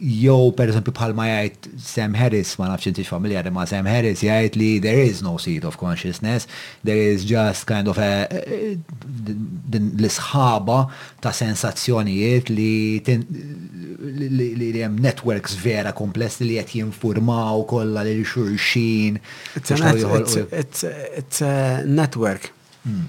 Jow, 0.00 0.48
per 0.56 0.70
eżempju 0.72 0.94
bħalma 0.96 1.26
jgħid 1.28 1.66
Sam 1.84 2.14
Harris, 2.16 2.54
ma 2.56 2.70
nafxin 2.72 2.94
intix 2.94 3.10
familjari 3.12 3.50
ma' 3.52 3.66
Sam 3.68 3.84
Harris, 3.90 4.22
jgħid 4.24 4.56
li 4.56 4.68
there 4.80 5.02
is 5.04 5.20
no 5.24 5.34
seed 5.38 5.66
of 5.68 5.76
consciousness, 5.76 6.48
there 6.88 6.96
is 7.10 7.26
just 7.28 7.66
kind 7.68 7.88
of 7.90 7.98
a, 8.00 8.24
eh, 8.32 8.80
eh, 8.80 9.76
l 9.76 10.10
sħaba 10.10 10.78
ta' 11.20 11.34
sensazzjonijiet 11.36 12.48
li 12.48 12.96
li 13.04 14.70
jem 14.78 14.96
networks 15.04 15.58
vera 15.60 15.92
kompless 15.92 16.40
li 16.40 16.56
qed 16.62 16.72
jinformaw 16.80 17.60
kollha 17.68 18.06
lil 18.08 18.24
xurxin. 18.24 19.20
It's 19.60 21.44
a 21.44 21.84
network. 21.84 22.48
Hmm. 22.86 23.04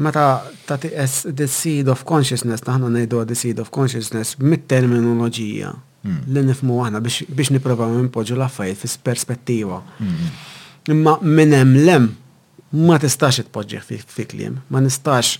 Meta 0.00 0.24
ta' 0.64 0.78
the 0.80 1.46
seed 1.52 1.88
of 1.92 2.06
consciousness, 2.08 2.64
taħna 2.64 2.88
ngħidu 2.96 3.22
the 3.28 3.36
seed 3.36 3.60
of 3.60 3.68
consciousness 3.70 4.38
mit 4.40 4.64
terminologija 4.72 5.76
Hmm. 6.00 6.22
li 6.32 6.40
nifmu 6.48 6.78
għana 6.80 7.00
biex 7.04 7.50
niprofa 7.52 7.86
nimpoġġu 7.92 8.36
l-affarijiet 8.38 8.78
fis 8.80 8.94
perspettiva. 9.04 9.82
Hmm. 9.98 10.30
Imma 10.94 11.18
minn 11.20 11.52
hemm 11.52 11.74
lem 11.84 12.06
ma 12.86 12.96
tistax 13.02 13.42
itpoġġi 13.42 14.00
fi 14.08 14.24
kliem, 14.30 14.54
ma 14.72 14.80
nistax 14.80 15.34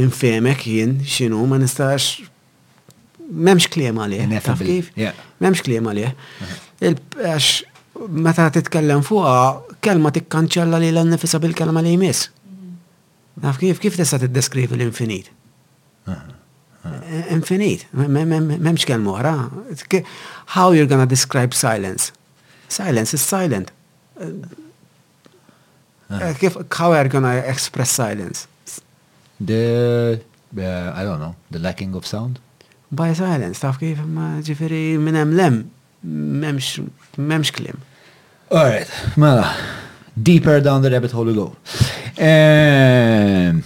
infemek 0.00 0.64
jien 0.64 0.94
xinu, 1.04 1.42
ma 1.50 1.58
nistax 1.60 2.22
memx 3.28 3.68
kliem 3.68 4.00
għalih. 4.00 4.24
Memx 4.32 4.64
kif? 4.64 4.88
M'hemmx 4.96 5.62
kliem 5.66 5.92
għalih. 5.92 6.16
Uh-huh. 6.16 7.04
Għax 7.28 7.50
meta 8.24 8.48
titkellem 8.56 9.04
fuqa, 9.04 9.34
kelma 9.84 10.14
tikkanċella 10.14 10.80
li 10.80 10.88
l-nifisa 10.94 11.40
bil-kelma 11.44 11.84
li 11.84 11.92
jmiss. 11.98 12.30
Naf 13.44 13.60
hmm. 13.60 13.60
kif 13.66 13.84
kif 13.84 14.00
tista' 14.00 14.22
tiddeskrivi 14.24 14.78
l-infinit? 14.80 15.28
Uh-huh 16.08 16.36
infinit, 17.34 17.86
memx 18.58 18.84
kell 18.88 19.02
għara. 19.04 19.34
How 20.56 20.72
you're 20.72 20.88
gonna 20.90 21.06
describe 21.06 21.54
silence? 21.54 22.12
Silence 22.68 23.14
is 23.14 23.22
silent. 23.22 23.70
Ah. 26.10 26.22
Eh, 26.22 26.34
kif, 26.40 26.56
how 26.78 26.92
are 26.92 27.04
you 27.04 27.10
gonna 27.10 27.36
express 27.38 27.90
silence? 27.92 28.46
The, 29.40 30.20
uh, 30.56 30.92
I 30.94 31.02
don't 31.04 31.18
know, 31.20 31.34
the 31.50 31.58
lacking 31.58 31.94
of 31.94 32.06
sound? 32.06 32.38
By 32.90 33.12
silence, 33.14 33.60
taf 33.60 33.78
kif 33.80 34.00
ma 34.06 34.38
ġifiri 34.44 34.96
minem 34.98 35.36
lem, 35.36 35.56
memx, 36.02 36.78
memx 37.18 37.50
klim. 37.52 37.80
Alright, 38.50 38.88
mela, 39.16 39.52
deeper 40.20 40.60
down 40.60 40.80
the 40.82 40.90
rabbit 40.90 41.10
hole 41.12 41.24
we 41.26 41.34
go. 41.34 41.52
Um, 42.18 43.62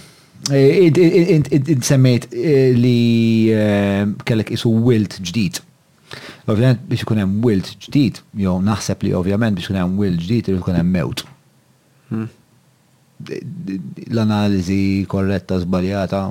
Eh, 0.51 0.87
id 0.87 1.69
semmejt 1.83 2.25
eh, 2.35 2.73
li 2.75 3.47
eh, 3.55 4.03
kellek 4.27 4.51
isu 4.51 4.73
wilt 4.83 5.15
ġdid. 5.23 5.61
Ovvijament 6.51 6.81
biex 6.89 7.05
ikun 7.05 7.21
hemm 7.21 7.37
wilt 7.45 7.69
ġdid, 7.85 8.17
jew 8.43 8.55
naħseb 8.59 9.05
li 9.07 9.13
ovvjament 9.15 9.55
biex 9.55 9.69
ikun 9.69 9.77
hemm 9.79 10.01
wilt 10.01 10.19
ġdid 10.25 10.49
irid 10.51 10.59
ikun 10.59 10.75
hemm 10.75 10.89
mewt. 10.91 11.23
Hmm. 12.09 12.25
L-analiżi 14.11 14.79
korretta 15.11 15.61
żbaljata. 15.63 16.23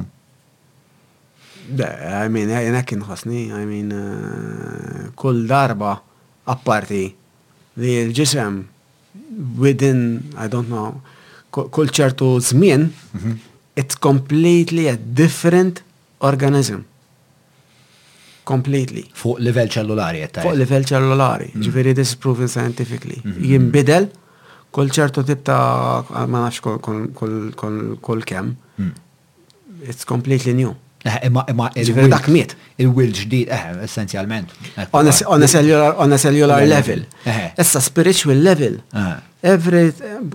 I 1.78 2.26
mean, 2.34 2.52
jena 2.52 2.82
kien 2.84 3.00
ħosni, 3.06 3.46
I 3.54 3.64
mean, 3.68 3.94
kull 5.16 5.46
darba 5.48 5.94
apparti 6.52 7.06
li 7.80 7.96
l-ġisem 8.10 8.60
within, 9.56 10.04
I 10.36 10.50
don't 10.52 10.68
know, 10.68 11.00
kull 11.52 11.88
ċertu 11.96 12.34
zmin, 12.50 12.90
mhm. 13.16 13.40
It's 13.74 13.94
completely 13.94 14.88
a 14.88 14.96
different 14.96 15.82
organism. 16.20 16.84
Completely. 18.44 19.04
Fuq 19.14 19.38
level 19.40 19.70
ċellulari 19.72 20.20
jettaj. 20.24 20.44
Fuq 20.44 20.58
level 20.60 20.84
ċellulari. 20.88 21.46
Mm. 21.54 21.64
Ġveri 21.68 21.94
this 21.96 22.10
is 22.12 22.16
proven 22.20 22.50
scientifically. 22.52 23.20
Mm-hmm. 23.22 23.48
Jimbidel 23.52 24.08
kol 24.76 24.90
ċertu 24.92 25.24
tip 25.28 25.44
ta' 25.46 26.02
ma 26.28 26.44
nafx 26.44 26.60
kol 26.60 28.24
kem. 28.28 28.52
Mm. 28.76 28.92
It's 29.88 30.04
completely 30.04 30.52
new. 30.58 30.74
Eh, 31.02 31.16
imma 31.30 31.44
imma 31.50 31.70
ġveri 31.74 32.10
dak 32.12 32.28
miet. 32.30 32.52
il 32.82 32.90
wil 32.94 33.12
ġdid, 33.14 33.48
eh, 33.50 33.84
essenzialment. 33.86 34.52
On 34.92 35.08
a 35.42 35.48
cellular 36.18 36.64
level. 36.66 37.04
Eh. 37.24 37.44
Issa 37.58 37.80
spiritual 37.80 38.36
level. 38.42 38.76
Eh 38.92 39.12
every 39.42 39.90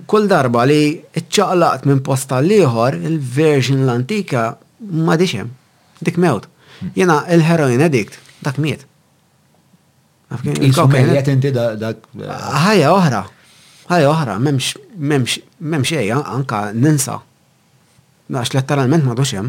kull 0.06 0.26
darba 0.28 0.62
li 0.68 0.82
ċaqlaqt 1.16 1.88
minn 1.88 2.02
posta 2.04 2.38
liħor 2.44 2.98
il-version 3.08 3.80
l-antika 3.86 4.44
ma 5.06 5.16
diċem, 5.20 5.48
dik 6.04 6.20
mewt. 6.20 6.46
Hmm. 6.78 6.92
Jena 6.94 7.16
il-heroin 7.34 7.80
edikt, 7.88 8.18
dak 8.44 8.60
miet. 8.62 8.84
Il-kokajiet 10.44 11.30
inti 11.32 11.50
dak. 11.56 12.02
Ħajja 12.18 12.90
oħra, 12.92 13.22
ħajja 13.88 14.10
oħra, 14.12 14.36
memx, 14.44 14.74
memx, 14.94 15.40
memx 15.72 15.96
eja, 16.02 16.20
anka 16.36 16.66
ninsa. 16.76 17.16
Nax 18.36 18.52
letteralment 18.52 19.08
ma 19.08 19.16
duċem. 19.16 19.48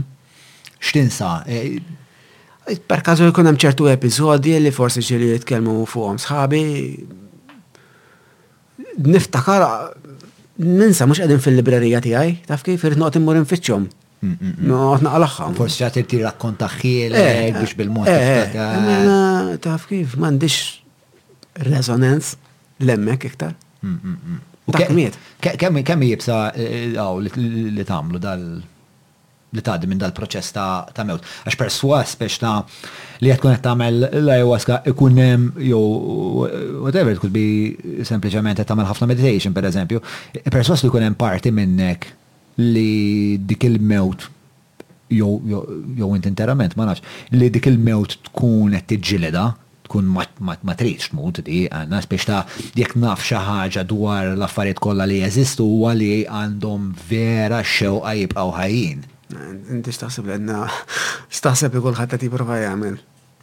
Xtinsa? 0.79 1.33
E, 1.51 2.77
per 2.87 3.03
kazu 3.03 3.27
jkun 3.27 3.49
hemm 3.51 3.59
ċertu 3.59 3.89
episodi 3.91 4.53
li 4.63 4.71
forsi 4.71 5.03
ġili 5.03 5.33
jitkellmu 5.35 5.81
fuqhom 5.91 6.17
sħabi, 6.23 6.61
niftakar 9.05 9.65
ninsa 10.59 11.07
mux 11.07 11.21
għedin 11.23 11.39
fil-librerija 11.43 12.01
għaj, 12.03 12.33
taf 12.49 12.65
kif 12.65 12.83
irnot 12.89 13.15
immur 13.19 13.37
nfittxom. 13.45 13.85
Mm, 14.21 14.31
mm, 14.35 14.55
mm. 14.59 14.65
Noqt 14.67 15.05
naqalaxħam. 15.05 15.53
Forsi 15.55 15.85
għat 15.87 16.01
irti 16.01 16.19
rakkonta 16.23 16.67
xiel 16.73 17.15
eh, 17.15 17.45
eh, 17.47 17.53
biex 17.55 17.77
bil-mod. 17.79 18.09
Eh, 18.11 19.55
taf 19.63 19.85
kif, 19.89 20.17
mandiċ 20.19 20.69
l-emmek 22.79 23.25
iktar. 23.27 23.55
Kemmi 24.71 25.81
Kemm 25.87 26.03
jibsa 26.07 26.37
li 26.55 27.85
tamlu 27.87 28.19
dal 28.23 28.43
li 29.57 29.63
taħdi 29.65 29.87
minn 29.89 30.01
dal-proċess 30.01 30.53
ta' 30.53 30.67
ta' 30.95 31.05
mewt. 31.07 31.25
Għax 31.47 31.57
perswas 31.57 32.15
biex 32.19 32.39
ta' 32.43 32.57
li 33.23 33.33
tkun 33.33 33.55
qed 33.57 33.63
tamel 33.65 34.01
l 34.09 34.35
ikun 34.41 34.89
ikunem 34.93 35.47
jow 35.69 35.83
whatever, 36.85 37.13
it 37.15 37.21
could 37.23 37.33
be 37.33 37.75
sempliciment 38.05 38.59
għet 38.61 38.69
tamel 38.69 38.87
ħafna 38.89 39.09
meditation 39.09 39.53
per 39.55 39.69
eżempju, 39.71 40.03
perswas 40.53 40.83
li 40.85 40.91
kunem 40.93 41.15
parti 41.17 41.51
minnek 41.51 42.11
li 42.59 43.39
dik 43.47 43.63
il-mewt 43.69 44.27
jow 45.15 46.13
int 46.13 46.27
interament 46.29 46.75
ma 46.77 46.85
nafx, 46.91 47.01
li 47.33 47.49
dik 47.49 47.71
il-mewt 47.71 48.19
tkun 48.29 48.75
qed 48.77 48.91
tiġġilida, 48.93 49.47
tkun 49.89 50.05
ma 50.13 50.75
tridx 50.77 51.09
tmut 51.09 51.41
di 51.47 51.63
għanna 51.65 52.03
biex 52.11 52.29
ta' 52.29 52.43
jek 52.77 52.93
naf 53.01 53.25
xi 53.25 53.39
ħaġa 53.49 53.87
dwar 53.89 54.35
l-affarijiet 54.35 54.83
kollha 54.85 55.09
li 55.09 55.23
jeżistu 55.23 55.65
huwa 55.65 55.95
li 55.97 56.11
għandhom 56.29 56.91
vera 57.09 57.63
xewqa 57.65 58.13
jibqgħu 58.21 58.53
ħajjin 58.61 59.07
Inti 59.69 59.91
staħseb 59.93 60.25
li 60.25 60.33
għedna, 60.33 60.65
li 60.65 61.81
kullħat 61.85 62.15
għati 62.15 62.29
prova 62.33 62.55
jgħamil. 62.63 62.95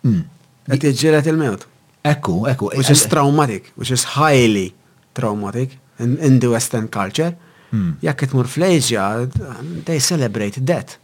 Hmm. 0.02 0.24
Għati 0.66 0.92
ġirat 0.98 1.28
il-mewt. 1.30 1.66
Ekku, 2.06 2.40
ekku. 2.50 2.72
Which 2.74 2.90
is 2.90 3.02
eh, 3.02 3.06
eh. 3.06 3.10
traumatic, 3.10 3.70
which 3.76 3.92
is 3.94 4.04
highly 4.16 4.72
traumatic 5.14 5.76
in, 6.00 6.16
in 6.20 6.40
the 6.40 6.50
Western 6.50 6.88
culture. 6.88 7.36
Hmm. 7.70 7.94
Jekk 8.02 8.26
itmur 8.28 8.48
fl-Asia, 8.50 9.06
they 9.84 10.00
celebrate 10.00 10.64
death. 10.64 10.98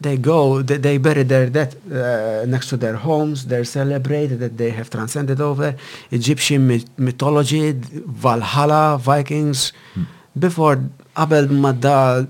They 0.00 0.16
go, 0.18 0.62
they, 0.62 0.78
they 0.78 0.96
bury 0.98 1.22
their 1.22 1.48
death 1.50 1.76
uh, 1.92 2.44
next 2.46 2.68
to 2.70 2.76
their 2.78 2.96
homes, 2.96 3.46
they 3.46 3.62
celebrate 3.64 4.36
that 4.40 4.56
they 4.56 4.70
have 4.70 4.88
transcended 4.90 5.40
over. 5.40 5.76
Egyptian 6.10 6.66
mythology, 6.96 7.72
Valhalla, 8.06 8.98
Vikings, 8.98 9.72
hmm. 9.94 10.04
before 10.38 10.80
Abel 11.16 11.46
Madda 11.48 12.26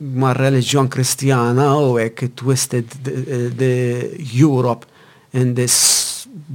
ma' 0.00 0.32
reliġjon 0.36 0.88
kristjana 0.92 1.72
u 1.84 1.96
hekk 1.98 2.22
twisted 2.38 2.86
the, 3.04 3.50
the 3.52 3.74
Europe 4.40 4.86
in 5.36 5.54
this 5.54 6.00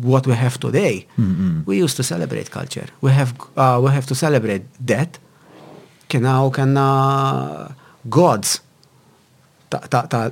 what 0.02 0.26
we 0.28 0.34
have 0.36 0.58
today. 0.60 1.06
Mm-hmm. 1.20 1.64
We 1.68 1.78
used 1.84 1.96
to 1.98 2.04
celebrate 2.04 2.50
culture. 2.52 2.88
We 3.02 3.12
have 3.12 3.32
uh, 3.56 3.80
we 3.84 3.92
have 3.94 4.06
to 4.08 4.16
celebrate 4.16 4.64
that. 4.88 5.20
Kena 6.10 6.42
u 6.46 6.52
kena 6.52 7.72
gods 8.10 8.62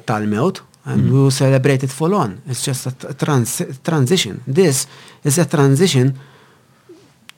tal-mewt 0.06 0.62
and 0.86 1.02
mm-hmm. 1.02 1.14
we 1.14 1.20
will 1.22 1.32
celebrate 1.32 1.84
it 1.86 1.92
full 1.92 2.14
on. 2.14 2.38
It's 2.48 2.66
just 2.68 2.88
a 2.88 3.14
trans 3.14 3.62
transition. 3.84 4.42
This 4.54 4.88
is 5.24 5.38
a 5.38 5.46
transition 5.46 6.18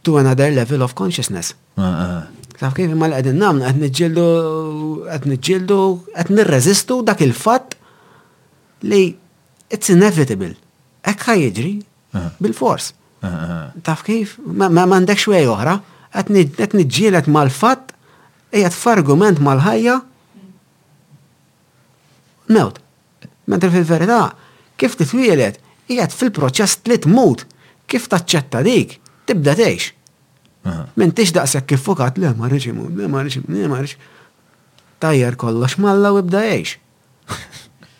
to 0.06 0.18
another 0.18 0.52
level 0.52 0.82
of 0.84 0.94
consciousness. 0.96 1.54
Uh-uh. 1.78 2.22
Taf 2.60 2.76
kif 2.76 2.92
imma 2.92 3.10
l 3.12 3.18
għedin 3.20 3.36
namna, 3.42 3.70
għed 3.72 3.82
nġildu, 3.84 4.28
għed 5.12 5.26
nġildu, 5.28 5.78
għed 6.16 6.30
nirreżistu 6.32 7.02
dak 7.04 7.20
il-fat 7.26 7.76
li 8.88 9.10
it's 9.68 9.92
inevitable. 9.92 10.54
Ek 11.04 11.20
ħajġri 11.28 11.74
bil-fors. 12.40 12.94
Taf 13.84 14.06
kif, 14.08 14.38
ma 14.48 14.70
mandek 14.88 15.20
xwej 15.26 15.50
oħra, 15.52 15.76
għed 16.16 16.76
nġilet 16.80 17.28
mal-fat, 17.34 17.92
għed 18.56 18.72
f'argument 18.72 19.42
mal-ħajja, 19.44 19.98
mewt. 22.56 22.80
Mentre 23.52 23.74
fil-verità, 23.74 24.30
kif 24.80 24.96
titwielet, 25.00 25.60
jgħed 25.92 26.18
fil-proċess 26.22 26.80
li 26.88 27.02
t-mut, 27.04 27.44
kif 27.92 28.08
taċċetta 28.10 28.64
dik, 28.66 28.98
tibda 29.28 29.60
teħx. 29.60 29.92
Min 30.98 31.14
tix 31.16 31.34
daqshekk 31.36 31.68
kif 31.70 31.84
fukat, 31.86 32.18
le 32.18 32.34
ma 32.38 32.48
rridx 32.50 32.68
le 32.74 33.08
ma 33.12 33.22
rridx, 33.22 33.38
le 33.50 33.68
ma 33.70 33.80
rridx. 33.82 33.96
Tajjar 35.02 35.36
kollox 35.40 35.78
malla 35.84 36.14
u 36.16 36.20
ibda 36.24 36.42
għejx. 36.42 36.74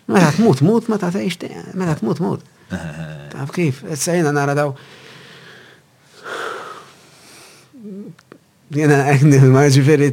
Meta 0.10 0.32
tmut, 0.40 0.62
mut, 0.66 0.88
ma 0.90 0.98
ta' 1.02 1.10
tgħix, 1.14 1.74
meta 1.82 1.96
tmut, 1.98 2.20
mut. 2.22 2.42
Taf 2.70 3.50
kif, 3.56 3.80
s-sajna 3.98 4.30
nara 4.38 4.54
daw. 4.58 4.74
Jena, 8.76 9.00
għegni 9.10 9.40
ma 9.54 9.64
ġifiri, 9.74 10.12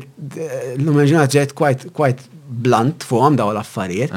l-lumġinat 0.78 1.36
ġejt 1.36 1.52
kwajt 1.60 2.24
blant 2.64 3.04
fuqom 3.04 3.36
daw 3.40 3.52
l-affarijiet. 3.52 4.16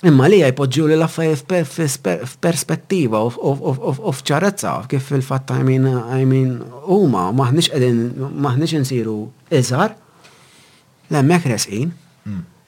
Imma 0.00 0.26
li 0.32 0.38
jpoġġu 0.40 0.86
li 0.88 0.96
l 0.96 1.04
f 1.04 1.20
f'perspettiva 1.44 3.18
u 3.26 3.28
f 3.28 3.98
f'ċarezza 4.08 4.72
kif 4.88 5.10
il-fat 5.12 5.42
ta' 5.50 5.58
jmin, 5.60 5.84
jmin, 6.22 6.30
mean 6.30 6.78
huma 6.86 7.26
maħnix 7.36 7.68
edin, 7.76 7.98
maħnix 8.40 8.80
nsiru 8.84 9.16
iżgħar 9.58 9.92
l 11.10 11.18
emmek 11.20 11.48
resqin. 11.52 11.92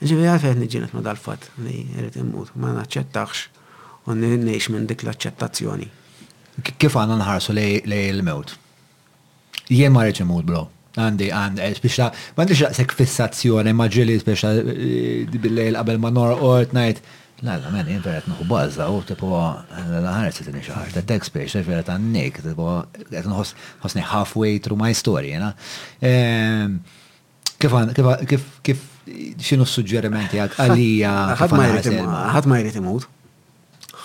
Ġifieri 0.03 0.29
għalfejn 0.35 0.61
nġinet 0.65 0.93
ma 0.93 1.01
dal 1.07 1.21
fat 1.25 1.47
li 1.63 1.87
jrid 1.95 2.19
immut 2.21 2.51
ma 2.59 2.75
naċċettax 2.83 3.47
u 4.11 4.17
ngħix 4.19 4.69
minn 4.75 4.91
dik 4.91 5.07
l-aċċettazzjoni. 5.07 5.89
Kif 6.77 6.99
għanna 7.01 7.17
nħarsu 7.23 7.57
li 7.57 8.03
l 8.03 8.21
mewt 8.27 8.59
Jien 9.73 9.95
ma 9.95 10.03
rridx 10.05 10.21
imut 10.27 10.45
bro 10.45 10.67
għandi 11.01 11.31
għandi 11.33 11.73
biex 11.81 11.97
ta' 11.97 12.11
għandi 12.37 12.59
xaqsek 12.61 12.93
fissazzjoni 13.01 13.73
maġġili 13.81 14.19
biex 14.21 14.45
ta' 14.45 15.41
bil-lejl 15.41 15.79
qabel 15.81 16.03
ma' 16.03 16.13
nor 16.13 16.43
ort 16.53 16.77
najt 16.77 17.01
La, 17.43 17.55
la, 17.59 17.71
men, 17.75 17.85
jinta 17.97 18.13
għet 18.15 18.29
nħu 18.31 18.45
bazza 18.47 18.85
u 18.95 19.01
tipo 19.03 19.31
laħarsi 19.35 20.45
t 20.45 20.45
tini 20.47 20.61
xaħar, 20.63 20.93
ta' 20.95 21.03
text 21.11 21.33
page, 21.35 21.49
xaħar 21.57 21.81
ta' 21.89 21.97
għannik, 21.99 22.37
tipo 22.45 22.67
għet 22.95 23.27
nħosni 23.27 24.05
halfway 24.13 24.61
through 24.63 24.79
my 24.79 24.93
story, 24.95 25.33
jena. 25.35 25.49
Kif 27.63 27.75
kif 28.31 28.47
kif 28.69 28.87
xinu 29.43 29.67
s-sugġerimenti 29.67 30.39
għak 30.45 30.55
għalija? 30.63 31.17
ħat 31.43 32.47
ma 32.47 32.61
jrit 32.63 32.79
imut. 32.79 33.09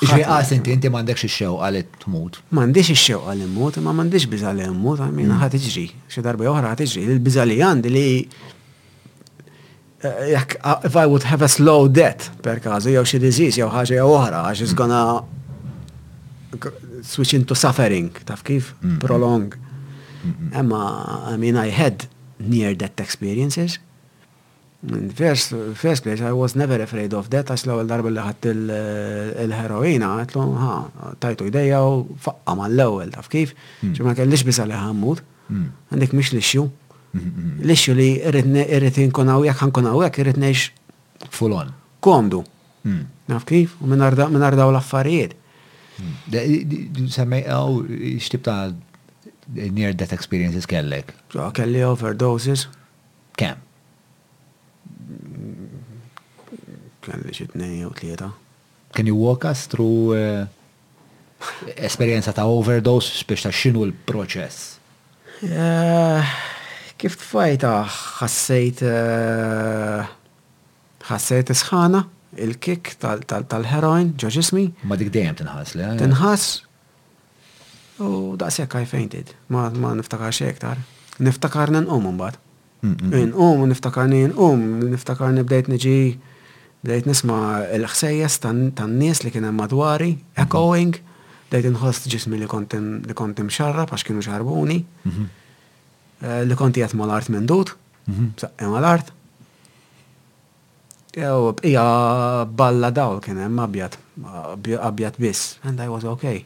Ġvi 0.01 0.25
għas 0.29 0.55
inti, 0.57 0.79
mandekx 0.93 1.29
xew 1.29 1.53
għalli 1.61 1.85
t-mut. 2.07 2.41
Mandekx 2.57 2.95
il-xew 2.95 3.21
għalli 3.31 3.47
mut, 3.53 3.77
ma 3.85 3.93
mandekx 4.01 4.33
bizalli 4.33 4.65
mut, 4.73 5.05
għamina 5.05 5.37
ħat 5.45 5.61
iġri, 5.61 5.85
xie 6.09 6.25
darba 6.25 6.49
joħra 6.49 6.73
ħat 6.73 6.87
iġri, 6.89 7.05
il-bizalli 7.13 7.61
għandi 7.69 7.95
li 7.97 8.07
Eh, 9.97 10.17
jekk 10.29 10.57
ah, 10.61 10.77
if 10.85 10.93
I 10.95 11.05
would 11.09 11.23
have 11.25 11.41
a 11.41 11.47
slow 11.49 11.87
death 11.91 12.29
per 12.45 12.59
kazu 12.61 12.89
jew 12.93 13.01
xi 13.09 13.17
disease 13.21 13.57
jew 13.57 13.65
ħaġa 13.73 13.95
jew 13.97 14.03
oħra 14.05 14.41
għax 14.45 14.61
is 14.67 14.75
gonna 14.77 15.25
switch 17.11 17.33
into 17.37 17.57
suffering 17.57 18.11
taf 18.29 18.43
kif 18.45 18.69
mm-hmm. 18.75 18.99
prolong. 19.01 19.47
Emma 20.53 20.61
mm-hmm. 20.61 21.33
I 21.33 21.33
mean 21.43 21.57
I 21.63 21.73
had 21.79 22.05
near 22.37 22.75
death 22.75 23.01
experiences. 23.07 23.79
In 24.87 25.09
first, 25.09 25.55
first 25.73 26.03
place, 26.03 26.21
I 26.21 26.31
was 26.33 26.55
never 26.55 26.77
afraid 26.85 27.13
of 27.17 27.31
death. 27.33 27.49
għax 27.49 27.65
l-ewel 27.65 27.89
darba 27.89 28.13
li 28.13 28.21
ħadd 28.21 28.49
eh, 28.53 29.45
il-heroina, 29.47 30.11
għatlu, 30.21 30.45
ha, 30.61 30.75
tajtu 31.25 31.49
ideja 31.49 31.81
u 31.83 32.03
faqqa 32.21 32.53
ma 32.59 32.69
l-ewel, 32.69 33.09
taf 33.17 33.25
kif, 33.33 33.55
ċi 33.81 33.97
mm. 34.05 34.13
kellix 34.21 34.45
bisa 34.45 34.67
li 34.69 34.77
ħammut, 34.77 35.23
mm. 35.49 35.65
għandek 35.95 36.13
mish 36.19 36.35
l 36.37 36.43
xju. 36.45 36.67
Lixu 37.61 37.93
li 37.95 38.09
irrit 38.19 38.97
inkunaw 39.01 39.43
jek, 39.47 39.57
ħankunaw 39.63 39.97
jek, 40.05 40.15
irrit 40.23 40.39
nex. 40.41 40.59
Fulon. 41.33 41.69
Kondu. 42.03 42.41
Hmm. 42.83 43.03
Naf 43.31 43.43
kif? 43.49 43.69
U 43.81 43.83
minn 43.89 44.01
ardaw 44.01 44.69
l 44.71 44.77
hmm. 44.77 44.91
Semmej 47.09 47.43
għaw, 47.49 47.71
xtib 48.21 48.41
ta' 48.45 48.69
near 49.55 49.91
death 49.97 50.13
experiences 50.13 50.65
kellek? 50.69 51.07
Kelli 51.33 51.81
overdoses. 51.87 52.61
Kem? 53.39 53.57
Kelli 57.07 57.31
xitnej 57.33 57.75
u 57.87 57.89
tlieta. 57.97 58.29
Can 58.93 59.05
you 59.09 59.15
walk 59.15 59.41
us 59.45 59.61
through 59.69 60.03
uh, 60.13 60.19
eh, 61.65 61.87
esperienza 61.89 62.31
ta' 62.33 62.45
overdose 62.49 63.25
biex 63.29 63.41
ta' 63.47 63.53
xinu 63.55 63.81
l-proċess? 63.89 64.57
Eh, 65.45 66.21
Kif 66.97 67.13
tfajta 67.21 67.69
ah, 67.83 67.93
ħassejt 68.23 68.79
eh, 68.81 70.07
ħassejt 71.07 71.51
isħana 71.53 72.01
il-kik 72.45 72.95
tal-heroin 73.03 74.15
ġo 74.17 74.31
ġismi? 74.33 74.63
Ma 74.89 74.97
dik 74.97 75.11
dejjem 75.13 75.37
tinħas 75.43 75.75
le? 75.77 75.91
Tinħas 76.01 76.47
u 78.01 78.09
daqsek 78.41 78.79
fejntid. 78.89 79.29
Ma 79.53 79.67
niftakar 79.71 80.33
xie 80.33 80.49
ektar. 80.49 80.81
Niftakar 81.21 81.69
n-um 81.73 82.09
un-bad. 82.15 82.41
N-um, 82.85 83.63
niftakar 83.69 84.09
n-um, 84.09 84.65
niftakar 84.91 85.29
n 85.33 85.45
bdejt 85.49 85.69
niġi 85.69 85.97
bdejt 86.85 87.05
nisma 87.09 87.37
il 87.77 87.85
ħsejjes 87.89 88.41
tan-nies 88.45 89.21
li 89.25 89.29
kienem 89.33 89.53
madwari, 89.57 90.15
echoing, 90.33 90.97
bdejt 91.51 91.67
n 91.69 91.75
inħoss 91.77 92.05
ġismi 92.09 92.41
li 92.41 92.49
kontim 92.49 93.49
xarra, 93.53 93.85
pax 93.89 94.01
kienu 94.05 94.21
xarbuni. 94.25 94.81
Mm-hmm. 95.05 95.43
Eh, 96.21 96.41
li 96.49 96.55
konti 96.57 96.81
jgħat 96.81 96.95
mal-art 96.97 97.29
minn 97.29 97.45
dut, 97.45 97.75
mhm. 98.09 98.31
saqqi 98.41 98.69
mal-art. 98.71 99.11
Jew, 101.17 101.53
ija 101.65 101.83
balla 102.45 102.89
daw 102.93 103.17
kien 103.25 103.37
hemm 103.41 103.59
abjad, 103.63 103.97
abjad 104.85 105.19
biss, 105.21 105.55
and 105.65 105.81
I 105.81 105.87
was 105.89 106.05
okay. 106.05 106.43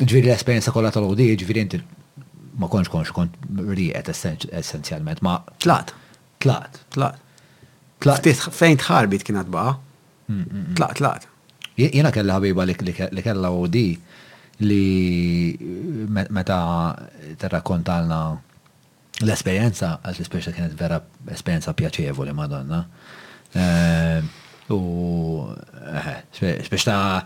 Ġviri 0.00 0.30
l-esperienza 0.30 0.72
kollha 0.72 0.92
tal 0.94 1.04
għodi 1.10 1.26
ġviri 1.42 1.60
inti 1.64 1.80
ma 2.60 2.68
konx 2.72 2.88
konx 2.92 3.12
kont 3.16 3.34
riqet 3.76 4.08
essenzjalment, 4.10 5.20
ma. 5.24 5.38
Tlat. 5.62 5.92
Tlat. 6.40 6.78
Tlat. 6.92 7.18
Tlat. 8.00 8.28
Fejn 8.52 8.80
tħarbit 8.80 9.24
kienet 9.28 9.48
baqa. 9.52 9.74
Mm, 10.30 10.36
mm, 10.36 10.56
mm. 10.56 10.74
Tlat, 10.78 10.96
tlat. 11.00 11.26
Jena 11.80 12.12
kella 12.12 12.36
ħabiba 12.38 12.66
li 12.68 13.24
kella 13.24 13.50
għodi 13.52 13.86
li 14.68 14.80
meta 16.30 16.58
t 16.94 17.36
terrakontalna 17.40 18.20
l-esperienza, 19.18 19.96
għal 20.04 20.16
l-esperienza 20.20 20.52
kienet 20.54 20.76
vera 20.78 21.00
esperienza 21.34 21.74
pjaċevoli 21.76 22.34
madonna. 22.36 22.82
Eh, 23.50 24.30
u 24.70 24.80
biex 25.50 26.62
eh, 26.62 26.84
ta' 26.84 27.24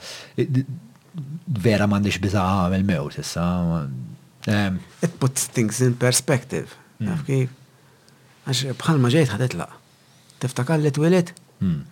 vera 1.65 1.87
mandiġ 1.91 2.19
bizaħ 2.25 2.65
għamil 2.65 2.89
mew, 2.89 3.11
tissa. 3.15 3.49
Ehm. 4.51 4.81
It 5.03 5.17
puts 5.21 5.47
things 5.53 5.79
in 5.85 5.97
perspective. 6.01 6.73
Naf 7.05 7.23
mm. 7.23 7.29
kif? 7.29 8.33
Għax 8.45 8.67
bħal 8.81 9.01
ma 9.01 9.11
ġejt 9.13 9.31
ħatetla. 9.33 9.67
Tiftakar 10.43 10.81
li 10.83 10.91
twilet? 10.93 11.31
Mm. 11.65 11.83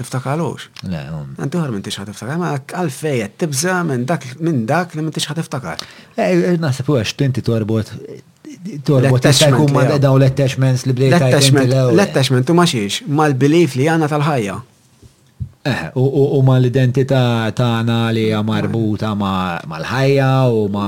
Tiftakarux. 0.00 0.64
Le, 0.88 1.00
Għantuħar 1.44 1.72
minn 1.74 1.82
tix 1.84 1.98
ħatiftakar, 2.00 2.38
ma 2.40 2.54
għalfej 2.56 3.24
tibza 3.36 3.74
minn 3.84 4.06
dak 4.08 4.24
li 4.30 4.46
minn 4.48 4.62
dak 4.68 4.94
li 4.96 5.02
minn 5.04 5.12
tix 5.12 5.28
ħatiftakar. 5.28 5.84
Eh, 6.16 6.56
Nasib 6.60 6.88
u 6.92 6.96
għax 6.96 7.12
20 7.20 7.44
torbot 7.44 7.92
L-attachment 8.86 9.70
ma 9.74 9.84
daw 10.00 10.16
l-attachments 10.18 10.84
L-attachment 10.88 12.48
u 12.52 12.56
maċiex, 12.58 13.02
mal-belief 13.18 13.74
li 13.78 13.88
għana 13.90 14.08
tal-ħajja. 14.10 14.56
Eh, 15.68 15.82
u 16.00 16.40
ma 16.46 16.56
l-identità 16.56 17.50
tagħna 17.58 17.96
li 18.16 18.22
hija 18.28 18.40
marbuta 18.46 19.10
l 19.16 19.82
ħajja 19.90 20.28
u 20.54 20.62
ma, 20.72 20.86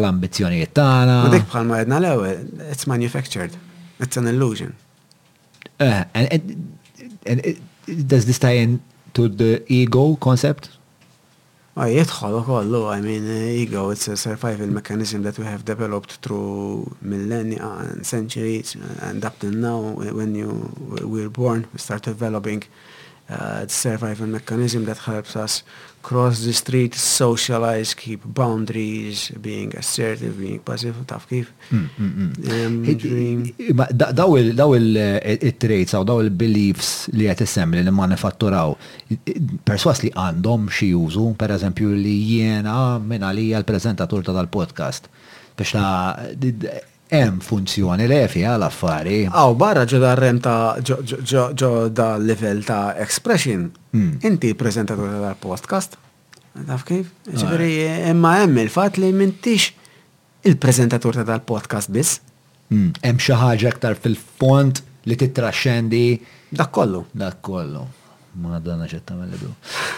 l-ambizjoni 0.00 0.64
tagħna. 0.74 1.18
Ma 1.28 1.32
dik 1.34 1.56
ma 1.70 1.82
għedna 1.84 2.00
l-ewwel, 2.02 2.42
it's 2.72 2.86
manufactured. 2.90 3.54
It's 4.02 4.16
an 4.16 4.26
illusion. 4.32 4.74
Eh, 5.78 6.02
and, 6.14 6.26
and, 6.32 6.48
and, 7.26 8.08
does 8.08 8.26
this 8.26 8.38
tie 8.38 8.58
in 8.64 8.80
to 9.14 9.28
the 9.28 9.62
ego 9.72 10.16
concept? 10.16 10.75
jitħol 11.76 12.96
I 12.96 13.00
mean, 13.04 13.26
eh, 13.28 13.60
ego, 13.60 13.90
it's 13.90 14.08
a 14.08 14.16
survival 14.16 14.66
mechanism 14.68 15.22
that 15.24 15.38
we 15.38 15.44
have 15.44 15.62
developed 15.64 16.12
through 16.22 16.96
millennia 17.02 17.66
and 17.90 18.06
centuries 18.06 18.76
and 19.02 19.22
up 19.24 19.38
till 19.40 19.50
now 19.50 19.98
eh, 20.00 20.10
when 20.10 20.34
you 20.34 20.72
we 21.06 21.26
born, 21.28 21.66
we 21.74 21.78
start 21.78 22.02
developing 22.02 22.64
uh, 23.28 23.64
the 23.64 23.68
survival 23.68 24.26
mechanism 24.26 24.86
that 24.86 24.96
helps 24.96 25.36
us 25.36 25.62
cross 26.06 26.44
the 26.46 26.52
street, 26.54 26.94
socialize, 26.94 27.90
keep 27.98 28.20
boundaries, 28.24 29.32
being 29.42 29.74
assertive, 29.82 30.34
being 30.38 30.60
passive, 30.68 30.94
taf 31.10 31.26
kif. 31.28 31.50
Mm, 31.74 31.78
mm, 31.82 32.10
mm. 32.30 33.44
um, 33.74 33.82
daw 34.54 34.70
il-traits 35.50 35.96
daw 36.10 36.20
il-beliefs 36.26 36.92
eh, 37.10 37.16
li 37.18 37.26
għet 37.26 37.42
li 37.74 37.90
manifatturaw, 37.98 38.76
perswas 39.66 40.04
li 40.06 40.14
għandhom 40.14 40.70
xie 40.76 40.92
użu, 40.94 41.26
per 41.42 41.56
eżempju 41.58 41.90
li 41.98 42.14
jiena 42.30 42.76
minna 43.02 43.34
li 43.34 43.48
għal-prezentatur 43.50 44.22
ta' 44.30 44.36
dal-podcast. 44.38 45.10
Biex 45.58 45.74
ta' 45.74 46.84
hemm 47.12 47.38
funzjoni 47.44 48.06
lefi 48.10 48.42
għal 48.46 48.64
affari. 48.66 49.18
Aw 49.30 49.52
barra 49.58 49.84
ġo 49.88 50.00
da 50.02 50.14
renta 50.18 50.54
ġo 50.82 51.72
da 51.90 52.08
level 52.18 52.62
ta' 52.66 52.96
expression. 53.02 53.68
Hmm. 53.92 54.16
Inti 54.26 54.52
prezentatur 54.58 55.10
tal 55.22 55.36
podcast 55.40 55.96
Taf 56.56 56.86
kif? 56.88 57.10
Ġifiri, 57.28 57.82
emma 58.08 58.38
em 58.40 58.54
il-fat 58.62 58.96
li 58.96 59.10
mintix 59.12 59.74
il-prezentatur 60.48 61.18
ta' 61.18 61.26
tal-podcast 61.28 61.92
biss. 61.92 62.22
Hmm. 62.70 62.94
Hemm 63.04 63.20
xi 63.20 63.34
ħaġa 63.36 63.92
fil-font 64.00 64.80
li 65.06 65.18
titrascendi. 65.20 66.04
Dak 66.56 66.72
kollu. 66.72 67.04
Dak 67.12 67.42
kollu. 67.44 67.84
Madonna 68.42 68.86
ċetta 68.88 69.16
mill-bidu. 69.16 69.50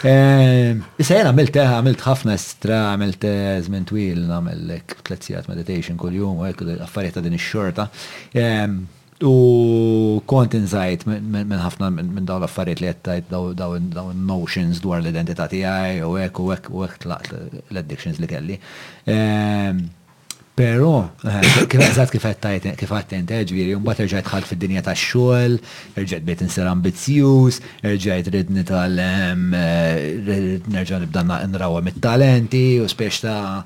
Eh, 0.06 0.78
issa 1.02 1.18
jena 1.18 1.32
għamilt 1.32 1.54
teħ, 1.56 1.64
eh, 1.64 1.78
għamilt 1.80 2.04
ħafna 2.06 2.36
stra, 2.40 2.80
għamilt 2.94 3.26
zmin 3.66 3.82
eh, 3.82 3.88
twil, 3.88 4.22
għamilt 4.36 4.94
tletzijat 5.08 5.48
meditation 5.50 5.98
kol-jum, 6.00 6.38
għek 6.48 6.78
affarijiet 6.86 7.18
ta' 7.18 7.24
din 7.24 7.36
ix-xorta. 7.38 7.88
U 9.26 9.32
kont 10.30 10.52
inżajt 10.54 11.02
minn 11.10 11.56
ħafna 11.58 11.88
minn 11.96 12.22
daw 12.28 12.38
l-affarijiet 12.38 12.82
li 12.84 12.90
għettajt 12.92 13.32
daw 13.58 14.10
notions 14.14 14.78
dwar 14.84 15.00
l-identità 15.02 15.48
tiegħi 15.50 16.04
u 16.06 16.12
hekk 16.22 16.38
u 16.44 16.50
hekk 16.54 16.68
u 16.70 16.84
hekk 16.84 17.02
tlaqt 17.02 17.32
l-addictions 17.64 18.22
li 18.22 18.30
kelli. 18.30 18.60
Pero, 20.58 20.94
eh, 21.24 21.40
kif 21.70 21.78
eżat 21.86 22.10
kif 22.10 22.24
għattajt, 22.26 22.62
kif 22.80 22.90
għattajt, 22.90 23.30
eh, 23.36 23.42
ġviri, 23.46 23.72
un 23.78 23.84
bat 23.86 23.98
rġajt 24.02 24.26
xalt 24.26 24.44
fil 24.50 24.58
dinja 24.62 24.82
ta' 24.82 24.94
xol, 24.98 25.54
rġajt 26.02 26.24
bejt 26.26 26.42
nsir 26.48 26.66
ambizjus, 26.66 27.54
rġajt 27.92 28.26
ridni 28.34 28.62
tal- 28.70 28.98
eh, 29.06 29.34
nerġan 30.74 31.02
nibda 31.04 31.22
nrawa 31.46 31.80
mit-talenti, 31.88 32.68
u 32.82 32.84
spiex 32.94 33.16
ta' 33.20 33.62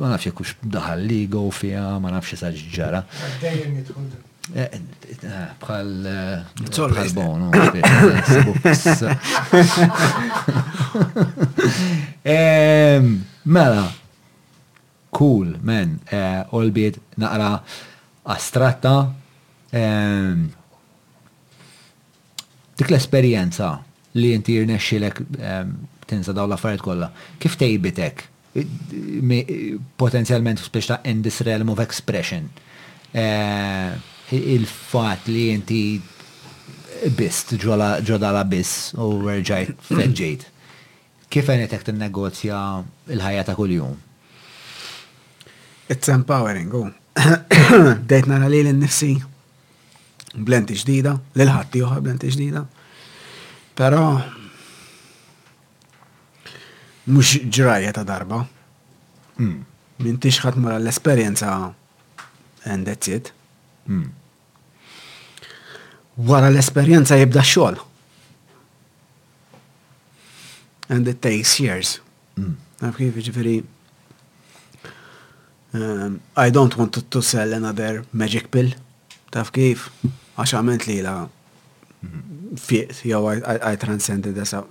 ma 0.00 0.06
nafx 0.10 0.26
jekux 0.26 0.50
daħal 0.74 1.00
li 1.06 1.22
go 1.28 1.42
fija, 1.58 1.86
ma 2.00 2.08
nafx 2.10 2.30
sa' 2.38 2.54
ġara. 2.76 3.00
Bħal. 3.42 3.58
Bħal 12.24 13.08
Mela, 13.48 13.84
cool, 15.12 15.56
man, 15.62 15.98
eh, 16.06 16.42
olbiet 16.50 16.96
uh, 16.96 17.02
naqra 17.24 17.50
astratta. 18.34 18.96
Um, 19.70 20.46
dik 22.78 22.88
l-esperienza 22.94 23.74
li 24.16 24.30
inti 24.32 24.54
jirnexxilek 24.56 25.18
um, 25.20 25.34
ehm, 25.44 25.72
tinsa 26.08 26.32
daw 26.32 26.46
l-affarijiet 26.48 26.84
kollha, 26.86 27.10
kif 27.42 27.58
tejbitek 27.60 28.22
potenzjalment 30.00 30.62
f'spiex 30.62 30.88
ta' 30.88 30.98
in 31.10 31.20
this 31.22 31.42
realm 31.46 31.72
of 31.74 31.82
expression. 31.84 32.48
Uh, 33.12 33.92
Il-fat 34.34 35.28
li 35.32 35.46
inti 35.54 35.80
bist, 37.16 37.54
ġodala 37.60 38.42
bis 38.48 38.72
u 39.00 39.12
rġajt 39.22 39.86
fedġejt. 39.92 40.48
Kif 41.32 41.48
għenetek 41.52 41.86
t-negozja 41.90 42.58
il-ħajja 43.14 43.44
ta' 43.50 43.54
kull-jum? 43.58 43.94
It's 45.88 46.08
empowering, 46.08 46.70
oh. 46.72 46.86
u. 46.86 46.92
Dejt 48.10 48.26
nara 48.28 48.46
li 48.48 48.60
l-nifsi 48.62 49.08
blenti 50.44 50.76
ġdida, 50.78 51.14
l-ħatti 51.40 51.80
uħa 51.82 52.02
blenti 52.04 52.28
ġdida. 52.34 52.62
Pero, 53.78 54.02
mux 57.08 57.32
ġraja 57.48 57.94
ta' 57.96 58.04
darba. 58.06 58.42
Mm. 59.40 59.64
Min 60.04 60.18
tixħat 60.22 60.58
mara 60.62 60.76
l-esperienza 60.78 61.50
and 62.68 62.86
that's 62.86 63.08
it. 63.08 63.32
Mm. 63.88 64.12
Wara 66.28 66.52
l-esperienza 66.52 67.16
jibda 67.18 67.42
xol. 67.46 67.80
And 70.88 71.08
it 71.08 71.22
takes 71.24 71.58
years. 71.60 71.96
Mm. 72.38 72.54
Naf 72.82 73.00
Um, 75.74 76.20
I 76.34 76.50
don't 76.50 76.74
want 76.78 76.92
to, 76.94 77.02
to 77.02 77.20
sell 77.20 77.52
another 77.52 78.04
magic 78.12 78.50
pill. 78.50 78.70
Taf 79.32 79.50
kif? 79.52 79.88
Għax 80.38 80.52
għament 80.56 80.84
li 80.88 81.00
la 81.04 81.16
I, 82.06 82.84
I, 83.12 83.72
I 83.72 83.76
transcended 83.76 84.34
this. 84.34 84.54
Uh, 84.54 84.64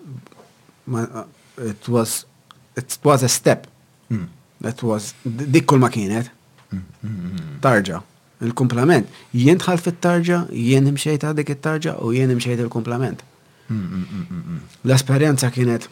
it 1.58 1.88
was 1.90 2.26
it 2.76 2.98
was 3.04 3.22
a 3.24 3.30
step. 3.30 3.68
Mm. 4.10 4.28
That 4.62 4.82
was 4.82 5.14
dik 5.26 5.68
kull 5.68 5.80
ma 5.80 5.90
kienet. 5.90 6.32
Hmm, 6.72 6.82
hmm, 7.02 7.18
hmm, 7.18 7.60
tarġa. 7.64 8.00
Il-komplement. 8.44 9.06
Jien 9.38 9.62
tħalf 9.62 9.86
il 9.92 9.96
tarġa 10.04 10.40
jien 10.52 10.90
imxejt 10.92 11.24
għadik 11.30 11.54
il 11.54 11.60
tarġa 11.68 11.94
u 12.04 12.10
jien 12.16 12.34
imxejt 12.34 12.64
il-komplement. 12.66 13.22
l 14.84 14.92
esperienza 14.96 15.50
kienet 15.52 15.90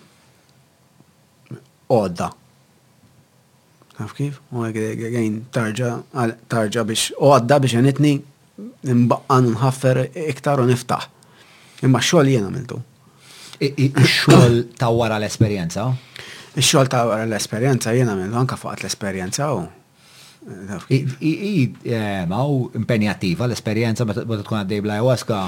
odda. 1.92 2.30
Naf 4.00 4.16
kif? 4.18 4.40
U 4.52 4.66
għagħin 4.68 5.36
tarġa 5.56 6.86
biex, 6.90 7.06
u 7.20 7.30
għadda 7.32 7.60
biex 7.64 7.78
għanitni 7.80 8.14
mbaqqan 9.06 9.52
nħaffer 9.54 10.00
iktar 10.34 10.62
u 10.64 10.66
niftaħ. 10.70 11.06
Imma 11.88 12.02
xogħol 12.04 12.32
jena 12.34 12.52
miltu. 12.52 12.82
Ix-xogħol 13.64 14.58
ta' 14.76 14.90
wara 14.92 15.16
l 15.22 15.30
esperienza 15.32 15.86
Ix-xogħol 16.60 16.90
ta' 16.92 17.06
wara 17.08 17.24
l 17.30 17.38
esperienza 17.38 17.94
jena 17.96 18.16
miltu, 18.20 18.36
anka 18.42 18.58
faqat 18.60 18.84
l 18.84 18.90
esperienza 18.92 19.52
u. 19.56 19.64
I, 20.94 21.64
eh, 21.90 22.26
ma' 22.30 22.44
impenjattiva 22.78 23.48
l-esperjenza 23.48 24.06
ma' 24.06 24.14
tkun 24.20 24.60
għaddej 24.66 24.84
bla 24.86 25.00
jawaska 25.00 25.40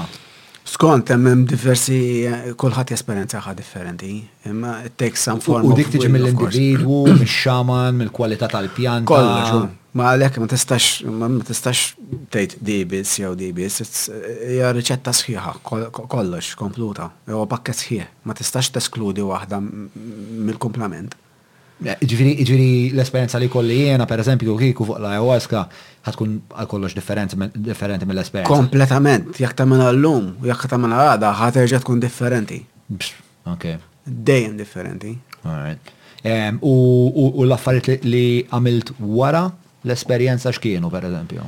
Skont, 0.68 1.08
hemm 1.10 1.44
diversi, 1.48 1.96
eh, 2.28 2.50
kulħadd 2.60 2.90
esperjenza 2.92 3.40
ħa 3.40 3.54
differenti, 3.56 4.10
imma 4.50 4.74
it 4.84 4.98
takes 5.00 5.22
some 5.24 5.40
form. 5.40 5.68
U 5.72 5.76
dik 5.76 5.88
tiġi 5.94 6.10
mill-individwu, 6.12 6.98
mix-xaman, 7.22 7.96
mill-kwalità 7.96 8.50
tal-pjanta. 8.52 9.08
Kollox, 9.08 9.70
ma 9.96 10.10
għalhekk 10.12 10.42
ma 10.42 10.48
tistax 10.52 10.88
ma 11.20 11.30
tistax 11.50 11.86
tgħid 12.34 12.58
dibis 12.68 13.14
jew 13.22 13.32
dibis, 13.40 13.78
hija 14.52 14.74
riċetta 14.76 15.14
sħiħa, 15.22 15.54
kollox 16.12 16.52
kompluta, 16.60 17.08
jew 17.30 17.42
pakket 17.54 17.80
sħiħ, 17.80 18.10
ma 18.28 18.36
tistax 18.42 18.68
teskludi 18.76 19.24
waħda 19.24 19.62
mill-kumplament. 19.64 21.16
Ġviri 21.80 22.90
l-esperienza 22.92 23.38
li 23.38 23.46
kolli 23.48 23.76
jena, 23.84 24.06
per 24.10 24.18
eżempju, 24.18 24.56
kiku 24.58 24.84
fuq 24.88 24.98
la 24.98 25.12
ayahuasca 25.14 25.60
ħatkun 26.08 26.32
għal-kollox 26.58 26.96
differenti 26.98 27.38
mill-esperienza. 27.38 28.48
Kompletament, 28.50 29.28
jek 29.38 29.54
ta' 29.54 29.66
minna 29.68 29.86
l-lum, 29.92 30.32
jek 30.42 30.64
ta' 30.72 30.76
minna 30.80 30.98
għada, 31.12 31.30
ħaterġa 31.38 31.78
tkun 31.84 32.02
differenti. 32.02 32.58
Ok. 33.52 33.68
Dejjem 34.08 34.56
differenti. 34.58 35.12
U 36.66 37.44
l-affariet 37.46 38.02
li 38.10 38.24
għamilt 38.50 38.96
wara 38.98 39.44
l-esperienza 39.86 40.50
xkienu, 40.50 40.90
per 40.90 41.06
eżempju? 41.06 41.46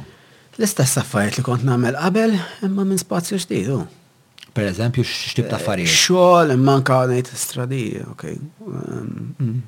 L-istess 0.61 1.01
affariet 1.03 1.41
li 1.41 1.47
kont 1.47 1.67
namel 1.67 1.99
qabel, 1.99 2.39
imma 2.69 2.87
minn 2.87 3.03
spazju 3.03 3.41
xtidu. 3.43 3.81
Oh. 3.83 4.47
Per 4.55 4.67
eżempju, 4.71 5.03
xtib 5.07 5.51
ta' 5.51 5.59
affarijiet? 5.59 5.91
Xol, 6.05 6.55
manka 6.63 7.03
għanajt 7.03 7.35
stradi, 7.49 7.83
ok. 8.15 8.25
Mm 8.71 9.61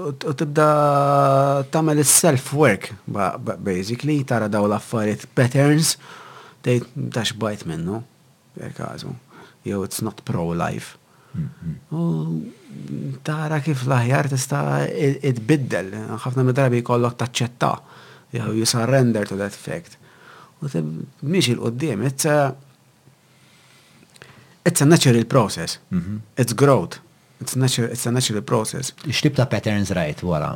u 0.00 0.32
tibda 0.34 1.64
tamel 1.70 1.98
il 1.98 2.04
self 2.06 2.52
work 2.52 2.92
basically, 3.58 4.24
tara 4.24 4.48
daw 4.48 4.64
l-affarijiet 4.68 5.26
patterns, 5.36 5.96
tgħid 6.62 7.10
tax 7.12 7.34
bajt 7.38 7.66
minnu, 7.68 8.00
per 8.56 8.72
kazu. 8.76 9.14
jew 9.66 9.82
it's 9.86 10.02
not 10.02 10.18
pro-life. 10.26 10.96
Mhm. 11.36 11.74
U 11.94 13.10
tara 13.24 13.60
kif 13.62 13.84
laħjar 13.86 14.26
tista 14.32 14.58
id-biddel, 14.90 15.92
ħafna 16.24 16.42
mid-drabi 16.48 16.82
kollok 16.84 17.18
taċċetta, 17.22 17.72
jew 18.38 18.50
you 18.58 18.64
surrender 18.66 19.26
to 19.28 19.36
that 19.38 19.54
fact. 19.54 19.94
U 20.62 20.68
tib, 20.70 20.88
miex 21.22 21.52
il-qoddim, 21.52 22.02
it's 22.06 22.24
a, 22.26 22.54
it's 24.66 24.80
a 24.82 24.86
natural 24.86 25.24
process, 25.24 25.78
mhm. 25.90 26.22
it's 26.36 26.52
growth. 26.52 26.98
It's, 27.42 27.54
natural, 27.56 27.88
it's 27.94 28.06
a 28.06 28.12
natural 28.12 28.44
process. 28.52 28.92
Ixtib 29.10 29.34
ta' 29.34 29.46
patterns 29.50 29.90
right 29.98 30.18
wara? 30.22 30.52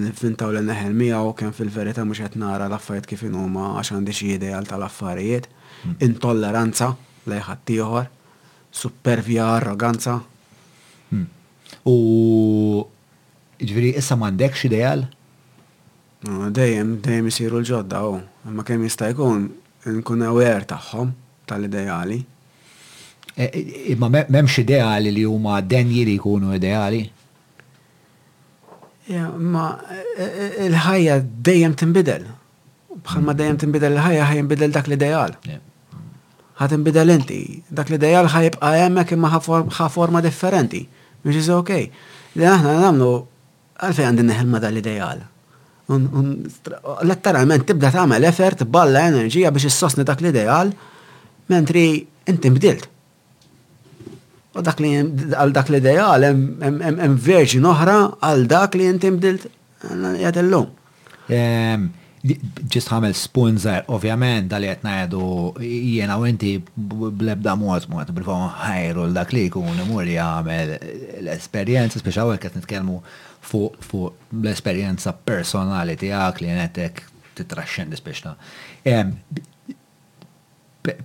u 0.07 0.11
l-neħel 0.11 0.99
miegħu 1.03 1.33
kemm 1.39 1.55
fil-verità 1.59 2.05
mhux 2.07 2.23
qed 2.25 2.39
nara 2.43 2.67
l-affarijiet 2.71 3.07
kif 3.13 3.23
huma 3.29 3.71
għax 3.81 3.93
għandi 3.97 4.15
xi 4.19 4.29
ideal 4.39 4.67
tal-affarijiet, 4.71 5.47
intolleranza 6.09 6.91
lej 7.31 7.47
tiħor, 7.71 8.11
supervja, 8.83 9.47
arroganza. 9.61 10.19
U 11.95 11.97
ġviri, 13.63 13.95
issa 14.03 14.19
m'għandekx 14.19 14.69
ideal? 14.73 15.07
Dejjem, 16.59 16.99
dejjem 17.07 17.33
isiru 17.33 17.59
l-ġodda, 17.63 18.05
oh. 18.11 18.21
Ma 18.45 18.63
kem 18.65 18.83
jista' 18.83 19.07
jkun 19.13 19.41
nkun 19.87 20.23
aware 20.27 20.65
tagħhom 20.67 21.13
tal-ideali. 21.47 22.17
E, 23.39 23.45
e, 23.47 23.61
imma 23.95 24.09
m'hemmx 24.27 24.57
ideali 24.65 25.13
li 25.15 25.23
huma 25.25 25.61
denji 25.63 26.03
li 26.09 26.17
jkunu 26.19 26.51
ideali? 26.57 27.05
Ma 29.15 29.67
e, 30.19 30.29
il-ħajja 30.67 31.21
dejjem 31.23 31.77
tinbidel. 31.85 32.27
Bħal 33.07 33.25
ma 33.31 33.35
dejjem 33.39 33.63
tinbidel 33.63 33.95
il-ħajja 33.97 34.27
ħajja 34.33 34.47
nbidel 34.49 34.75
dak 34.75 34.91
l-ideal. 34.91 35.39
Ħat 36.63 36.77
inbidel 36.79 37.15
inti. 37.15 37.41
Dak 37.71 37.93
l-ideal 37.95 38.27
ħajibqa' 38.35 38.75
hemmhekk 38.83 39.15
imma 39.21 39.31
ħa 39.79 39.87
forma 39.89 40.23
differenti. 40.23 40.83
Which 41.23 41.39
is 41.39 41.47
okej. 41.51 41.89
Li 42.35 42.47
aħna 42.49 42.77
nagħmlu 42.81 43.13
għalfejn 43.87 44.27
neħel 44.27 44.51
ma 44.51 44.59
dal-ideal 44.67 45.29
letteralment 47.03 47.65
tibda 47.67 47.91
tagħmel 47.93 48.25
effort, 48.31 48.63
balla 48.71 49.03
enerġija 49.11 49.51
biex 49.53 49.69
issosni 49.71 50.05
dak 50.07 50.21
l-ideal, 50.23 50.71
mentri 51.51 51.87
inti 52.31 52.51
mbdilt. 52.55 52.87
U 54.55 54.61
dak 54.63 54.79
li 54.81 54.93
għal 54.99 55.55
dak 55.57 55.71
l-ideal 55.73 56.27
hemm 56.29 57.17
verġi 57.25 57.61
oħra 57.65 57.97
għal 58.29 58.47
dak 58.53 58.79
li 58.79 58.87
inti 58.93 59.11
mbdilt 59.15 59.49
qed 59.83 60.39
illum. 60.45 60.71
Ġist 62.71 62.87
ħamel 62.93 63.17
spunzer, 63.19 63.81
ovvjament, 63.91 64.47
dal 64.53 64.69
qed 64.69 64.87
najdu 64.87 65.25
jena 65.65 66.21
u 66.21 66.29
inti 66.31 66.53
blebda 66.77 67.57
mod 67.59 67.89
mod 67.91 68.13
bil-fom 68.15 68.45
ħajru 68.63 69.09
l-dak 69.11 69.35
li 69.35 69.49
jkun 69.51 69.83
li 70.05 70.15
jagħmel 70.19 70.77
l-esperjenza, 71.27 71.99
speċi 71.99 72.23
hawnhekk 72.23 72.47
qed 72.51 72.59
nitkellmu 72.61 73.01
fuq 73.43 73.75
fu 73.83 74.01
l-esperienza 74.41 75.11
personali 75.27 75.97
tiegħek 75.99 76.37
li 76.43 76.47
jenetek 76.51 77.03
titraxxendi 77.41 77.97
speċna. 77.99 78.35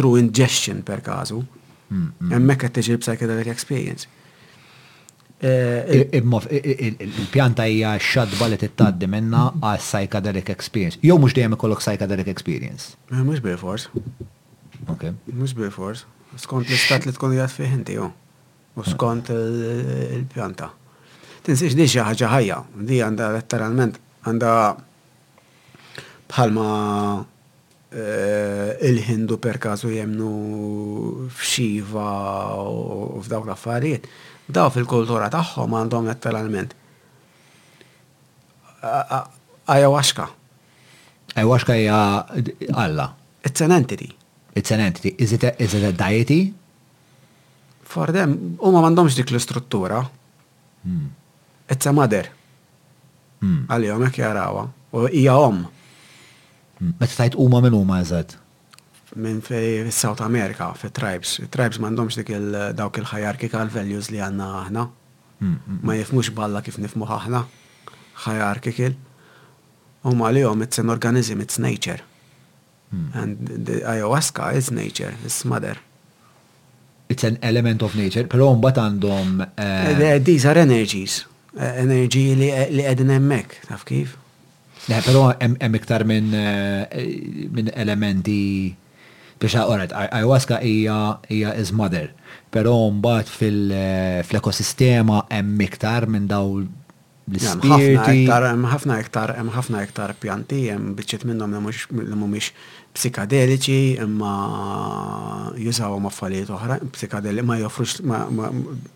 true 0.00 0.22
ingestion 0.24 0.82
per 0.82 1.02
kazu. 1.06 1.42
Hmm, 1.86 2.08
hmm. 2.16 2.32
Hemmhekk 2.34 2.66
qed 2.70 2.78
tiġi 2.80 2.96
l-psychedelic 2.98 3.52
experience. 3.52 4.08
Eh, 5.36 6.08
il-pjanta 6.96 7.66
hija 7.68 7.96
xadba 8.00 8.46
li 8.48 8.56
tittaddi 8.56 9.04
minna 9.06 9.50
għal 9.60 9.82
psychedelic 9.82 10.48
experience. 10.54 10.96
Jew 11.04 11.18
mhux 11.20 11.34
dejjem 11.36 11.52
ikollok 11.58 11.82
psychedelic 11.84 12.30
experience. 12.32 12.96
Eh, 13.12 13.20
mhux 13.20 13.42
bej 13.44 13.58
fors. 13.60 13.84
Ok. 14.88 15.10
Mhux 15.28 15.52
bej 15.58 15.68
fors. 15.74 16.06
Skont 16.40 16.68
l-istat 16.70 17.04
li 17.04 17.12
tkun 17.12 17.34
jgħat 17.36 17.52
fih 17.52 17.74
inti 17.78 17.98
U 18.00 18.08
skont 18.86 19.28
il-pjanta. 19.34 20.70
Tinsiex 21.44 21.76
di 21.78 21.84
xi 21.88 22.00
ħaġa 22.04 22.28
ħajja, 22.32 22.56
di 22.88 22.98
għandha 23.04 23.28
letteralment 23.36 23.98
għandha 24.24 24.54
bħalma 26.32 26.70
eh, 27.92 28.72
il-Hindu 28.88 29.36
per 29.38 29.60
kazu 29.62 29.92
jemnu 29.94 30.30
f'xiva 31.30 32.06
u 32.68 33.22
f'dawk 33.24 33.48
l-affarijiet 33.52 34.08
daw 34.48 34.70
fil-kultura 34.72 35.28
tagħhom 35.32 35.74
għandhom 35.80 36.06
letteralment 36.10 36.74
ayahuasca. 39.70 40.28
Ayahuasca 41.36 41.74
hija 41.76 41.98
Alla. 42.72 43.08
It's 43.44 43.60
an 43.64 43.72
entity. 43.72 44.08
It's 44.56 44.70
an 44.72 44.80
entity. 44.80 45.14
Is 45.18 45.32
it 45.32 45.44
a, 45.44 45.50
is 45.62 45.74
it 45.74 45.82
a 45.84 45.92
deity? 45.92 46.54
For 47.86 48.10
them, 48.10 48.56
u 48.58 48.70
ma 48.74 48.80
m'għandhomx 48.82 49.16
dik 49.18 49.30
l-istruttura. 49.34 50.00
Hmm. 50.86 51.10
It's 51.70 51.86
a 51.86 51.92
mother. 51.92 52.30
għal 53.42 53.46
hmm. 53.46 53.60
Għalihom 53.68 53.98
hmm. 54.02 54.10
hekk 54.10 54.22
jarawha. 54.22 54.66
U 54.94 55.06
hija 55.10 55.36
om. 55.36 55.62
Hmm. 56.80 56.94
Meta 57.00 57.14
tajt 57.22 57.38
u 57.38 57.48
ma 57.52 57.62
minn 57.64 57.76
huma 57.76 58.00
eżatt 58.02 58.38
minn 59.14 59.40
fej 59.40 59.86
South 59.90 60.22
America, 60.22 60.70
fej 60.74 60.90
tribes. 60.92 61.38
Tribes 61.50 61.78
mandomx 61.78 62.14
dik 62.16 62.30
il-dawk 62.34 62.98
il-hierarchical 62.98 63.68
values 63.70 64.08
li 64.10 64.20
għanna 64.22 64.46
aħna. 64.62 64.84
Mm, 64.84 65.44
mm, 65.44 65.56
mm. 65.72 65.80
Ma 65.86 65.96
jifmux 65.98 66.30
balla 66.34 66.62
kif 66.64 66.78
nifmu 66.82 67.06
aħna. 67.06 67.44
Hierarchical. 68.26 68.94
ma 70.16 70.28
li 70.30 70.40
għom, 70.46 70.60
it's 70.62 70.78
an 70.78 70.90
organism, 70.90 71.40
it's 71.40 71.58
nature. 71.58 72.00
And 73.12 73.44
the 73.66 73.80
ayahuasca 73.84 74.54
is 74.54 74.70
nature, 74.70 75.12
is 75.26 75.44
mother. 75.44 75.76
It's 77.08 77.24
an 77.24 77.38
element 77.42 77.82
of 77.82 77.96
nature, 77.96 78.24
pero 78.28 78.54
bat 78.54 78.76
għandhom. 78.78 79.40
Eh, 79.56 79.64
eh, 79.96 80.10
eh, 80.14 80.18
these 80.22 80.46
are 80.46 80.60
energies. 80.62 81.26
Energy 81.58 82.34
li 82.38 82.48
qegħdin 82.78 83.10
emmek, 83.18 83.58
taf 83.66 83.82
kif? 83.88 84.14
Ne, 84.88 85.00
pero 85.02 85.32
emmek 85.42 85.84
tar 85.90 86.04
minn 86.06 86.32
elementi 87.74 88.46
biex 89.40 89.56
għorret, 89.60 89.92
ayahuasca 89.92 90.58
ija 90.64 91.52
is 91.60 91.72
mother, 91.76 92.08
pero 92.52 92.74
mbagħad 92.94 93.30
fil-ekosistema 94.24 95.20
eh, 95.28 95.38
hemm 95.38 95.56
miktar 95.60 96.08
minn 96.10 96.28
daw 96.30 96.58
l 97.26 97.40
spirti 97.42 98.24
Hemm 98.30 98.66
ħafna 98.70 98.98
iktar, 99.02 99.34
hemm 99.36 99.50
ħafna 99.52 99.80
iktar 99.84 100.12
pjanti, 100.22 100.62
hemm 100.72 100.94
biċċiet 100.96 101.26
minnhom 101.28 101.56
li 101.58 102.04
mhumiex 102.08 102.50
psikadeliċi, 102.96 103.96
imma 104.06 104.34
jużaw 105.60 105.98
ma' 106.00 106.12
affarijiet 106.12 106.52
uħra, 106.56 106.78
psikadeli 106.94 107.44
ma 107.44 107.58
joffrux 107.60 107.98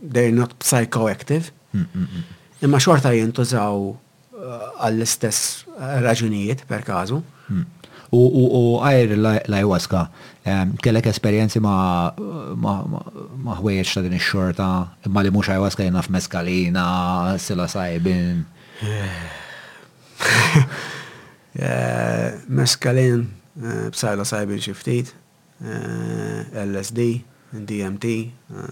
they're 0.00 0.32
not 0.32 0.54
psychoactive. 0.62 1.50
Mm, 1.74 1.82
mm, 1.82 2.06
mm. 2.06 2.38
Imma 2.64 2.80
xorta 2.80 3.12
jintużaw 3.18 3.82
eh, 3.92 4.64
għall-istess 4.88 5.66
raġunijiet 6.06 6.64
per 6.70 6.86
kazu. 6.86 7.20
U 8.10 8.78
għajr 8.82 9.12
l-ajwaska 9.20 9.98
kellek 10.80 11.06
esperienzi 11.06 11.58
ma 11.60 12.14
ma 13.40 13.54
ħwejjeġ 13.58 13.90
ta' 13.94 14.02
din 14.04 14.16
ix-xorta, 14.16 14.66
imma 15.08 15.22
li 15.24 15.30
mhux 15.32 15.48
ayahuasca 15.52 15.84
jenna 15.86 16.02
f'meskalina, 16.04 16.86
sila 17.40 17.68
sajbin. 17.68 18.42
Eh, 21.58 22.30
Meskalin 22.46 23.24
b'sajla 23.58 24.22
eh, 24.22 24.28
sajbin 24.30 24.60
xi 24.62 24.70
ftit, 24.76 25.08
eh, 25.58 26.60
LSD, 26.62 27.06
DMT, 27.66 28.06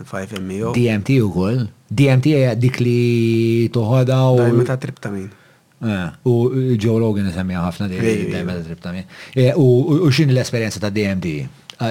5-MeO. 0.07 0.71
DMT 0.77 1.17
ukoll? 1.27 1.65
DMT 1.91 2.37
dik 2.63 2.79
li 2.85 3.03
toħodha 3.75 4.21
u. 4.31 4.47
Meta 4.61 4.79
triptamin. 4.79 5.27
U 6.23 6.77
Joe 6.79 6.99
Rogan 7.01 7.29
semmi 7.33 7.55
ħafna 7.55 7.87
di 7.87 9.05
e, 9.31 9.51
U 9.55 10.09
xin 10.11 10.31
l-esperienza 10.35 10.81
ta' 10.83 10.91
DMT? 10.91 11.33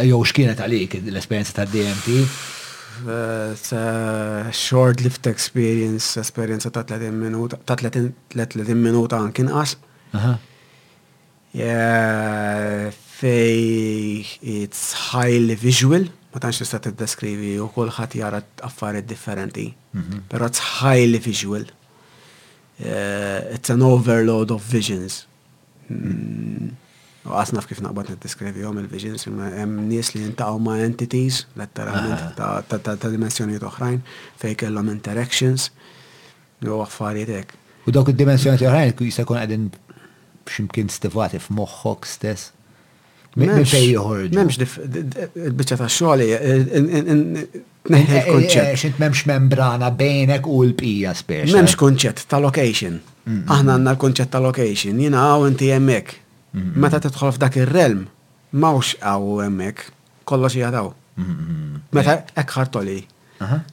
Jow 0.09 0.19
xkienet 0.27 0.59
għalik 0.59 0.97
l-esperienza 1.05 1.53
ta' 1.55 1.63
DMT? 1.71 2.17
Short-lived 4.57 5.29
experience, 5.31 6.17
esperienza 6.19 6.67
ta' 6.69 6.83
30 6.83 7.15
minuta, 7.15 7.55
ta' 7.63 7.77
30 7.79 8.75
minuta 8.75 9.21
għankin 9.21 9.51
għas. 9.55 9.77
Fej, 13.17 14.35
it's 14.43 14.91
highly 15.15 15.55
visual 15.55 16.09
ma 16.35 16.41
tanċi 16.43 16.65
tantx 16.67 16.83
tista' 16.83 16.91
deskrivi 16.99 17.53
u 17.63 17.69
kol 17.73 17.87
ħat 17.89 18.13
jara 18.19 18.43
affari 18.67 18.99
differenti. 19.09 19.69
Mhm. 19.95 20.25
Pero 20.29 20.45
it's 20.51 20.59
highly 20.83 21.17
visual. 21.23 21.63
Uh 22.79 23.51
it's 23.55 23.69
an 23.75 23.81
overload 23.81 24.49
of 24.51 24.61
visions. 24.75 25.25
U 25.89 25.95
mm. 25.97 26.65
għasnaf 27.27 27.65
kif 27.67 27.79
naqbad 27.83 28.11
niddeskrivi 28.13 28.61
għom 28.63 28.77
il-visions, 28.85 29.23
jem 29.27 29.71
nis 29.91 30.11
li 30.15 30.21
jintaqgħu 30.23 30.59
ma' 30.63 30.75
entities, 30.85 31.41
letteralment 31.59 32.37
ah. 32.43 32.59
ta' 32.71 33.09
dimensjonijiet 33.11 33.65
oħrajn, 33.67 33.97
fej 34.43 34.53
kellom 34.61 34.91
interactions, 34.93 35.65
u 36.63 36.71
għaffariet 36.77 37.33
ek. 37.41 37.51
U 37.89 37.93
dawk 37.95 38.13
id-dimensjonijiet 38.13 38.93
kuj 38.99 39.09
se 39.15 39.25
kun 39.27 39.41
għedin 39.41 39.67
x'imkien 40.47 40.87
stivati 40.93 41.41
f'moħħok 41.43 42.05
stess. 42.07 42.53
Minn 43.37 43.57
Memx, 43.57 43.73
il 43.73 45.57
ta' 45.57 45.75
xogħol 45.77 46.21
Tneħi 47.87 48.07
eh, 48.07 48.17
eh, 48.19 48.31
l-konċett. 48.31 48.71
Eh, 48.71 48.79
xint 48.81 48.99
memx 49.01 49.23
membrana 49.29 49.89
bejnek 49.95 50.47
u 50.51 50.59
l-pija 50.65 51.13
spiex. 51.15 51.53
Memx 51.55 51.77
konċett 51.79 52.25
ta' 52.29 52.39
location. 52.43 52.97
Aħna 53.27 53.73
għanna 53.77 53.93
l-konċett 53.95 54.31
ta' 54.33 54.41
location. 54.43 54.99
Jina 55.03 55.23
għaw 55.29 55.47
inti 55.51 55.69
jemmek. 55.71 56.13
Meta 56.79 56.99
titħol 57.03 57.35
f'dak 57.35 57.59
il-relm, 57.61 58.03
mawx 58.61 58.95
għaw 58.99 59.41
jemmek. 59.45 59.85
Kollox 60.27 60.57
jgħadaw. 60.59 60.89
Meta 61.95 62.19
ek 62.43 62.57
ħartoli. 62.57 62.97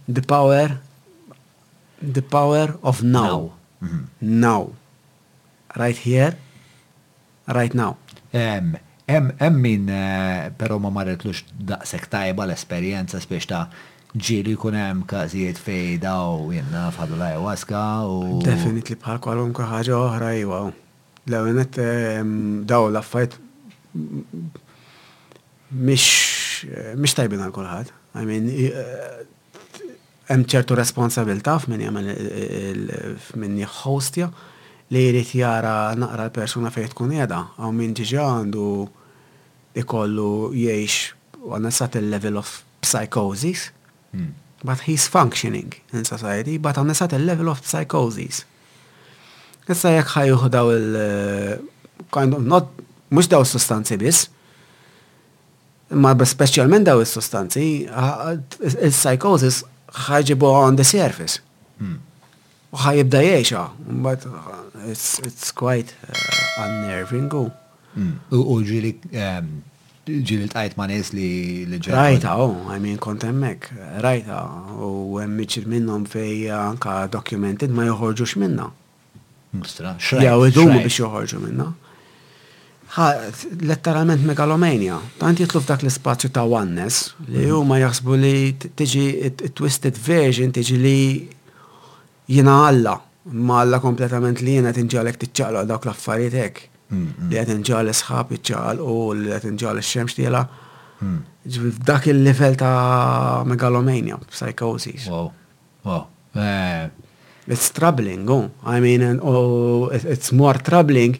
The 0.08 0.24
power, 0.30 0.78
the 2.02 2.22
power 2.22 2.76
of 2.82 3.02
now. 3.02 3.52
Now. 4.20 4.70
Right 5.74 5.98
here, 6.06 6.36
right 7.50 7.74
now. 7.74 7.96
Em 8.30 9.32
min, 9.60 9.90
pero 10.58 10.78
ma 10.80 10.88
marretlux 10.94 11.42
daqsek 11.66 12.06
tajba 12.14 12.46
l-esperienza 12.48 13.18
spiex 13.20 13.50
ta' 13.50 13.64
ġiri 14.16 14.54
kun 14.58 14.76
hemm 14.78 15.00
każijiet 15.10 15.58
fej 15.58 15.98
daw 16.02 16.44
jenna 16.54 16.86
fħadu 16.94 17.16
la 17.18 17.32
ayahuasca 17.32 17.80
u. 18.06 18.38
Definitely 18.46 18.96
bħal 19.02 19.18
kwalunkwe 19.24 19.64
ħaġa 19.70 19.96
oħra 19.98 20.30
jwa. 20.38 20.60
L-għonet 21.24 21.78
daw 22.68 22.86
l-affajt 22.92 23.34
mish 25.74 27.14
tajbin 27.18 27.42
għal 27.46 27.54
kulħadd. 27.58 27.92
I 28.20 28.24
mean, 28.28 28.46
eh, 28.46 29.98
hemm 30.30 30.46
ċertu 30.52 30.78
responsabilità 30.78 31.56
f'min 31.58 31.82
jagħmel 31.88 32.14
f'min 33.26 33.58
jħostja 33.64 34.30
li 34.94 35.06
jrid 35.08 35.34
jara 35.42 35.74
naqra 35.98 36.28
l-persuna 36.28 36.70
fejn 36.70 36.94
tkun 36.94 37.16
qiegħda 37.16 37.42
għaw 37.58 37.74
min 37.74 37.98
ġiġi 37.98 38.22
għandu 38.22 38.70
ikollu 39.82 40.32
jgħix 40.54 41.46
għanna 41.48 41.72
sat 41.74 41.96
il-level 41.98 42.38
of 42.38 42.60
psychosis 42.84 43.72
Mm. 44.14 44.32
But 44.64 44.80
he's 44.88 45.06
functioning 45.08 45.72
in 45.92 46.04
society, 46.04 46.56
but 46.56 46.78
on 46.78 46.88
a 46.88 46.94
certain 46.94 47.26
level 47.30 47.48
of 47.52 47.58
psychosis. 47.72 48.44
Issa 49.72 49.94
jek 49.96 50.08
ħajuħu 50.14 50.48
daw 50.54 50.70
il- 50.76 50.96
eh, 51.02 51.56
kind 52.12 52.34
of 52.36 52.44
not, 52.52 52.68
mux 53.16 53.28
daw 53.34 53.42
sustanzi 53.48 53.96
bis, 54.00 54.26
ma 56.04 56.12
specialment 56.28 56.84
daw 56.88 56.98
il-sustanzi, 56.98 57.90
ah, 57.90 58.30
ah, 58.30 58.36
il-psychosis 58.86 59.64
ħajġibu 60.06 60.50
on 60.52 60.76
the 60.76 60.84
surface. 60.84 61.38
Hmm. 61.78 61.96
U 62.72 62.76
ħajibda 62.84 63.20
jiexa, 63.28 63.58
ah, 63.58 63.70
but 64.08 64.26
it's, 64.86 65.18
it's 65.20 65.50
quite 65.52 65.94
uh, 66.08 66.66
unnerving. 66.66 67.30
Oh. 67.32 67.48
Hmm. 67.94 68.14
U 68.32 68.60
ġili 68.64 68.96
ehm, 69.12 69.62
ġil 70.08 70.42
il-tajt 70.44 70.74
ma' 70.76 70.86
nies 70.90 71.10
li 71.16 71.66
ġew. 71.80 71.92
Rajta, 71.96 72.34
u, 72.36 72.50
oh, 72.52 72.72
I 72.72 72.78
mean, 72.82 72.98
kont 73.00 73.24
rajta, 73.24 74.40
u 74.76 75.16
għemmiċir 75.20 75.64
minnom 75.64 76.04
minnhom 76.04 76.10
fej 76.10 76.50
anka 76.52 77.04
documented 77.12 77.70
ma 77.72 77.86
joħorġux 77.88 78.36
minna. 78.42 78.68
Mustra, 79.56 79.94
id-dumu 80.00 80.76
biex 80.84 80.98
joħorġu 81.00 81.40
minna. 81.46 81.70
Ha, 82.94 83.06
letteralment 83.64 84.22
megalomania. 84.28 85.00
Tant 85.18 85.40
jitlu 85.40 85.62
f'dak 85.64 85.82
l-ispazju 85.82 86.30
ta' 86.34 86.44
oneness 86.44 87.14
li 87.26 87.46
mhm. 87.48 87.64
ma 87.68 87.80
jaħsbu 87.80 88.18
li 88.20 88.34
tiġi 88.60 89.06
twisted 89.56 89.96
version 90.04 90.52
tiġi 90.54 90.76
li 90.78 91.00
jina 92.30 92.58
Alla, 92.68 92.94
ma 93.32 93.62
Alla 93.64 93.80
kompletament 93.82 94.44
li 94.44 94.58
jina 94.60 94.72
tinġi 94.76 95.00
għalek 95.00 95.20
tiċċaqla 95.24 95.64
dawk 95.72 95.88
l-affarijiet 95.88 96.38
hekk 96.42 96.68
Li 96.92 97.38
għet 97.40 97.50
nġal 97.62 97.88
sħab 97.96 98.34
iċċal 98.36 98.80
u 98.84 98.96
li 99.16 99.30
għet 99.32 99.46
nġal 99.56 99.80
xemx 99.80 100.18
tjela. 100.18 100.42
Mm. 101.00 101.20
Ġivi 101.44 101.70
f'dak 101.78 102.08
il-level 102.12 102.58
ta' 102.60 103.42
megalomania, 103.48 104.18
psychosis. 104.30 105.08
Wow, 105.12 105.30
wow. 105.86 106.04
Eh. 106.36 106.86
It's 107.46 107.68
troubling, 107.76 108.28
oh. 108.32 108.46
I 108.64 108.78
mean, 108.80 109.02
and, 109.02 109.20
oh, 109.22 109.88
it's 109.92 110.32
more 110.32 110.54
troubling 110.64 111.18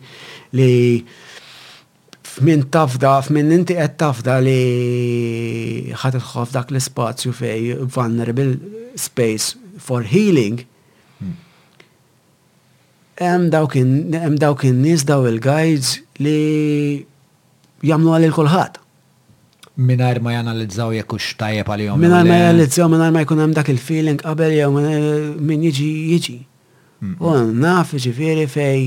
li 0.57 1.05
f'min 2.35 2.63
tafda, 2.73 3.19
f'min 3.27 3.53
inti 3.53 3.77
qed 3.79 3.99
tafda 4.01 4.39
li 4.45 5.91
ħatitħof 5.93 6.55
dak 6.55 6.73
l-spazju 6.73 7.35
fej 7.37 7.77
vulnerable 7.93 8.55
space 8.97 9.53
for 9.77 10.07
healing 10.09 10.65
hemm 13.19 13.51
dawk 13.51 14.65
in-nies 14.65 15.05
daw 15.07 15.27
il-guides 15.29 16.01
li 16.23 17.03
jagħmlu 17.85 18.15
għal 18.17 18.35
kulħadd. 18.35 18.81
Mingħajr 19.75 20.21
ma 20.23 20.33
janalizzaw 20.37 20.95
jekk 21.01 21.15
hux 21.17 21.31
tajjeb 21.39 21.71
għalihom. 21.75 22.03
Mingħajr 22.03 22.29
ma 22.31 22.39
janalizzaw 22.41 22.91
mingħajr 22.93 23.13
ma 23.15 23.23
jkun 23.27 23.43
hemm 23.45 23.55
dak 23.59 23.71
il-feeling 23.75 24.21
qabel 24.23 24.55
jew 24.55 24.71
min 25.51 25.63
jiġi 25.69 25.89
jiġi. 26.15 26.37
U 27.21 27.35
naf 27.65 27.93
ġifieri 28.01 28.47
fej 28.51 28.85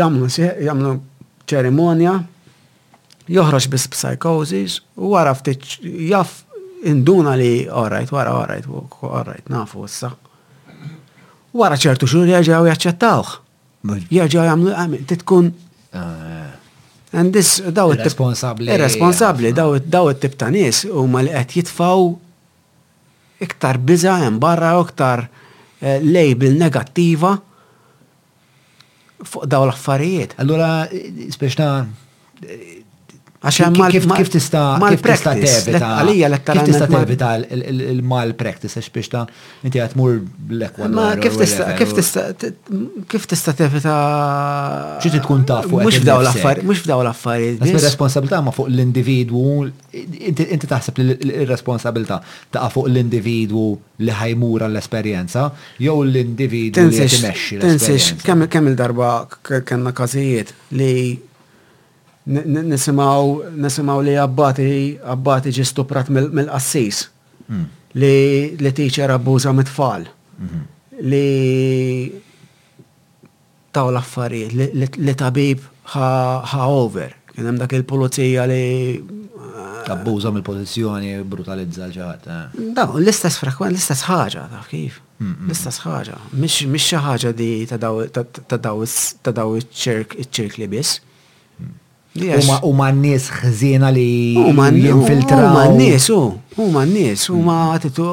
jagħmlu 0.00 0.30
jagħmlu 0.36 0.92
ċerimonja 1.50 2.16
joħroġ 3.32 3.68
bis 3.72 3.86
psychosis 3.94 4.80
u 4.98 5.12
wara 5.14 5.32
ftit 5.38 5.78
jaf 6.10 6.42
induna 6.86 7.32
li 7.38 7.66
orajt, 7.70 8.12
wara 8.14 8.36
orajt, 8.42 8.66
orajt, 8.68 9.02
all 9.06 9.24
right, 9.26 9.48
nafu 9.50 9.86
issa 9.88 10.12
wara 11.56 11.78
ċertu 11.80 12.08
xur 12.08 12.26
jaġaw 12.28 12.66
jaċċettawh. 12.70 13.32
Jaġaw 14.12 14.46
jagħmlu 14.50 14.74
għamil, 14.80 15.04
titkun. 15.08 15.50
Ah, 15.94 16.02
eh. 16.02 16.44
And 17.16 17.32
this, 17.32 17.60
daw 17.72 17.92
it 17.94 18.00
Irresponsabli. 18.02 18.66
Irresponsabli, 18.74 19.52
daw 19.56 20.10
it-tip 20.10 20.34
ta' 20.36 20.50
nies 20.52 20.82
huma 20.90 21.22
li 21.24 21.30
qed 21.32 21.54
jitfaw 21.60 22.08
iktar 23.46 23.78
biża 23.78 24.18
hemm 24.24 24.40
barra 24.42 24.74
u 24.76 24.82
iktar 24.84 25.22
eh, 25.80 26.02
label 26.02 26.58
negattiva 26.60 27.30
fuq 29.22 29.46
daw 29.52 29.64
l-affarijiet. 29.64 30.34
Allura, 30.42 30.72
eh, 30.90 31.30
speċna 31.32 31.70
Għax 33.46 34.06
kif 34.24 34.30
tista 34.32 35.34
tevita. 35.38 35.90
Għalija 36.00 36.30
l 36.30 36.40
Kif 36.66 36.70
tista 36.70 37.34
il-mal 37.70 38.34
practice 38.38 38.80
għax 38.80 38.90
biex 38.94 39.10
ta' 39.12 39.22
inti 39.66 39.80
għat 39.82 39.94
mur 39.98 40.16
l-ekwa. 40.52 40.88
Ma 40.94 41.04
kif 41.20 41.36
tista 41.38 41.68
kif 41.78 41.92
tista 41.96 42.24
kif 43.10 43.28
tista 43.30 43.54
tevita. 43.58 43.96
ċi 45.02 45.12
tkun 45.24 45.44
ta' 45.48 45.60
fuq. 45.66 45.84
Mux 45.86 46.00
f'daw 46.02 46.22
l-affar, 46.24 46.60
mux 46.66 46.82
f'daw 46.84 47.04
l-affar. 47.04 47.44
Għasmi 47.62 47.82
responsabilità 47.84 48.42
ma 48.46 48.54
fuq 48.56 48.70
l-individwu, 48.72 49.66
inti 49.92 50.70
taħseb 50.70 51.00
li 51.04 51.18
l-responsabilità 51.46 52.20
ta' 52.54 52.66
fuq 52.72 52.90
l-individwu 52.90 53.66
li 54.06 54.12
ħajmura 54.22 54.68
l 54.72 54.80
esperjenza 54.82 55.48
jew 55.82 55.94
l-individwu 56.04 56.90
li 56.90 57.04
jtimexxi. 57.06 57.60
Tensiex, 57.62 58.18
kemm 58.24 58.72
il-darba 58.72 59.14
kellna 59.68 59.94
li 60.82 60.94
nisimaw 62.26 64.00
li 64.02 64.16
abbati 64.16 64.98
abbati 65.04 65.50
ġi 65.54 65.64
stuprat 65.66 66.08
mill-qassis 66.10 67.04
hmm. 67.46 67.66
li 68.02 68.56
li 68.60 68.72
teacher 68.74 69.10
abbuża 69.14 69.52
mit-tfal 69.54 70.08
hmm. 70.38 70.64
li 71.06 71.22
taw 73.72 73.90
l-affarijiet 73.92 74.98
li 74.98 75.14
tabib 75.14 75.62
ħa 75.94 76.66
over 76.66 77.14
kien 77.30 77.46
hemm 77.46 77.62
dak 77.62 77.76
il-pulizija 77.78 78.48
li 78.50 78.60
eh, 78.96 79.88
abbuża 79.92 80.32
mill-pożizzjoni 80.32 81.20
brutalizza 81.24 81.86
ġat. 81.94 82.24
Eh. 82.26 82.62
Da, 82.74 82.88
l-istess 82.96 83.36
frekwen, 83.38 83.70
l-istess 83.76 84.02
ħaġa, 84.08 84.46
taf 84.54 84.66
kif? 84.72 84.98
Hmm, 85.20 85.44
l-istess 85.46 85.84
ħaġa. 85.84 86.16
Mhix 86.42 86.86
xi 86.88 87.00
ħaġa 87.06 87.32
di 87.38 87.50
ta' 87.70 87.78
daw 88.56 89.52
iċ-ċirk 89.60 90.58
li 90.62 90.68
biss. 90.72 90.98
U 92.62 92.72
ma 92.76 92.88
n-nis 92.94 93.28
xżina 93.30 93.88
li 93.92 94.04
jinfiltra. 94.80 95.44
U 95.46 95.50
ma 95.56 95.64
n-nis, 95.72 96.08
u. 96.10 96.20
ma 96.74 96.82
n-nis, 96.88 97.24
e 97.28 97.32
u 97.36 97.40
ma 97.44 97.56
għatitu, 97.76 98.06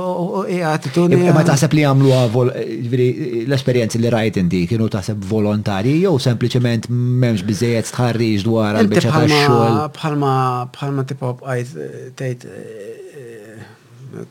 għatituni. 0.59 1.19
Ma 1.35 1.43
taħseb 1.47 1.75
li 1.77 1.85
għamlu 1.87 2.43
l-esperienzi 2.43 4.01
li 4.03 4.11
rajt 4.13 4.41
indi, 4.43 4.63
kienu 4.69 4.89
taħseb 4.93 5.23
volontari 5.29 5.95
jow 6.03 6.17
sempliciment 6.25 6.89
memx 6.91 7.45
bizzejet 7.47 7.89
tħarriġ 7.95 8.45
dwar 8.49 8.81
għal-bicċa 8.81 9.13
ta' 9.13 9.43
xol. 9.45 9.79
Bħalma, 9.99 10.33
bħalma 10.75 11.07
tipo 11.13 11.37
għajt 11.41 11.77
tejt 12.19 12.47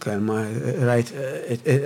kelma 0.02 0.40
rajt, 0.86 1.12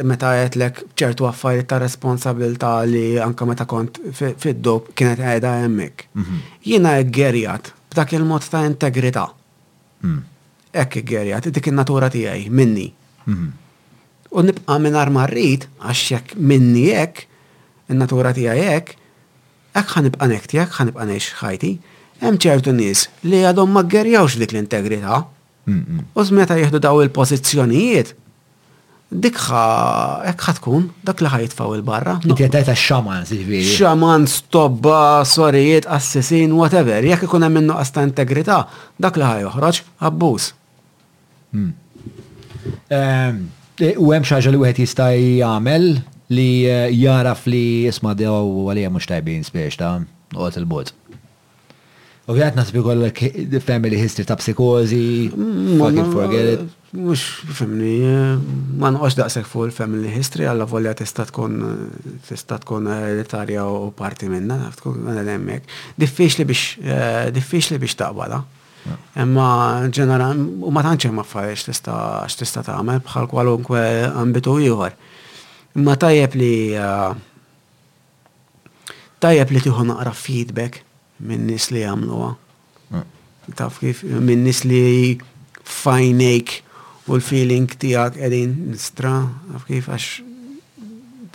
meta 0.06 0.32
għetlek 0.42 0.80
ċertu 0.98 1.26
għaffari 1.28 1.64
ta' 1.68 1.78
responsabilta 1.82 2.70
li 2.88 3.16
anka 3.22 3.46
meta 3.48 3.66
kont 3.68 4.00
fid-dob 4.12 4.90
kienet 4.96 5.20
għajda 5.22 5.52
hemmhekk. 5.64 6.06
Mhm. 6.14 6.40
Jiena 6.66 6.96
għerjat 7.00 7.72
b'dak 7.92 8.16
il-mod 8.18 8.44
ta' 8.52 8.64
integrità. 8.68 9.26
Mhm. 10.04 10.18
Ekk 10.76 10.98
għerjat, 11.04 11.50
dik 11.56 11.66
in-natura 11.72 12.08
tiegħi 12.12 12.50
minni. 12.50 12.90
Mhm. 13.26 13.48
U 14.36 14.42
nibqa' 14.44 14.78
mingħajr 14.86 15.14
marrit 15.14 15.66
għax 15.80 16.06
jekk 16.12 16.36
minni 16.36 16.88
hekk, 16.92 17.24
in-natura 17.90 18.32
tiegħi 18.36 18.68
hekk, 18.74 18.88
hekk 19.76 19.88
ħanibqa' 19.96 20.28
nekti, 20.34 20.58
hekk 20.60 20.72
ħanibqa' 20.80 21.06
nex 21.14 21.32
ħajti. 21.40 21.72
Hemm 22.20 22.38
ċertu 22.40 22.72
nies 22.74 23.06
li 23.28 23.42
għadhom 23.44 23.68
ma 23.76 23.82
ggerjawx 23.84 24.38
dik 24.40 24.52
l-integrità 24.54 25.24
U 25.66 26.22
meta 26.30 26.54
jihdu 26.56 26.78
daw 26.78 27.00
il-pozizjonijiet, 27.02 28.12
dikħa, 29.26 29.62
ekħa 30.32 30.52
tkun, 30.58 30.84
dak 31.06 31.20
li 31.24 31.48
faw 31.50 31.72
il-barra. 31.74 32.16
Intietaj 32.26 32.66
xaman, 32.74 33.26
siviri. 33.26 33.66
Xaman, 33.66 34.26
stobba, 34.30 35.24
sorijiet, 35.26 35.86
assessin, 35.90 36.54
whatever. 36.58 37.02
Jek 37.06 37.26
ikun 37.26 37.46
hemm 37.46 37.58
minnu 37.60 37.74
għasta 37.78 38.04
integrità, 38.06 38.60
dak 38.98 39.18
li 39.18 39.26
ħajoħroġ, 39.26 39.80
għabbus. 40.06 40.48
Mm. 41.56 41.72
Ehm, 42.94 43.42
e, 43.78 43.92
u 43.98 44.12
hemm 44.14 44.26
xaġa 44.26 44.52
li 44.54 44.60
wieħed 44.62 44.84
jista' 44.84 45.08
jagħmel 45.18 45.88
li 46.34 46.48
eh, 46.66 46.94
jaraf 46.98 47.46
li 47.46 47.64
isma' 47.90 48.14
dew 48.18 48.34
għalija 48.72 48.90
mhux 48.90 49.10
tajbin 49.12 49.42
spiex 49.46 49.78
ta' 49.82 49.94
il-bot. 50.58 50.94
Ovvijat 52.30 52.54
nasbi 52.58 52.80
kollek 52.82 53.18
family 53.64 53.98
history 54.00 54.26
ta' 54.26 54.34
psikozi, 54.36 55.30
mm, 55.36 55.78
fucking 55.78 56.12
forget 56.12 56.44
it. 56.54 56.60
Mux, 56.92 57.20
femni, 57.58 57.92
eh, 58.02 58.34
ma 58.78 58.88
nqox 58.90 59.14
daqseg 59.18 59.44
fuq 59.46 59.70
family 59.72 60.10
history, 60.10 60.44
għalla 60.50 60.66
volja 60.66 60.94
tista 60.98 61.24
tkun 61.28 61.52
tista 62.28 62.58
tkun 62.58 62.86
elitarja 62.94 63.60
eh, 63.62 63.76
u 63.86 63.92
parti 63.92 64.28
minna, 64.32 64.56
tkun 64.80 65.04
għan 65.06 65.20
l-emmek. 65.24 65.62
Diffiċli 66.02 66.44
biex, 66.48 66.62
eh, 66.82 67.28
diffiċli 67.36 67.78
biex 67.84 67.94
taqbala. 68.00 68.40
Imma 69.22 69.44
ġeneran, 69.98 70.42
u 70.62 70.70
ma 70.70 70.80
ma' 70.80 70.84
tantx 70.88 71.06
hemm 71.08 71.18
affarijiet 71.22 71.82
ta' 71.82 72.72
għamel, 72.78 73.04
bħal 73.06 73.26
kwalunkwe 73.30 73.84
ambitu 74.24 74.56
jħor. 74.64 74.90
Imma 75.78 75.94
tajjeb 75.96 76.34
li 76.42 76.58
tajjeb 79.20 79.50
li 79.54 79.60
tiħu 79.68 79.84
naqra 79.86 80.12
feedback 80.26 80.82
minn 81.18 81.44
nis 81.48 81.70
li 81.72 81.82
għamluwa. 81.86 82.32
Mm. 82.92 83.06
Taf 83.56 83.80
kif, 83.82 84.02
minn 84.04 84.42
nis 84.46 84.62
li 84.66 85.16
fajnejk 85.66 86.56
u 87.06 87.16
l-feeling 87.16 87.70
tijak 87.80 88.18
edin 88.18 88.54
nistra, 88.72 89.14
taf 89.52 89.66
kif, 89.68 89.88
għax 89.90 90.10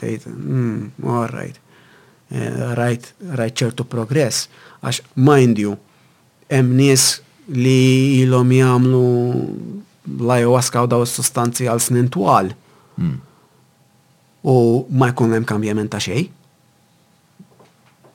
tejt, 0.01 0.27
mm, 0.27 1.05
all 1.05 1.27
right. 1.31 1.57
right, 2.77 3.09
right 3.35 3.57
ċertu 3.59 3.83
progress, 3.91 4.47
għax 4.81 5.01
mind 5.19 5.59
you, 5.61 5.73
hemm 6.51 6.77
nies 6.79 7.19
li 7.51 8.21
ilhom 8.21 8.51
jagħmlu 8.55 9.05
l-ayahuasca 10.21 10.85
u 10.85 10.89
daw 10.89 11.03
s-sustanzi 11.05 11.67
għal 11.69 11.81
snin 11.83 12.07
twal. 12.13 12.53
Mm. 12.99 13.17
U 14.47 14.55
ma 14.89 15.11
jkun 15.11 15.33
hemm 15.37 15.45
kambjament 15.49 15.91
ta' 15.93 15.99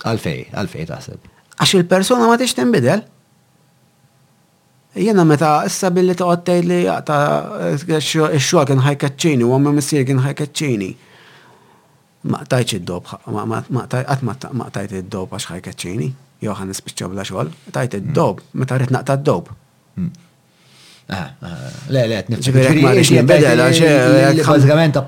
Għalfej, 0.07 0.53
għalfej 0.55 0.87
taħseb. 0.87 1.23
Għax 1.57 1.77
il-persona 1.81 2.27
ma 2.29 2.37
tix 2.37 2.53
tinbidel. 2.57 3.03
Jena 4.97 5.25
meta 5.29 5.53
issa 5.69 5.89
billi 5.93 6.15
toqgħod 6.17 6.57
li 6.69 6.81
ta' 7.09 7.21
x-xogħol 7.79 8.69
kien 8.71 8.83
ħajkaċċini 8.85 9.45
u 9.47 9.55
għamma 9.57 9.73
missier 9.79 10.05
kien 10.09 10.21
ħajkaċċini. 10.25 10.91
Ma 12.33 12.43
tajċ 12.51 12.81
id-dob, 12.81 13.09
qatt 13.09 14.25
ma 14.27 14.69
tajt 14.75 14.97
id-dob 15.01 15.33
għax 15.37 15.51
ħajkaċċini, 15.53 16.11
jew 16.45 16.55
ħan 16.61 16.73
nispiċċaw 16.73 17.13
bla 17.13 17.25
xogħol, 17.29 17.53
tajt 17.77 17.99
id-dob, 18.03 18.43
meta 18.61 18.79
rrit 18.81 18.93
naqta' 18.93 19.17
d-dob. 19.23 19.53
Le, 21.07 22.03
le, 22.03 22.19
t 22.19 22.33
nifċi. 22.33 22.51
Ġibirek 22.53 22.85
ma 22.85 22.95
rix 22.97 23.13
nibedel, 23.17 23.65
għax. 23.65 24.45
Bazzikament, 24.49 25.01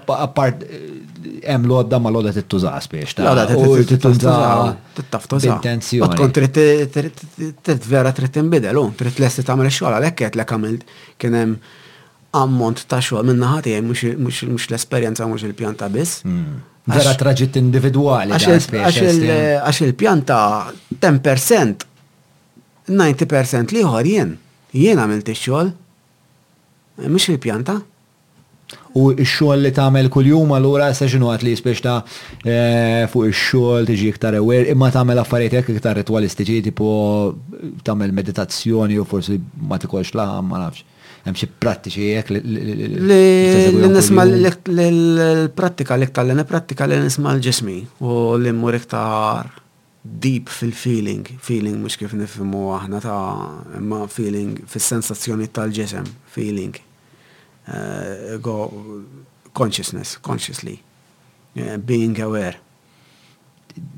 hemm 1.49 1.67
lodda 1.67 1.99
ma 1.99 2.09
lodda 2.13 2.31
tittuża 2.37 2.75
spiex 2.85 3.15
ta' 3.17 3.25
lodda 3.25 3.47
tittuża 3.89 4.77
tittaftuża. 4.99 5.55
Intenzjoni. 5.55 6.15
Kont 6.15 6.39
trid 7.69 7.85
vera 7.89 8.13
trid 8.17 8.33
tinbidel, 8.35 8.77
u 8.83 8.91
trid 8.99 9.19
lesti 9.23 9.45
tagħmel 9.49 9.69
ix-xogħol 9.71 9.97
għalhekk 9.99 10.19
qed 10.25 10.39
lek 10.41 10.53
għamilt 10.57 10.95
kien 11.23 11.37
hemm 11.39 11.55
ammont 12.37 12.83
ta' 12.91 12.99
xogħol 13.05 13.29
minn 13.31 13.39
naħa 13.45 13.63
tiegħi 13.67 14.19
mhux 14.21 14.69
l-esperjenza 14.69 15.29
mhux 15.31 15.47
il-pjanta 15.51 15.89
biss. 15.95 16.23
Hmm. 16.27 16.59
Vera 16.93 17.13
traġitt 17.21 17.57
individwali. 17.61 18.33
Għax 18.37 19.83
il-pjanta 19.89 20.41
10% 20.95 21.89
90% 22.89 23.75
liħor 23.77 24.09
jien. 24.15 24.35
Jien 24.85 25.03
għamilt 25.05 25.33
ix-xogħol. 25.35 25.75
Mhux 27.09 27.33
il-pjanta 27.35 27.79
u 28.97 29.11
x-xogħol 29.15 29.65
li 29.65 29.71
tagħmel 29.77 30.09
kuljum 30.13 30.55
allura 30.57 30.89
se 30.97 31.09
xinu 31.11 31.29
għat 31.33 31.45
li 31.47 31.55
spiex 31.59 31.83
ta' 31.85 31.97
eh, 32.43 33.07
fuq 33.13 33.31
ix-xogħol 33.33 33.89
tiġi 33.91 34.09
iktar 34.15 34.39
ewer, 34.41 34.69
imma 34.73 34.89
tagħmel 34.95 35.21
affarijiet 35.25 35.59
jek 35.61 35.73
iktar 35.77 35.99
ritualistiċi 36.01 36.63
tipo 36.71 36.91
tagħmel 37.85 38.15
meditazzjoni 38.17 38.99
u 39.03 39.07
forsi 39.09 39.37
ma 39.69 39.81
tikolx 39.83 40.15
laħ, 40.17 40.39
ma 40.45 40.63
nafx. 40.67 40.87
Hemm 41.29 41.37
xi 41.37 41.49
prattiċi 41.61 42.11
hekk 42.15 42.35
li 42.39 43.89
nisma' 43.91 44.25
l-prattika 44.25 45.99
li 45.99 46.09
li 46.31 46.47
prattika 46.49 46.87
li 46.89 47.01
nisma' 47.05 47.35
l-ġismi 47.37 47.79
u 48.01 48.21
li 48.41 48.53
mmur 48.55 48.79
iktar 48.79 49.51
deep 50.09 50.49
fil-feeling, 50.49 51.27
feeling 51.43 51.77
mhux 51.83 51.99
kif 52.01 52.15
nifimu 52.17 52.71
aħna 52.79 53.01
ta' 53.05 53.23
imma 53.81 54.07
feeling 54.09 54.55
fis-sensazzjoni 54.71 55.51
tal-ġisem, 55.53 56.07
feeling 56.33 56.79
uh, 57.73 58.37
go 58.41 59.05
consciousness, 59.55 60.19
consciously, 60.21 60.83
uh, 61.61 61.77
being 61.79 62.21
aware. 62.21 62.57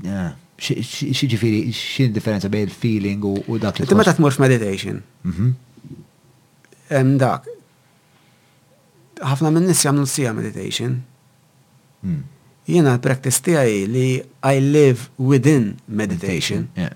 Yeah. 0.03 0.35
Xieġifiri, 0.61 1.71
xie 1.73 2.11
differenza 2.13 2.51
bej 2.53 2.67
il-feeling 2.67 3.23
u 3.47 3.57
dak 3.63 3.79
li. 3.81 3.87
Meta 3.97 4.13
tmur 4.17 4.35
f'meditation. 4.37 4.99
Hemm 5.25 5.55
mhm. 7.01 7.15
dak. 7.23 7.47
Għafna 9.25 9.55
minn 9.55 9.65
nies 9.71 9.81
jagħmlu 9.87 10.05
sija 10.09 10.35
meditation. 10.37 10.99
Hmm. 12.05 12.21
Jena 12.69 12.95
l 12.97 13.01
praktis 13.05 13.41
tijaj 13.45 13.73
li 13.93 14.05
I 14.51 14.61
live 14.61 15.09
within 15.21 15.79
meditation. 15.89 16.69
Yeah. 16.77 16.93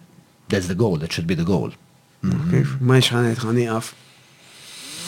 That's 0.53 0.69
the 0.69 0.77
goal, 0.77 0.99
that 1.01 1.12
should 1.12 1.27
be 1.31 1.35
the 1.39 1.49
goal. 1.49 1.73
Mhm. 2.25 2.83
Ma 2.85 3.01
nxħanet 3.01 3.41
ħaniqaf. 3.47 3.93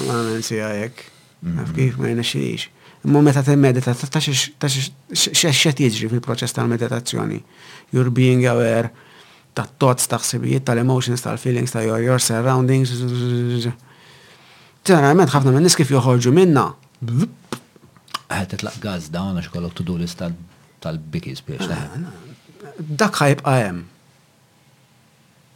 Ma 0.08 0.16
nxħanet 0.22 0.64
ħaniqaf. 0.64 1.12
Naf 1.42 1.70
kif 1.76 1.96
ma 1.96 2.08
jnexxilix. 2.10 2.68
Mu 3.06 3.20
meta 3.22 3.42
t-medita, 3.44 3.92
ta' 3.94 4.20
x'qed 4.20 5.82
jiġri 5.84 6.08
fil-proċess 6.10 6.56
tal-meditazzjoni. 6.56 7.38
You're 7.94 8.10
being 8.10 8.44
aware 8.50 8.90
ta' 9.54 9.66
thoughts, 9.78 10.08
ta' 10.10 10.18
ħsibijiet, 10.18 10.64
tal-emotions, 10.66 11.22
tal-feelings, 11.22 11.74
ta' 11.76 11.84
your, 11.86 12.00
your 12.02 12.18
surroundings. 12.24 12.94
Ġeneralment 14.86 15.30
għafna 15.36 15.52
minn 15.54 15.66
niskif 15.68 15.92
joħorġu 15.92 16.32
minna. 16.34 16.66
Għed 18.26 18.56
titlaq 18.56 18.80
gaz 18.82 19.10
dawn 19.14 19.38
għax 19.38 19.52
kollok 19.54 19.76
to-do 19.78 20.00
list 20.00 20.24
tal-bikis 20.82 21.44
biex 21.46 21.68
ah, 21.70 22.00
Dak 22.80 23.20
ħajb 23.22 23.44
għajem. 23.48 23.84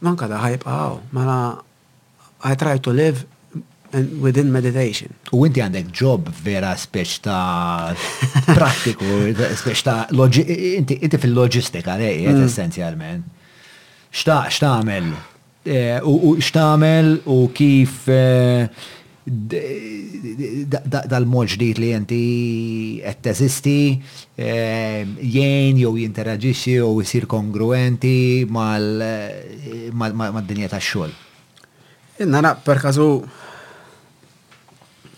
Manka 0.05 0.29
da 0.31 0.39
ħajb 0.45 0.63
għaw. 0.65 1.01
mela 1.13 1.39
I 2.47 2.55
try 2.57 2.77
to 2.87 2.93
live 2.95 3.25
and 3.93 4.21
within 4.25 4.47
meditation. 4.51 5.11
U 5.37 5.43
inti 5.47 5.61
għandek 5.63 5.87
job 5.97 6.29
vera 6.43 6.71
speċ 6.79 7.21
ta' 7.27 7.95
prattiku, 8.49 9.07
speċ 9.61 9.79
ta' 9.85 10.01
inti, 10.11 10.93
inti 11.01 11.17
fil-loġistika, 11.21 11.91
rej, 11.99 12.17
mm. 12.25 12.29
Eh, 12.39 12.45
essenzjalment. 12.47 13.23
Xta' 14.15 14.41
xtamel, 14.51 15.05
eh, 15.65 15.99
u 16.03 16.35
xtamel 16.39 17.07
u 17.27 17.41
kif 17.55 17.93
eh, 18.11 18.63
dal-mod 21.13 21.47
li 21.61 21.67
inti 21.93 22.23
qed 23.03 23.17
teżisti 23.21 23.83
jow 24.43 25.89
jew 25.93 25.93
jow 25.93 25.93
jisir 26.41 26.83
isir 27.03 27.23
kongruenti 27.29 28.17
mal-dinja 28.49 30.69
tax-xogħol. 30.73 31.11
Nara 32.21 32.51
per 32.57 32.77
kazu 32.81 33.07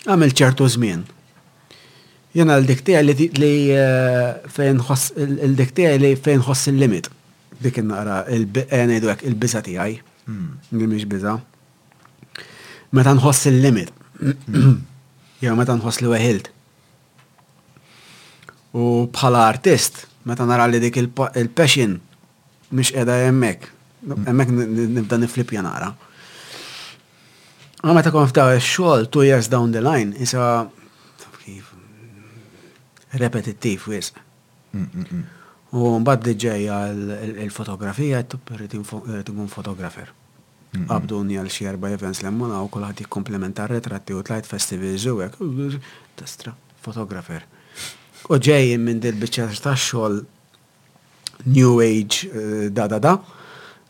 għamil 0.08 0.34
ċertu 0.36 0.66
zmin. 0.74 1.04
Jena 2.34 2.56
l-diktija 2.58 3.02
li 3.04 3.14
eh, 3.72 4.30
fejn 4.56 4.80
ħoss 4.88 5.12
l-diktija 5.22 5.94
li 6.02 6.16
fejn 6.20 6.42
ħoss 6.48 6.72
il-limit. 6.72 7.10
Dik 7.64 7.78
naqra 7.86 8.24
l-bqenajdu 8.34 9.10
eh, 9.10 9.12
hekk 9.14 9.28
il-biża 9.30 9.62
tiegħi. 9.68 10.00
Hmm. 10.28 10.58
Mhix 10.74 11.08
biza. 11.14 11.38
Meta 12.96 13.14
nħoss 13.18 13.52
il-limit. 13.52 13.94
Hmm. 14.24 14.82
Jew 15.44 15.56
meta 15.60 15.78
nħoss 15.78 16.02
li 16.02 16.12
weħilt. 16.12 16.50
U 18.74 19.06
bħala 19.14 19.46
artist, 19.52 20.08
meta 20.26 20.48
nara 20.50 20.66
li 20.72 20.80
dik 20.82 20.98
il-passion 21.04 21.98
mish 22.74 22.96
edha 22.98 23.20
jemmek. 23.28 23.70
Jemmek 24.02 24.50
hmm. 24.50 24.98
nibda 24.98 25.22
niflip 25.22 25.54
jena 25.54 25.70
nara. 25.76 25.94
Ah, 27.86 27.92
Ma 27.92 28.00
ta' 28.00 28.14
kon 28.16 28.30
ftaw 28.32 28.56
xogħol 28.64 29.10
two 29.12 29.26
years 29.28 29.50
down 29.52 29.74
the 29.76 29.82
line, 29.84 30.16
isa 30.24 30.72
repetittiv 33.20 33.90
wis. 33.92 34.14
Mm, 34.72 34.86
mm, 34.96 35.02
mm. 35.12 35.26
U 35.76 35.90
mbagħad 36.06 36.22
diġej 36.30 36.64
għall 36.72 37.12
il-fotografija, 37.44 38.22
tkun 38.30 39.52
fotografer. 39.52 40.14
Għabduni 40.86 41.36
għal 41.42 41.52
xi 41.52 41.68
erba' 41.74 41.92
events 41.92 42.24
l-emmuna 42.24 42.64
u 42.64 42.72
kulħadd 42.72 43.04
jikkomplementar 43.04 43.76
retratti 43.76 44.16
u 44.16 44.24
tlajt 44.24 44.48
festival 44.48 44.96
u 45.12 45.20
hekk. 45.26 45.84
Testra, 46.22 46.56
fotografer. 46.88 47.44
U 48.32 48.40
ġej 48.48 48.78
minn 48.80 49.04
dil-biċċa 49.04 49.52
ta' 49.68 49.76
xogħol 49.90 50.22
New 51.52 51.78
Age 51.84 52.32
eh, 52.32 52.66
da 52.72 52.88
da 52.88 53.04
da, 53.12 53.18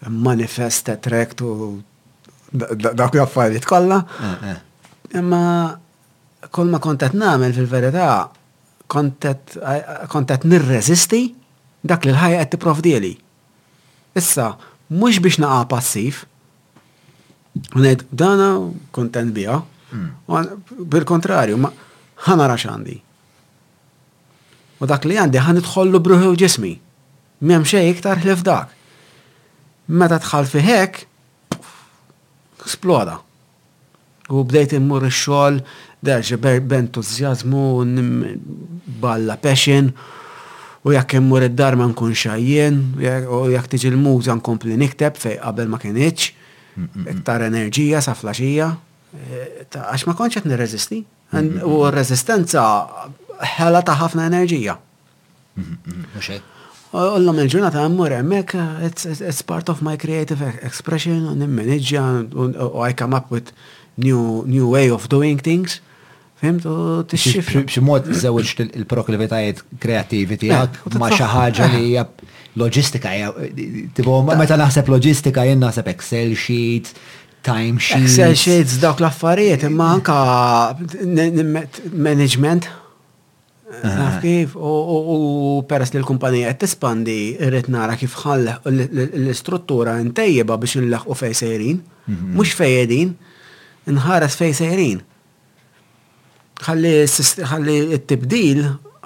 manifest 0.09 0.89
attract 0.89 1.45
u 1.45 1.59
dak 2.53 3.13
l-affarijiet 3.13 3.65
kollha. 3.65 4.05
Eh, 4.21 4.49
eh. 4.49 4.57
Imma 5.19 5.77
kol 6.53 6.69
ma 6.71 6.77
kontet 6.79 7.13
nagħmel 7.17 7.53
fil-verità 7.55 8.07
kontet 8.93 10.45
nirreżisti 10.45 11.21
dak 11.81 12.05
li 12.05 12.11
l-ħajja 12.13 12.43
qed 12.43 12.83
dieli. 12.85 13.13
Issa, 14.19 14.53
mhux 14.89 15.19
biex 15.19 15.39
naqa' 15.41 15.67
passiv. 15.69 16.25
Ngħid 17.73 18.05
dana 18.09 18.59
kontent 18.91 19.33
biha. 19.33 19.57
Hmm. 19.93 20.61
Bil-kontrarju, 20.89 21.57
ma 21.57 21.69
ħanara 22.25 22.55
għandi 22.57 22.95
U 24.81 24.87
dak 24.89 25.03
li 25.05 25.15
għandi 25.21 25.37
ħan 25.37 25.59
idħollu 25.61 25.99
bruħi 26.03 26.25
u 26.31 26.35
ġismi. 26.37 26.73
M'hemm 27.45 27.63
xejn 27.65 27.91
iktar 27.93 28.19
ħlif 28.19 28.41
dak. 28.43 28.73
Meta 29.87 30.17
tħall 30.19 30.47
fi 30.49 30.59
hekk, 30.63 31.05
splora. 32.65 33.21
U 34.29 34.43
bdejt 34.47 34.71
immur 34.77 35.05
ix 35.07 35.27
derġe 36.03 36.37
b'entuzjazmu, 36.43 37.65
balla 38.99 39.35
passion 39.39 39.89
u 40.83 40.91
jekk 40.91 41.13
immur 41.19 41.41
id-dar 41.47 41.75
ma 41.79 41.87
nkun 41.87 42.11
xajjen, 42.19 42.79
u 43.31 43.45
jekk 43.53 43.67
tiġi 43.71 43.91
l-muża 43.93 44.35
nkompli 44.39 44.75
nikteb 44.79 45.15
fejn 45.19 45.39
qabel 45.39 45.69
ma 45.71 45.79
kienx 45.79 46.31
iktar 47.07 47.41
enerġija 47.47 48.01
saflaġija, 48.03 48.67
għax 49.71 50.07
ma 50.09 50.15
konċet 50.19 50.43
qed 50.43 50.51
nirreżisti. 50.51 51.03
U 51.63 51.83
r 51.87 51.95
resistenza 51.95 52.63
ħela 53.57 53.81
ta' 53.85 53.95
ħafna 54.03 54.27
enerġija. 54.31 54.75
Ullum 56.93 57.39
il-ġurnata 57.41 57.81
għammur 57.87 58.13
għemmek, 58.19 58.51
it's 58.85 59.41
part 59.47 59.69
of 59.71 59.79
my 59.81 59.95
creative 59.97 60.45
expression, 60.61 61.23
un 61.25 61.41
immanagġa, 61.41 62.03
u 62.29 62.83
I 62.85 62.93
come 62.93 63.17
up 63.17 63.31
with 63.33 63.49
new, 63.97 64.43
new 64.45 64.69
way 64.69 64.91
of 64.93 65.09
doing 65.09 65.41
things. 65.41 65.79
Fimt, 66.37 66.67
u 66.69 67.01
t 67.01 67.17
xifri 67.17 67.63
Ximot 67.65 68.11
zewġ 68.13 68.51
il-proklivitajiet 68.77 69.63
kreativi 69.81 70.37
tijak 70.43 70.77
ma 71.01 71.09
xaħġa 71.09 71.69
li 71.73 71.81
hija 71.87 72.05
loġistika. 72.61 73.13
Tipo, 73.97 74.19
meta 74.29 74.57
naħseb 74.59 74.91
logistika, 74.93 75.47
jen 75.49 75.63
naħseb 75.65 75.89
Excel 75.95 76.35
sheets, 76.37 76.93
time 77.47 77.81
sheets. 77.81 78.19
Excel 78.19 78.37
sheets, 78.37 78.77
dawk 78.83 79.01
l-affarijiet, 79.01 79.65
imma 79.71 79.89
anka 79.97 80.21
management, 81.89 82.69
Naf 83.81 84.17
kif, 84.21 84.53
u 84.55 85.63
peress 85.67 85.91
li 85.93 85.99
l-kumpanija 86.01 86.51
qed 86.53 86.59
tispandi, 86.65 87.15
irrid 87.43 87.69
nara 87.73 87.95
kif 87.97 88.13
ħall 88.21 88.45
l-istruttura 88.69 89.95
ntejjeba 90.05 90.57
biex 90.61 90.77
nlaħqu 90.85 91.17
fej 91.21 91.33
sejrin, 91.39 91.79
mhm. 92.05 92.35
mhux 92.37 92.53
fejedin, 92.59 93.13
nħares 93.97 94.37
fej 94.39 94.53
sejrin. 94.61 95.01
Ħalli 96.61 97.79
t-tibdil 97.95 98.61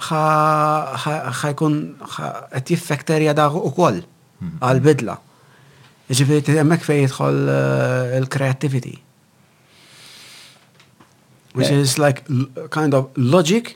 ħajkun 0.07 1.79
qed 2.11 2.75
jiffekterja 2.75 3.33
da 3.39 3.47
ukoll 3.55 4.03
mhm. 4.03 4.57
għal-bidla. 4.67 5.17
Ġifieri 6.07 6.53
hemmhekk 6.61 6.85
fejn 6.87 7.01
jidħol 7.03 7.39
eh, 7.51 8.13
l 8.15 8.27
creativity 8.31 8.93
Which 11.57 11.67
eh. 11.67 11.81
is 11.83 11.97
like 11.99 12.21
kind 12.71 12.93
of 12.95 13.09
logic 13.19 13.73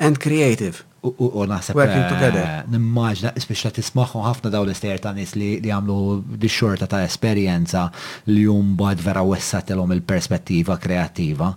and 0.00 0.18
creative. 0.18 0.82
U 1.02 1.46
naħseb. 1.48 1.78
Working 1.78 2.02
eh, 2.02 2.10
together. 2.12 2.48
Nimmaġna, 2.68 3.30
speċa 3.40 3.70
tismaħu 3.72 4.20
ħafna 4.20 4.50
daw 4.52 4.66
l-istajer 4.66 5.00
ta' 5.00 5.14
nis 5.16 5.32
li 5.32 5.46
għamlu 5.72 6.18
di 6.42 6.48
xorta 6.52 6.84
ta' 6.92 7.00
esperienza 7.06 7.86
li 8.28 8.42
jum 8.44 8.74
bad 8.76 9.00
vera 9.00 9.22
om 9.24 9.94
il-perspettiva 9.96 10.76
kreativa. 10.76 11.48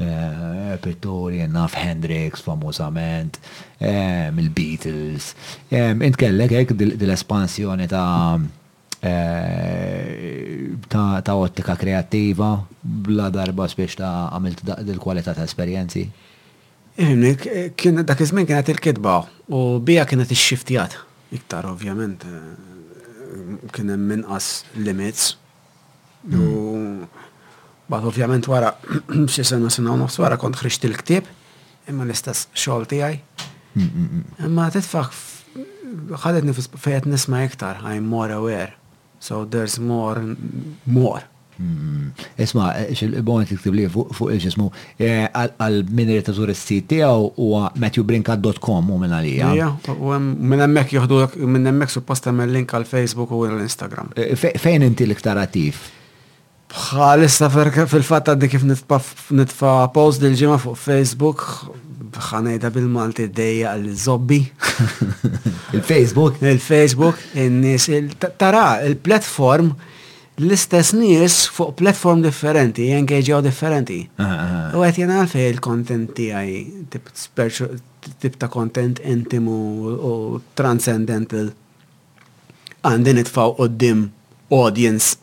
Eh, 0.00 0.78
pittori, 0.80 1.42
naf 1.44 1.76
Hendrix, 1.76 2.40
famosament, 2.46 3.36
eh, 3.84 4.30
il-Beatles. 4.32 5.34
Int 5.76 6.16
kellek 6.16 6.56
ek 6.62 6.72
dil-espansjoni 6.80 7.90
ta' 7.92 8.36
ta' 10.88 11.36
ottika 11.36 11.76
kreativa, 11.78 12.54
bla 12.80 13.28
darba 13.30 13.68
speċ 13.70 13.98
għamilt 14.00 14.64
il-kualità 14.88 15.36
ta' 15.36 15.44
esperienzi. 15.44 16.08
Eh, 16.96 17.70
kien 17.76 17.94
dak 18.06 18.20
iż-żmien 18.20 18.46
kienet 18.46 18.68
il 18.68 18.78
kitba 18.80 19.26
u 19.48 19.78
bija 19.80 20.06
kienet 20.06 20.28
ix-xiftijat. 20.30 20.94
Iktar 21.32 21.66
ovvjament 21.66 22.24
eh, 22.24 23.70
kien 23.72 23.90
hemm 23.90 24.10
inqas 24.16 24.64
limits. 24.76 25.36
U 26.28 26.30
hmm. 26.38 27.06
bad 27.88 28.04
ovvjament 28.08 28.46
wara 28.48 28.72
xi 29.34 29.44
sena 29.44 29.68
sena 29.70 29.92
u 29.92 29.96
nofs 30.00 30.16
wara 30.18 30.38
kont 30.40 30.56
ħriġt 30.56 30.88
il-ktieb 30.88 31.28
imma 31.90 32.06
l-istess 32.08 32.48
xogħol 32.56 32.88
tiegħi. 32.94 33.20
Hmm, 33.76 33.90
hmm, 33.92 34.34
imma 34.48 34.70
titfaħ 34.72 35.12
ħadet 36.24 36.48
fejn 36.80 37.02
qed 37.02 37.10
nisma' 37.12 37.44
iktar, 37.50 37.84
I'm 37.84 38.08
more 38.08 38.32
aware. 38.34 38.72
So 39.20 39.44
there's 39.44 39.76
more 39.78 40.22
more. 40.86 41.22
Mm. 41.56 42.10
Isma, 42.44 42.66
xil-bon 42.92 43.46
tiktib 43.48 43.74
li 43.76 43.86
fuq 43.88 44.26
il-ġismu, 44.34 44.66
eh, 45.00 45.24
għal-min 45.32 46.10
li 46.14 46.18
tażur 46.26 46.52
il-sit 46.52 46.88
tijaw 46.90 47.30
u 47.40 47.62
matthewbrinka.com 47.80 48.90
u 48.90 48.98
minna 49.00 49.22
li. 49.24 49.36
Ja, 49.40 49.72
u 49.96 50.12
minn 50.20 50.60
emmek 50.66 50.92
juhdu 50.96 51.22
minn 51.46 51.66
emmek 51.72 51.90
supposta 51.92 52.32
me 52.32 52.46
link 52.50 52.74
għal-Facebook 52.76 53.32
u 53.32 53.46
għal 53.46 53.62
instagram 53.64 54.10
eh, 54.18 54.36
Fejn 54.36 54.82
inti 54.90 55.06
l-iktar 55.08 55.38
attiv? 55.40 55.80
Bħalissa 56.76 57.48
fil-fatta 57.48 58.34
di 58.36 58.48
kif 58.52 58.64
nitfa 58.66 59.74
post 59.96 60.20
dil 60.20 60.34
ġima 60.36 60.58
fuq 60.60 60.76
Facebook, 60.76 61.46
bħanajda 62.16 62.68
bil-Malti 62.74 63.28
d-dejja 63.30 63.72
għal-zobbi. 63.78 64.40
Il-Facebook? 65.76 66.42
Il-Facebook, 66.42 67.22
il-nis, 67.38 67.86
tara, 68.38 68.70
il-platform. 68.82 68.88
il 68.90 68.98
platform 69.08 69.70
l-istess 70.44 70.90
nies 70.92 71.34
fuq 71.56 71.74
platform 71.80 72.20
differenti, 72.24 72.90
jenkeġaw 72.92 73.40
differenti. 73.44 74.00
Ah, 74.20 74.24
ah, 74.24 74.40
ah. 74.44 74.74
U 74.76 74.82
għet 74.84 74.98
jena 75.00 75.20
għalfej 75.22 75.46
il-kontent 75.54 76.12
ti 76.18 76.26
għaj, 76.28 77.70
tip 78.22 78.36
ta' 78.40 78.50
kontent 78.52 79.00
intimu 79.00 79.56
u 79.96 80.12
transcendental. 80.60 81.52
Għandin 82.86 83.22
it-faw 83.24 83.54
u 83.58 83.66
dim 83.68 84.04
audience, 84.52 85.16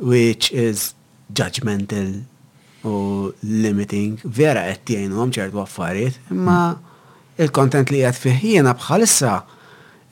which 0.00 0.52
is 0.52 0.92
judgmental 1.36 2.16
u 2.88 2.94
limiting. 3.44 4.16
Vera 4.24 4.64
għet 4.70 4.88
tijajnu 4.88 5.20
għamċertu 5.20 5.60
għaffariet, 5.62 6.18
imma 6.32 6.58
hmm. 6.62 6.94
il-kontent 7.44 7.92
li 7.92 8.00
għet 8.08 8.22
fiħ 8.24 8.42
jena 8.56 8.72
bħalissa 8.78 9.42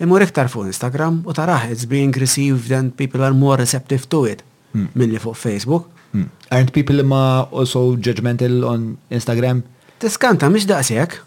imur 0.03 0.23
iktar 0.27 0.51
fuq 0.51 0.67
Instagram 0.71 1.23
u 1.31 1.35
taraħ 1.37 1.69
it's 1.73 1.87
being 1.89 2.13
received 2.23 2.75
and 2.75 2.95
people 2.99 3.23
are 3.27 3.35
more 3.43 3.57
receptive 3.61 4.09
to 4.13 4.25
it 4.29 4.43
mm. 4.75 4.91
li 4.99 5.21
fuq 5.23 5.39
Facebook. 5.39 5.87
Mm. 6.13 6.27
Aren't 6.51 6.73
people 6.75 7.03
ma 7.07 7.43
also 7.51 7.95
judgmental 7.97 8.65
on 8.69 8.91
Instagram? 9.11 9.63
Tiskanta, 10.03 10.51
mish 10.51 10.67
daqsijak. 10.67 11.21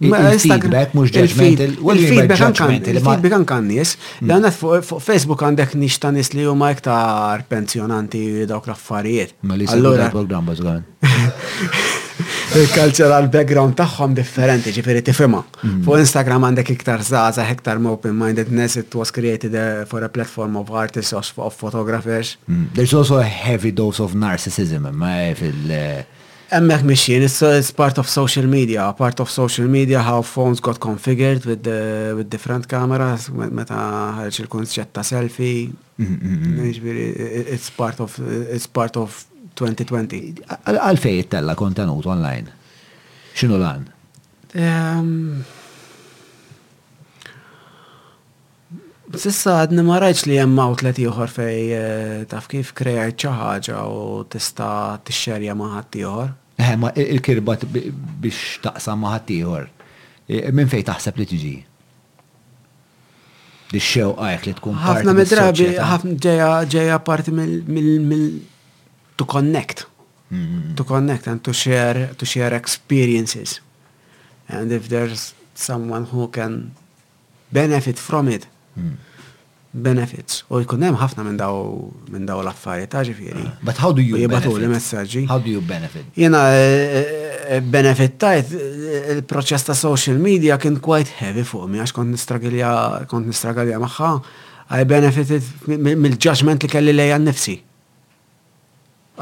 Il-feedback 0.00 0.94
mux 0.96 1.08
judgment. 1.12 1.60
Il-feedback 1.60 2.40
għankanni, 2.40 2.78
il-feedback 2.94 3.34
għankanni, 3.36 3.76
jess. 3.76 3.98
Mm. 4.24 4.32
l 4.38 4.50
fuq 4.88 5.02
Facebook 5.04 5.42
għandek 5.44 5.74
nishtanis 5.76 6.32
li 6.32 6.46
huma 6.48 6.70
iktar 6.72 7.42
pensjonanti 7.50 8.22
dawk 8.48 8.70
raffariet. 8.70 8.80
affarijiet 8.80 9.34
Ma 9.44 9.54
li 9.60 9.66
allora 9.68 10.08
program 10.12 10.46
bazgħan. 10.48 10.86
Il-cultural 12.50 13.28
background 13.30 13.76
taħħom 13.78 14.14
differenti, 14.16 14.72
ġifiri 14.74 15.02
tifhimha. 15.06 15.42
Mm. 15.62 15.82
Fuq 15.84 16.00
Instagram 16.02 16.48
għandek 16.48 16.72
iktar 16.74 17.02
zaza, 17.04 17.44
iktar 17.52 17.78
open 17.92 18.16
mindedness 18.18 18.76
it 18.80 18.94
was 18.96 19.10
created 19.12 19.54
uh, 19.54 19.84
for 19.84 20.02
a 20.04 20.08
platform 20.08 20.56
of 20.56 20.70
artists 20.72 21.12
of 21.12 21.52
photographers. 21.54 22.38
Mm. 22.48 22.72
There's 22.72 22.94
also 22.96 23.18
a 23.20 23.28
heavy 23.28 23.70
dose 23.70 24.00
of 24.00 24.14
narcissism 24.16 24.88
ma 24.94 25.34
fil- 25.36 25.68
uh, 25.70 26.02
Emmek 26.50 26.82
mixin, 26.84 27.22
it's, 27.22 27.40
uh, 27.42 27.56
it's 27.58 27.70
part 27.70 27.98
of 27.98 28.08
social 28.08 28.44
media, 28.46 28.92
part 28.96 29.20
of 29.20 29.30
social 29.30 29.66
media 29.68 30.02
how 30.02 30.20
phones 30.22 30.58
got 30.60 30.78
configured 30.80 31.44
with, 31.46 31.62
the, 31.62 32.12
with 32.16 32.28
different 32.28 32.66
cameras, 32.66 33.28
meta 33.30 33.78
ħarġ 34.18 34.40
il-konċett 34.42 34.90
ta' 34.98 35.04
selfie, 35.06 35.68
mm-hmm, 36.00 36.26
mm-hmm. 36.26 36.66
Jiġifieri, 36.70 37.30
it's 37.54 37.70
part 37.70 38.00
of, 38.02 38.18
it's 38.50 38.66
part 38.66 38.98
of 38.98 39.20
2020. 39.62 40.42
Għalfej 40.74 41.16
jittella 41.20 41.54
kontenut 41.58 42.10
online? 42.10 42.50
Xinu 43.38 43.60
lan? 43.62 43.86
Ehm, 44.58 45.14
sissa 49.14 49.60
għadni 49.62 49.86
ma 49.86 50.00
rajċ 50.02 50.26
li 50.32 50.40
jem 50.42 50.58
outlet 50.66 50.98
uħor 51.06 51.30
fej 51.30 51.62
eh, 51.78 52.28
taf 52.34 52.50
kif 52.50 52.74
krejajt 52.82 53.28
ċaħġa 53.28 53.86
u 53.94 54.02
tista 54.34 54.74
t-xerja 55.06 55.54
maħat 55.62 56.02
joħor. 56.02 56.36
Eh, 56.60 56.76
ma 56.80 56.88
eh, 56.92 57.12
il-kirba 57.14 57.56
biex 58.20 58.38
taqsam 58.64 58.98
ma 59.02 59.10
ħaddieħor. 59.14 59.62
Eh, 60.30 60.50
minn 60.54 60.68
fejn 60.68 60.86
taħseb 60.90 61.20
li 61.20 61.26
tiġi? 61.32 61.52
Di 63.70 63.80
xew 63.88 64.10
għajk 64.24 64.48
li 64.48 64.54
tkun 64.58 64.76
parti. 64.76 64.92
Ħafna 64.92 65.14
medrabi, 65.20 65.68
ħafna 65.92 66.18
ġeja 66.26 66.50
ġeja 66.76 66.98
parti 67.06 67.34
mill 67.36 68.42
to 69.16 69.24
connect. 69.26 69.86
Mm-hmm. 70.30 70.76
To 70.78 70.84
connect 70.90 71.30
and 71.32 71.40
to 71.48 71.54
share 71.56 72.10
to 72.20 72.28
share 72.34 72.52
experiences. 72.58 73.58
And 74.48 74.70
if 74.72 74.88
there's 74.88 75.32
someone 75.54 76.04
who 76.12 76.28
can 76.28 76.74
benefit 77.50 77.98
from 77.98 78.28
it. 78.28 78.46
Mm 78.78 78.96
benefits 79.70 80.40
u 80.50 80.58
jkun 80.64 80.82
hemm 80.82 80.96
ħafna 80.98 81.22
minn 81.26 81.36
daw 81.38 81.60
minn 82.10 82.24
daw 82.26 82.40
l-affarijiet 82.42 82.90
ta' 82.90 83.04
ġifieri. 83.06 83.44
But 83.62 83.78
how 83.78 83.92
do 83.94 84.02
you 84.02 84.18
jibatu 84.18 84.56
li 84.58 84.66
messaġġi. 84.70 85.26
How 85.30 85.38
do 85.42 85.50
you 85.52 85.60
benefit? 85.62 86.08
Jiena 86.18 86.40
eh, 86.56 86.96
eh, 86.98 87.38
eh, 87.56 87.60
benefittajt 87.62 88.50
il-proċess 89.20 89.68
ta' 89.68 89.76
social 89.78 90.18
media 90.18 90.58
kien 90.58 90.80
quite 90.82 91.12
heavy 91.20 91.44
fuq 91.46 91.68
mi 91.70 91.78
għax 91.82 91.94
kont 91.94 92.10
nistragilja 92.16 92.72
kont 93.10 93.30
nistragilja 93.30 93.78
magħha. 93.82 94.14
I 94.74 94.84
benefited 94.90 95.46
mill 95.70 96.18
ġudgment 96.22 96.62
li 96.66 96.70
kelli 96.72 96.92
lejja 96.96 97.16
nnifsi. 97.22 97.56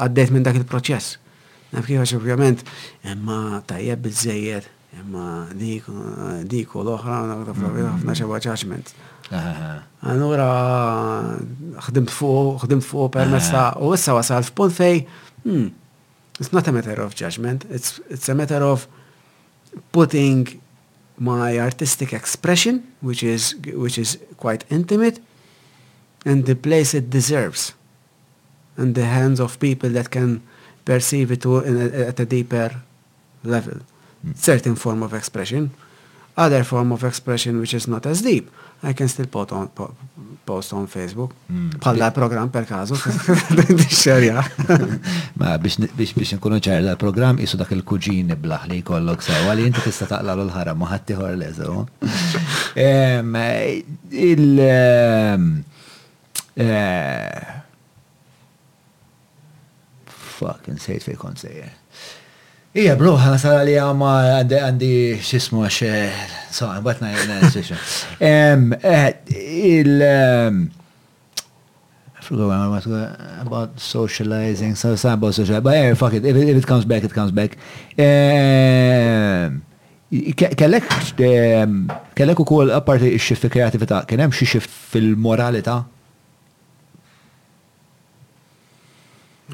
Għaddejt 0.01 0.33
minn 0.33 0.45
dak 0.49 0.57
il-proċess. 0.63 1.19
Naf 1.75 1.85
kif 1.85 2.01
għax 2.01 2.15
ovvjament, 2.17 2.61
imma 3.11 3.59
tajjeb 3.69 4.01
biżejjed, 4.07 4.65
imma 5.03 5.27
dik 5.53 5.87
u 6.75 6.81
l-oħra, 6.81 7.21
ħafna 7.53 8.15
xewa 8.17 8.39
judgment. 8.41 8.93
Għanura, 9.29 10.45
ħdimt 11.87 12.13
fuq, 12.13 12.63
ħdimt 12.63 12.85
fuq 12.85 13.11
per 13.13 13.29
messa, 13.31 13.67
u 13.83 13.93
issa 13.95 14.15
wasal 14.17 14.45
f'punt 14.45 14.73
fej, 14.75 15.03
hmm, 15.45 15.67
it's 16.39 16.51
not 16.55 16.67
a 16.67 16.73
matter 16.73 16.97
of 17.03 17.15
judgment, 17.15 17.65
it's, 17.69 17.99
it's 18.09 18.29
a 18.29 18.35
matter 18.35 18.61
of 18.63 18.87
putting 19.91 20.47
my 21.17 21.59
artistic 21.59 22.13
expression, 22.13 22.83
which 23.01 23.23
is, 23.23 23.55
which 23.73 23.97
is 23.97 24.17
quite 24.37 24.63
intimate, 24.69 25.19
in 26.25 26.43
the 26.43 26.55
place 26.55 26.93
it 26.93 27.09
deserves, 27.09 27.73
in 28.77 28.93
the 28.93 29.05
hands 29.05 29.39
of 29.39 29.59
people 29.59 29.89
that 29.89 30.09
can 30.09 30.41
perceive 30.85 31.31
it 31.31 31.45
a, 31.45 32.07
at 32.07 32.19
a 32.19 32.25
deeper 32.25 32.71
level. 33.43 33.77
Mm. 34.25 34.35
Certain 34.35 34.75
form 34.75 35.03
of 35.03 35.13
expression, 35.13 35.71
other 36.37 36.63
form 36.63 36.91
of 36.91 37.03
expression 37.03 37.59
which 37.59 37.73
is 37.73 37.87
not 37.87 38.05
as 38.05 38.21
deep. 38.21 38.49
I 38.81 38.93
can 38.93 39.07
still 39.09 39.25
put 39.25 39.51
on, 39.51 39.69
post 40.45 40.71
on 40.71 40.87
Facebook. 40.87 41.31
Palla 41.79 42.07
hmm. 42.07 42.13
program 42.13 42.49
per 42.49 42.63
caso. 42.63 42.93
xerja. 42.95 44.39
Ma 45.39 45.57
biex 45.59 45.77
biex 45.99 46.31
nkunu 46.37 46.61
ċar 46.63 46.79
l-program 46.85 47.39
isu 47.43 47.57
dak 47.59 47.71
il 47.75 47.83
kuġin 47.83 48.31
blaħ 48.39 48.69
li 48.71 48.79
kollok 48.87 49.19
sa' 49.25 49.35
għalli 49.41 49.63
jinti 49.67 49.81
tista 49.83 50.05
taqla 50.13 50.33
l-ħara 50.39 50.73
muħatti 50.79 51.13
għor 51.19 51.35
l 51.35 51.43
Il- 54.29 54.61
eh, 54.63 55.45
Fuck, 60.39 60.63
nsejt 60.71 61.03
fej 61.03 61.17
konsejer. 61.19 61.78
Ija, 62.71 62.93
bro. 62.95 63.15
sara 63.41 63.63
li 63.65 63.73
għama 63.81 64.09
għandi 64.53 65.17
xismu 65.25 65.63
għax, 65.65 66.53
so, 66.53 66.67
batna 66.85 67.09
eh, 68.19 69.15
Il. 69.33 69.89
Forgot 72.21 72.45
what 72.69 72.85
I 72.85 73.41
about 73.41 73.73
socializing, 73.79 74.75
so 74.77 74.93
it's 74.93 75.03
about 75.03 75.33
socializing, 75.33 75.63
but 75.63 75.73
anyway, 75.73 75.95
fuck 75.95 76.13
it, 76.13 76.23
if 76.23 76.35
it, 76.35 76.47
if 76.49 76.57
it 76.57 76.67
comes 76.67 76.85
back, 76.85 77.03
it 77.03 77.11
comes 77.11 77.31
back. 77.31 77.57
Kellek, 77.97 78.37
kellek 82.13 82.39
u 82.39 82.45
kol, 82.45 82.69
apparti 82.69 83.15
kreativita, 83.49 84.03
xie 84.29 84.59
fil-moralita? 84.61 85.81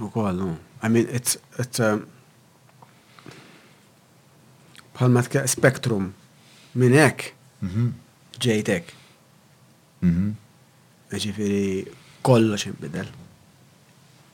U 0.03 0.09
kol, 0.11 0.33
no. 0.33 0.57
I 0.83 0.89
mean, 0.89 1.07
it's, 1.09 1.37
it's, 1.57 1.79
um, 1.79 2.05
bħal 4.95 5.11
bħalma 5.11 5.51
spektrum 5.51 6.11
minn 6.80 6.95
hekk 6.99 7.32
mhm. 7.61 7.91
ġejt 8.43 8.72
hekk. 8.75 8.91
Mhm. 10.03 10.32
Ġifieri 11.15 11.85
kollox 12.25 12.65
inbidel. 12.69 13.09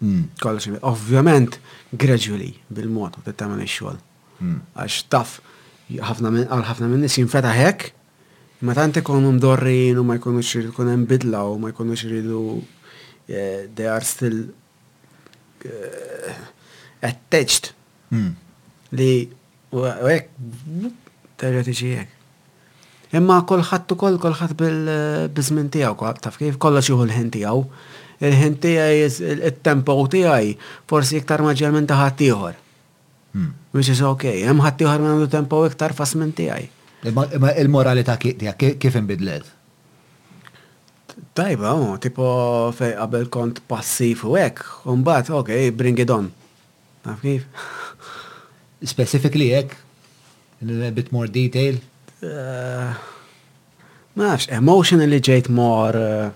Mm. 0.01 0.23
Kollox 0.41 0.65
inbidel. 0.69 0.85
Ovvjament 0.89 1.57
gradually 2.01 2.53
bil-mod 2.73 3.19
u 3.21 3.25
tagħmel 3.33 3.61
ix-xogħol. 3.67 3.99
Mm. 4.41 4.59
Għax 4.81 5.05
taf 5.13 5.35
għal 5.91 6.65
ħafna 6.65 6.87
minn 6.87 7.03
nies 7.03 7.19
jinfetaħ 7.19 7.57
hekk, 7.67 7.91
ma 8.65 8.73
tant 8.77 8.97
ikunu 9.01 9.33
mdorrin 9.35 9.99
u 9.99 10.05
ma 10.07 10.15
jkunux 10.17 10.53
iridu 10.55 10.73
kun 10.77 10.89
hemm 10.93 11.05
bidla 11.09 11.43
u 11.51 11.57
ma 11.59 11.69
jkunux 11.73 12.05
iridu 12.07 12.39
eh, 13.27 13.67
they 13.75 13.89
are 13.91 14.05
still 14.07 14.37
eh, 15.67 16.39
attached 17.05 17.73
mm. 18.13 18.31
li 18.97 19.11
U 19.71 19.85
għek, 19.87 20.25
tiġi 21.39 21.93
għek. 21.95 22.15
Imma 23.15 23.41
kolħat 23.47 23.91
u 23.91 23.97
koll, 23.99 24.17
kolħat 24.23 24.53
bil-bizmin 24.59 25.69
tijaw, 25.71 25.95
taf 26.19 26.39
kif 26.39 26.57
kollox 26.59 26.89
juhu 26.91 27.05
l-ħin 27.07 27.29
tijaw. 27.31 27.63
Il-ħin 28.21 28.57
tijaj, 28.63 28.97
il-tempo 29.37 29.95
u 29.99 30.05
tijaj, 30.11 30.51
forsi 30.87 31.19
iktar 31.21 31.43
maġġel 31.43 31.73
minn 31.75 31.87
taħat 31.89 32.19
tijħor. 32.19 32.59
Hmm. 33.35 33.51
Which 33.75 33.89
is 33.93 34.03
ok, 34.03 34.27
jem 34.43 34.59
ħat 34.63 34.77
tiħor 34.81 35.01
minn 35.01 35.13
għandu 35.15 35.31
tempo 35.31 35.63
iktar 35.67 35.95
fas 35.97 36.13
minn 36.19 36.35
tijaj. 36.35 36.67
Imma 37.07 37.53
il-moralita 37.59 38.17
kif 38.19 38.97
imbidlet? 38.99 39.47
Tajba, 41.35 41.73
oh, 41.79 41.95
tipo 42.03 42.25
fej 42.75 42.95
qabel 42.99 43.29
kont 43.31 43.63
passif 43.71 44.25
u 44.27 44.35
għek, 44.39 44.65
un 44.91 45.03
bat, 45.07 45.31
ok, 45.31 45.69
bring 45.75 45.99
it 46.03 46.11
on. 46.11 46.29
Taf 47.05 47.23
kif? 47.23 47.47
specifically 48.83 49.53
eh? 49.53 49.67
In 50.61 50.81
A 50.83 50.91
bit 50.91 51.11
more 51.11 51.27
detail? 51.27 51.75
Uh, 52.21 52.93
ma 54.13 54.27
nafx, 54.33 54.45
emotionally 54.53 55.17
ġejt 55.19 55.49
more 55.49 55.97
uh, 55.97 56.29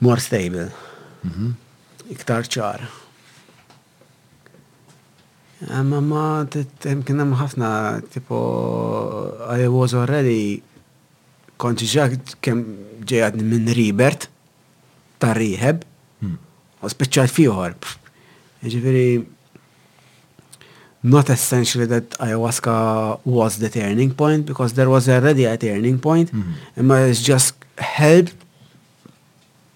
more 0.00 0.20
stable. 0.22 0.68
Mm 1.26 1.30
-hmm. 1.30 1.50
Iktar 2.10 2.42
ċar. 2.46 2.80
Ah, 5.70 5.82
ma 5.84 6.00
ma 6.00 6.46
kien 6.80 7.18
hemm 7.18 7.34
ħafna 7.34 8.00
tipo 8.10 8.36
I 9.50 9.66
was 9.68 9.92
already 9.94 10.62
konti 11.58 11.84
ġak 11.84 12.36
kem 12.40 12.64
ġejad 13.04 13.34
minn 13.36 13.68
Ribert 13.74 14.28
ta' 15.20 15.34
rieħeb 15.36 15.82
hmm. 16.20 16.38
u 16.82 16.88
speċjal 16.88 17.28
fiħor. 17.28 17.74
Ġifiri, 18.64 19.20
not 21.02 21.28
essentially 21.30 21.86
that 21.86 22.10
ayahuasca 22.18 23.20
was 23.24 23.58
the 23.58 23.68
turning 23.68 24.12
point 24.14 24.44
because 24.46 24.74
there 24.74 24.90
was 24.90 25.08
already 25.08 25.44
a 25.44 25.56
turning 25.56 25.98
point. 25.98 26.30
Mm-hmm. 26.32 26.92
and 26.92 27.10
it's 27.10 27.22
just 27.22 27.54
helped 27.78 28.34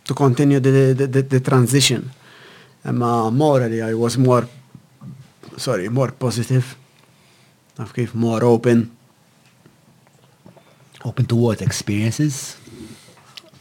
to 0.04 0.14
continue 0.14 0.60
the, 0.60 0.92
the, 0.98 1.06
the, 1.06 1.22
the 1.22 1.40
transition. 1.40 2.10
And 2.84 3.02
uh, 3.02 3.30
morally, 3.30 3.80
I 3.80 3.94
was 3.94 4.18
more, 4.18 4.46
sorry, 5.56 5.88
more 5.88 6.10
positive. 6.12 6.76
I've 7.78 7.94
gave 7.94 8.14
more 8.14 8.44
open. 8.44 8.90
Open 11.06 11.24
to 11.26 11.36
what? 11.36 11.62
Experiences? 11.62 12.58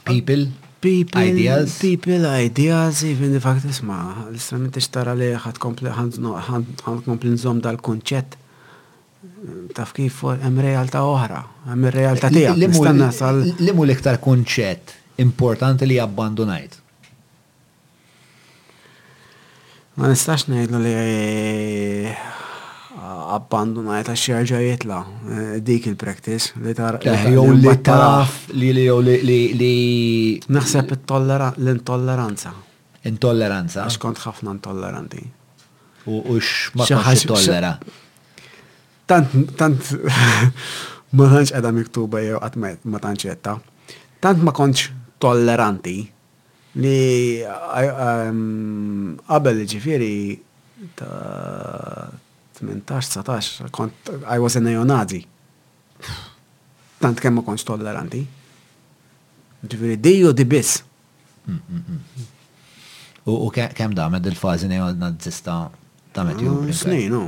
Uh, 0.05 0.09
People? 0.11 0.47
people, 0.89 1.21
ideas. 1.31 1.65
people, 1.79 2.21
ideas, 2.47 2.93
even 3.11 3.31
the 3.35 3.39
fact 3.47 3.63
is 3.71 3.79
ma, 3.89 3.99
l-istra 4.31 4.57
minn 4.61 4.73
tixtara 4.75 5.13
li 5.19 5.29
għad 5.43 5.57
kompli 5.61 7.31
nżom 7.33 7.61
dal-konċett 7.63 8.37
taf 9.77 9.93
kif 9.95 10.19
hemm 10.43 10.59
realtà 10.67 11.03
oħra, 11.07 11.39
hemm 11.71 11.87
realtà 11.99 12.29
tiegħek. 12.31 12.67
Nistanna 12.73 13.09
sal. 13.15 13.41
Limu 13.63 13.85
l-iktar 13.87 14.19
kunċett 14.23 14.93
importanti 15.23 15.87
li 15.89 15.99
abbandonajt. 16.03 16.79
Ma 19.97 20.09
nistax 20.11 20.47
nejdu 20.51 20.79
li 20.83 20.93
abbandunajt 23.33 24.09
għax 24.11 24.23
xerġa 24.27 24.59
jitla 24.63 24.97
eh, 25.05 25.55
dik 25.65 25.87
il-practice 25.91 26.59
li 26.63 26.73
tar. 26.77 26.99
Jow 27.01 27.47
li 27.57 27.73
taf 27.85 28.47
li 28.53 28.69
li 28.77 28.85
jow 28.85 28.99
li 29.05 29.15
li. 29.57 29.73
Naħseb 30.53 30.93
l-intolleranza. 30.93 32.53
Intolleranza. 33.09 33.85
Għax 33.87 33.99
kont 34.01 34.21
ħafna 34.23 34.53
intolleranti. 34.57 35.23
U 36.11 36.21
x-ma 36.37 36.87
konx 36.87 37.25
tollera. 37.31 37.73
Tant, 39.09 39.33
tant, 39.59 39.93
ma 41.15 41.29
tantx 41.31 41.53
għedha 41.57 41.73
miktuba 41.75 42.21
jew 42.23 42.39
għat 42.41 42.57
ma 42.61 42.99
tantx 43.03 43.27
jetta. 43.31 43.57
Tant 44.23 44.43
ma 44.47 44.53
konċ 44.55 44.91
tolleranti 45.23 45.97
li 46.83 46.97
eh, 47.45 48.27
qabel 49.29 49.65
ġifiri 49.69 50.13
18-19, 52.63 52.63
I 54.27 54.37
was 54.39 54.55
a 54.55 54.59
neonazi. 54.61 55.25
Tant 57.01 57.19
kemm 57.19 57.39
ma 57.39 57.43
konċ 57.43 57.65
tolleranti. 57.67 58.23
Ġifiri, 59.63 59.97
di 60.03 60.13
u 60.27 60.31
di 60.35 60.45
bis. 60.47 60.77
Mm, 61.47 61.59
mm, 61.59 62.01
mm. 62.17 62.29
U 63.31 63.49
kemm 63.55 63.95
damet 63.95 64.25
il-fazi 64.27 64.67
neonazista 64.67 65.61
damet 66.15 66.41
ju? 66.43 66.57
Snin, 66.75 67.09
no. 67.11 67.23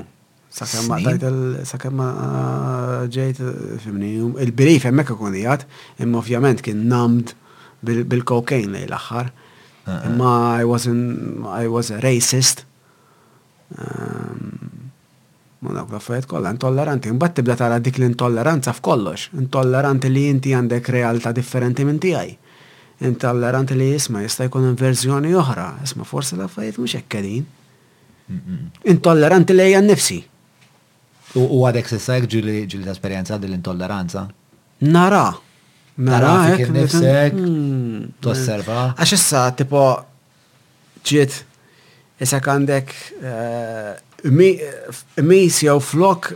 Sakemm 0.55 0.87
ma 0.87 0.99
tajt 1.03 1.23
sakemm 1.67 2.03
ah, 2.03 2.99
ġejt 3.11 3.41
fimni, 3.83 4.13
um, 4.23 4.37
il-birif 4.39 4.85
hemmhekk 4.87 5.11
ikun 5.17 5.33
imma 5.35 6.19
ovvjament 6.21 6.61
kien 6.63 6.85
namd 6.87 7.33
bil-kokain 7.85 8.71
li 8.71 8.85
l-aħħar. 8.87 9.33
Ah, 9.85 9.89
ah. 9.91 10.05
Imma 10.09 10.31
I 10.61 10.63
was 10.65 10.87
I 10.89 11.67
was 11.69 11.91
a 11.91 11.99
racist. 12.01 12.63
Um, 13.75 14.74
Ma 15.65 15.73
dawk 15.73 15.89
l-affarijiet 15.91 16.29
kollha 16.29 16.51
intolleranti, 16.53 17.09
imbagħad 17.09 17.35
tibda 17.39 17.55
tara 17.57 17.77
dik 17.81 17.97
l-intolleranza 17.97 18.73
f'kollox, 18.77 19.31
intolleranti 19.41 20.11
li 20.13 20.23
inti 20.29 20.53
għandek 20.53 20.89
realtà 20.93 21.31
differenti 21.33 21.85
minn 21.87 21.97
tiegħi. 22.03 22.35
Intolleranti 23.09 23.75
li 23.79 23.87
jisma' 23.95 24.21
jista' 24.23 24.45
jkun 24.49 24.67
inverżjoni 24.73 25.33
oħra, 25.41 25.65
isma' 25.87 26.05
forsi 26.05 26.37
l-affarijiet 26.37 26.81
mhux 26.81 26.97
hekk 26.99 27.35
Intolleranti 28.91 29.53
lejja 29.53 29.81
nnifsi. 29.85 30.15
U 31.37 31.59
għadek 31.67 31.89
sissa 31.91 32.15
hekk 32.15 32.29
ġili 32.31 32.81
esperjenza 32.89 33.37
din 33.41 33.53
l-intolleranza? 33.53 34.23
Nara. 34.95 35.27
Nara 36.07 36.31
hekk 36.55 36.71
nifsek. 36.73 37.35
Hmm. 37.37 38.07
Tosserva. 38.21 38.89
Għax 38.97 39.13
issa 39.17 39.43
tipo 39.59 39.83
ġiet 41.05 41.37
issa 42.23 42.41
għandek 42.41 42.95
eh, 43.21 43.93
mis 44.31 45.59
jew 45.61 45.79
flok 45.79 46.33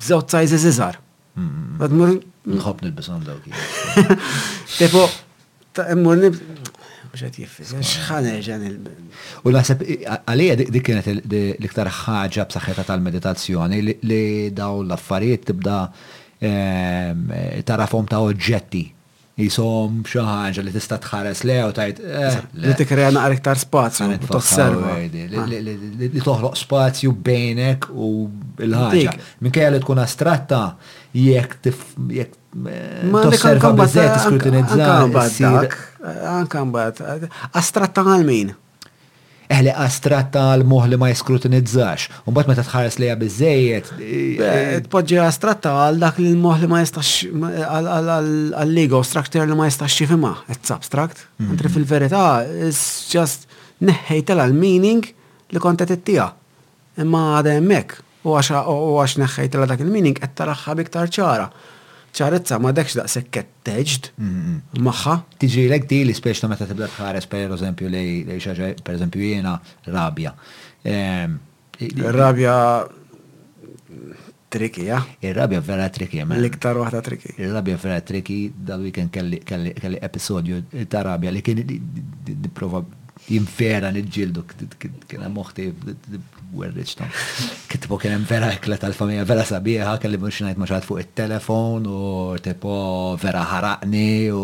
bżaw 0.00 0.22
tajz 0.30 0.52
iżizar. 0.56 0.96
Mm-hmm. 1.38 2.22
Nħob 2.50 2.80
nilbis 2.84 3.10
għam 3.10 3.24
dawk. 3.26 4.00
Tipo, 4.80 5.02
ta' 5.76 5.90
immur 5.94 6.16
nib. 6.20 6.38
Mxħat 7.10 7.36
jiffiz, 7.42 7.74
xħan 7.76 8.28
eġan 8.36 8.64
il 8.68 8.74
U 9.44 9.50
naħseb, 9.52 9.80
għalija 10.30 10.56
dik 10.60 10.84
kienet 10.86 11.08
l-iktar 11.10 11.90
ħaġa 12.04 12.44
b'saħħetha 12.52 12.84
tal-meditazzjoni 12.86 13.80
li 13.84 14.22
daw 14.56 14.78
l-affarijiet 14.86 15.48
tibda 15.50 15.78
ehm, 16.46 17.26
tarafom 17.66 18.06
ta' 18.06 18.22
oġġetti 18.28 18.84
jisom 19.40 20.00
xaħġa 20.08 20.62
li 20.66 20.72
tista 20.74 20.98
tħares 21.02 21.42
le 21.48 21.56
u 21.68 21.72
tajt. 21.76 22.00
Eh, 22.00 22.38
li 22.64 22.74
t 22.74 22.78
tikreja 22.82 23.10
naqra 23.16 23.36
iktar 23.38 23.60
spazju. 23.60 24.08
Ah. 24.14 25.02
Li 25.04 26.22
toħloq 26.24 26.58
spazju 26.60 27.12
bejnek 27.30 27.88
u 27.92 28.10
l-ħagġa. 28.68 29.16
Minkejja 29.44 29.74
li 29.76 29.82
tkun 29.84 30.02
astratta 30.04 30.62
jek 31.16 31.58
jekk 31.66 32.08
eh, 32.16 32.32
Ma 33.10 33.24
li 33.30 33.38
kan 33.40 33.62
kambat. 33.66 35.38
Anka 36.38 36.66
mbat. 36.66 37.04
Astratta 37.60 38.04
għal-min 38.08 38.56
eħli 39.50 39.72
astratta 39.82 40.42
l-moħ 40.54 40.84
li 40.92 40.96
ma 41.00 41.08
jiskrutinizzax. 41.10 42.04
jeskrutinizzax. 42.04 42.26
Unbat 42.30 42.50
meta 42.52 42.62
tħares 42.66 42.98
li 43.02 43.08
bizzejiet. 43.22 43.88
Tpoġġi 44.86 45.18
astratta 45.24 45.72
għal 45.84 45.98
dak 46.04 46.20
li 46.22 46.28
l-moħ 46.36 46.62
li 46.62 46.70
ma 46.70 46.80
jistax 46.84 47.24
għal-liga 47.66 49.00
structure 49.10 49.48
li 49.50 49.58
ma 49.58 49.66
jistax 49.68 49.96
xifima, 50.00 50.34
it's 50.54 50.70
abstract. 50.74 51.24
Għantri 51.42 51.70
mhm. 51.70 51.74
fil 51.76 51.88
verita 51.96 52.24
it's 52.68 52.84
just 53.12 53.48
neħħejt 53.82 54.34
l-meaning 54.38 55.04
li 55.50 55.62
kontet 55.64 55.90
it 55.96 56.06
tija 56.06 56.30
Imma 57.00 57.20
għadha 57.38 57.54
hemmhekk 57.58 58.24
u 58.28 58.34
għax 58.36 59.16
neħħejt 59.24 59.54
dak 59.72 59.80
il-meaning 59.82 60.18
qed 60.20 60.36
taraħħa 60.38 60.74
biktar 60.82 61.10
ċara 61.14 61.46
ċarezza 62.16 62.58
ma 62.60 62.72
dakx 62.74 62.96
dekx 62.96 63.00
daqshekk 63.00 63.30
ketteġd 63.36 64.08
magħha. 64.84 65.16
Tiġri 65.42 65.64
l-ek 65.70 65.86
di 65.90 66.00
li 66.08 66.14
speċta 66.16 66.50
meta 66.50 66.66
tibda 66.68 66.88
tħares 66.90 67.28
per 67.30 67.54
eżempju 67.56 67.92
li 67.92 68.02
xaġa 68.42 68.72
per 68.84 68.98
eżempju 68.98 69.30
jena 69.34 69.54
rabja. 69.86 70.34
Ehm, 70.84 71.36
rabja 72.18 72.56
trikija. 74.50 74.98
Ir-rabja 75.22 75.60
vera 75.62 75.86
triki, 75.94 76.24
ma. 76.26 76.34
L-iktar 76.34 76.74
wahda 76.80 76.98
triki. 77.06 77.36
Ir-rabja 77.38 77.76
vera 77.78 78.00
triki, 78.02 78.40
dal-weekend 78.70 79.12
kelli 79.14 80.00
episodju 80.02 80.62
ta' 80.90 81.04
rabja 81.06 81.30
li 81.30 81.42
kien 81.46 81.62
di 81.62 82.50
prova 82.54 82.82
jinfera 83.30 83.90
nil-ġildu, 83.94 84.42
kena 85.06 85.28
moħti 85.30 85.68
werriċ 86.58 86.94
tom. 86.98 87.10
Kittipo 87.70 87.96
kien 88.00 88.24
vera 88.28 88.48
ekla 88.54 88.76
tal-familja, 88.80 89.24
vera 89.28 89.44
sabiħa, 89.46 89.94
kelli 90.02 90.18
mhux 90.20 90.40
ngħid 90.44 90.58
ma 90.58 90.80
fuq 90.84 91.00
il 91.02 91.08
telefon 91.16 91.86
u 91.86 92.36
tipo 92.42 92.78
vera 93.22 93.44
ħaraqni 93.46 94.30
u 94.34 94.40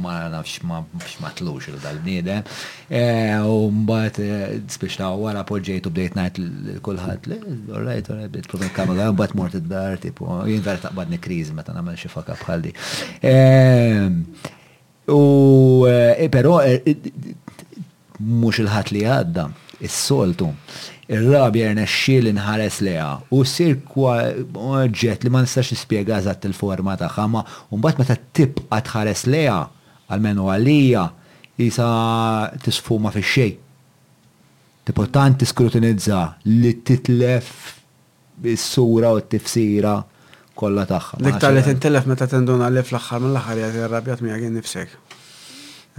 ma 0.00 0.14
nafx 0.32 0.62
ma 1.20 1.32
tlux 1.36 1.68
il 1.72 1.80
dal 1.82 2.00
nide 2.04 2.38
e, 2.88 3.36
U 3.44 3.68
mbagħad 3.70 4.20
e, 4.20 4.38
spiċta 4.70 5.10
għara 5.10 5.44
poġġejt 5.48 5.88
u 5.88 5.90
bdejt 5.92 6.16
ngħid 6.20 6.80
kulħadd 6.86 7.28
li 7.34 7.40
orrejt 7.76 8.10
orrejt 8.14 8.34
bdejt 8.34 8.50
provi 8.54 8.70
kamera 8.74 9.10
u 9.10 9.16
mbagħad 9.16 9.36
mort 9.42 9.58
id-dar 9.60 9.98
tipo 10.00 10.40
jien 10.48 10.64
vera 10.64 10.80
taqbadni 10.86 11.18
kriżi 11.20 11.54
meta 11.56 11.74
nagħmel 11.76 11.98
xi 12.00 12.08
fakka 12.14 12.38
bħaldi. 12.40 12.72
E, 13.22 13.36
u 15.10 15.84
pero, 16.32 16.60
mhux 18.20 18.60
il 18.60 18.68
ħat 18.68 18.90
li 18.94 19.02
għadda, 19.08 19.46
is-soltu 19.80 20.50
ir-rabja 21.10 21.70
jirna 21.70 21.86
li 22.24 22.30
inħares 22.34 22.76
leha 22.86 23.06
u 23.34 23.40
ssir 23.44 23.72
oġġett 23.98 25.24
li 25.26 25.32
ma 25.34 25.40
nistax 25.42 25.72
nispjega 25.74 26.20
eżatt 26.22 26.46
il-forma 26.46 26.94
tagħha 27.00 27.24
ma 27.32 27.42
mbagħad 27.74 28.02
meta 28.02 28.16
għatħares 28.16 28.86
tħares 28.92 29.24
leha 29.34 29.56
għalmenu 30.14 30.46
għalija 30.54 31.02
jisa 31.60 31.88
tisfuma 32.64 33.12
fi 33.14 33.24
xej. 33.32 33.50
Tipotant 34.86 35.38
tiskrutinizza 35.42 36.20
li 36.52 36.72
titlef 36.86 37.52
is-sura 38.54 39.10
u 39.14 39.20
t-tifsira 39.20 39.98
kollha 40.58 40.86
tagħha. 40.94 41.20
L-iktar 41.20 41.54
li 41.58 41.66
tintilef 41.66 42.06
meta 42.10 42.30
l 42.38 42.46
li 42.46 42.86
fl-aħħar 42.86 43.26
mill-aħħar 43.26 43.64
jgħid 43.64 43.84
irrabjat 43.84 44.24
miegħek 44.28 44.48
innifsek. 44.52 44.96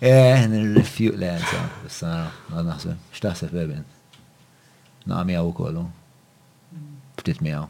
eh, 0.02 0.34
eh 0.36 0.48
nirrifjuq 0.50 1.16
le, 1.20 1.34
s-sara, 1.90 2.32
għad 2.52 2.66
naħseb, 2.70 2.98
xtaħseb 3.18 3.52
beben. 3.56 3.86
Naqam 5.10 5.30
jew 5.36 5.52
kollu. 5.60 5.84
Ftit 7.20 7.40
miegħu. 7.46 7.66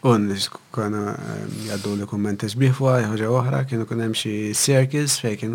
Un 0.00 0.32
kona 0.72 1.14
ehm, 1.16 1.54
jaddu 1.66 1.96
li 1.98 2.06
kumment 2.06 2.44
isbiħwa, 2.46 2.98
jħuġa 3.02 3.30
uħra, 3.34 3.64
kienu 3.66 3.84
kun 3.88 4.02
hemm 4.04 4.14
xi 4.14 4.34
circus 4.54 5.16
fej 5.24 5.38
kien 5.40 5.54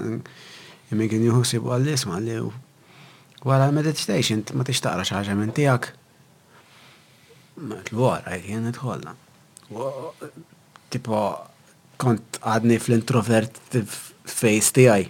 imma 0.91 1.05
kien 1.07 1.23
juhu 1.23 1.45
sibu 1.47 1.71
għallis, 1.71 2.03
ma 2.11 2.17
li 2.19 2.35
wara 3.47 3.69
meditation 3.71 4.43
ma 4.59 4.65
t 4.67 4.75
taqra 4.75 5.05
xi 5.23 5.31
minn 5.39 5.53
tijak. 5.55 5.93
Ma 7.55 7.77
t-għara, 7.87 8.35
jien 8.43 8.67
t-ħolla. 8.75 9.15
Tipo 10.91 11.21
kont 12.03 12.39
għadni 12.43 12.81
fl-introvert 12.83 13.61
face 14.27 14.73
tijaj. 14.75 15.05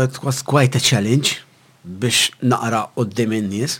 It 0.00 0.18
was 0.24 0.42
quite 0.42 0.74
a 0.74 0.82
challenge 0.82 1.38
biex 1.86 2.32
naqra 2.42 2.88
u 2.90 3.04
qoddim 3.04 3.38
in-nies. 3.38 3.78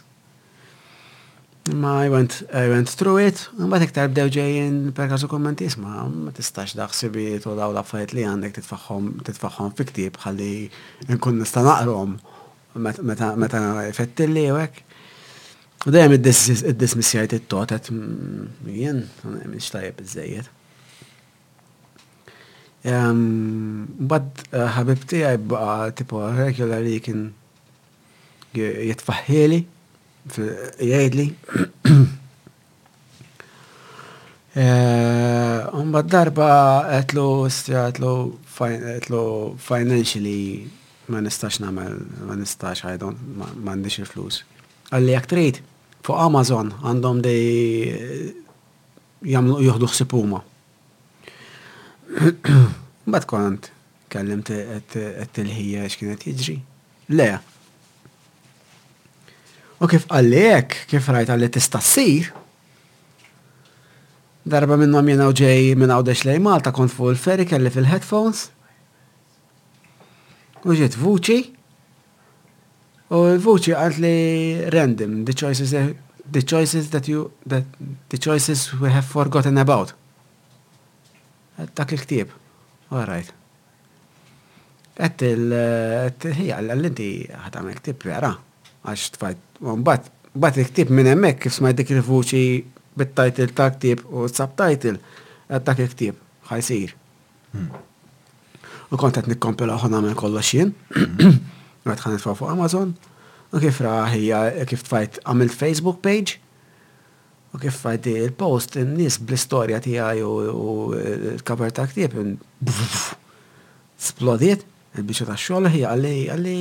Ma 1.75 2.03
I 2.05 2.09
went, 2.09 2.43
I 2.53 2.69
went 2.69 2.89
through 2.89 3.19
it, 3.25 3.47
ma 3.55 3.79
iktar 3.83 4.09
bdew 4.11 4.31
ġejjin 4.35 4.77
per 4.97 5.09
kazu 5.11 5.29
kommenti 5.31 5.69
isma, 5.69 6.07
ma 6.11 6.33
tistax 6.35 6.75
daħsibiet 6.79 7.47
u 7.47 7.53
daw 7.59 7.73
laffajt 7.75 8.15
li 8.17 8.25
għandek 8.27 8.57
titfaxħom 8.59 9.73
fi 9.79 9.87
ktib 9.91 10.19
ħalli 10.25 10.53
nkun 11.13 11.39
nista 11.43 11.63
naqrom 11.67 12.17
meta 12.77 13.65
fettilli 13.97 14.45
u 14.51 14.59
għek. 14.65 14.81
U 15.89 15.95
dejjem 15.95 16.15
id 16.19 16.29
dismissijajt 16.81 17.37
it-tot 17.39 17.73
għet 17.77 17.91
mm, 17.95 18.73
jien 18.75 19.05
mhix 19.49 19.71
tajjeb 19.73 20.03
iżejjed. 20.05 20.51
Ehm, 22.91 23.89
Bad 24.11 24.43
eh, 24.51 24.67
ħabib 24.79 25.05
tiegħi 25.09 25.43
baqa' 25.53 25.93
tipo 26.03 26.21
regularly 26.37 26.99
kien 27.05 27.29
jitfaxħili, 28.57 29.65
jgħidli. 30.29 31.29
Eh, 34.51 35.85
bad 35.95 36.09
darba 36.11 36.47
għetlu, 36.97 37.23
għetlu, 37.71 38.09
għetlu 38.67 39.21
financially 39.63 40.65
ma 41.13 41.21
nistax 41.23 41.61
namel, 41.63 41.93
ma 42.27 42.35
nistax 42.35 42.83
għajdon, 42.83 43.21
ma 43.39 43.77
nistax 43.79 44.03
il-flus. 44.03 44.41
Għalli 44.91 45.15
jak 45.15 45.29
trid, 45.31 45.61
fuq 46.03 46.19
Amazon 46.27 46.73
għandhom 46.83 47.23
dej 47.23 47.47
eh, 47.93 48.27
jamlu 49.33 49.61
juhdu 49.69 49.87
xsipuma. 49.95 50.43
Bad 53.07 53.31
kont, 53.31 53.71
kellimti 54.11 54.59
għet 54.67 55.43
il-ħija 55.47 55.87
x'kienet 55.95 56.27
jġri. 56.27 56.59
Le, 57.15 57.31
U 59.81 59.89
kif 59.89 60.02
għallek, 60.12 60.75
kif 60.91 61.07
rajt 61.09 61.31
għalli 61.33 61.49
tista' 61.55 61.81
ssir, 61.81 62.26
darba 64.50 64.76
minnom 64.76 65.07
jena 65.09 65.28
ġej 65.36 65.70
minn 65.81 65.92
għawdex 65.94 66.26
lej 66.28 66.41
Malta 66.44 66.73
kont 66.76 66.92
fuq 66.92 67.15
il-ferri 67.15 67.47
kelli 67.49 67.73
fil-headphones. 67.73 68.50
U 70.68 70.76
ġiet 70.76 70.99
vuċi. 71.00 71.39
U 73.17 73.23
l-vuċi 73.31 73.73
għalt 73.73 74.02
li 74.05 74.15
random, 74.76 75.25
the 75.25 75.33
choices, 75.33 75.73
the 75.73 76.44
choices 76.44 76.92
that 76.92 77.09
you, 77.09 77.31
that, 77.49 77.65
the 78.12 78.20
choices 78.20 78.67
we 78.83 78.92
have 78.92 79.09
forgotten 79.09 79.57
about. 79.65 79.94
Dak 81.76 81.97
il-ktib. 81.97 82.36
All 82.92 83.09
right. 83.09 83.33
Għet 85.00 85.25
il-ħija 85.33 86.60
l-inti 86.68 87.10
ħatamel 87.33 87.81
ktib 87.81 88.09
vera 88.12 88.36
għax 88.89 89.10
tfajt. 89.17 89.41
Bat, 89.84 90.07
bat 90.33 90.59
iktib 90.60 90.91
minn 90.94 91.10
emmek 91.12 91.39
kif 91.42 91.52
smajt 91.57 91.81
dik 91.81 91.92
il-vuċi 91.94 92.42
bit-title 92.99 93.50
ta' 93.57 93.68
ktib 93.75 94.07
u 94.09 94.25
subtitle 94.31 94.97
ta' 95.65 95.75
ktib 95.78 96.18
ħajsir. 96.50 96.94
U 98.91 98.99
kontat 98.99 99.28
nikkompila 99.31 99.76
ħon 99.81 99.97
għamil 99.99 100.17
kollox 100.18 100.55
jien, 100.57 100.73
għad 101.84 102.00
ħan 102.07 102.18
fuq 102.25 102.49
Amazon, 102.55 102.94
u 103.52 103.60
kif 103.62 103.83
raħija 103.84 104.65
kif 104.70 104.86
tfajt 104.89 105.20
għamil 105.28 105.52
Facebook 105.52 106.00
page, 106.02 106.39
u 107.55 107.60
kif 107.62 107.83
fajt 107.84 108.09
il-post 108.10 108.81
n-nis 108.81 109.20
bl-istoria 109.26 109.81
tijaj 109.84 110.25
u 110.25 110.33
l-kabar 110.97 111.75
ta' 111.76 111.84
ktib, 111.92 112.17
splodiet, 114.00 114.65
il 114.97 115.05
bicċu 115.07 115.26
ta' 115.28 115.36
xol, 115.39 115.68
għalli, 115.68 116.17
għalli, 116.33 116.57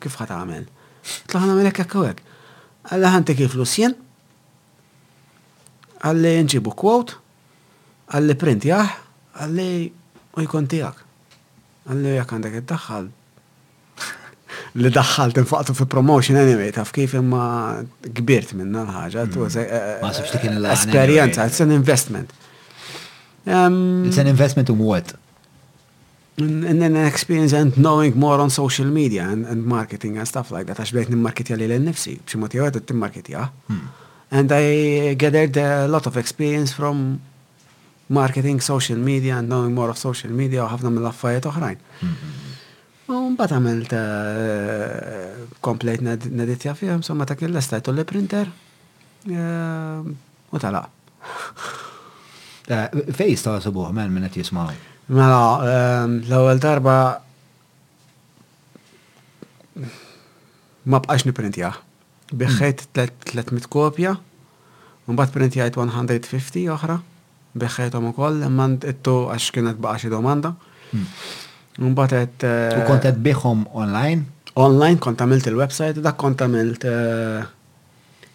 kif 0.00 0.16
ħat 0.20 0.38
għamil. 0.38 0.70
Tlaħna 1.30 1.56
melek 1.58 1.82
għakawek. 1.84 2.20
Għalla 2.92 3.10
ħantek 3.14 3.40
il-flus 3.46 3.74
jen, 3.80 3.94
għalli 6.06 6.34
nġibu 6.46 6.74
kwot. 6.78 7.16
għalli 8.12 8.34
print 8.36 8.64
jah, 8.68 8.90
għalli 9.40 9.68
u 10.36 10.42
jkun 10.44 10.66
tijak. 10.68 10.98
Għalli 11.88 12.10
jak 12.18 12.32
għandek 12.36 12.56
id-daħħal. 12.60 13.06
Li 14.82 14.90
daħħal 14.92 15.32
t-infaqtu 15.38 15.74
fi 15.78 15.86
promotion 15.92 16.36
anyway, 16.40 16.70
taf 16.74 16.92
kif 16.96 17.14
imma 17.18 17.46
gbirt 18.04 18.52
minna 18.58 18.82
l-ħagġa, 18.84 19.24
l 19.24 19.32
mm. 19.32 20.68
Esperjenza, 20.74 21.40
eh, 21.44 21.46
eh, 21.46 21.48
it's 21.48 21.60
an 21.64 21.72
investment. 21.72 22.32
It's 23.46 24.20
an 24.20 24.28
investment 24.30 24.68
u 24.72 24.76
muwet. 24.76 25.14
And 26.38 26.64
then 26.80 26.96
an 26.96 27.06
experience 27.06 27.52
and 27.52 27.76
knowing 27.76 28.18
more 28.18 28.40
on 28.40 28.48
social 28.48 28.86
media 28.86 29.24
and, 29.28 29.44
and 29.44 29.66
marketing 29.66 30.16
and 30.16 30.26
stuff 30.26 30.50
like 30.50 30.64
that. 30.66 30.78
Għax 30.80 30.92
bdejt 30.96 31.10
nimmarketja 31.12 31.58
li 31.60 31.66
l-nifsi, 31.68 32.14
bximot 32.24 32.54
jgħu 32.56 32.68
għedet 32.70 32.86
timmarketja. 32.88 33.42
Hmm. 33.68 33.82
And 34.32 34.54
I 34.56 35.12
gathered 35.20 35.58
a 35.60 35.84
lot 35.92 36.08
of 36.08 36.16
experience 36.16 36.72
from 36.72 37.18
marketing, 38.08 38.62
social 38.64 38.96
media, 38.96 39.36
and 39.42 39.48
knowing 39.52 39.74
more 39.76 39.90
of 39.92 40.00
social 40.00 40.32
media 40.32 40.64
u 40.64 40.70
ħafna 40.72 40.94
mill-affajiet 40.96 41.48
oħrajn. 41.52 41.82
Hmm. 42.00 42.38
Mbagħad 43.34 43.56
għamilt 43.58 43.96
komplejt 45.68 46.00
eh, 46.00 46.30
neditja 46.32 46.72
fihom, 46.78 47.04
somma 47.04 47.26
ta' 47.28 47.36
killa 47.36 47.60
stajtu 47.62 47.92
li 47.92 48.06
printer 48.08 48.48
eh, 49.28 50.48
u 50.48 50.62
talaq. 50.64 51.12
Eh, 52.72 53.04
Fej 53.20 53.36
staħsubuħ, 53.44 53.92
men 54.00 54.16
minnet 54.16 54.40
jismaw. 54.40 54.72
Mela, 55.10 55.46
ehm, 55.66 56.12
l-ewwel 56.30 56.60
darba 56.62 56.96
ma 60.82 60.98
bqax 61.02 61.24
niprintjaħ. 61.26 61.78
Biħħejt 62.32 62.84
300 62.96 63.66
kopja, 63.70 64.14
mbagħad 65.10 65.34
printjajt 65.34 65.78
150 65.82 66.68
oħra, 66.74 66.96
biħħejthom 67.58 68.10
ukoll, 68.12 68.42
imma 68.46 68.68
ittu 68.92 69.16
għax 69.34 69.50
kienet 69.58 69.80
baqa 69.82 70.02
xi 70.04 70.10
domanda. 70.12 70.54
Hmm. 70.92 71.10
Mbagħad 71.92 72.20
qed. 72.38 72.52
U 72.82 72.88
kont 72.88 73.04
qed 73.10 73.20
bihom 73.26 73.66
online? 73.74 74.26
Online 74.60 75.00
kont 75.02 75.20
għamilt 75.22 75.48
il-website, 75.50 76.00
dak 76.04 76.16
kont 76.20 76.40
għamilt 76.46 76.86
eh, 76.88 77.44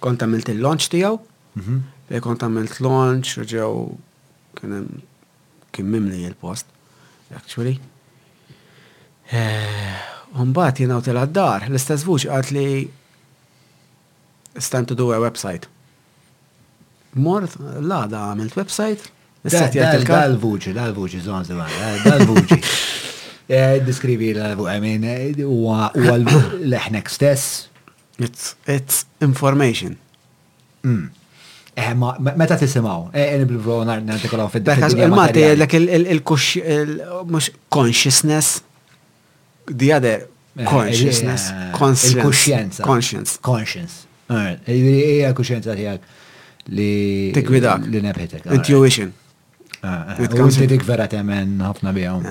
kont 0.03 0.21
għamilt 0.25 0.51
il-launch 0.55 0.91
tiegħu. 0.93 1.19
Mhm. 1.61 1.79
Eh, 2.11 2.21
kont 2.23 2.43
għamilt 2.47 2.81
launch 2.83 3.37
u 3.39 3.45
ġew 3.53 3.69
kien 4.57 4.89
kien 5.77 5.89
mimli 5.93 6.23
il-post, 6.29 6.65
actually. 7.39 7.75
Eh, 9.37 10.37
Umbat 10.41 10.79
jina 10.83 10.97
u 10.97 11.27
dar 11.35 11.61
l-istess 11.69 12.05
vuċ 12.07 12.25
għat 12.33 12.51
li 12.55 12.67
stand 14.67 14.89
to 14.89 14.97
do 14.97 15.11
a 15.15 15.19
website. 15.21 15.69
Mort, 17.27 17.53
la, 17.81 18.03
da 18.11 18.25
għamilt 18.33 18.57
website. 18.59 19.11
Dal-vuċi, 19.47 20.73
dal-vuċi, 20.75 21.21
zon 21.27 21.45
zon, 21.51 21.61
eh, 21.69 22.07
dal-vuċi. 22.07 22.61
Eh, 23.49 23.77
Diskrivi 23.79 24.33
l-vuċi, 24.33 24.73
I 24.75 24.81
mean, 24.83 25.45
u 25.47 25.69
għal 25.71 26.25
vuċi 26.27 26.57
l-ħnek 26.65 27.07
stess. 27.13 27.69
It's 28.19 29.05
information. 29.23 29.95
Mm. 30.83 31.07
Eh, 31.77 31.93
meta 32.35 32.57
tisimaw, 32.57 33.07
eh, 33.13 33.33
eh 33.37 33.37
niblu 33.37 33.83
nartikolaw 33.85 34.49
fid 34.49 34.65
Il-mati, 34.97 35.41
l-ek 35.53 35.73
il-consciousness, 36.13 38.61
kux 39.69 39.75
the 39.77 39.93
other 39.93 40.21
eh, 40.21 40.21
consciousness, 40.65 41.51
eh, 41.51 41.69
conscience. 41.77 42.81
Conscience. 42.89 43.31
Conscience. 43.49 43.95
Ija 44.77 45.33
kuxjenza 45.37 45.71
tijak 45.77 45.99
li. 46.73 46.93
Tikwidak. 47.37 47.79
Li 47.93 47.99
nebħetek. 48.07 48.41
Intuition. 48.57 49.09
Ah, 49.83 49.89
ah. 49.93 50.07
Inti 50.17 50.65
dik 50.73 50.81
vera 50.89 51.05
temen 51.13 51.47
ħafna 51.61 51.89
bijom. 51.93 52.21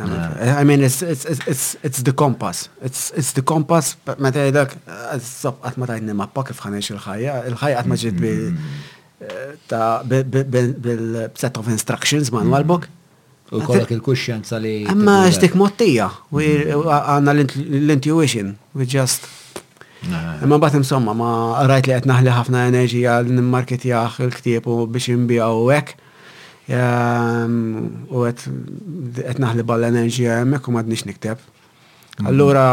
I 0.00 0.64
mean, 0.64 0.80
it's, 0.82 1.02
it's, 1.02 1.24
it's, 1.24 1.76
it's 1.82 2.02
the 2.02 2.12
compass. 2.12 2.68
It's, 2.82 3.10
it's 3.12 3.32
the 3.32 3.42
compass, 3.42 3.96
eh, 4.06 4.14
ma 4.22 4.30
tajdek, 4.30 4.74
għazzab, 4.86 5.58
għatma 5.70 5.88
tajdni 5.90 6.14
mappa 6.18 6.44
kif 6.46 6.60
fħanex 6.62 6.92
il-ħajja, 6.94 7.34
il-ħajja 7.50 7.80
għatma 7.80 7.94
ma 7.94 8.00
ġiet 8.04 8.22
mm. 8.22 8.62
eh, 9.66 10.78
bil-set 10.84 11.60
of 11.60 11.70
instructions 11.74 12.30
manual 12.34 12.66
book. 12.70 12.86
Mm. 12.86 12.96
U 13.58 13.62
kollok 13.66 13.90
il-kuxjenza 13.96 14.60
li. 14.62 14.76
Imma 14.92 15.18
ġdik 15.32 15.58
mottija, 15.58 16.10
mm. 16.30 16.88
għanna 16.94 17.36
l-intuition, 17.38 18.54
we 18.74 18.86
just. 18.86 19.26
Imma 20.08 20.60
bat 20.62 20.76
insomma, 20.78 21.10
ma 21.18 21.32
rajt 21.66 21.88
li 21.90 21.96
għetnaħli 21.96 22.36
ħafna 22.36 22.66
enerġija 22.70 23.16
l-marketjaħ 23.26 24.20
il-ktieb 24.28 24.70
biex 24.94 25.10
imbijaw 25.16 25.64
u 25.64 25.72
għek. 25.74 25.96
Ehm, 26.68 27.84
u 28.12 28.24
għet 28.28 29.38
naħli 29.40 29.64
ball-enerġija 29.64 30.34
jemmek 30.42 30.66
u 30.68 30.74
madnix 30.76 31.06
nikteb. 31.08 31.40
Allura, 32.28 32.64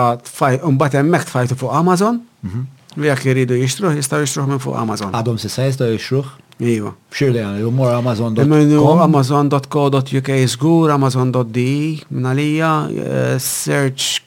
un-bat 0.67 0.98
jemmek 0.99 1.24
tfajtu 1.30 1.56
fuq 1.61 1.72
Amazon, 1.80 2.19
u 2.43 2.49
mhm. 2.49 2.65
jek 3.07 3.24
jiridu 3.30 3.56
jishtruħ, 3.61 3.93
jistaw 4.01 4.19
jishtruħ 4.25 4.49
minn 4.51 4.59
fuq 4.64 4.75
Amazon. 4.82 5.15
Għadhom 5.15 5.40
sissa 5.40 5.69
jistaw 5.69 5.93
jishtruħ? 5.93 6.33
Iva. 6.74 6.91
Bxir 7.11 7.32
li 7.35 7.41
għan, 7.43 7.61
jumur 7.64 7.93
amazon.com. 7.93 9.06
Amazon.co.uk 9.06 10.32
zgur, 10.57 10.91
amazon.de, 10.95 11.72
minnalija, 12.15 12.74
eh, 13.06 13.33
search 13.43 14.22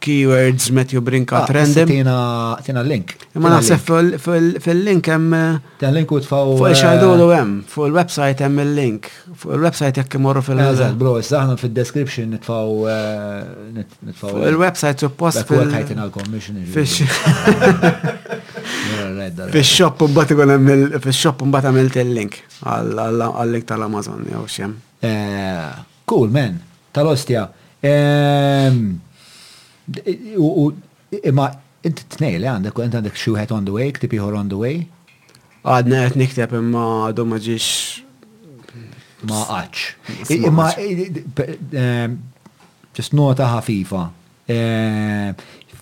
keywords 0.00 0.70
met 0.72 0.90
you 0.92 1.00
bring 1.02 1.28
at 1.32 1.44
ah, 1.44 1.46
random. 1.54 1.86
Tina 1.88 2.16
tina 2.64 2.82
link. 2.82 3.14
Imma 3.36 3.52
naħseb 3.52 3.82
fil-link 3.84 4.20
fil 4.24 4.48
fil 4.64 4.80
hemm. 4.88 5.34
Eh, 5.36 5.74
tina 5.82 5.90
link 5.94 6.12
u 6.16 6.20
tfaw. 6.24 6.54
Fuq 6.58 6.70
il-xajdulu 6.72 7.26
eh, 7.28 7.36
hemm, 7.36 7.52
fuq 7.68 7.90
il-website 7.90 8.42
hemm 8.46 8.62
il-link. 8.64 9.10
Fuq 9.42 9.54
il-website 9.58 10.00
jekk 10.00 10.16
imorru 10.18 10.42
fil-għażel. 10.46 10.96
Bro, 11.00 11.14
issa 11.20 11.42
aħna 11.42 11.58
fid-description 11.60 12.32
nitfaw. 12.34 12.72
Eh, 12.94 14.14
fuq 14.22 14.40
il-website 14.48 15.04
suppost. 15.04 15.44
Fuq 15.50 15.66
il-ħajtin 15.66 16.00
al 16.06 16.12
commission 16.16 16.64
Fish. 16.74 16.98
Fil-shop 19.50 20.06
bat 20.16 20.32
ikun 20.34 20.56
hemm 20.56 20.98
fil-shop 21.04 21.44
bat 21.52 21.66
għamilt 21.68 21.96
il-link 22.02 22.38
Al 22.70 22.90
al 23.02 23.22
al 23.30 23.52
link 23.54 23.66
tal-Amazon 23.68 24.26
jew 24.32 24.42
xemm. 24.50 24.74
Cool 26.10 26.28
man, 26.32 26.58
tal-ostja. 26.92 27.46
Ehm, 27.80 28.80
Imma 31.10 31.50
inti 31.80 32.04
t-tnej 32.04 32.36
li 32.42 32.46
għandek, 32.46 32.76
inti 32.84 32.96
għandek 33.00 33.14
xuħet 33.18 33.50
on 33.56 33.64
the 33.66 33.72
way, 33.74 33.90
ktipi 33.96 34.18
hor 34.20 34.34
on 34.38 34.48
the 34.52 34.58
way? 34.60 34.76
Għadna 35.64 35.96
għet 36.06 36.16
nikteb 36.20 36.52
imma 36.60 36.84
għadu 37.10 37.24
maġiġ. 37.32 37.66
Ma 39.28 39.38
għax. 39.56 39.78
Imma, 40.36 40.66
ġest 42.92 43.10
ehm, 43.10 43.14
nota 43.18 43.44
ħafifa. 43.56 44.04
Ehm, 44.52 45.30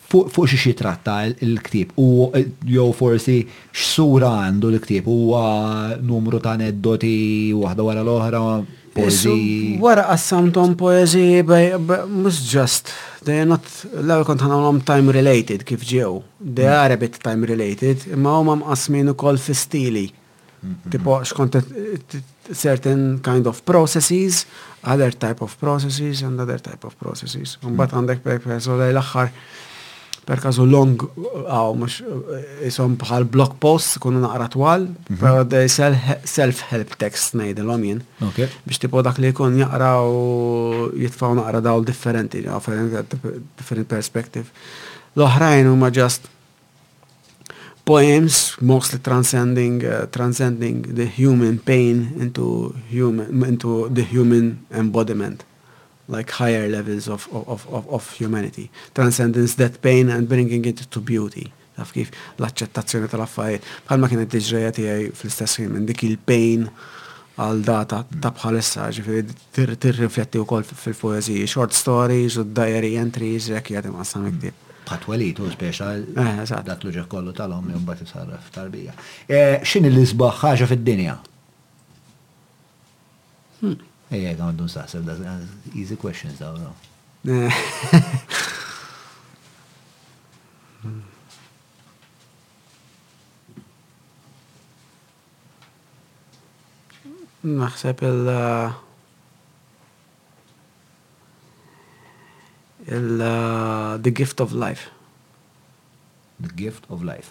fuq 0.09 0.47
xie 0.49 0.59
xie 0.63 0.73
tratta 0.79 1.21
l-ktib, 1.29 1.93
u 2.01 2.33
jow 2.73 2.89
forsi 2.97 3.43
x-sura 3.45 4.33
għandu 4.47 4.71
l-ktib, 4.73 5.05
u 5.05 5.37
numru 6.09 6.41
ta' 6.41 6.57
aneddoti, 6.57 7.13
għahda 7.53 7.83
wara 7.87 8.01
l 8.07 8.11
ohra 8.17 8.41
poeziji. 9.03 9.77
Wara 9.81 10.17
tom 10.55 10.75
poeziji, 10.77 11.43
mux 12.09 12.43
just, 12.53 12.91
they 13.25 13.45
not, 13.47 13.63
law 13.95 14.23
kont 14.27 14.43
għom 14.43 14.81
time 14.87 15.13
related 15.15 15.65
kif 15.67 15.85
ġew, 15.85 16.23
they 16.41 16.67
hmm. 16.67 16.75
are 16.81 16.95
a 16.97 16.99
bit 16.99 17.19
time 17.23 17.47
related, 17.47 18.07
imma 18.13 18.35
huma 18.39 18.57
mqasmin 18.63 19.13
ukoll 19.15 19.39
kol 19.39 19.55
stili. 19.65 20.09
Hmm. 20.59 20.81
Tipo, 20.91 21.21
xkont 21.23 21.55
certain 22.51 23.21
kind 23.23 23.47
of 23.47 23.61
processes, 23.65 24.47
other 24.83 25.13
type 25.13 25.43
of 25.43 25.55
processes 25.61 26.23
and 26.23 26.41
other 26.41 26.59
type 26.59 26.83
of 26.87 26.99
processes. 26.99 27.57
Un 27.65 27.73
hmm. 27.73 27.77
bat 27.81 27.95
għandek 27.95 28.25
pek, 28.27 28.43
per 28.43 28.59
l-aħħar 28.59 29.35
per 30.29 30.43
kazu 30.45 30.67
long, 30.69 30.93
għaw, 31.49 31.71
mux, 31.79 31.95
jisom 32.61 32.99
bħal 33.01 33.25
blog 33.33 33.55
post, 33.63 33.97
kunu 34.03 34.21
naqra 34.21 34.51
twal, 34.53 34.85
mhm. 34.93 35.21
pero 35.23 35.45
de 35.49 35.63
self-help 36.29 36.97
text 37.01 37.37
nejde 37.41 37.65
l-omjen. 37.65 38.03
Bix 38.69 38.81
tipo 38.83 39.01
dak 39.07 39.21
li 39.25 39.33
kun 39.37 39.57
jaqra 39.63 39.95
u 40.05 40.89
jitfaw 41.01 41.39
naqra 41.41 41.63
daw 41.65 41.81
differenti, 41.85 42.45
different 42.45 43.89
perspective. 43.89 44.53
L-oħrajn 45.17 45.71
u 45.73 45.77
just 45.89 46.29
poems, 47.89 48.57
mostly 48.61 48.99
transcending, 49.01 49.81
uh, 49.85 50.05
transcending 50.17 50.83
the 50.99 51.07
human 51.09 51.57
pain 51.59 52.11
into 52.21 52.75
human, 52.93 53.33
into 53.49 53.89
the 53.89 54.05
human 54.05 54.59
embodiment 54.75 55.48
like 56.09 56.31
higher 56.31 56.69
levels 56.69 57.07
of, 57.09 57.29
of, 57.33 57.67
of, 57.73 57.87
of 57.89 58.11
humanity. 58.13 58.71
Transcendence 58.95 59.55
that 59.57 59.81
pain 59.83 60.09
and 60.09 60.29
bringing 60.29 60.65
it 60.65 60.79
to 60.91 61.01
beauty. 61.01 61.53
Taf 61.77 61.93
kif 61.95 62.11
l-accettazzjoni 62.43 63.07
tal-affarijiet. 63.13 63.67
Bħalma 63.87 64.09
kienet 64.11 64.33
iġreja 64.41 64.71
tijaj 64.75 65.03
fl-istess 65.15 65.61
ħin 65.61 65.69
minn 65.77 65.85
dik 65.87 66.01
il-pain 66.09 66.65
għal 67.39 67.61
data 67.63 68.01
ta' 68.23 68.33
bħalissa, 68.35 68.89
ġifieri 68.97 70.09
u 70.09 70.43
wkoll 70.43 70.67
fil 70.67 70.97
poeziji 70.99 71.45
short 71.47 71.77
stories 71.79 72.35
u 72.41 72.47
diary 72.51 72.97
entries 72.99 73.47
jekk 73.53 73.77
jagħti 73.77 73.93
ma' 73.95 74.07
sam 74.11 74.27
iktib. 74.33 74.59
Patwalit 74.89 75.39
u 75.45 75.51
speċal, 75.53 76.03
eh, 76.17 76.45
dak 76.67 76.85
l 76.89 77.05
kollu 77.13 77.35
tal-om 77.37 77.69
jom 77.75 77.85
bat 77.87 78.01
isarraf 78.03 78.49
tarbija. 78.55 78.97
Eh, 79.31 79.61
Xin 79.63 79.87
l-isbaħ 79.87 80.41
fil 80.57 80.81
dinja 80.83 81.19
hmm. 83.63 83.88
Ejja, 84.09 84.31
għandu 84.41 84.65
s-saħseb, 84.71 85.05
da' 85.05 85.35
easy 85.77 85.97
questions 86.01 86.39
though. 86.41 86.57
no? 86.57 86.73
Naħseb 97.45 98.03
il- 98.09 98.33
il- 102.97 103.19
The 104.01 104.11
Gift 104.11 104.41
of 104.41 104.53
Life. 104.57 104.89
The 106.41 106.51
Gift 106.57 106.89
of 106.89 107.05
Life. 107.05 107.29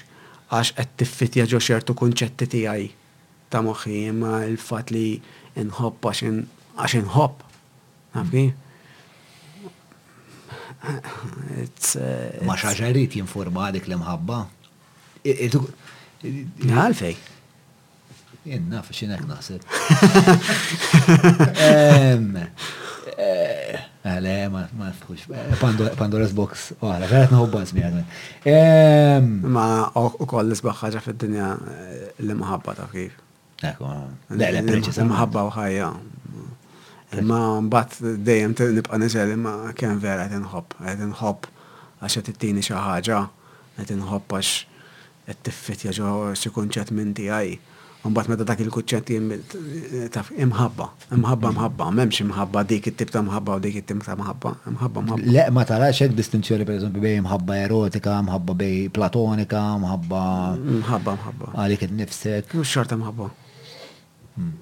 għax 0.55 0.75
qed 0.79 0.95
tiffitja 1.03 1.47
ġo 1.51 1.59
xertu 1.59 1.95
kunċetti 1.97 2.63
għaj 2.69 2.87
ta' 3.51 3.63
moħi, 3.65 3.99
imma 4.13 4.43
il-fat 4.47 4.93
li 4.95 5.07
nħob 5.59 6.13
għax 6.13 7.03
nħob, 7.03 7.41
taf 8.15 8.31
kif? 8.33 8.53
Uh, 10.85 12.45
ma 12.45 12.55
xaġarit 12.59 13.15
jinforma 13.17 13.67
għadik 13.69 13.87
l-imħabba? 13.89 14.39
Għalfej. 15.25 17.15
Jenna, 18.45 18.81
fxinek 18.85 19.23
nasib. 19.25 19.63
Għale, 23.15 24.33
eh, 24.35 24.43
eh, 24.45 24.49
ma 24.53 24.89
nfux. 24.91 25.25
Pandora's 25.97 26.35
Box, 26.37 26.67
Għale, 26.85 27.09
għalet 27.09 27.33
naħobba 27.33 27.63
nsmi 27.65 27.85
għadmen. 27.87 29.31
Ma 29.55 29.67
u 29.95 30.29
koll 30.29 30.53
ħaġa 30.53 31.01
fil-dinja 31.07 31.49
eh, 31.55 32.03
li 32.21 32.37
maħabba 32.43 32.77
ta' 32.83 32.91
kif. 32.93 33.17
Ekku, 33.65 33.89
le, 34.37 34.51
le, 34.53 34.61
preċis. 34.69 35.01
Maħabba 35.09 35.47
u 35.49 35.55
ħajja, 35.57 35.89
Ma 37.21 37.59
mbatt 37.59 37.97
dejjem 38.21 38.53
nibqa' 38.57 38.97
niżel 38.99 39.31
imma 39.33 39.73
kemm 39.77 39.99
vera 39.99 40.27
qed 40.27 40.35
inħobb, 40.39 40.75
qed 40.83 41.03
inħobb 41.07 41.47
għax 42.03 42.17
qed 42.19 42.31
ittini 42.33 42.63
xi 42.65 42.75
ħaġa, 42.75 43.19
qed 43.77 43.93
inħobb 43.95 44.35
għax 44.35 44.51
qed 45.27 45.39
tiffitja 45.47 45.93
ġo 45.95 46.09
xi 46.35 46.51
kunċett 46.55 46.91
minn 46.91 47.13
tiegħi. 47.17 47.55
U 48.05 48.09
Mbagħad 48.11 48.29
meta 48.31 48.45
dak 48.45 48.59
il-kuċċett 48.61 50.11
taf 50.13 50.27
imħabba, 50.37 50.85
imħabba 51.17 51.49
mħabba, 51.55 51.87
m'hemmx 51.95 52.21
imħabba 52.27 52.61
dik 52.69 52.91
it-tip 52.91 53.09
ta' 53.09 53.23
mħabba 53.25 53.55
u 53.57 53.63
dik 53.63 53.79
it-tip 53.81 54.03
ta' 54.05 54.13
mħabba, 54.19 54.51
imħabba 54.71 55.01
mħabba. 55.07 55.33
Le 55.33 55.45
ma 55.49 55.63
tarax 55.65 56.03
hekk 56.05 56.17
distinzjoni 56.19 56.67
pereżempju 56.69 57.01
bej 57.01 57.15
imħabba 57.23 57.57
erotika, 57.63 58.19
mħabba 58.27 58.55
bej 58.61 58.75
platonika, 58.93 59.63
mħabba. 59.81 60.19
Mħabba 60.83 61.17
mħabba. 61.17 61.49
Għalik 61.63 61.87
innifsek. 61.87 62.53
Mhux 62.53 62.75
xorta 62.77 62.99
mħabba. 63.01 63.31
Hmm. 64.37 64.53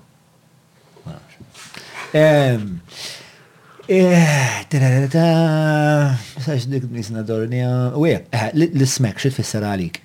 Eh, 2.14 2.60
Sax 6.40 6.68
dik 6.70 6.84
nisna 6.92 7.24
dornija. 7.26 7.70
Eh, 7.88 7.92
u 7.98 8.06
eh, 8.08 8.46
l-smek 8.54 9.18
xit 9.18 9.34
fisser 9.34 9.66
għalik? 9.66 9.98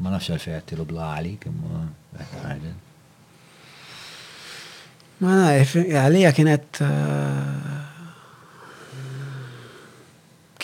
Ma 0.00 0.14
nafx 0.14 0.32
għalfej 0.32 0.56
għattilu 0.56 0.88
bla 0.88 1.10
għalik, 1.18 1.44
imma 1.52 1.84
għarden. 2.22 2.80
Ma 5.20 5.36
naf, 5.44 5.76
għalija 5.84 6.32
kienet. 6.40 6.82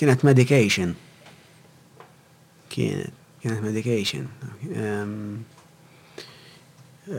Kienet 0.01 0.25
medication. 0.29 0.97
Kienet, 2.73 3.13
kienet 3.45 3.61
medication. 3.65 4.29
Um, 4.73 5.43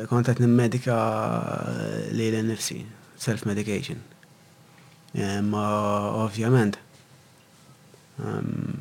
kontat 0.07 0.37
nimmedika 0.39 0.97
li 2.15 2.29
l 2.31 2.37
nifsi 2.47 2.85
self-medication. 3.19 3.97
Ehm, 5.13 5.43
ma 5.49 5.63
ovvjament. 6.23 6.77
Ehm, 8.19 8.79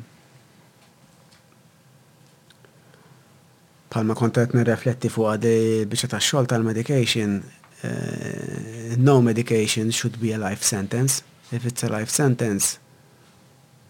palma 3.89 4.15
kontat 4.15 4.53
nirrefletti 4.53 5.09
fuq 5.11 5.33
għadi 5.33 5.55
biex 5.91 6.07
ta' 6.09 6.19
xol 6.23 6.47
tal-medication, 6.47 7.43
eh, 7.83 8.95
no 8.97 9.21
medication 9.21 9.91
should 9.91 10.19
be 10.19 10.31
a 10.33 10.37
life 10.49 10.63
sentence. 10.63 11.21
If 11.51 11.65
it's 11.65 11.83
a 11.83 11.89
life 11.99 12.09
sentence, 12.11 12.77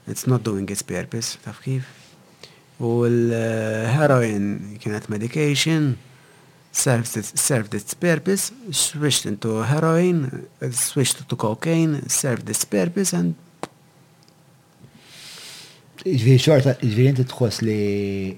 it's 0.07 0.27
not 0.27 0.43
doing 0.43 0.67
its 0.71 0.81
purpose, 0.81 1.37
taf 1.45 1.61
kif? 1.61 1.85
U 2.81 3.05
l-heroin 3.05 4.73
eh, 4.73 4.79
kienet 4.81 5.07
medication, 5.09 5.95
served 6.73 7.15
its, 7.17 7.39
served 7.41 7.73
its 7.75 7.93
purpose, 7.93 8.51
switched 8.71 9.25
into 9.25 9.49
heroin, 9.71 10.47
switched 10.71 11.17
to 11.29 11.35
cocaine, 11.35 11.93
served 12.09 12.49
its 12.49 12.65
purpose 12.65 13.13
and 13.13 13.35
Ġviri 16.03 16.39
xorta, 16.41 16.73
ġviri 16.83 17.11
inti 17.13 17.23
tħos 17.31 17.61
li 17.63 18.35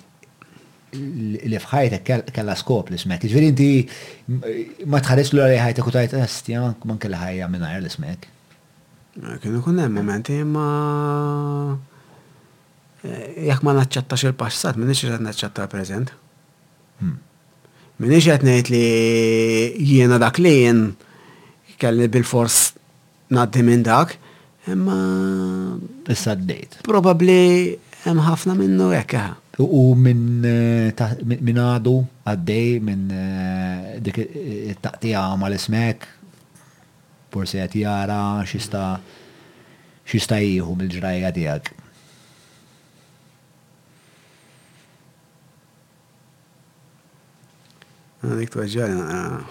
li 1.50 1.60
fħajta 1.64 1.98
kalla 2.36 2.54
skop 2.60 2.92
li 2.94 3.00
smek. 3.02 3.24
Ġviri 3.32 3.48
inti 3.50 4.86
ma 4.94 5.00
tħaris 5.02 5.32
l 5.34 5.42
għalli 5.42 5.62
ħajta 5.64 5.86
kutajt, 5.88 6.12
tajt 6.14 6.22
għastja 6.28 6.60
ah, 6.68 6.76
man 6.86 7.00
kalla 7.02 7.24
ħajja 7.24 7.48
minna 7.50 7.72
li 7.82 7.90
smek. 7.90 8.28
Kienu 9.42 9.64
kunnem 9.66 9.98
momenti 9.98 10.38
ma 10.46 10.68
jek 13.08 13.66
ma 13.66 13.74
naċċattax 13.80 14.28
il-passat, 14.30 14.78
minn 14.78 14.94
iċċattax 14.94 15.26
naċċattax 15.32 15.66
il-prezent. 15.66 16.14
Hmm. 17.02 17.18
Minix 17.96 18.26
qed 18.28 18.42
ngħid 18.44 18.70
li 18.74 18.86
jiena 19.88 20.18
dak 20.20 20.36
li 20.44 20.52
jien 20.52 20.80
kelli 21.80 22.10
bil-fors 22.12 22.74
naddi 23.32 23.62
minn 23.64 23.86
dak, 23.88 24.18
imma. 24.68 24.98
Issa 26.12 26.36
Probabli 26.86 27.72
hemm 28.04 28.20
ħafna 28.28 28.54
minnu 28.58 28.92
hekk 28.94 29.22
U 29.64 29.94
eh, 29.94 30.02
minn 30.04 31.62
għadu 31.62 31.96
għaddej 32.28 32.68
minn 32.84 33.08
eh, 33.16 33.96
dik 34.04 34.20
it-taqtija 34.22 35.24
ma 35.40 35.48
l-ismek, 35.50 36.04
forsi 37.32 37.64
qed 37.64 37.80
jara 37.80 38.20
xista 38.46 38.84
xista 40.12 40.42
jieħu 40.44 40.76
mill-ġrajja 40.78 41.32
tiegħek. 41.40 41.85
Dik 48.26 48.50
twaġġar 48.50 48.90
ah. 49.04 49.44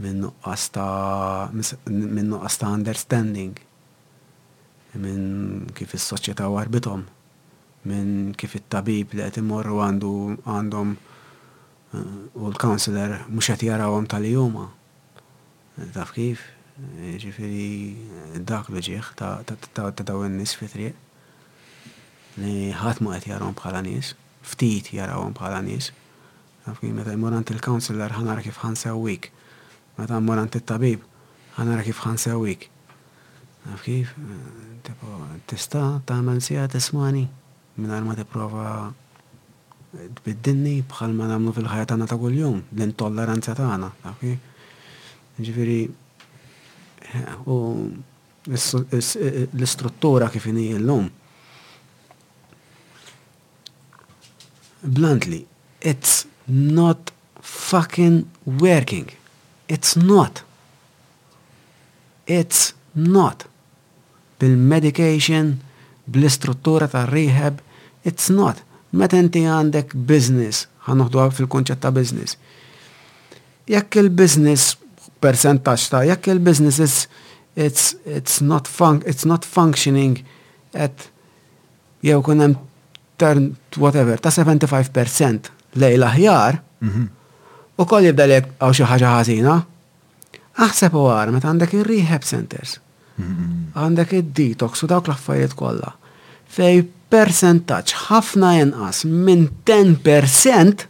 minnu 0.00 0.30
għasta 0.46 2.68
understanding 2.78 3.54
minn 4.94 5.66
kif 5.76 5.90
il-soċieta 5.96 6.44
warbitom 6.50 7.02
minn 7.82 8.34
kif 8.36 8.54
it-tabib 8.58 9.14
li 9.16 9.24
qed 9.24 9.38
imorru 9.40 9.78
għandu 9.80 10.10
għandhom 10.44 10.90
eh, 10.96 12.16
u 12.36 12.48
l-kanzler 12.50 13.18
mhux 13.28 13.52
qed 13.54 13.64
jarawhom 13.70 14.08
tal-juma. 14.10 14.68
Taf 15.94 16.12
kif? 16.16 16.42
Ġifieri 16.80 17.70
eh, 17.96 18.34
dak 18.44 18.68
li 18.72 18.82
ġieħ 18.90 19.14
ta' 19.20 20.02
daw 20.02 20.24
in-nies 20.26 20.54
fi 20.60 20.68
triq 20.72 21.06
li 22.40 22.70
ħadd 22.76 23.00
ma 23.04 23.16
qed 23.18 23.32
jarahom 23.34 23.56
bħala 23.58 23.82
nies, 23.84 24.14
ftit 24.46 24.92
jarawhom 24.96 25.32
bħala 25.36 25.62
nies. 25.66 25.90
Taf 26.66 26.78
kif 26.84 26.92
meta 26.94 27.12
jmorant 27.16 27.48
il-kanzler 27.54 28.12
ħanara 28.20 28.44
kif 28.44 28.60
ħansewwik. 28.62 29.30
Meta 29.98 30.20
mmorant 30.20 30.56
it-tabib 30.60 31.02
ħanara 31.56 31.84
kif 31.88 32.00
ħansewwik. 32.04 32.68
Taf 33.64 33.82
kif? 33.88 34.14
Eh, 34.20 34.48
tipo, 34.88 35.20
tista' 35.50 35.94
tagħmel 36.08 36.40
sija 36.44 36.68
tismani 36.68 37.26
minn 37.80 38.02
ma 38.06 38.14
t-prova 38.14 38.92
t-biddinni 40.12 40.76
bħal 40.90 41.14
ma 41.16 41.26
namlu 41.32 41.52
fil-ħajja 41.56 41.88
tagħna 41.92 42.08
ta' 42.10 42.18
jum 42.34 42.60
l-intolleranza 42.76 43.54
ta' 43.56 43.78
tagħna. 43.78 44.34
ġifiri, 45.40 45.78
u 47.48 47.56
l-istruttura 48.50 50.28
kif 50.32 50.46
inhi 50.50 50.74
llum. 50.78 51.08
Bluntly, 54.82 55.42
it's 55.80 56.26
not 56.46 57.12
fucking 57.40 58.22
working. 58.46 59.08
It's 59.68 59.96
not. 59.96 60.42
It's 62.26 62.72
not. 62.94 63.46
Bil-medication, 64.40 65.58
bil 66.08 66.24
istruttura 66.30 66.88
ta' 66.88 67.04
rehab, 67.12 67.58
It's 68.04 68.28
not. 68.32 68.62
Meta 68.92 69.18
inti 69.20 69.42
għandek 69.46 69.94
business, 70.08 70.64
ħanoħdu 70.88 71.24
fil 71.36 71.48
konċetta 71.52 71.88
ta' 71.90 71.94
business. 71.94 72.36
Jekk 73.70 74.00
il-business 74.02 74.72
percentax 75.22 75.90
ta' 75.92 76.00
jekk 76.08 76.30
il-business 76.32 76.80
is 76.80 76.96
it's 77.60 77.92
it's 78.08 78.38
not 78.40 78.68
fun 78.70 79.02
it's 79.04 79.26
not 79.28 79.44
functioning 79.44 80.14
at 80.72 81.10
jew 82.00 82.22
kunem 82.24 82.54
turn 83.20 83.50
whatever 83.76 84.16
ta' 84.16 84.32
75% 84.32 85.50
lejla 85.82 86.10
ħjar 86.14 86.58
mm 86.80 86.88
-hmm. 86.88 87.06
u 87.80 87.84
koll 87.86 88.08
jibda 88.08 88.26
lek 88.30 88.48
għaw 88.58 88.72
xi 88.74 88.84
ħaġa 88.88 89.12
ħażina. 89.18 89.58
Aħseb 90.64 90.96
u 90.98 91.04
għar 91.14 91.32
meta 91.36 91.48
għandek 91.52 91.76
il 91.78 91.84
rehab 91.86 92.24
centers. 92.26 92.80
Mhm. 93.16 93.76
Għandek 93.76 94.10
mm 94.12 94.16
-hmm. 94.16 94.28
il 94.28 94.34
detox 94.34 94.82
u 94.82 94.86
dawk 94.90 95.06
l-affarijiet 95.06 95.54
kollha. 95.54 95.92
Fej 96.50 96.82
percentage 97.14 97.94
ħafna 98.06 98.50
jenqas 98.60 99.02
minn 99.26 99.46
10% 99.68 100.86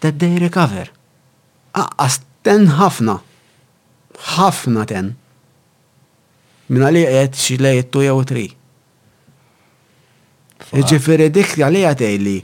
that 0.00 0.16
they 0.22 0.40
recover. 0.44 0.88
Aqqas 1.76 2.20
10 2.48 2.66
ħafna. 2.80 3.18
ħafna 4.36 4.84
10. 4.88 5.10
Minna 6.72 6.90
li 6.92 7.04
għed 7.06 7.36
xilej 7.38 7.82
tu 7.92 8.02
jew 8.06 8.20
tri. 8.28 8.46
Ġifiri 10.72 11.28
dik 11.32 11.58
li 11.70 11.82
għatejli. 11.86 12.36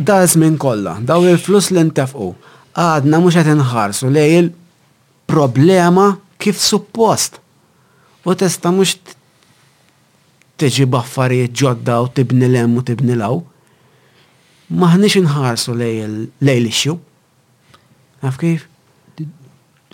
Da 0.00 0.22
minn 0.40 0.56
kolla, 0.58 0.96
daw 1.06 1.22
il-flus 1.28 1.70
li 1.76 1.84
ntefqu. 1.90 2.32
Għadna 2.80 3.18
mux 3.22 3.36
għet 3.36 3.54
nħarsu 3.58 4.10
li 4.12 4.26
il-problema 4.40 6.10
kif 6.42 6.58
suppost. 6.60 7.38
U 8.26 8.34
testa 8.36 8.72
mux 8.74 8.98
tiġi 10.60 10.84
baffariet 10.92 11.54
ġodda 11.56 11.94
u 12.04 12.08
tibni 12.12 12.44
lem 12.52 12.74
u 12.76 12.82
tibni 12.84 13.16
law. 13.16 13.38
Maħnix 14.70 15.22
nħarsu 15.24 15.72
lej 15.78 16.02
l-ixju. 16.04 16.98
Għaf 18.20 18.40
kif? 18.42 18.66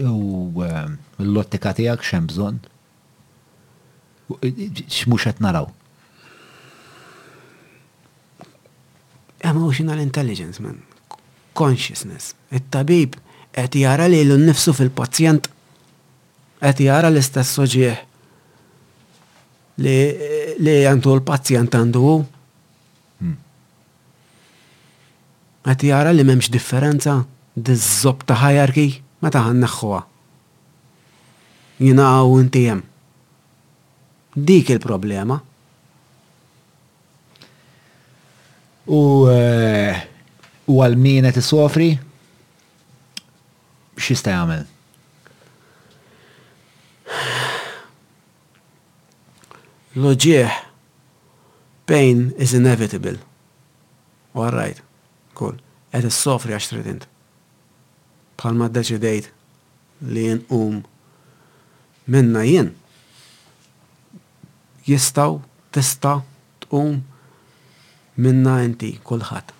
U 0.03 0.67
eh, 0.67 0.83
l-lottika 1.23 1.71
tijak 1.79 2.03
xem 2.05 2.27
bżon? 2.33 2.59
Eh, 4.43 4.65
Xmux 4.91 5.29
għet 5.31 5.45
naraw? 5.47 5.71
Emotional 9.47 10.03
intelligence, 10.03 10.59
man. 10.65 10.83
Consciousness. 11.55 12.33
Il-tabib 12.51 13.15
għet 13.57 13.79
jara 13.79 14.11
li 14.11 14.25
l-nifsu 14.27 14.75
fil-pazjent 14.75 15.47
għet 16.65 16.83
jara 16.89 17.09
l-istess 17.13 17.55
soġieħ 17.55 18.06
li 19.83 20.75
għandu 20.89 21.15
l-pazzjant 21.19 21.77
għandu. 21.77 22.13
Hmm. 23.21 23.35
Għati 25.67 25.91
jara 25.93 26.15
li 26.15 26.25
memx 26.25 26.49
differenza 26.53 27.19
dizzob 27.57 28.25
ta' 28.29 28.39
ħajarki 28.41 28.87
ma 29.25 29.33
ta' 29.33 29.43
għannaħħuwa. 29.51 30.01
Jina 31.81 32.07
għaw 32.21 32.39
intijem. 32.41 32.81
Dik 34.37 34.73
il-problema. 34.77 35.37
U 38.89 39.03
eh, 39.33 39.99
u 40.71 40.81
għal-min 40.83 41.27
għet 41.29 41.43
sofri 41.45 41.91
xista 43.97 44.31
jgħamil? 44.33 44.65
loġieħ 49.97 50.55
pain 51.89 52.31
is 52.37 52.53
inevitable. 52.55 53.17
All 54.37 54.53
right, 54.53 54.81
cool. 55.35 55.57
għed 55.97 56.11
s-sofri 56.13 56.53
għax 56.53 56.69
tridint. 56.69 57.07
Palma 58.37 58.67
d-deċidejt 58.69 59.31
li 60.13 60.27
jen 60.27 60.43
um 60.53 60.83
minna 62.13 62.43
jen. 62.45 62.75
Jistaw, 64.85 65.39
tista, 65.73 66.19
t-um 66.67 66.99
minna 68.21 68.59
jenti 68.61 68.93
kullħat. 69.07 69.55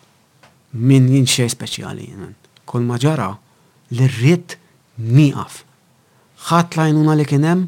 Min 0.77 1.09
jen 1.15 1.25
xej 1.25 1.49
speċjali 1.55 2.11
jen. 2.11 2.37
Kull 2.69 2.85
maġara 2.91 3.31
li 3.97 4.11
rrit 4.13 4.59
niqaf. 4.99 5.63
ħat 6.51 6.77
lajnuna 6.77 7.17
li 7.17 7.25
kienem, 7.25 7.65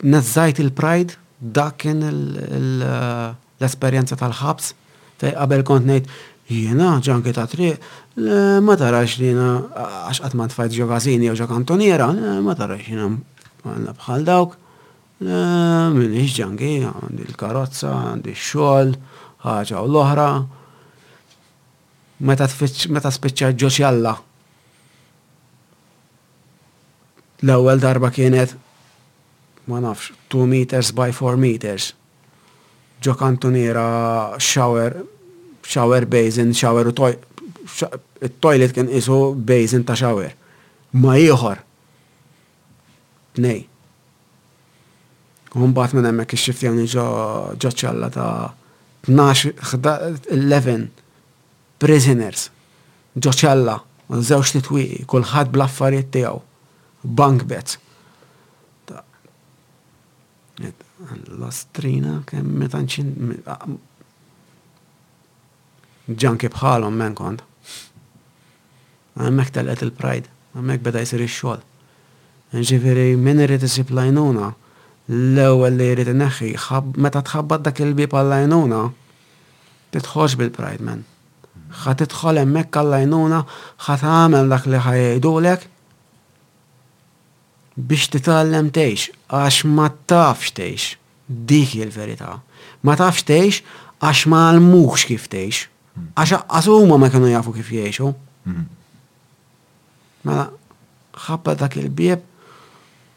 Nazzajt 0.00 0.58
il-Pride, 0.58 1.12
dak 1.38 1.76
kien 1.80 2.02
uh, 2.04 2.10
l-esperienza 2.10 4.16
tal-ħabs, 4.18 4.72
ta' 5.16 5.30
qabel 5.32 5.62
kont 5.64 5.86
ngħid 5.88 6.08
jena, 6.52 6.98
ġanki 7.04 7.32
ta' 7.36 7.46
tri, 7.48 7.70
ma 8.16 8.76
tarax 8.78 9.16
li 9.20 9.26
jena, 9.30 9.46
għax 10.06 10.20
qatt 10.24 10.34
ma 10.38 10.46
tfajt 10.52 10.72
ġogazini 10.76 11.26
u 11.30 11.32
jew 11.36 11.46
ġo 11.48 11.76
ma 12.44 12.54
tarax 12.54 12.82
jiena 12.88 13.08
bħal 13.96 14.22
dawk. 14.24 14.50
Minix 15.18 16.32
ġanki, 16.36 16.70
għandi 16.84 17.24
l-karozza, 17.32 17.88
għandi 18.12 18.32
x-xogħol, 18.34 18.88
ħaġa 19.44 19.76
u 19.80 19.86
l-oħra. 19.88 20.28
Meta 22.30 22.46
spiċċa 22.48 23.50
ġoċ 23.56 23.78
L-ewwel 27.42 27.76
darba 27.80 28.08
kienet 28.16 28.54
ma 29.66 29.78
nafx, 29.80 30.12
2 30.28 30.44
meters 30.46 30.90
by 30.94 31.10
4 31.10 31.36
meters. 31.38 31.92
Ġo 33.02 33.14
kantuniera 33.18 34.38
shower, 34.40 34.94
shower 35.66 36.06
basin, 36.10 36.54
shower 36.56 36.86
u 36.88 36.94
toilet 38.40 38.72
kien 38.74 38.88
isu 38.88 39.34
basin 39.34 39.84
ta' 39.86 39.98
shower. 39.98 40.32
Ma 41.02 41.16
jħor. 41.20 41.58
Nej. 43.42 43.66
Un 45.56 45.72
bat 45.76 45.92
minn 45.96 46.06
emmek 46.08 46.34
ix-xiftjani 46.38 46.86
ġo 46.94 47.06
ċalla 47.72 48.10
ta' 48.14 48.30
12-11 49.06 50.86
prisoners 51.80 52.48
ġo 53.16 53.32
ċalla, 53.32 53.76
żewġ 54.10 54.54
titwiqi, 54.58 55.04
kulħadd 55.10 55.52
bl-affarijiet 55.54 56.10
tiegħu, 56.16 56.40
bank 57.16 57.46
bets 57.52 57.78
l 60.60 61.42
astrina 61.46 62.22
kem 62.26 62.46
metanċin. 62.60 63.08
nċin. 63.28 63.76
Ġanki 66.06 66.46
e 66.48 66.52
bħalhom 66.54 66.96
men 66.96 67.14
kont. 67.18 67.42
Għammek 69.16 69.50
tal 69.52 69.68
et 69.72 69.82
il-pride, 69.82 70.28
għammek 70.54 70.82
beda 70.84 71.00
jisir 71.02 71.22
il-xol. 71.24 71.60
Ġifieri 72.54 73.16
minn 73.18 73.40
irrit 73.42 73.64
isib 73.66 73.90
lajnuna, 73.96 74.50
l-ewwel 75.10 75.76
li 75.80 75.86
irrit 75.92 76.10
neħi, 76.14 76.52
meta 77.00 77.22
tħabbad 77.24 77.64
dak 77.68 77.80
il-bib 77.86 78.14
għall-lajnuna, 78.16 78.80
titħoġ 79.96 80.36
bil-pride 80.40 80.84
men. 80.88 81.02
Ħa 81.80 81.96
tidħol 82.04 82.42
hemmhekk 82.44 82.78
għall-lajnuna, 82.80 83.42
ħa 83.84 83.96
tagħmel 84.04 84.52
dak 84.54 84.68
li 84.70 84.80
l-ek, 84.80 85.66
biex 87.76 88.08
titallem 88.08 88.70
teħx, 88.72 89.12
għax 89.28 89.64
ma 89.68 89.88
tafx 90.08 90.56
teħx, 90.60 90.96
Dik 91.26 91.72
il 91.74 91.88
verita 91.90 92.36
Ma 92.86 92.94
tafx 92.96 93.26
teħx, 93.28 93.56
għax 94.00 94.26
ma 94.30 94.44
għalmux 94.52 95.06
kif 95.10 95.24
teħx. 95.32 95.64
Hmm. 95.96 96.06
Għax 96.22 96.36
għasuma 96.54 96.98
ma 97.02 97.08
kienu 97.10 97.30
jafu 97.32 97.52
kif 97.56 97.72
jiexu. 97.74 98.12
Hmm. 98.46 98.68
Mela, 100.26 100.44
ħabba 101.26 101.56
dak 101.64 101.76
il-bieb, 101.80 102.22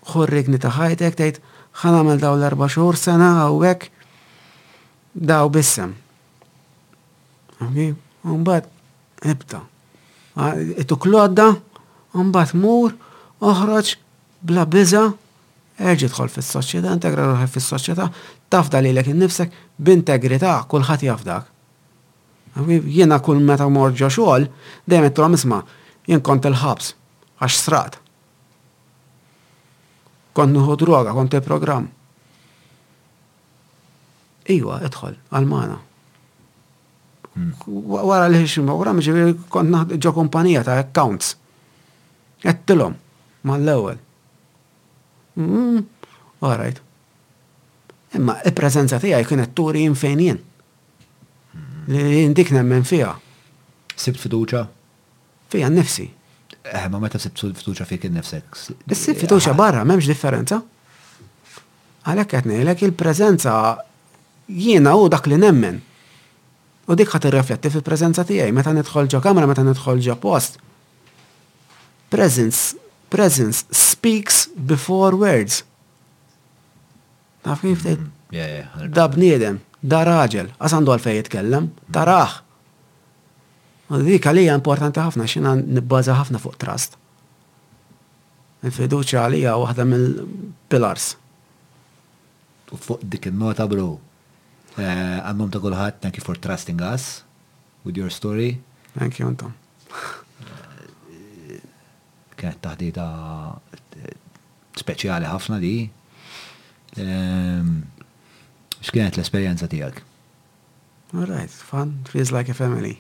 ħorrikni 0.09 0.57
ta' 0.63 0.71
ħajtek, 0.73 1.15
tgħid 1.19 1.43
ħanamel 1.83 2.19
daw 2.23 2.37
l-erba 2.39 2.69
xur 2.71 2.97
sena 2.97 3.29
għawek, 3.43 3.85
daw 5.13 5.49
bissem. 5.53 5.93
Umbat, 8.23 8.69
ebta. 9.21 9.61
Ah, 10.39 10.55
tu 10.87 10.97
klodda, 11.01 11.51
umbat 12.17 12.55
mur, 12.57 12.95
uħroċ, 13.43 13.97
bla 14.41 14.65
biza, 14.65 15.09
erġi 15.79 16.09
tħol 16.11 16.29
fis 16.31 16.51
soċieta 16.55 16.91
integra 16.95 17.25
ruħek 17.31 17.51
fis 17.55 17.69
soċieta 17.73 18.09
tafda 18.51 18.81
li 18.81 18.91
lilek 18.91 19.11
innifsek 19.13 19.53
b'integrità 19.77 20.57
kulħadd 20.71 21.05
jafdak. 21.07 21.47
Jena 22.89 23.19
kull 23.23 23.43
meta 23.45 23.67
morġa 23.71 24.09
xogħol 24.11 24.47
dejjem 24.89 25.09
ittilhom 25.11 25.37
isma' 25.37 25.61
jen 26.09 26.23
kont 26.25 26.47
il-ħabs 26.49 26.93
għax 27.45 27.59
srat. 27.63 27.99
Kont 30.35 30.55
nuħu 30.55 30.75
droga, 30.81 31.13
kont 31.15 31.35
il 31.39 31.45
program 31.45 31.87
Iwa, 34.49 34.79
idħol, 34.81 35.13
għal-mana. 35.29 35.75
Hmm. 37.35 37.51
Wara 37.85 38.25
li 38.33 38.39
xim 38.49 38.65
program, 38.65 38.97
ġiviri 39.05 39.35
kont 39.53 39.93
ġo 40.01 40.13
kumpanija 40.15 40.63
ta' 40.65 40.79
accounts. 40.81 41.35
Għettilom, 42.41 42.95
mal-ewel 43.45 43.99
Mm, 45.37 45.85
all 46.39 46.57
right. 46.57 46.81
Imma 48.17 48.39
il-prezenza 48.45 48.97
tiegħi 49.01 49.27
kienet 49.29 49.53
turi 49.57 49.83
fejn 49.93 50.21
jien. 50.25 50.39
Dik 52.35 52.51
nemmen 52.55 52.83
fija. 52.85 53.11
Sibt 53.99 54.19
fiduċa? 54.21 54.63
Fija 55.53 55.69
nnifsi. 55.69 56.07
Eh, 56.69 56.87
ma 56.91 56.99
meta 57.01 57.19
sibt 57.21 57.39
fiduċa 57.39 57.85
fik 57.89 58.07
innifsek. 58.09 58.57
Is-sibt 58.89 59.21
fiduċa 59.23 59.53
barra 59.57 59.83
memx 59.85 60.07
differenza. 60.09 60.61
Għalek 62.07 62.29
qed 62.31 62.49
għalek 62.55 62.83
il 62.87 62.93
prezenza 62.97 63.53
jiena 64.49 64.95
u 64.97 65.07
dak 65.11 65.27
li 65.29 65.37
nemmen. 65.37 65.79
U 66.89 66.95
dik 66.97 67.09
ħat 67.13 67.29
irrefletti 67.29 67.69
fil-preżenza 67.69 68.25
tiegħi 68.25 68.53
meta 68.55 68.73
nidħol 68.73 69.07
ġo 69.13 69.19
kamra, 69.21 69.45
meta 69.45 69.61
nidħol 69.65 70.01
post. 70.17 70.57
Presence 72.09 72.75
presence 73.09 73.63
speaks 73.71 74.45
before 74.65 75.13
words. 75.17 75.63
Taf 77.43 77.61
kif 77.63 77.83
tgħid? 77.83 78.05
Da 78.93 79.07
bniedem, 79.09 79.57
da 79.81 80.03
raġel, 80.05 80.51
għas 80.61 80.75
għandu 80.75 80.93
għalfej 80.93 81.17
jitkellem, 81.19 81.69
ta' 81.91 82.03
raħ. 82.09 82.35
Dik 84.05 84.27
għalija 84.29 84.57
importanti 84.59 85.01
ħafna 85.01 85.25
xina 85.31 85.55
nibbaza 85.57 86.13
ħafna 86.19 86.41
fuq 86.43 86.59
trust. 86.61 86.99
Il-fiduċa 88.67 89.23
għalija 89.23 89.55
waħda 89.63 89.87
mill-pillars. 89.89 91.07
U 92.75 92.77
fuq 92.77 93.01
dik 93.15 93.31
il-nota 93.31 93.65
bro, 93.71 93.89
eh, 94.75 95.19
għammum 95.23 95.49
ta' 95.51 95.63
kullħat, 95.63 95.99
thank 96.05 96.19
you 96.21 96.25
for 96.27 96.37
trusting 96.37 96.83
us 96.91 97.23
with 97.83 97.97
your 97.97 98.13
story. 98.13 98.57
Thank 98.93 99.17
you, 99.17 99.31
Anton. 99.31 99.55
kienet 102.39 102.63
speċjali 104.79 105.27
ħafna 105.27 105.57
ehm, 105.63 107.67
X'kienet 108.79 109.17
l-esperjenza 109.17 109.67
tiegħek? 109.67 110.03
All 111.19 111.25
right, 111.27 111.49
fun. 111.51 111.97
Feels 112.07 112.31
like 112.31 112.47
a 112.49 112.53
family. 112.55 112.93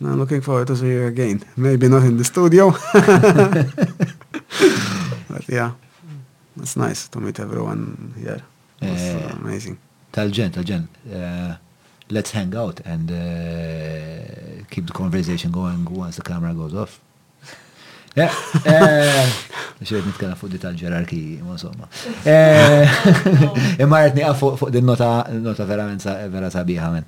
I'm 0.00 0.16
looking 0.20 0.40
forward 0.42 0.68
to 0.68 0.76
see 0.76 0.92
you 0.92 1.06
again. 1.08 1.40
Maybe 1.56 1.88
not 1.88 2.04
in 2.04 2.16
the 2.16 2.22
studio. 2.22 2.68
but 5.28 5.46
yeah, 5.48 5.72
it's 6.60 6.76
nice 6.76 7.08
to 7.08 7.18
meet 7.18 7.40
everyone 7.40 8.14
here. 8.22 8.40
It's 8.82 9.10
uh, 9.16 9.32
amazing. 9.40 9.78
Tell 10.12 10.28
Jen, 10.30 10.52
tell 10.52 10.62
Jen, 10.64 10.86
uh, 11.10 11.16
eh, 11.16 11.54
let's 12.10 12.30
hang 12.30 12.54
out 12.54 12.80
and 12.84 13.10
uh, 13.10 14.62
keep 14.70 14.86
the 14.86 14.92
conversation 14.92 15.50
going 15.50 15.84
once 15.86 16.14
the 16.16 16.22
camera 16.22 16.54
goes 16.54 16.72
off. 16.74 17.00
Eh, 18.18 18.32
eh, 18.64 19.28
Xirrit 19.82 20.06
nitkella 20.08 20.34
fuq 20.38 20.50
di 20.52 20.58
tal-ġerarki, 20.62 21.20
ma 21.44 21.52
insomma. 21.56 21.86
Eh, 22.28 23.82
imma 23.82 24.04
għafu 24.10 24.52
fuq 24.60 24.70
din 24.74 24.84
nota 24.86 25.64
verament 25.68 26.02
vera 26.32 26.50
sabiħa 26.52 26.90
men. 26.94 27.06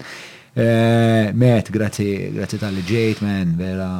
Met, 1.40 1.70
grazzi, 1.74 2.08
grazzi 2.36 2.58
tal-ġejt 2.62 3.22
men, 3.26 3.56
vera. 3.58 3.90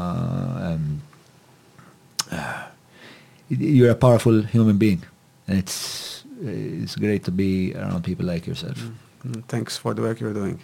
You're 3.51 3.91
a 3.91 3.99
powerful 4.07 4.43
human 4.55 4.79
being. 4.79 5.03
And 5.49 5.59
it's, 5.59 6.23
it's 6.43 6.95
great 6.95 7.25
to 7.25 7.33
be 7.33 7.75
around 7.75 8.05
people 8.05 8.27
like 8.27 8.47
yourself. 8.47 8.79
Mm, 8.79 8.95
mm, 9.35 9.45
thanks 9.47 9.77
for 9.77 9.95
the 9.95 10.03
work 10.03 10.21
you're 10.21 10.33
doing. 10.35 10.61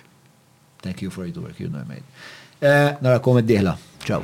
Thank 0.81 1.03
you 1.03 1.11
for 1.11 1.27
the 1.27 1.41
work 1.41 1.59
you're 1.59 1.71
doing, 1.73 1.89
mate. 1.91 2.07
Nara 3.03 3.19
kom 3.21 3.37
id-dihla. 3.43 3.75
Ciao. 4.07 4.23